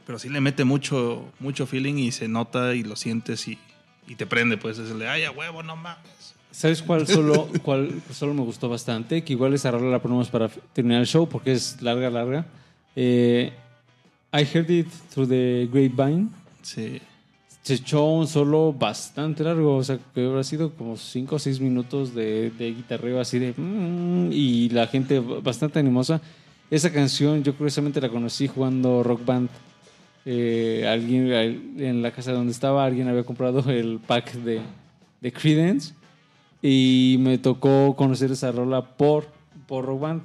Pero 0.06 0.18
sí 0.18 0.30
le 0.30 0.42
mete 0.42 0.64
mucho, 0.64 1.32
mucho 1.40 1.68
feeling 1.68 1.96
y 1.96 2.12
se 2.12 2.28
nota 2.28 2.74
y 2.74 2.84
lo 2.84 2.96
sientes 2.96 3.48
y, 3.48 3.60
y 4.08 4.16
te 4.16 4.26
prende, 4.26 4.58
pues 4.58 4.80
es 4.80 4.90
el 4.90 5.00
de, 5.00 5.08
ay, 5.08 5.24
a 5.24 5.32
huevo, 5.32 5.62
no 5.62 5.76
mames. 5.76 6.21
¿Sabes 6.52 6.82
cuál 6.82 7.08
solo, 7.08 7.48
cuál 7.64 8.02
solo 8.12 8.34
me 8.34 8.42
gustó 8.42 8.70
bastante? 8.70 9.24
Que 9.24 9.34
igual 9.34 9.54
esa 9.54 9.72
rola 9.72 9.90
la 9.90 10.02
ponemos 10.02 10.30
para 10.30 10.50
terminar 10.74 11.02
el 11.02 11.08
show 11.08 11.28
porque 11.28 11.54
es 11.54 11.82
larga, 11.82 12.10
larga. 12.10 12.46
Eh, 12.96 13.52
I 14.34 14.44
heard 14.54 14.70
it 14.70 14.88
through 15.14 15.30
the 15.30 15.70
grapevine. 15.72 16.30
Sí, 16.62 17.02
Se 17.64 17.76
echó 17.76 18.06
un 18.06 18.28
solo 18.28 18.74
bastante 18.74 19.44
largo, 19.44 19.78
o 19.78 19.84
sea, 19.84 19.98
que 20.14 20.26
habrá 20.26 20.44
sido 20.44 20.72
como 20.72 20.98
5 20.98 21.36
o 21.36 21.40
6 21.40 21.60
minutos 21.62 22.14
de, 22.14 22.52
de 22.52 22.74
guitarreo 22.74 23.20
así 23.20 23.40
de... 23.40 23.54
mm, 23.56 24.32
y 24.32 24.70
la 24.70 24.88
gente 24.88 25.20
bastante 25.20 25.80
animosa. 25.80 26.22
Esa 26.70 26.92
canción 26.92 27.44
yo 27.44 27.56
curiosamente 27.56 28.00
la 28.00 28.10
conocí 28.10 28.48
jugando 28.48 29.04
Rock 29.04 29.26
Band. 29.26 29.50
Eh, 30.26 30.86
alguien 30.88 31.78
en 31.80 32.02
la 32.02 32.12
casa 32.12 32.32
donde 32.32 32.52
estaba, 32.52 32.86
alguien 32.86 33.08
había 33.08 33.24
comprado 33.24 33.68
el 33.72 34.00
pack 34.00 34.34
de, 34.34 34.62
de 35.20 35.34
Credence 35.34 35.94
y 36.62 37.18
me 37.20 37.38
tocó 37.38 37.96
conocer 37.96 38.32
esa 38.32 38.52
rola 38.52 38.96
por, 38.98 39.28
por 39.68 39.86
Rock 39.86 40.00
Band. 40.02 40.22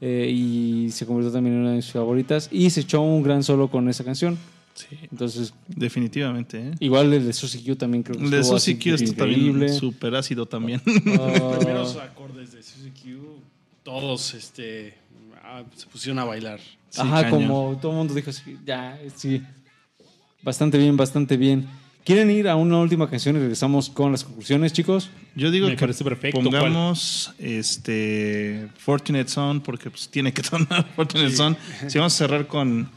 Eh, 0.00 0.28
y 0.34 0.90
se 0.90 1.06
convirtió 1.06 1.30
también 1.32 1.54
en 1.56 1.60
una 1.62 1.70
de 1.70 1.76
mis 1.76 1.90
favoritas. 1.92 2.48
Y 2.50 2.70
se 2.70 2.80
echó 2.80 3.02
un 3.02 3.22
gran 3.22 3.42
solo 3.44 3.68
con 3.70 3.88
esa 3.88 4.02
canción. 4.02 4.36
sí, 4.74 4.86
Entonces, 5.10 5.54
definitivamente. 5.68 6.58
¿eh? 6.68 6.70
igual 6.80 7.12
el 7.12 7.24
de 7.26 7.32
Suzy 7.32 7.62
Q 7.64 7.76
también 7.76 8.02
creo 8.02 8.18
que 8.18 8.24
El 8.24 8.30
de 8.30 8.38
así 8.40 8.74
Q 8.76 8.94
está 8.94 9.04
increíble. 9.04 9.52
también 9.66 9.74
súper 9.74 10.14
ácido 10.16 10.46
también. 10.46 10.80
Ah, 11.20 11.32
Los 11.38 11.56
primeros 11.58 11.96
acordes 11.98 12.52
de 12.52 12.62
Suzy 12.62 12.90
Q, 12.90 13.38
todos 13.84 14.34
este, 14.34 14.94
ah, 15.44 15.62
se 15.76 15.86
pusieron 15.86 16.18
a 16.18 16.24
bailar. 16.24 16.58
Sí, 16.88 17.00
Ajá, 17.00 17.22
cañón. 17.30 17.46
como 17.48 17.78
todo 17.80 17.92
el 17.92 17.98
mundo 17.98 18.14
dijo 18.14 18.30
así, 18.30 18.56
ya, 18.66 18.98
sí. 19.14 19.40
Bastante 20.42 20.78
bien, 20.78 20.96
bastante 20.96 21.36
bien. 21.36 21.68
¿Quieren 22.04 22.30
ir 22.32 22.48
a 22.48 22.56
una 22.56 22.78
última 22.78 23.08
canción 23.08 23.36
y 23.36 23.38
regresamos 23.38 23.88
con 23.88 24.10
las 24.10 24.24
conclusiones, 24.24 24.72
chicos? 24.72 25.08
Yo 25.36 25.52
digo 25.52 25.68
Me 25.68 25.76
que 25.76 25.80
parece 25.80 26.02
perfecto, 26.02 26.40
pongamos 26.40 27.32
este 27.38 28.68
Fortunate 28.76 29.28
Son 29.28 29.60
porque 29.60 29.88
pues 29.88 30.08
tiene 30.08 30.32
que 30.32 30.42
sonar 30.50 30.84
Fortunate 30.96 31.34
Son. 31.34 31.56
Si 31.88 31.98
vamos 31.98 32.14
a 32.14 32.16
cerrar 32.16 32.48
con, 32.48 32.90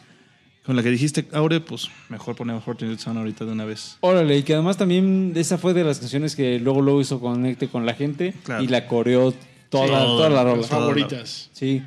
con 0.66 0.76
la 0.76 0.82
que 0.82 0.90
dijiste, 0.90 1.28
Aure, 1.34 1.60
pues 1.60 1.88
mejor 2.10 2.36
ponemos 2.36 2.64
Fortunate 2.64 3.00
Son 3.00 3.16
ahorita 3.18 3.46
de 3.46 3.52
una 3.52 3.66
vez. 3.66 3.98
Órale, 4.00 4.38
y 4.40 4.44
que 4.44 4.56
además 4.56 4.76
también 4.78 5.34
esa 5.36 5.60
fue 5.60 5.76
de 5.76 5.84
las 5.84 6.00
canciones 6.00 6.36
que 6.36 6.60
luego 6.60 6.82
luego 6.82 7.00
hizo 7.00 7.20
conecte 7.20 7.68
con 7.68 7.86
la 7.86 7.94
gente 7.94 8.34
Claro. 8.44 8.64
y 8.64 8.68
la 8.68 8.88
coreó 8.88 9.36
toda, 9.70 9.86
Sí. 9.86 10.06
toda 10.08 10.30
la 10.32 10.44
rola. 10.44 10.58
Las 10.58 10.68
favoritas. 10.68 11.50
Sí. 11.54 11.84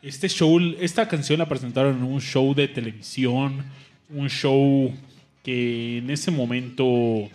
Este 0.00 0.28
show, 0.28 0.60
esta 0.80 1.08
canción 1.08 1.40
la 1.40 1.48
presentaron 1.48 1.96
en 1.96 2.04
un 2.04 2.20
show 2.20 2.54
de 2.54 2.68
televisión, 2.68 3.64
un 4.10 4.28
show 4.28 4.94
que 5.44 5.98
en 5.98 6.10
ese 6.10 6.30
momento 6.30 7.30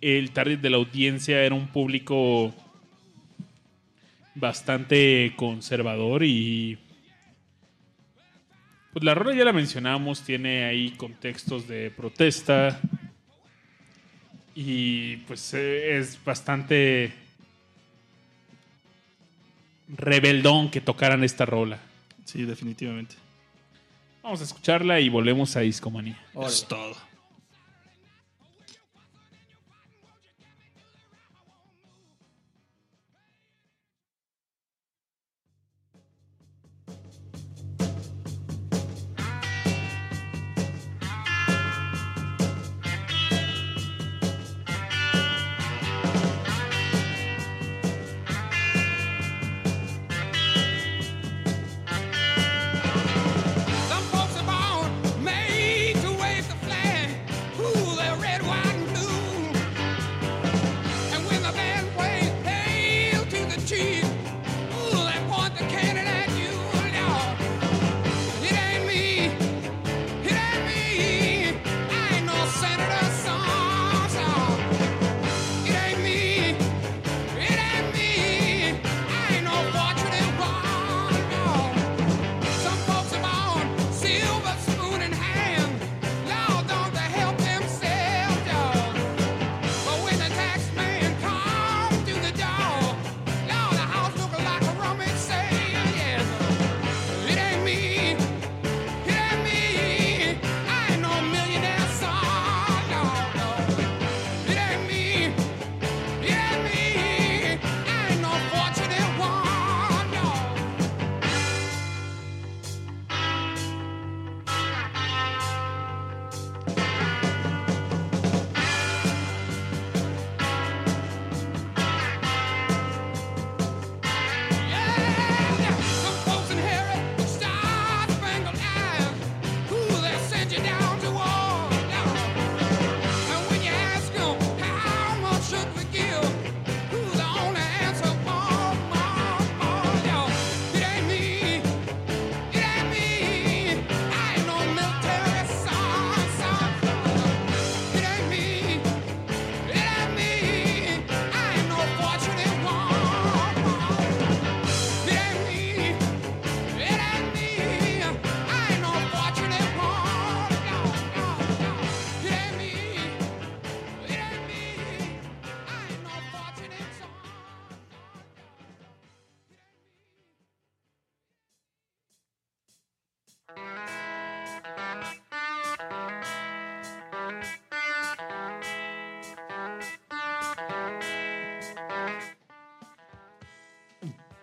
el 0.00 0.30
target 0.32 0.58
de 0.58 0.70
la 0.70 0.76
audiencia 0.76 1.42
era 1.42 1.54
un 1.54 1.68
público 1.68 2.52
bastante 4.34 5.32
conservador 5.36 6.24
y 6.24 6.78
pues 8.92 9.04
la 9.04 9.14
rola 9.14 9.34
ya 9.34 9.44
la 9.44 9.52
mencionamos, 9.52 10.22
tiene 10.22 10.64
ahí 10.64 10.90
contextos 10.90 11.68
de 11.68 11.90
protesta 11.90 12.80
y 14.54 15.16
pues 15.18 15.54
eh, 15.54 15.96
es 15.96 16.22
bastante 16.22 17.12
rebeldón 19.88 20.70
que 20.70 20.80
tocaran 20.80 21.24
esta 21.24 21.46
rola. 21.46 21.78
Sí, 22.24 22.44
definitivamente. 22.44 23.21
Vamos 24.22 24.40
a 24.40 24.44
escucharla 24.44 25.00
y 25.00 25.08
volvemos 25.08 25.56
a 25.56 25.60
Discomanía. 25.60 26.16
Es 26.46 26.64
todo. 26.68 26.94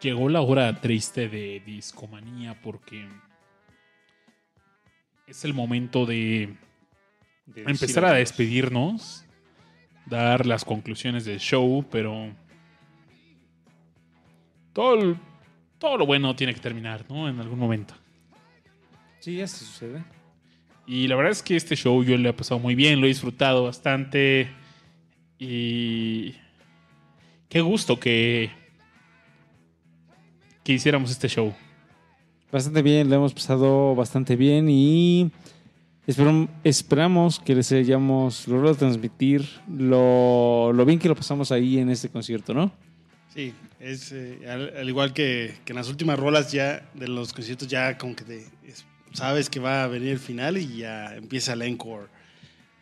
Llegó 0.09 0.27
la 0.29 0.41
hora 0.41 0.79
triste 0.81 1.29
de 1.29 1.61
discomanía 1.65 2.59
porque 2.61 3.07
es 5.27 5.45
el 5.45 5.53
momento 5.53 6.05
de 6.05 6.55
De 7.45 7.61
empezar 7.63 8.05
a 8.05 8.13
despedirnos, 8.13 9.25
dar 10.07 10.45
las 10.45 10.65
conclusiones 10.65 11.25
del 11.25 11.39
show, 11.39 11.85
pero 11.91 12.33
todo, 14.73 14.95
el- 14.99 15.17
todo 15.77 15.97
lo 15.97 16.05
bueno 16.05 16.35
tiene 16.35 16.53
que 16.53 16.59
terminar, 16.59 17.05
¿no? 17.09 17.29
En 17.29 17.39
algún 17.39 17.59
momento. 17.59 17.93
Sí, 19.19 19.41
así 19.41 19.65
sucede. 19.65 20.03
Y 20.87 21.07
la 21.07 21.15
verdad 21.15 21.31
es 21.31 21.43
que 21.43 21.55
este 21.55 21.75
show 21.75 22.03
yo 22.03 22.17
le 22.17 22.29
he 22.29 22.33
pasado 22.33 22.59
muy 22.59 22.73
bien, 22.73 22.99
lo 22.99 23.05
he 23.05 23.09
disfrutado 23.09 23.65
bastante. 23.65 24.49
Y 25.37 26.33
qué 27.47 27.61
gusto 27.61 27.99
que, 27.99 28.49
que 30.69 30.73
hiciéramos 30.75 31.09
este 31.09 31.27
show. 31.27 31.51
Bastante 32.51 32.83
bien, 32.83 33.09
lo 33.09 33.15
hemos 33.15 33.33
pasado 33.33 33.95
bastante 33.95 34.35
bien 34.35 34.69
y 34.69 35.31
esperam- 36.07 36.47
esperamos 36.63 37.39
que 37.39 37.55
les 37.55 37.71
hayamos 37.71 38.47
logrado 38.47 38.75
transmitir 38.75 39.49
lo, 39.67 40.71
lo 40.71 40.85
bien 40.85 40.99
que 40.99 41.07
lo 41.07 41.15
pasamos 41.15 41.51
ahí 41.51 41.79
en 41.79 41.89
este 41.89 42.09
concierto, 42.09 42.53
¿no? 42.53 42.71
Sí, 43.33 43.51
es 43.79 44.11
eh, 44.11 44.41
al, 44.47 44.77
al 44.77 44.87
igual 44.87 45.11
que, 45.11 45.55
que 45.65 45.71
en 45.73 45.77
las 45.77 45.89
últimas 45.89 46.19
rolas 46.19 46.51
ya 46.51 46.87
de 46.93 47.07
los 47.07 47.33
conciertos 47.33 47.67
ya 47.67 47.97
como 47.97 48.15
que 48.15 48.23
te, 48.25 48.37
es- 48.67 48.85
sabes 49.13 49.49
que 49.49 49.59
va 49.59 49.83
a 49.83 49.87
venir 49.87 50.09
el 50.09 50.19
final 50.19 50.55
y 50.59 50.77
ya 50.77 51.15
empieza 51.15 51.53
el 51.53 51.63
encore. 51.63 52.09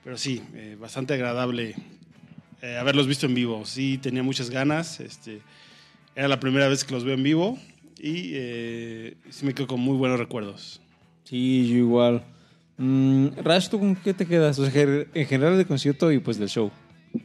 Pero 0.04 0.18
sí, 0.18 0.44
eh, 0.56 0.76
bastante 0.78 1.14
agradable 1.14 1.74
eh, 2.62 2.76
haberlos 2.78 3.08
visto 3.08 3.28
en 3.28 3.34
vivo. 3.34 3.64
Sí, 3.66 3.98
tenía 3.98 4.24
muchas 4.24 4.50
ganas. 4.50 5.00
Este, 5.00 5.40
era 6.18 6.28
la 6.28 6.42
primera 6.42 6.68
vez 6.68 6.84
que 6.84 6.94
los 6.94 7.06
veo 7.06 7.14
en 7.14 7.24
vivo 7.24 7.58
y 8.00 8.32
eh, 8.34 9.18
sí 9.30 9.46
me 9.46 9.54
quedo 9.54 9.68
con 9.68 9.80
muy 9.80 9.96
buenos 9.98 10.20
recuerdos. 10.20 10.82
Sí, 11.24 11.68
yo 11.70 11.76
igual. 11.78 12.24
Mm, 12.78 13.28
Rash, 13.44 13.70
¿tú 13.70 13.80
con 13.80 13.96
qué 13.96 14.14
te 14.14 14.26
quedas? 14.26 14.58
O 14.60 14.70
sea, 14.70 14.82
en 15.14 15.26
general 15.28 15.58
del 15.58 15.66
concierto 15.68 16.12
y 16.12 16.20
pues 16.20 16.38
del 16.38 16.50
show. 16.50 16.72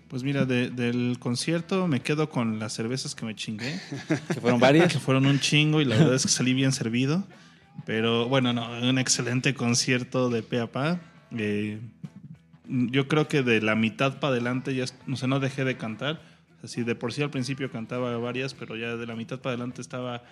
Pues 0.09 0.23
mira, 0.23 0.45
de- 0.47 0.71
del 0.71 1.17
concierto 1.19 1.87
me 1.87 2.01
quedo 2.01 2.29
con 2.31 2.59
las 2.59 2.73
cervezas 2.73 3.15
que 3.15 3.27
me 3.27 3.35
chingué, 3.35 3.79
Que 4.33 4.41
fueron 4.41 4.59
varias. 4.61 4.93
que 4.93 4.99
fueron 4.99 5.27
un 5.27 5.39
chingo 5.41 5.81
y 5.81 5.85
la 5.85 5.97
verdad 5.97 6.15
es 6.15 6.23
que 6.23 6.29
salí 6.33 6.55
bien 6.55 6.73
servido. 6.73 7.25
Pero 7.87 8.29
bueno, 8.29 8.53
no, 8.53 8.71
un 8.89 8.99
excelente 8.99 9.55
concierto 9.55 10.31
de 10.31 10.43
pe 10.43 10.61
a 10.61 10.71
pa. 10.71 11.01
Eh, 11.37 11.79
yo 12.69 13.09
creo 13.09 13.29
que 13.29 13.43
de 13.43 13.61
la 13.61 13.75
mitad 13.75 14.21
para 14.21 14.33
adelante 14.33 14.75
ya, 14.75 14.85
no 15.07 15.17
sé, 15.17 15.27
no 15.27 15.41
dejé 15.41 15.65
de 15.65 15.77
cantar. 15.77 16.21
Así 16.63 16.83
de 16.85 16.95
por 16.95 17.13
sí 17.13 17.23
al 17.23 17.31
principio 17.31 17.71
cantaba 17.71 18.17
varias, 18.19 18.55
pero 18.55 18.77
ya 18.77 18.97
de 18.97 19.07
la 19.07 19.17
mitad 19.17 19.41
para 19.41 19.55
adelante 19.55 19.81
estaba 19.83 20.23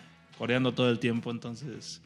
coreando 0.41 0.73
todo 0.73 0.89
el 0.89 0.99
tiempo, 0.99 1.31
entonces 1.31 2.01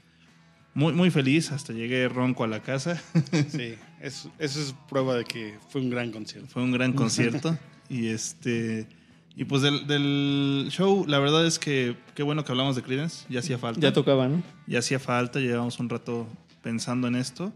muy, 0.75 0.93
muy 0.93 1.09
feliz. 1.09 1.53
Hasta 1.53 1.73
llegué 1.73 2.09
ronco 2.09 2.43
a 2.43 2.49
la 2.49 2.61
casa. 2.61 3.01
Sí, 3.49 3.77
es- 4.01 4.29
eso 4.41 4.61
es 4.61 4.75
prueba 4.89 5.15
de 5.15 5.25
que 5.25 5.55
fue 5.69 5.81
un 5.81 5.89
gran 5.89 6.11
concierto. 6.11 6.49
Fue 6.51 6.63
un 6.65 6.73
gran 6.73 6.93
concierto. 6.95 7.57
y 7.89 8.09
este. 8.09 8.89
Y 9.37 9.45
pues 9.45 9.63
del, 9.63 9.87
del 9.87 10.67
show, 10.71 11.05
la 11.07 11.21
verdad 11.21 11.47
es 11.47 11.61
que 11.61 11.97
qué 12.17 12.25
bueno 12.25 12.45
que 12.45 12.51
hablamos 12.51 12.75
de 12.75 12.83
Creedence. 12.83 13.25
Ya 13.29 13.39
hacía 13.39 13.57
falta. 13.57 13.81
Ya 13.81 13.93
tocaba, 13.93 14.27
¿no? 14.27 14.43
Ya 14.67 14.81
hacía 14.81 14.99
falta. 14.99 15.39
Llevamos 15.39 15.79
un 15.79 15.89
rato 15.89 16.27
pensando 16.61 17.07
en 17.07 17.15
esto. 17.15 17.53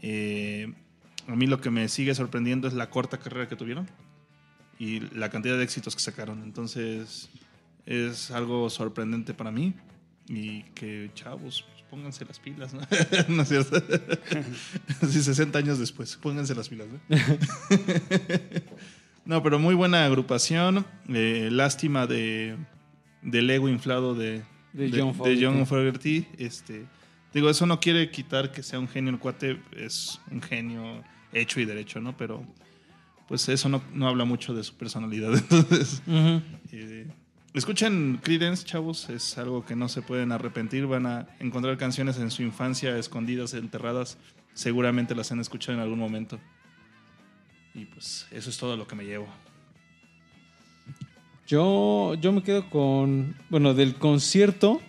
Eh, 0.00 0.72
a 1.28 1.36
mí 1.36 1.46
lo 1.46 1.60
que 1.60 1.68
me 1.70 1.88
sigue 1.88 2.14
sorprendiendo 2.14 2.66
es 2.66 2.72
la 2.72 2.88
corta 2.88 3.18
carrera 3.18 3.46
que 3.46 3.56
tuvieron 3.56 3.86
y 4.78 5.00
la 5.14 5.28
cantidad 5.28 5.58
de 5.58 5.64
éxitos 5.64 5.94
que 5.94 6.02
sacaron. 6.02 6.42
Entonces 6.42 7.28
es 7.86 8.30
algo 8.30 8.70
sorprendente 8.70 9.34
para 9.34 9.50
mí 9.50 9.74
y 10.28 10.62
que 10.74 11.10
chavos, 11.14 11.64
pues, 11.70 11.82
pónganse 11.90 12.24
las 12.24 12.38
pilas, 12.40 12.72
¿no? 12.74 12.80
¿No 13.28 13.42
es 13.42 13.48
cierto? 13.48 13.76
Así 15.02 15.22
60 15.22 15.58
años 15.58 15.78
después, 15.78 16.16
pónganse 16.16 16.54
las 16.54 16.68
pilas, 16.68 16.86
¿no? 16.88 17.00
No, 19.26 19.42
pero 19.42 19.58
muy 19.58 19.74
buena 19.74 20.04
agrupación. 20.04 20.84
Eh, 21.08 21.48
lástima 21.50 22.06
de, 22.06 22.56
del 23.22 23.48
ego 23.48 23.70
inflado 23.70 24.14
de, 24.14 24.42
De 24.74 24.90
de- 24.90 25.00
John 25.00 25.12
de 25.58 25.64
Fogerty. 25.66 26.24
John. 26.26 26.36
Este, 26.38 26.84
digo, 27.32 27.48
eso 27.48 27.64
no 27.64 27.80
quiere 27.80 28.10
quitar 28.10 28.52
que 28.52 28.62
sea 28.62 28.78
un 28.78 28.86
genio 28.88 29.10
el 29.12 29.18
cuate, 29.18 29.60
es 29.76 30.20
un 30.30 30.42
genio 30.42 31.02
hecho 31.32 31.58
y 31.58 31.64
derecho, 31.64 32.00
¿no? 32.00 32.14
Pero 32.16 32.44
pues 33.26 33.48
eso 33.48 33.70
no, 33.70 33.82
no 33.94 34.08
habla 34.08 34.26
mucho 34.26 34.52
de 34.52 34.62
su 34.62 34.74
personalidad. 34.76 35.32
Entonces, 35.34 36.02
eh, 36.70 37.06
escuchen 37.54 38.20
Creedence, 38.22 38.64
chavos, 38.64 39.08
es 39.08 39.38
algo 39.38 39.64
que 39.64 39.76
no 39.76 39.88
se 39.88 40.02
pueden 40.02 40.32
arrepentir. 40.32 40.86
Van 40.86 41.06
a 41.06 41.28
encontrar 41.38 41.78
canciones 41.78 42.18
en 42.18 42.30
su 42.30 42.42
infancia 42.42 42.98
escondidas, 42.98 43.54
enterradas. 43.54 44.18
Seguramente 44.52 45.14
las 45.14 45.32
han 45.32 45.40
escuchado 45.40 45.78
en 45.78 45.82
algún 45.82 45.98
momento. 45.98 46.38
Y 47.74 47.86
pues 47.86 48.26
eso 48.30 48.50
es 48.50 48.58
todo 48.58 48.76
lo 48.76 48.86
que 48.86 48.94
me 48.96 49.04
llevo. 49.04 49.26
Yo, 51.46 52.14
yo 52.14 52.32
me 52.32 52.42
quedo 52.42 52.68
con. 52.70 53.36
Bueno, 53.50 53.74
del 53.74 53.96
concierto, 53.96 54.80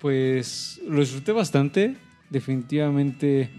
pues 0.00 0.80
lo 0.86 1.00
disfruté 1.00 1.32
bastante. 1.32 1.96
Definitivamente 2.30 3.50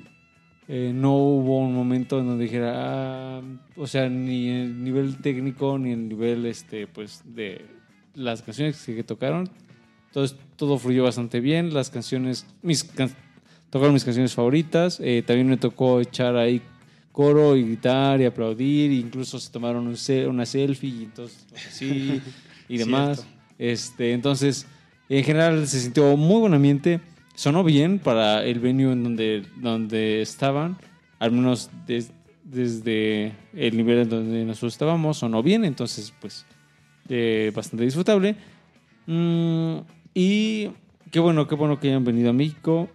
eh, 0.67 0.91
no 0.93 1.15
hubo 1.15 1.59
un 1.59 1.73
momento 1.73 2.19
en 2.19 2.27
donde 2.27 2.43
dijera, 2.43 3.37
ah, 3.37 3.41
o 3.77 3.87
sea, 3.87 4.09
ni 4.09 4.49
el 4.49 4.83
nivel 4.83 5.17
técnico 5.17 5.79
ni 5.79 5.93
el 5.93 6.09
nivel, 6.09 6.45
este, 6.45 6.87
pues, 6.87 7.23
de 7.23 7.76
las 8.17 8.41
canciones 8.41 8.81
que 8.83 9.03
tocaron. 9.03 9.49
Todo, 10.11 10.27
todo 10.55 10.77
fluyó 10.79 11.03
bastante 11.03 11.39
bien. 11.39 11.73
Las 11.73 11.89
canciones, 11.89 12.45
mis 12.61 12.83
can- 12.83 13.15
tocaron 13.69 13.93
mis 13.93 14.03
canciones 14.03 14.33
favoritas. 14.33 14.99
Eh, 15.01 15.23
también 15.25 15.47
me 15.47 15.57
tocó 15.57 16.01
echar 16.01 16.35
ahí 16.35 16.61
coro 17.11 17.55
y 17.55 17.63
gritar 17.63 18.19
y 18.21 18.25
aplaudir. 18.25 18.91
Incluso 18.91 19.39
se 19.39 19.51
tomaron 19.51 19.87
un 19.87 19.95
se- 19.97 20.27
una 20.27 20.45
selfie 20.45 20.89
y 20.89 21.03
entonces 21.05 21.45
así 21.67 22.21
y 22.69 22.77
demás. 22.77 23.19
Cierto. 23.19 23.33
Este, 23.59 24.11
entonces, 24.13 24.65
en 25.09 25.23
general 25.23 25.67
se 25.67 25.79
sintió 25.79 26.15
muy 26.17 26.39
buen 26.41 26.53
ambiente. 26.53 26.99
Sonó 27.35 27.63
bien 27.63 27.99
para 27.99 28.43
el 28.43 28.59
venue 28.59 28.91
en 28.93 29.03
donde, 29.03 29.43
donde 29.57 30.21
estaban, 30.23 30.77
al 31.19 31.31
menos 31.31 31.69
des- 31.85 32.11
desde 32.43 33.33
el 33.53 33.77
nivel 33.77 33.99
en 33.99 34.09
donde 34.09 34.45
nosotros 34.45 34.73
estábamos, 34.73 35.17
sonó 35.17 35.43
bien, 35.43 35.63
entonces, 35.65 36.13
pues, 36.19 36.45
eh, 37.09 37.51
bastante 37.55 37.85
disfrutable. 37.85 38.35
Mm, 39.05 39.77
y 40.13 40.69
qué 41.11 41.19
bueno, 41.19 41.47
qué 41.47 41.55
bueno 41.55 41.79
que 41.79 41.89
hayan 41.89 42.03
venido 42.03 42.29
a 42.29 42.33
México. 42.33 42.89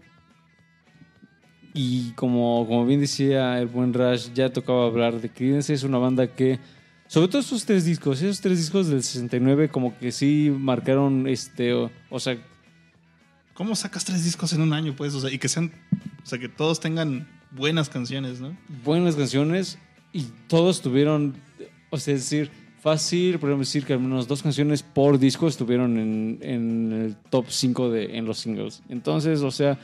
Y 1.75 2.13
como, 2.13 2.67
como 2.67 2.85
bien 2.85 3.01
decía 3.01 3.59
el 3.59 3.67
buen 3.67 3.95
Rush, 3.95 4.33
ya 4.35 4.53
tocaba 4.53 4.87
hablar 4.87 5.21
de 5.21 5.31
Creedence. 5.31 5.73
Es 5.73 5.85
una 5.85 5.99
banda 5.99 6.27
que, 6.27 6.59
sobre 7.07 7.29
todo 7.29 7.41
esos 7.41 7.65
tres 7.65 7.85
discos, 7.85 8.21
esos 8.21 8.41
tres 8.41 8.59
discos 8.59 8.89
del 8.89 9.03
69, 9.03 9.69
como 9.69 9.97
que 9.99 10.13
sí 10.13 10.53
marcaron, 10.55 11.27
este, 11.27 11.73
o, 11.73 11.91
o 12.11 12.21
sea, 12.21 12.37
¿Cómo 13.55 13.77
sacas 13.77 14.05
tres 14.05 14.25
discos 14.25 14.53
en 14.55 14.63
un 14.63 14.73
año, 14.73 14.95
pues? 14.97 15.15
O 15.15 15.21
sea, 15.21 15.31
y 15.31 15.39
que 15.39 15.49
sean. 15.49 15.73
O 16.23 16.27
sea, 16.27 16.39
que 16.39 16.49
todos 16.49 16.81
tengan 16.81 17.29
buenas 17.51 17.89
canciones, 17.89 18.41
¿no? 18.41 18.57
buenas 18.85 19.15
canciones 19.15 19.79
y 20.13 20.23
todos 20.49 20.81
tuvieron, 20.81 21.35
o 21.91 21.99
sea, 21.99 22.15
es 22.15 22.21
decir, 22.21 22.51
fácil, 22.83 23.39
podemos 23.39 23.69
decir 23.69 23.85
que 23.85 23.93
al 23.93 24.01
menos 24.01 24.27
dos 24.27 24.43
canciones 24.43 24.83
por 24.83 25.17
disco 25.17 25.47
estuvieron 25.47 25.99
en, 25.99 26.39
en 26.43 26.93
el 26.93 27.17
top 27.31 27.47
5 27.49 27.91
de, 27.91 28.19
en 28.19 28.25
los 28.25 28.39
singles. 28.39 28.83
Entonces, 28.89 29.41
o 29.43 29.53
sea, 29.53 29.79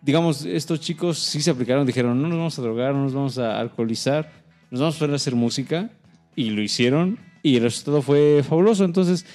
digamos, 0.00 0.46
estos 0.46 0.80
chicos 0.80 1.18
sí 1.18 1.42
se 1.42 1.50
aplicaron, 1.50 1.86
dijeron, 1.86 2.20
no 2.22 2.28
nos 2.28 2.38
vamos 2.38 2.58
a 2.58 2.62
drogar, 2.62 2.94
no 2.94 3.04
nos 3.04 3.12
vamos 3.12 3.36
a 3.36 3.60
alcoholizar, 3.60 4.32
nos 4.70 4.80
vamos 4.80 4.96
a 4.96 4.98
poner 5.00 5.16
hacer 5.16 5.34
música 5.34 5.90
y 6.34 6.48
lo 6.48 6.62
hicieron 6.62 7.18
y 7.42 7.56
el 7.56 7.64
resultado 7.64 8.00
fue 8.00 8.42
fabuloso. 8.42 8.86
Entonces, 8.86 9.26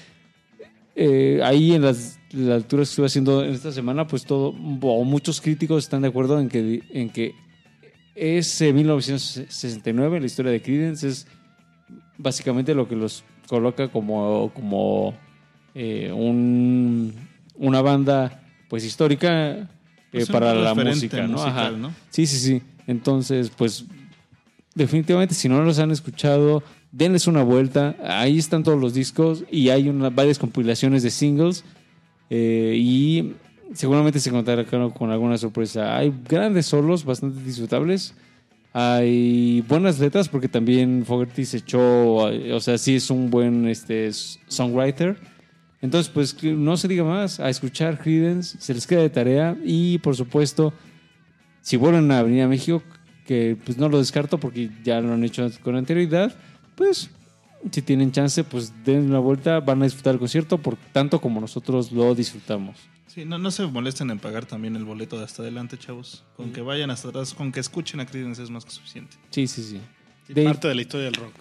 eh, 0.95 1.41
ahí 1.43 1.73
en 1.73 1.83
las, 1.83 2.19
las 2.31 2.55
alturas 2.55 2.87
que 2.87 2.93
estuve 2.93 3.05
haciendo 3.05 3.45
en 3.45 3.51
esta 3.51 3.71
semana, 3.71 4.07
pues 4.07 4.25
todo, 4.25 4.55
o 4.81 5.03
muchos 5.03 5.41
críticos 5.41 5.83
están 5.83 6.01
de 6.01 6.07
acuerdo 6.07 6.39
en 6.39 6.49
que, 6.49 6.81
en 6.89 7.11
que 7.11 7.35
ese 8.15 8.73
1969, 8.73 10.19
la 10.19 10.25
historia 10.25 10.51
de 10.51 10.61
Creedence, 10.63 11.07
es 11.07 11.27
básicamente 12.21 12.73
lo 12.73 12.87
que 12.87 12.95
los 12.95 13.23
coloca 13.47 13.87
como, 13.89 14.51
como 14.53 15.13
eh, 15.75 16.11
un, 16.13 17.13
una 17.55 17.81
banda 17.81 18.43
pues 18.69 18.85
histórica 18.85 19.51
eh, 19.51 19.67
Pues 20.11 20.29
para 20.29 20.53
la 20.53 20.73
música, 20.73 21.21
¿no? 21.27 21.33
musical, 21.33 21.49
Ajá. 21.49 21.71
¿no? 21.71 21.93
Sí, 22.09 22.25
sí, 22.25 22.37
sí. 22.37 22.61
Entonces, 22.87 23.49
pues 23.49 23.85
definitivamente 24.75 25.35
si 25.35 25.49
no 25.49 25.61
los 25.63 25.79
han 25.79 25.91
escuchado, 25.91 26.63
denles 26.91 27.27
una 27.27 27.43
vuelta. 27.43 27.95
Ahí 28.05 28.37
están 28.37 28.63
todos 28.63 28.79
los 28.79 28.93
discos 28.93 29.43
y 29.51 29.69
hay 29.69 29.89
una, 29.89 30.09
varias 30.09 30.39
compilaciones 30.39 31.03
de 31.03 31.09
singles 31.09 31.63
eh, 32.29 32.75
y 32.77 33.33
seguramente 33.73 34.19
se 34.19 34.29
encontrarán 34.29 34.65
con, 34.65 34.91
con 34.91 35.11
alguna 35.11 35.37
sorpresa. 35.37 35.97
Hay 35.97 36.13
grandes 36.27 36.65
solos, 36.65 37.03
bastante 37.03 37.41
disfrutables. 37.43 38.13
Hay 38.73 39.61
buenas 39.67 39.99
letras 39.99 40.29
porque 40.29 40.47
también 40.47 41.03
Fogerty 41.05 41.43
se 41.45 41.57
echó, 41.57 42.15
o 42.15 42.59
sea, 42.59 42.77
sí 42.77 42.95
es 42.95 43.09
un 43.09 43.29
buen 43.29 43.67
este, 43.67 44.11
songwriter. 44.47 45.17
Entonces, 45.81 46.11
pues 46.13 46.41
no 46.43 46.77
se 46.77 46.87
diga 46.87 47.03
más, 47.03 47.39
a 47.39 47.49
escuchar 47.49 47.99
Creedence, 47.99 48.57
se 48.59 48.73
les 48.73 48.85
queda 48.85 49.01
de 49.01 49.09
tarea 49.09 49.57
y 49.63 49.97
por 49.97 50.15
supuesto, 50.15 50.73
si 51.61 51.75
vuelven 51.75 52.11
a 52.11 52.21
venir 52.23 52.43
a 52.43 52.47
México, 52.47 52.83
que 53.25 53.57
pues 53.65 53.77
no 53.77 53.89
lo 53.89 53.97
descarto 53.97 54.39
porque 54.39 54.69
ya 54.83 55.01
lo 55.01 55.13
han 55.13 55.23
hecho 55.23 55.49
con 55.63 55.75
anterioridad, 55.75 56.33
pues 56.75 57.09
si 57.71 57.81
tienen 57.81 58.11
chance, 58.11 58.43
pues 58.43 58.71
den 58.83 59.09
una 59.09 59.19
vuelta, 59.19 59.59
van 59.59 59.81
a 59.81 59.85
disfrutar 59.85 60.13
el 60.13 60.19
concierto 60.19 60.57
por 60.57 60.75
tanto 60.93 61.19
como 61.21 61.39
nosotros 61.41 61.91
lo 61.91 62.15
disfrutamos. 62.15 62.77
Sí, 63.07 63.25
no, 63.25 63.37
no 63.37 63.51
se 63.51 63.65
molesten 63.67 64.09
en 64.09 64.19
pagar 64.19 64.45
también 64.45 64.75
el 64.77 64.85
boleto 64.85 65.17
de 65.17 65.25
hasta 65.25 65.41
adelante, 65.41 65.77
chavos. 65.77 66.23
Con 66.37 66.53
que 66.53 66.61
vayan 66.61 66.89
hasta 66.91 67.09
atrás, 67.09 67.33
con 67.33 67.51
que 67.51 67.59
escuchen 67.59 67.99
a 67.99 68.05
Creedence 68.05 68.41
es 68.41 68.49
más 68.49 68.63
que 68.63 68.71
suficiente. 68.71 69.17
Sí, 69.31 69.47
sí, 69.47 69.63
sí. 69.63 70.43
Parte 70.45 70.69
de 70.69 70.75
la 70.75 70.81
historia 70.81 71.05
del 71.05 71.15
rock. 71.15 71.33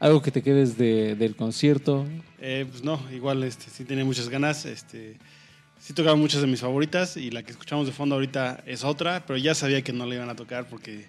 Algo 0.00 0.22
que 0.22 0.30
te 0.30 0.42
quedes 0.42 0.76
de- 0.76 1.14
del 1.16 1.36
concierto. 1.36 2.06
Eh, 2.40 2.66
pues 2.70 2.82
no, 2.82 2.98
igual 3.12 3.44
este, 3.44 3.70
sí 3.70 3.84
tenía 3.84 4.04
muchas 4.04 4.28
ganas. 4.28 4.64
Este, 4.66 5.18
sí 5.78 5.92
tocaba 5.92 6.16
muchas 6.16 6.40
de 6.40 6.46
mis 6.46 6.60
favoritas 6.60 7.16
y 7.18 7.30
la 7.30 7.42
que 7.42 7.52
escuchamos 7.52 7.86
de 7.86 7.92
fondo 7.92 8.14
ahorita 8.14 8.62
es 8.66 8.84
otra, 8.84 9.24
pero 9.26 9.36
ya 9.38 9.54
sabía 9.54 9.82
que 9.82 9.92
no 9.92 10.06
la 10.06 10.14
iban 10.14 10.30
a 10.30 10.34
tocar 10.36 10.66
porque 10.68 11.06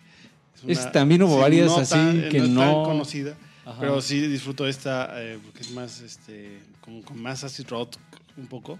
es 0.68 0.80
Es- 0.80 0.92
también 0.92 1.24
hubo 1.24 1.38
varias 1.40 1.72
así 1.78 1.94
tan- 1.96 2.30
que 2.30 2.40
no 2.42 2.48
no- 2.66 2.84
conocida, 2.84 3.36
Ajá. 3.66 3.80
pero 3.80 4.00
sí 4.02 4.22
disfruto 4.28 4.68
esta 4.68 5.22
eh, 5.22 5.40
porque 5.44 5.62
es 5.62 5.72
más 5.72 6.02
este 6.02 6.60
con, 6.82 7.02
con 7.02 7.22
más 7.22 7.44
acid 7.44 7.68
rock 7.68 7.96
un 8.38 8.48
poco, 8.48 8.78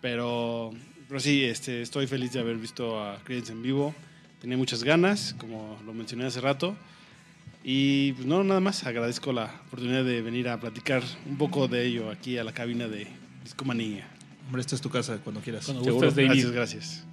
pero 0.00 0.72
pero 1.08 1.20
sí 1.20 1.44
este 1.44 1.82
estoy 1.82 2.06
feliz 2.06 2.32
de 2.32 2.40
haber 2.40 2.56
visto 2.56 3.02
a 3.02 3.18
Creedence 3.24 3.52
en 3.52 3.62
vivo. 3.62 3.94
Tenía 4.40 4.56
muchas 4.56 4.82
ganas, 4.82 5.34
como 5.38 5.78
lo 5.84 5.92
mencioné 5.92 6.24
hace 6.24 6.40
rato. 6.40 6.76
Y 7.62 8.12
pues 8.12 8.26
no, 8.26 8.42
nada 8.42 8.60
más, 8.60 8.84
agradezco 8.86 9.32
la 9.32 9.60
oportunidad 9.66 10.04
de 10.04 10.22
venir 10.22 10.48
a 10.48 10.58
platicar 10.58 11.02
un 11.26 11.36
poco 11.36 11.68
de 11.68 11.86
ello 11.86 12.10
aquí 12.10 12.38
a 12.38 12.44
la 12.44 12.52
cabina 12.52 12.88
de 12.88 13.06
Discomanía. 13.44 14.08
Hombre, 14.46 14.62
esta 14.62 14.74
es 14.74 14.80
tu 14.80 14.88
casa 14.88 15.18
cuando 15.22 15.40
quieras. 15.40 15.66
Cuando 15.66 15.92
gustas, 15.92 16.16
David. 16.16 16.28
Gracias, 16.30 16.52
gracias. 16.52 17.04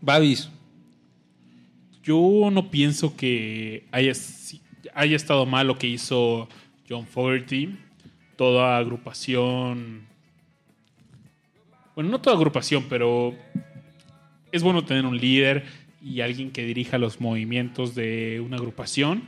Babis. 0.00 0.48
Yo 2.02 2.48
no 2.50 2.70
pienso 2.70 3.16
que 3.16 3.86
haya, 3.90 4.12
haya 4.94 5.16
estado 5.16 5.46
mal 5.46 5.66
lo 5.66 5.78
que 5.78 5.86
hizo 5.86 6.48
John 6.88 7.06
Fogerty. 7.06 7.76
Toda 8.36 8.78
agrupación. 8.78 10.06
Bueno, 11.94 12.10
no 12.10 12.20
toda 12.20 12.36
agrupación, 12.36 12.86
pero 12.88 13.34
es 14.52 14.62
bueno 14.62 14.84
tener 14.84 15.04
un 15.04 15.18
líder 15.18 15.64
y 16.02 16.22
alguien 16.22 16.50
que 16.50 16.64
dirija 16.64 16.98
los 16.98 17.20
movimientos 17.20 17.94
de 17.94 18.42
una 18.44 18.56
agrupación. 18.56 19.24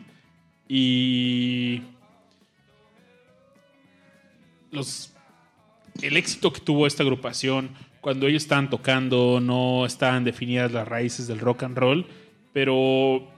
Y. 0.68 1.82
Los, 4.70 5.12
el 6.00 6.16
éxito 6.16 6.52
que 6.52 6.60
tuvo 6.60 6.86
esta 6.86 7.02
agrupación 7.02 7.70
cuando 8.02 8.26
ellos 8.26 8.42
estaban 8.42 8.68
tocando 8.68 9.38
no 9.40 9.86
estaban 9.86 10.24
definidas 10.24 10.72
las 10.72 10.88
raíces 10.88 11.28
del 11.28 11.38
rock 11.38 11.62
and 11.62 11.78
roll, 11.78 12.06
pero 12.52 13.28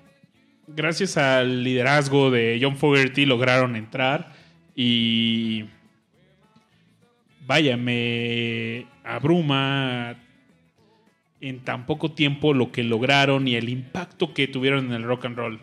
gracias 0.67 1.17
al 1.17 1.63
liderazgo 1.65 2.31
de 2.31 2.59
John 2.61 2.77
Fogerty 2.77 3.27
lograron 3.27 3.77
entrar 3.77 4.33
y 4.75 5.65
vaya, 7.47 7.77
me 7.77 8.87
abruma 9.05 10.17
en 11.41 11.61
tan 11.61 11.85
poco 11.87 12.13
tiempo 12.13 12.55
lo 12.55 12.73
que 12.73 12.83
lograron 12.83 13.47
y 13.47 13.55
el 13.57 13.69
impacto 13.69 14.33
que 14.33 14.49
tuvieron 14.49 14.87
en 14.87 14.93
el 14.93 15.03
rock 15.03 15.27
and 15.27 15.37
roll. 15.37 15.61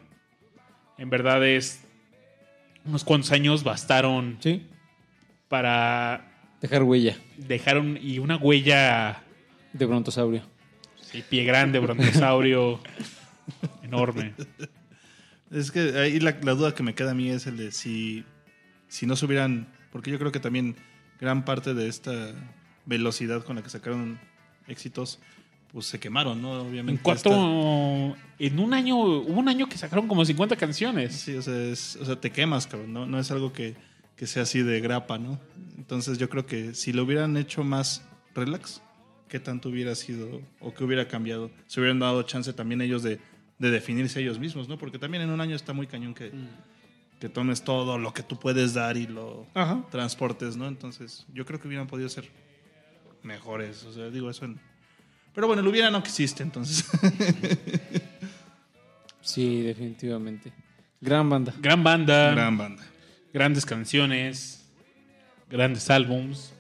En 0.97 1.09
verdad 1.09 1.45
es 1.45 1.83
unos 2.85 3.03
cuantos 3.03 3.31
años 3.31 3.63
bastaron 3.63 4.37
Sí. 4.39 4.65
para 5.47 6.27
Dejar 6.61 6.83
huella 6.83 7.15
dejar 7.37 7.79
un- 7.79 7.97
y 7.99 8.19
una 8.19 8.37
huella 8.37 9.23
de 9.73 9.85
brontosaurio. 9.87 10.43
sí, 11.01 11.23
pie 11.27 11.43
grande, 11.43 11.79
brontosaurio 11.79 12.79
enorme. 13.83 14.33
Es 15.51 15.71
que 15.71 15.79
ahí 15.99 16.19
la, 16.19 16.37
la 16.43 16.53
duda 16.53 16.73
que 16.73 16.83
me 16.83 16.95
queda 16.95 17.11
a 17.11 17.13
mí 17.13 17.29
es 17.29 17.45
el 17.47 17.57
de 17.57 17.71
si, 17.71 18.23
si 18.87 19.05
no 19.05 19.15
se 19.15 19.25
hubieran. 19.25 19.67
Porque 19.91 20.09
yo 20.11 20.17
creo 20.19 20.31
que 20.31 20.39
también 20.39 20.75
gran 21.19 21.43
parte 21.45 21.73
de 21.73 21.87
esta 21.87 22.33
velocidad 22.85 23.43
con 23.43 23.57
la 23.57 23.61
que 23.63 23.69
sacaron 23.69 24.19
éxitos, 24.67 25.19
pues 25.71 25.85
se 25.85 25.99
quemaron, 25.99 26.41
¿no? 26.41 26.51
Obviamente. 26.61 26.91
En 26.91 26.97
cuatro 26.97 28.15
en 28.39 28.59
un 28.59 28.73
año 28.73 28.97
hubo 28.97 29.39
un 29.39 29.49
año 29.49 29.67
que 29.67 29.77
sacaron 29.77 30.07
como 30.07 30.23
50 30.25 30.55
esta- 30.55 30.65
canciones. 30.65 31.13
sí, 31.15 31.35
o 31.35 31.41
sea, 31.41 31.61
es- 31.63 31.97
o 31.97 32.05
sea, 32.05 32.19
te 32.19 32.31
quemas, 32.31 32.67
cabrón. 32.67 32.93
No, 32.93 33.05
no 33.05 33.19
es 33.19 33.29
algo 33.31 33.51
que, 33.53 33.75
que 34.15 34.27
sea 34.27 34.43
así 34.43 34.61
de 34.63 34.79
grapa, 34.81 35.17
¿no? 35.17 35.39
Entonces 35.77 36.17
yo 36.17 36.29
creo 36.29 36.45
que 36.45 36.73
si 36.73 36.93
lo 36.93 37.03
hubieran 37.03 37.35
hecho 37.37 37.63
más 37.63 38.03
relax, 38.33 38.81
¿qué 39.27 39.39
tanto 39.39 39.69
hubiera 39.69 39.95
sido 39.95 40.41
o 40.59 40.73
qué 40.73 40.83
hubiera 40.83 41.07
cambiado? 41.07 41.51
Se 41.67 41.79
hubieran 41.81 41.99
dado 41.99 42.23
chance 42.23 42.51
también 42.53 42.81
ellos 42.81 43.03
de, 43.03 43.19
de 43.61 43.69
definirse 43.71 44.19
ellos 44.19 44.39
mismos, 44.39 44.67
¿no? 44.67 44.77
Porque 44.77 44.97
también 44.97 45.21
en 45.23 45.29
un 45.29 45.39
año 45.39 45.55
está 45.55 45.71
muy 45.71 45.85
cañón 45.85 46.13
que, 46.15 46.31
que 47.19 47.29
tomes 47.29 47.63
todo 47.63 47.99
lo 47.99 48.11
que 48.11 48.23
tú 48.23 48.39
puedes 48.39 48.73
dar 48.73 48.97
y 48.97 49.05
lo 49.05 49.45
Ajá. 49.53 49.85
transportes, 49.91 50.57
¿no? 50.57 50.67
Entonces 50.67 51.25
yo 51.33 51.45
creo 51.45 51.59
que 51.59 51.67
hubieran 51.67 51.85
podido 51.88 52.09
ser 52.09 52.27
mejores. 53.21 53.83
O 53.83 53.93
sea, 53.93 54.09
digo 54.09 54.29
eso 54.31 54.45
en... 54.45 54.59
Pero 55.33 55.45
bueno, 55.47 55.61
el 55.61 55.67
hubiera 55.67 55.91
no 55.91 55.99
existe, 55.99 56.41
entonces. 56.43 56.83
Sí, 59.23 59.61
definitivamente. 59.61 60.51
Gran 60.99 61.29
banda. 61.29 61.53
Gran 61.59 61.83
banda, 61.83 62.31
Gran 62.31 62.57
banda. 62.57 62.83
grandes 63.31 63.65
canciones, 63.67 64.65
grandes 65.49 65.89
álbums. 65.91 66.53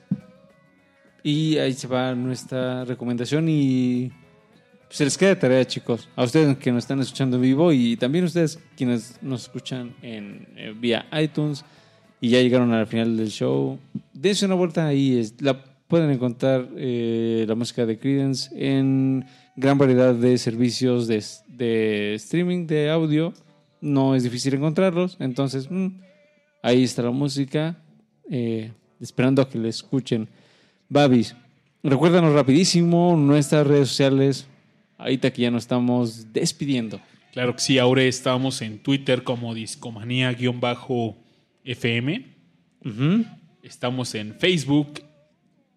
Y 1.23 1.57
ahí 1.57 1.73
se 1.73 1.87
va 1.87 2.13
nuestra 2.13 2.85
recomendación 2.85 3.49
y 3.49 4.11
se 4.91 5.03
les 5.05 5.17
queda 5.17 5.37
tarea, 5.39 5.65
chicos. 5.65 6.07
A 6.15 6.23
ustedes 6.23 6.57
que 6.57 6.71
nos 6.71 6.83
están 6.83 6.99
escuchando 6.99 7.37
en 7.37 7.41
vivo 7.43 7.71
y 7.71 7.95
también 7.97 8.25
ustedes 8.25 8.59
quienes 8.77 9.17
nos 9.21 9.43
escuchan 9.43 9.95
en, 10.01 10.47
eh, 10.55 10.73
vía 10.77 11.05
iTunes 11.19 11.63
y 12.19 12.29
ya 12.29 12.41
llegaron 12.41 12.71
al 12.73 12.87
final 12.87 13.17
del 13.17 13.29
show. 13.29 13.79
Dense 14.13 14.45
una 14.45 14.55
vuelta 14.55 14.85
ahí. 14.87 15.17
es- 15.17 15.41
La, 15.41 15.63
pueden 15.87 16.09
encontrar 16.11 16.69
eh, 16.77 17.45
la 17.47 17.55
música 17.55 17.85
de 17.85 17.97
Credence 17.97 18.49
en 18.55 19.25
gran 19.55 19.77
variedad 19.77 20.13
de 20.13 20.37
servicios 20.37 21.07
de, 21.07 21.23
de 21.47 22.13
streaming 22.15 22.65
de 22.67 22.89
audio. 22.89 23.33
No 23.81 24.15
es 24.15 24.23
difícil 24.23 24.53
encontrarlos. 24.53 25.17
Entonces, 25.19 25.69
mm, 25.69 25.87
ahí 26.63 26.83
está 26.83 27.01
la 27.01 27.11
música. 27.11 27.77
eh, 28.29 28.71
esperando 29.01 29.41
a 29.41 29.49
que 29.49 29.57
la 29.57 29.67
escuchen. 29.67 30.29
Babis, 30.87 31.35
recuérdanos 31.83 32.33
rapidísimo 32.33 33.17
nuestras 33.17 33.65
redes 33.67 33.89
sociales. 33.89 34.47
Ahorita 35.01 35.33
que 35.33 35.41
ya 35.41 35.49
nos 35.49 35.63
estamos 35.63 36.31
despidiendo. 36.31 37.01
Claro 37.33 37.55
que 37.55 37.61
sí, 37.61 37.79
ahora 37.79 38.03
estamos 38.03 38.61
en 38.61 38.77
Twitter 38.77 39.23
como 39.23 39.55
discomanía-fm. 39.55 42.25
Estamos 43.63 44.13
en 44.13 44.35
Facebook 44.35 45.01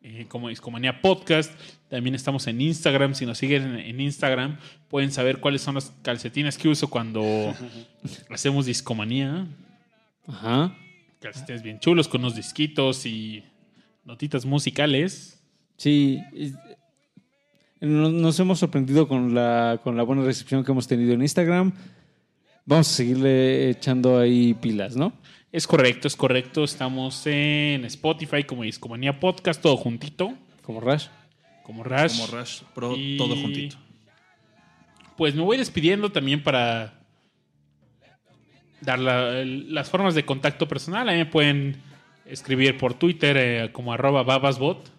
eh, 0.03 0.27
como 0.29 0.51
Discomanía 0.51 1.01
Podcast. 1.01 1.59
También 1.89 2.15
estamos 2.15 2.47
en 2.49 2.61
Instagram. 2.61 3.15
Si 3.15 3.25
nos 3.25 3.39
siguen 3.39 3.79
en, 3.79 3.99
Instagram, 3.99 4.59
pueden 4.91 5.11
saber 5.11 5.41
cuáles 5.41 5.63
son 5.63 5.77
los 5.77 5.91
calcetines 6.03 6.59
que 6.59 6.69
uso 6.69 6.91
cuando 6.91 7.55
hacemos 8.29 8.67
Discomanía. 8.67 9.47
Ajá. 10.27 10.77
Calcetines 11.21 11.63
bien 11.63 11.81
chulos 11.81 12.09
con 12.09 12.21
unos 12.21 12.37
disquitos 12.37 13.07
y 13.07 13.43
notitas 14.05 14.45
musicales. 14.45 15.43
Sí. 15.79 16.21
Nos, 17.85 18.39
hemos 18.41 18.59
sorprendido 18.59 19.07
con 19.09 19.35
la, 19.35 19.81
con 19.83 19.97
la 19.97 20.03
buena 20.03 20.23
recepción 20.23 20.65
que 20.65 20.73
hemos 20.73 20.87
tenido 20.87 21.13
en 21.15 21.23
Instagram. 21.23 21.73
Vamos 22.67 22.89
a 22.91 22.95
seguirle 22.95 23.71
echando 23.71 24.19
ahí 24.19 24.55
pilas, 24.55 24.97
¿no? 24.97 25.13
Es 25.53 25.67
correcto, 25.67 26.09
es 26.09 26.17
correcto. 26.17 26.65
Estamos 26.65 27.27
en 27.27 27.85
Spotify 27.85 28.45
como 28.45 28.63
Discomanía 28.63 29.21
Podcast, 29.21 29.61
todo 29.63 29.77
juntito, 29.77 30.35
Como 30.63 30.81
Rash. 30.81 31.07
como 31.63 31.85
Rash. 31.85 32.17
Como 32.19 32.39
Rush 32.41 32.61
Pro, 32.75 32.97
Y- 32.97 33.17
todo 33.17 33.37
juntito. 33.37 33.77
Pues 35.17 35.35
me 35.35 35.43
voy 35.43 35.57
despidiendo 35.57 36.11
también 36.11 36.43
para 36.43 37.01
dar 38.81 38.99
la- 38.99 39.45
las 39.45 39.89
formas 39.91 40.15
de 40.15 40.25
contacto 40.25 40.67
personal. 40.67 41.09
Ahí 41.09 41.19
me 41.19 41.27
pueden 41.27 41.77
escribir 42.27 42.77
por 42.79 42.95
Twitter 42.95 43.37
eh, 43.39 43.71
como 43.73 43.93
arroba 43.93 44.23
babasbot. 44.23 44.91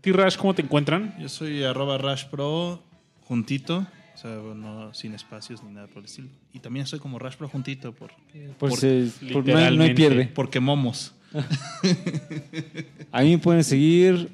Ti, 0.00 0.12
Rash, 0.12 0.36
¿cómo 0.36 0.54
te 0.54 0.62
encuentran? 0.62 1.14
Yo 1.20 1.28
soy 1.28 1.62
arroba 1.62 1.98
Rush 1.98 2.24
Pro 2.26 2.82
juntito. 3.22 3.86
O 4.14 4.18
sea, 4.20 4.30
no, 4.54 4.92
sin 4.92 5.14
espacios 5.14 5.62
ni 5.62 5.72
nada 5.72 5.86
por 5.86 5.98
el 5.98 6.04
estilo. 6.04 6.28
Y 6.52 6.58
también 6.58 6.86
soy 6.86 6.98
como 6.98 7.18
Rush 7.18 7.36
Pro 7.36 7.48
juntito 7.48 7.92
por, 7.92 8.10
Pues, 8.58 8.74
por- 8.80 8.84
eh, 8.84 9.10
por- 9.32 9.46
no, 9.46 9.56
hay, 9.58 9.76
no 9.76 9.82
hay 9.82 9.88
literalmente. 9.90 9.94
pierde. 9.94 10.26
porque 10.34 10.60
momos. 10.60 11.14
A 13.12 13.22
mí 13.22 13.30
me 13.30 13.38
pueden 13.38 13.64
seguir 13.64 14.28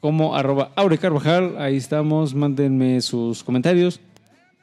como 0.00 0.34
arroba 0.34 0.72
Aure 0.76 0.98
Carvajal. 0.98 1.56
Ahí 1.58 1.76
estamos. 1.76 2.34
Mándenme 2.34 3.00
sus 3.00 3.42
comentarios. 3.44 4.00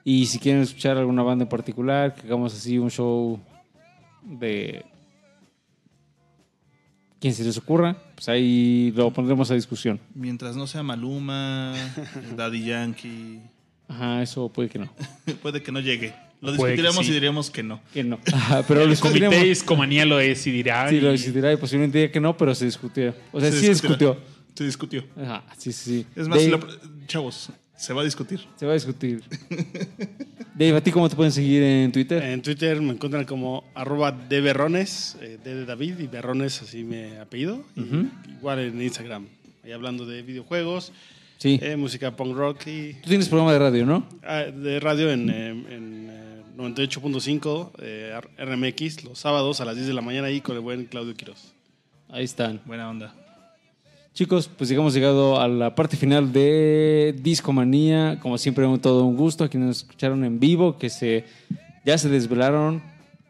Y 0.03 0.25
si 0.27 0.39
quieren 0.39 0.61
escuchar 0.61 0.97
alguna 0.97 1.23
banda 1.23 1.43
en 1.43 1.49
particular, 1.49 2.13
que 2.13 2.21
hagamos 2.27 2.53
así 2.53 2.77
un 2.77 2.91
show 2.91 3.39
de... 4.23 4.85
quien 7.25 7.33
se 7.33 7.43
les 7.43 7.57
ocurra, 7.57 7.97
pues 8.13 8.29
ahí 8.29 8.93
lo 8.95 9.11
pondremos 9.11 9.49
a 9.49 9.55
discusión. 9.55 9.99
Mientras 10.13 10.55
no 10.55 10.67
sea 10.67 10.83
Maluma, 10.83 11.73
Daddy 12.37 12.63
Yankee, 12.65 13.39
Ajá, 13.87 14.21
eso 14.21 14.47
puede 14.49 14.69
que 14.69 14.77
no. 14.77 14.91
puede 15.41 15.63
que 15.63 15.71
no 15.71 15.79
llegue. 15.79 16.13
Lo 16.39 16.51
discutiremos 16.51 17.03
sí. 17.03 17.11
y 17.11 17.15
diríamos 17.15 17.49
que 17.49 17.63
no. 17.63 17.81
Que 17.91 18.03
no. 18.03 18.19
Ajá, 18.31 18.63
pero 18.67 18.85
lo 18.85 18.91
El 18.91 18.99
comité 18.99 20.05
lo 20.05 20.17
decidirá. 20.17 20.87
Sí, 20.87 21.01
lo 21.01 21.09
decidirá 21.09 21.51
y 21.51 21.57
posiblemente 21.57 21.97
diga 21.97 22.11
que 22.11 22.19
no, 22.19 22.37
pero 22.37 22.53
se 22.53 22.65
discutió. 22.65 23.15
O 23.31 23.39
sea, 23.39 23.51
Se 23.51 23.59
sí 23.59 23.69
discutirá. 23.69 24.11
discutió. 24.11 24.35
Se 24.53 24.63
discutió. 24.65 25.03
Ajá, 25.19 25.43
sí, 25.57 25.71
sí, 25.71 25.83
sí. 26.01 26.07
Es 26.15 26.27
más, 26.27 26.37
Dave, 26.37 26.43
si 26.45 26.51
lo- 26.51 27.07
chavos, 27.07 27.49
se 27.77 27.93
va 27.93 28.01
a 28.01 28.03
discutir. 28.05 28.41
se 28.55 28.65
va 28.65 28.71
a 28.71 28.75
discutir. 28.75 29.23
Dave, 30.55 30.77
¿a 30.77 30.81
ti 30.81 30.91
cómo 30.91 31.09
te 31.09 31.15
pueden 31.15 31.31
seguir 31.31 31.61
en 31.63 31.91
Twitter? 31.91 32.23
En 32.23 32.41
Twitter 32.41 32.81
me 32.81 32.93
encuentran 32.93 33.25
como 33.25 33.63
arroba 33.73 34.11
de 34.11 34.39
Berrones, 34.41 35.17
eh, 35.21 35.37
D 35.43 35.53
de 35.55 35.65
David 35.65 35.99
y 35.99 36.07
Berrones, 36.07 36.61
así 36.61 36.83
me 36.83 37.19
apellido. 37.19 37.63
Ujú. 37.75 38.07
Igual 38.37 38.59
en 38.59 38.81
Instagram, 38.81 39.27
ahí 39.63 39.71
hablando 39.73 40.05
de 40.05 40.21
videojuegos, 40.21 40.93
Sí. 41.37 41.59
eh, 41.61 41.75
música 41.75 42.15
punk 42.15 42.35
rock 42.37 42.67
y 42.67 42.93
Tú 42.93 43.09
tienes 43.09 43.27
programa 43.27 43.51
de 43.51 43.59
radio, 43.59 43.85
¿no? 43.85 44.07
ah, 44.23 44.43
de 44.43 44.79
radio 44.79 45.11
en, 45.11 45.29
eh, 45.29 45.49
en, 45.49 46.07
eh, 46.09 46.41
98.5 46.55 47.73
eh, 47.79 48.17
RMX 48.37 49.03
los 49.03 49.19
sábados 49.19 49.59
a 49.59 49.65
las 49.65 49.75
10 49.75 49.87
de 49.87 49.93
la 49.93 50.01
mañana 50.01 50.27
ahí 50.27 50.39
con 50.39 50.55
el 50.55 50.61
buen 50.61 50.85
Claudio 50.85 51.13
Quiroz. 51.13 51.51
Ahí 52.07 52.23
están. 52.23 52.61
Buena 52.65 52.89
onda. 52.89 53.13
Chicos, 54.15 54.47
pues 54.47 54.69
llegamos 54.69 54.93
llegado 54.93 55.41
a 55.41 55.49
la 55.49 55.75
parte 55.75 55.97
final 55.97 56.31
de 56.31 57.13
Discomanía. 57.21 58.17
Como 58.21 58.37
siempre, 58.37 58.65
todo 58.77 59.03
un 59.03 59.17
gusto 59.17 59.43
a 59.43 59.49
quienes 59.49 59.67
nos 59.67 59.77
escucharon 59.79 60.23
en 60.23 60.39
vivo, 60.39 60.77
que 60.77 60.89
se 60.89 61.25
ya 61.83 61.97
se 61.97 62.07
desvelaron. 62.07 62.81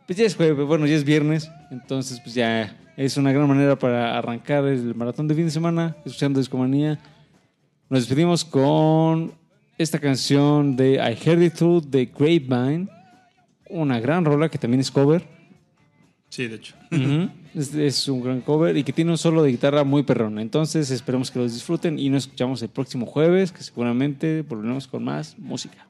Pues 0.06 0.20
ya 0.20 0.26
es 0.26 0.36
jueves, 0.36 0.64
bueno, 0.68 0.86
ya 0.86 0.94
es 0.94 1.04
viernes, 1.04 1.50
entonces 1.72 2.20
pues 2.20 2.36
ya 2.36 2.78
es 2.98 3.18
una 3.18 3.32
gran 3.32 3.48
manera 3.48 3.80
para 3.80 4.16
arrancar 4.16 4.64
el 4.66 4.94
maratón 4.94 5.28
de 5.28 5.34
fin 5.34 5.46
de 5.46 5.50
semana 5.50 5.98
escuchando 6.06 6.38
Discomanía. 6.38 7.00
Nos 7.90 8.02
despedimos 8.02 8.46
con 8.46 9.34
esta 9.80 9.98
canción 9.98 10.76
de 10.76 10.98
I 10.98 11.18
Heard 11.28 11.42
It 11.42 11.54
Through 11.56 11.86
de 11.86 12.06
Grapevine, 12.06 12.90
una 13.72 14.00
gran 14.00 14.24
rola 14.24 14.50
que 14.50 14.60
también 14.60 14.82
es 14.82 14.92
cover. 14.92 15.35
Sí, 16.30 16.48
de 16.48 16.56
hecho. 16.56 16.76
Es, 17.54 17.74
es 17.74 18.08
un 18.08 18.22
gran 18.22 18.42
cover 18.42 18.76
y 18.76 18.84
que 18.84 18.92
tiene 18.92 19.12
un 19.12 19.18
solo 19.18 19.44
de 19.44 19.52
guitarra 19.52 19.84
muy 19.84 20.04
perrón. 20.04 20.40
Entonces 20.40 20.92
esperemos 20.92 21.32
que 21.32 21.40
los 21.40 21.54
disfruten 21.54 21.98
y 21.98 22.10
nos 22.10 22.24
escuchamos 22.24 22.62
el 22.62 22.70
próximo 22.70 23.06
jueves, 23.06 23.52
que 23.52 23.64
seguramente 23.64 24.42
volveremos 24.42 24.88
con 24.88 25.04
más 25.04 25.38
música. 25.38 25.88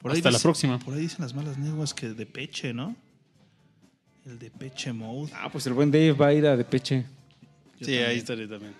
Por 0.00 0.12
Hasta 0.12 0.30
la 0.30 0.38
próxima. 0.38 0.78
Por 0.78 0.94
ahí 0.94 1.00
dicen 1.00 1.20
las 1.20 1.34
malas 1.34 1.58
lenguas 1.58 1.94
que 1.94 2.10
de 2.10 2.26
peche, 2.26 2.72
¿no? 2.72 2.94
El 4.24 4.38
de 4.38 4.50
peche 4.50 4.92
mode. 4.92 5.32
Ah, 5.34 5.48
pues 5.50 5.66
el 5.66 5.72
buen 5.72 5.90
Dave 5.90 6.12
va 6.12 6.26
a 6.26 6.34
ir 6.34 6.46
a 6.46 6.56
Depeche. 6.56 7.06
Yo 7.80 7.86
sí, 7.86 7.92
también. 7.92 8.04
ahí 8.06 8.18
estaré 8.18 8.46
también. 8.46 8.74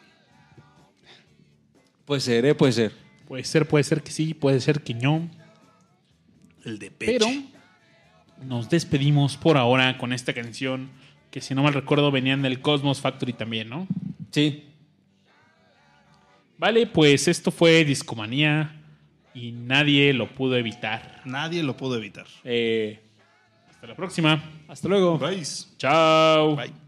Puede 2.05 2.20
ser, 2.20 2.44
¿eh? 2.44 2.55
Puede 2.55 2.72
ser. 2.72 2.92
Puede 3.26 3.44
ser, 3.44 3.66
puede 3.66 3.84
ser 3.84 4.02
que 4.02 4.10
sí, 4.10 4.34
puede 4.34 4.60
ser 4.60 4.82
que 4.82 4.92
no. 4.92 5.28
El 6.64 6.78
de 6.78 6.90
peche. 6.90 7.12
Pero 7.12 7.26
nos 8.43 8.69
despedimos 8.69 9.36
por 9.36 9.56
ahora 9.56 9.98
con 9.98 10.12
esta 10.12 10.32
canción 10.32 10.90
que 11.31 11.40
si 11.40 11.55
no 11.55 11.62
mal 11.62 11.74
recuerdo 11.74 12.10
venían 12.10 12.43
del 12.43 12.60
Cosmos 12.60 13.01
Factory 13.01 13.32
también, 13.32 13.69
¿no? 13.69 13.86
Sí. 14.31 14.65
Vale, 16.56 16.86
pues 16.86 17.28
esto 17.28 17.51
fue 17.51 17.85
Discomanía 17.85 18.74
y 19.35 19.52
nadie 19.52 20.12
lo 20.12 20.28
pudo 20.35 20.56
evitar. 20.56 21.20
Nadie 21.24 21.62
lo 21.62 21.77
pudo 21.77 21.97
evitar. 21.97 22.27
Eh, 22.44 23.01
Hasta 23.70 23.86
la 23.86 23.94
próxima. 23.94 24.43
hasta 24.66 24.89
luego. 24.89 25.19
Bye. 25.19 25.43
Chao. 25.77 26.56
Bye. 26.56 26.88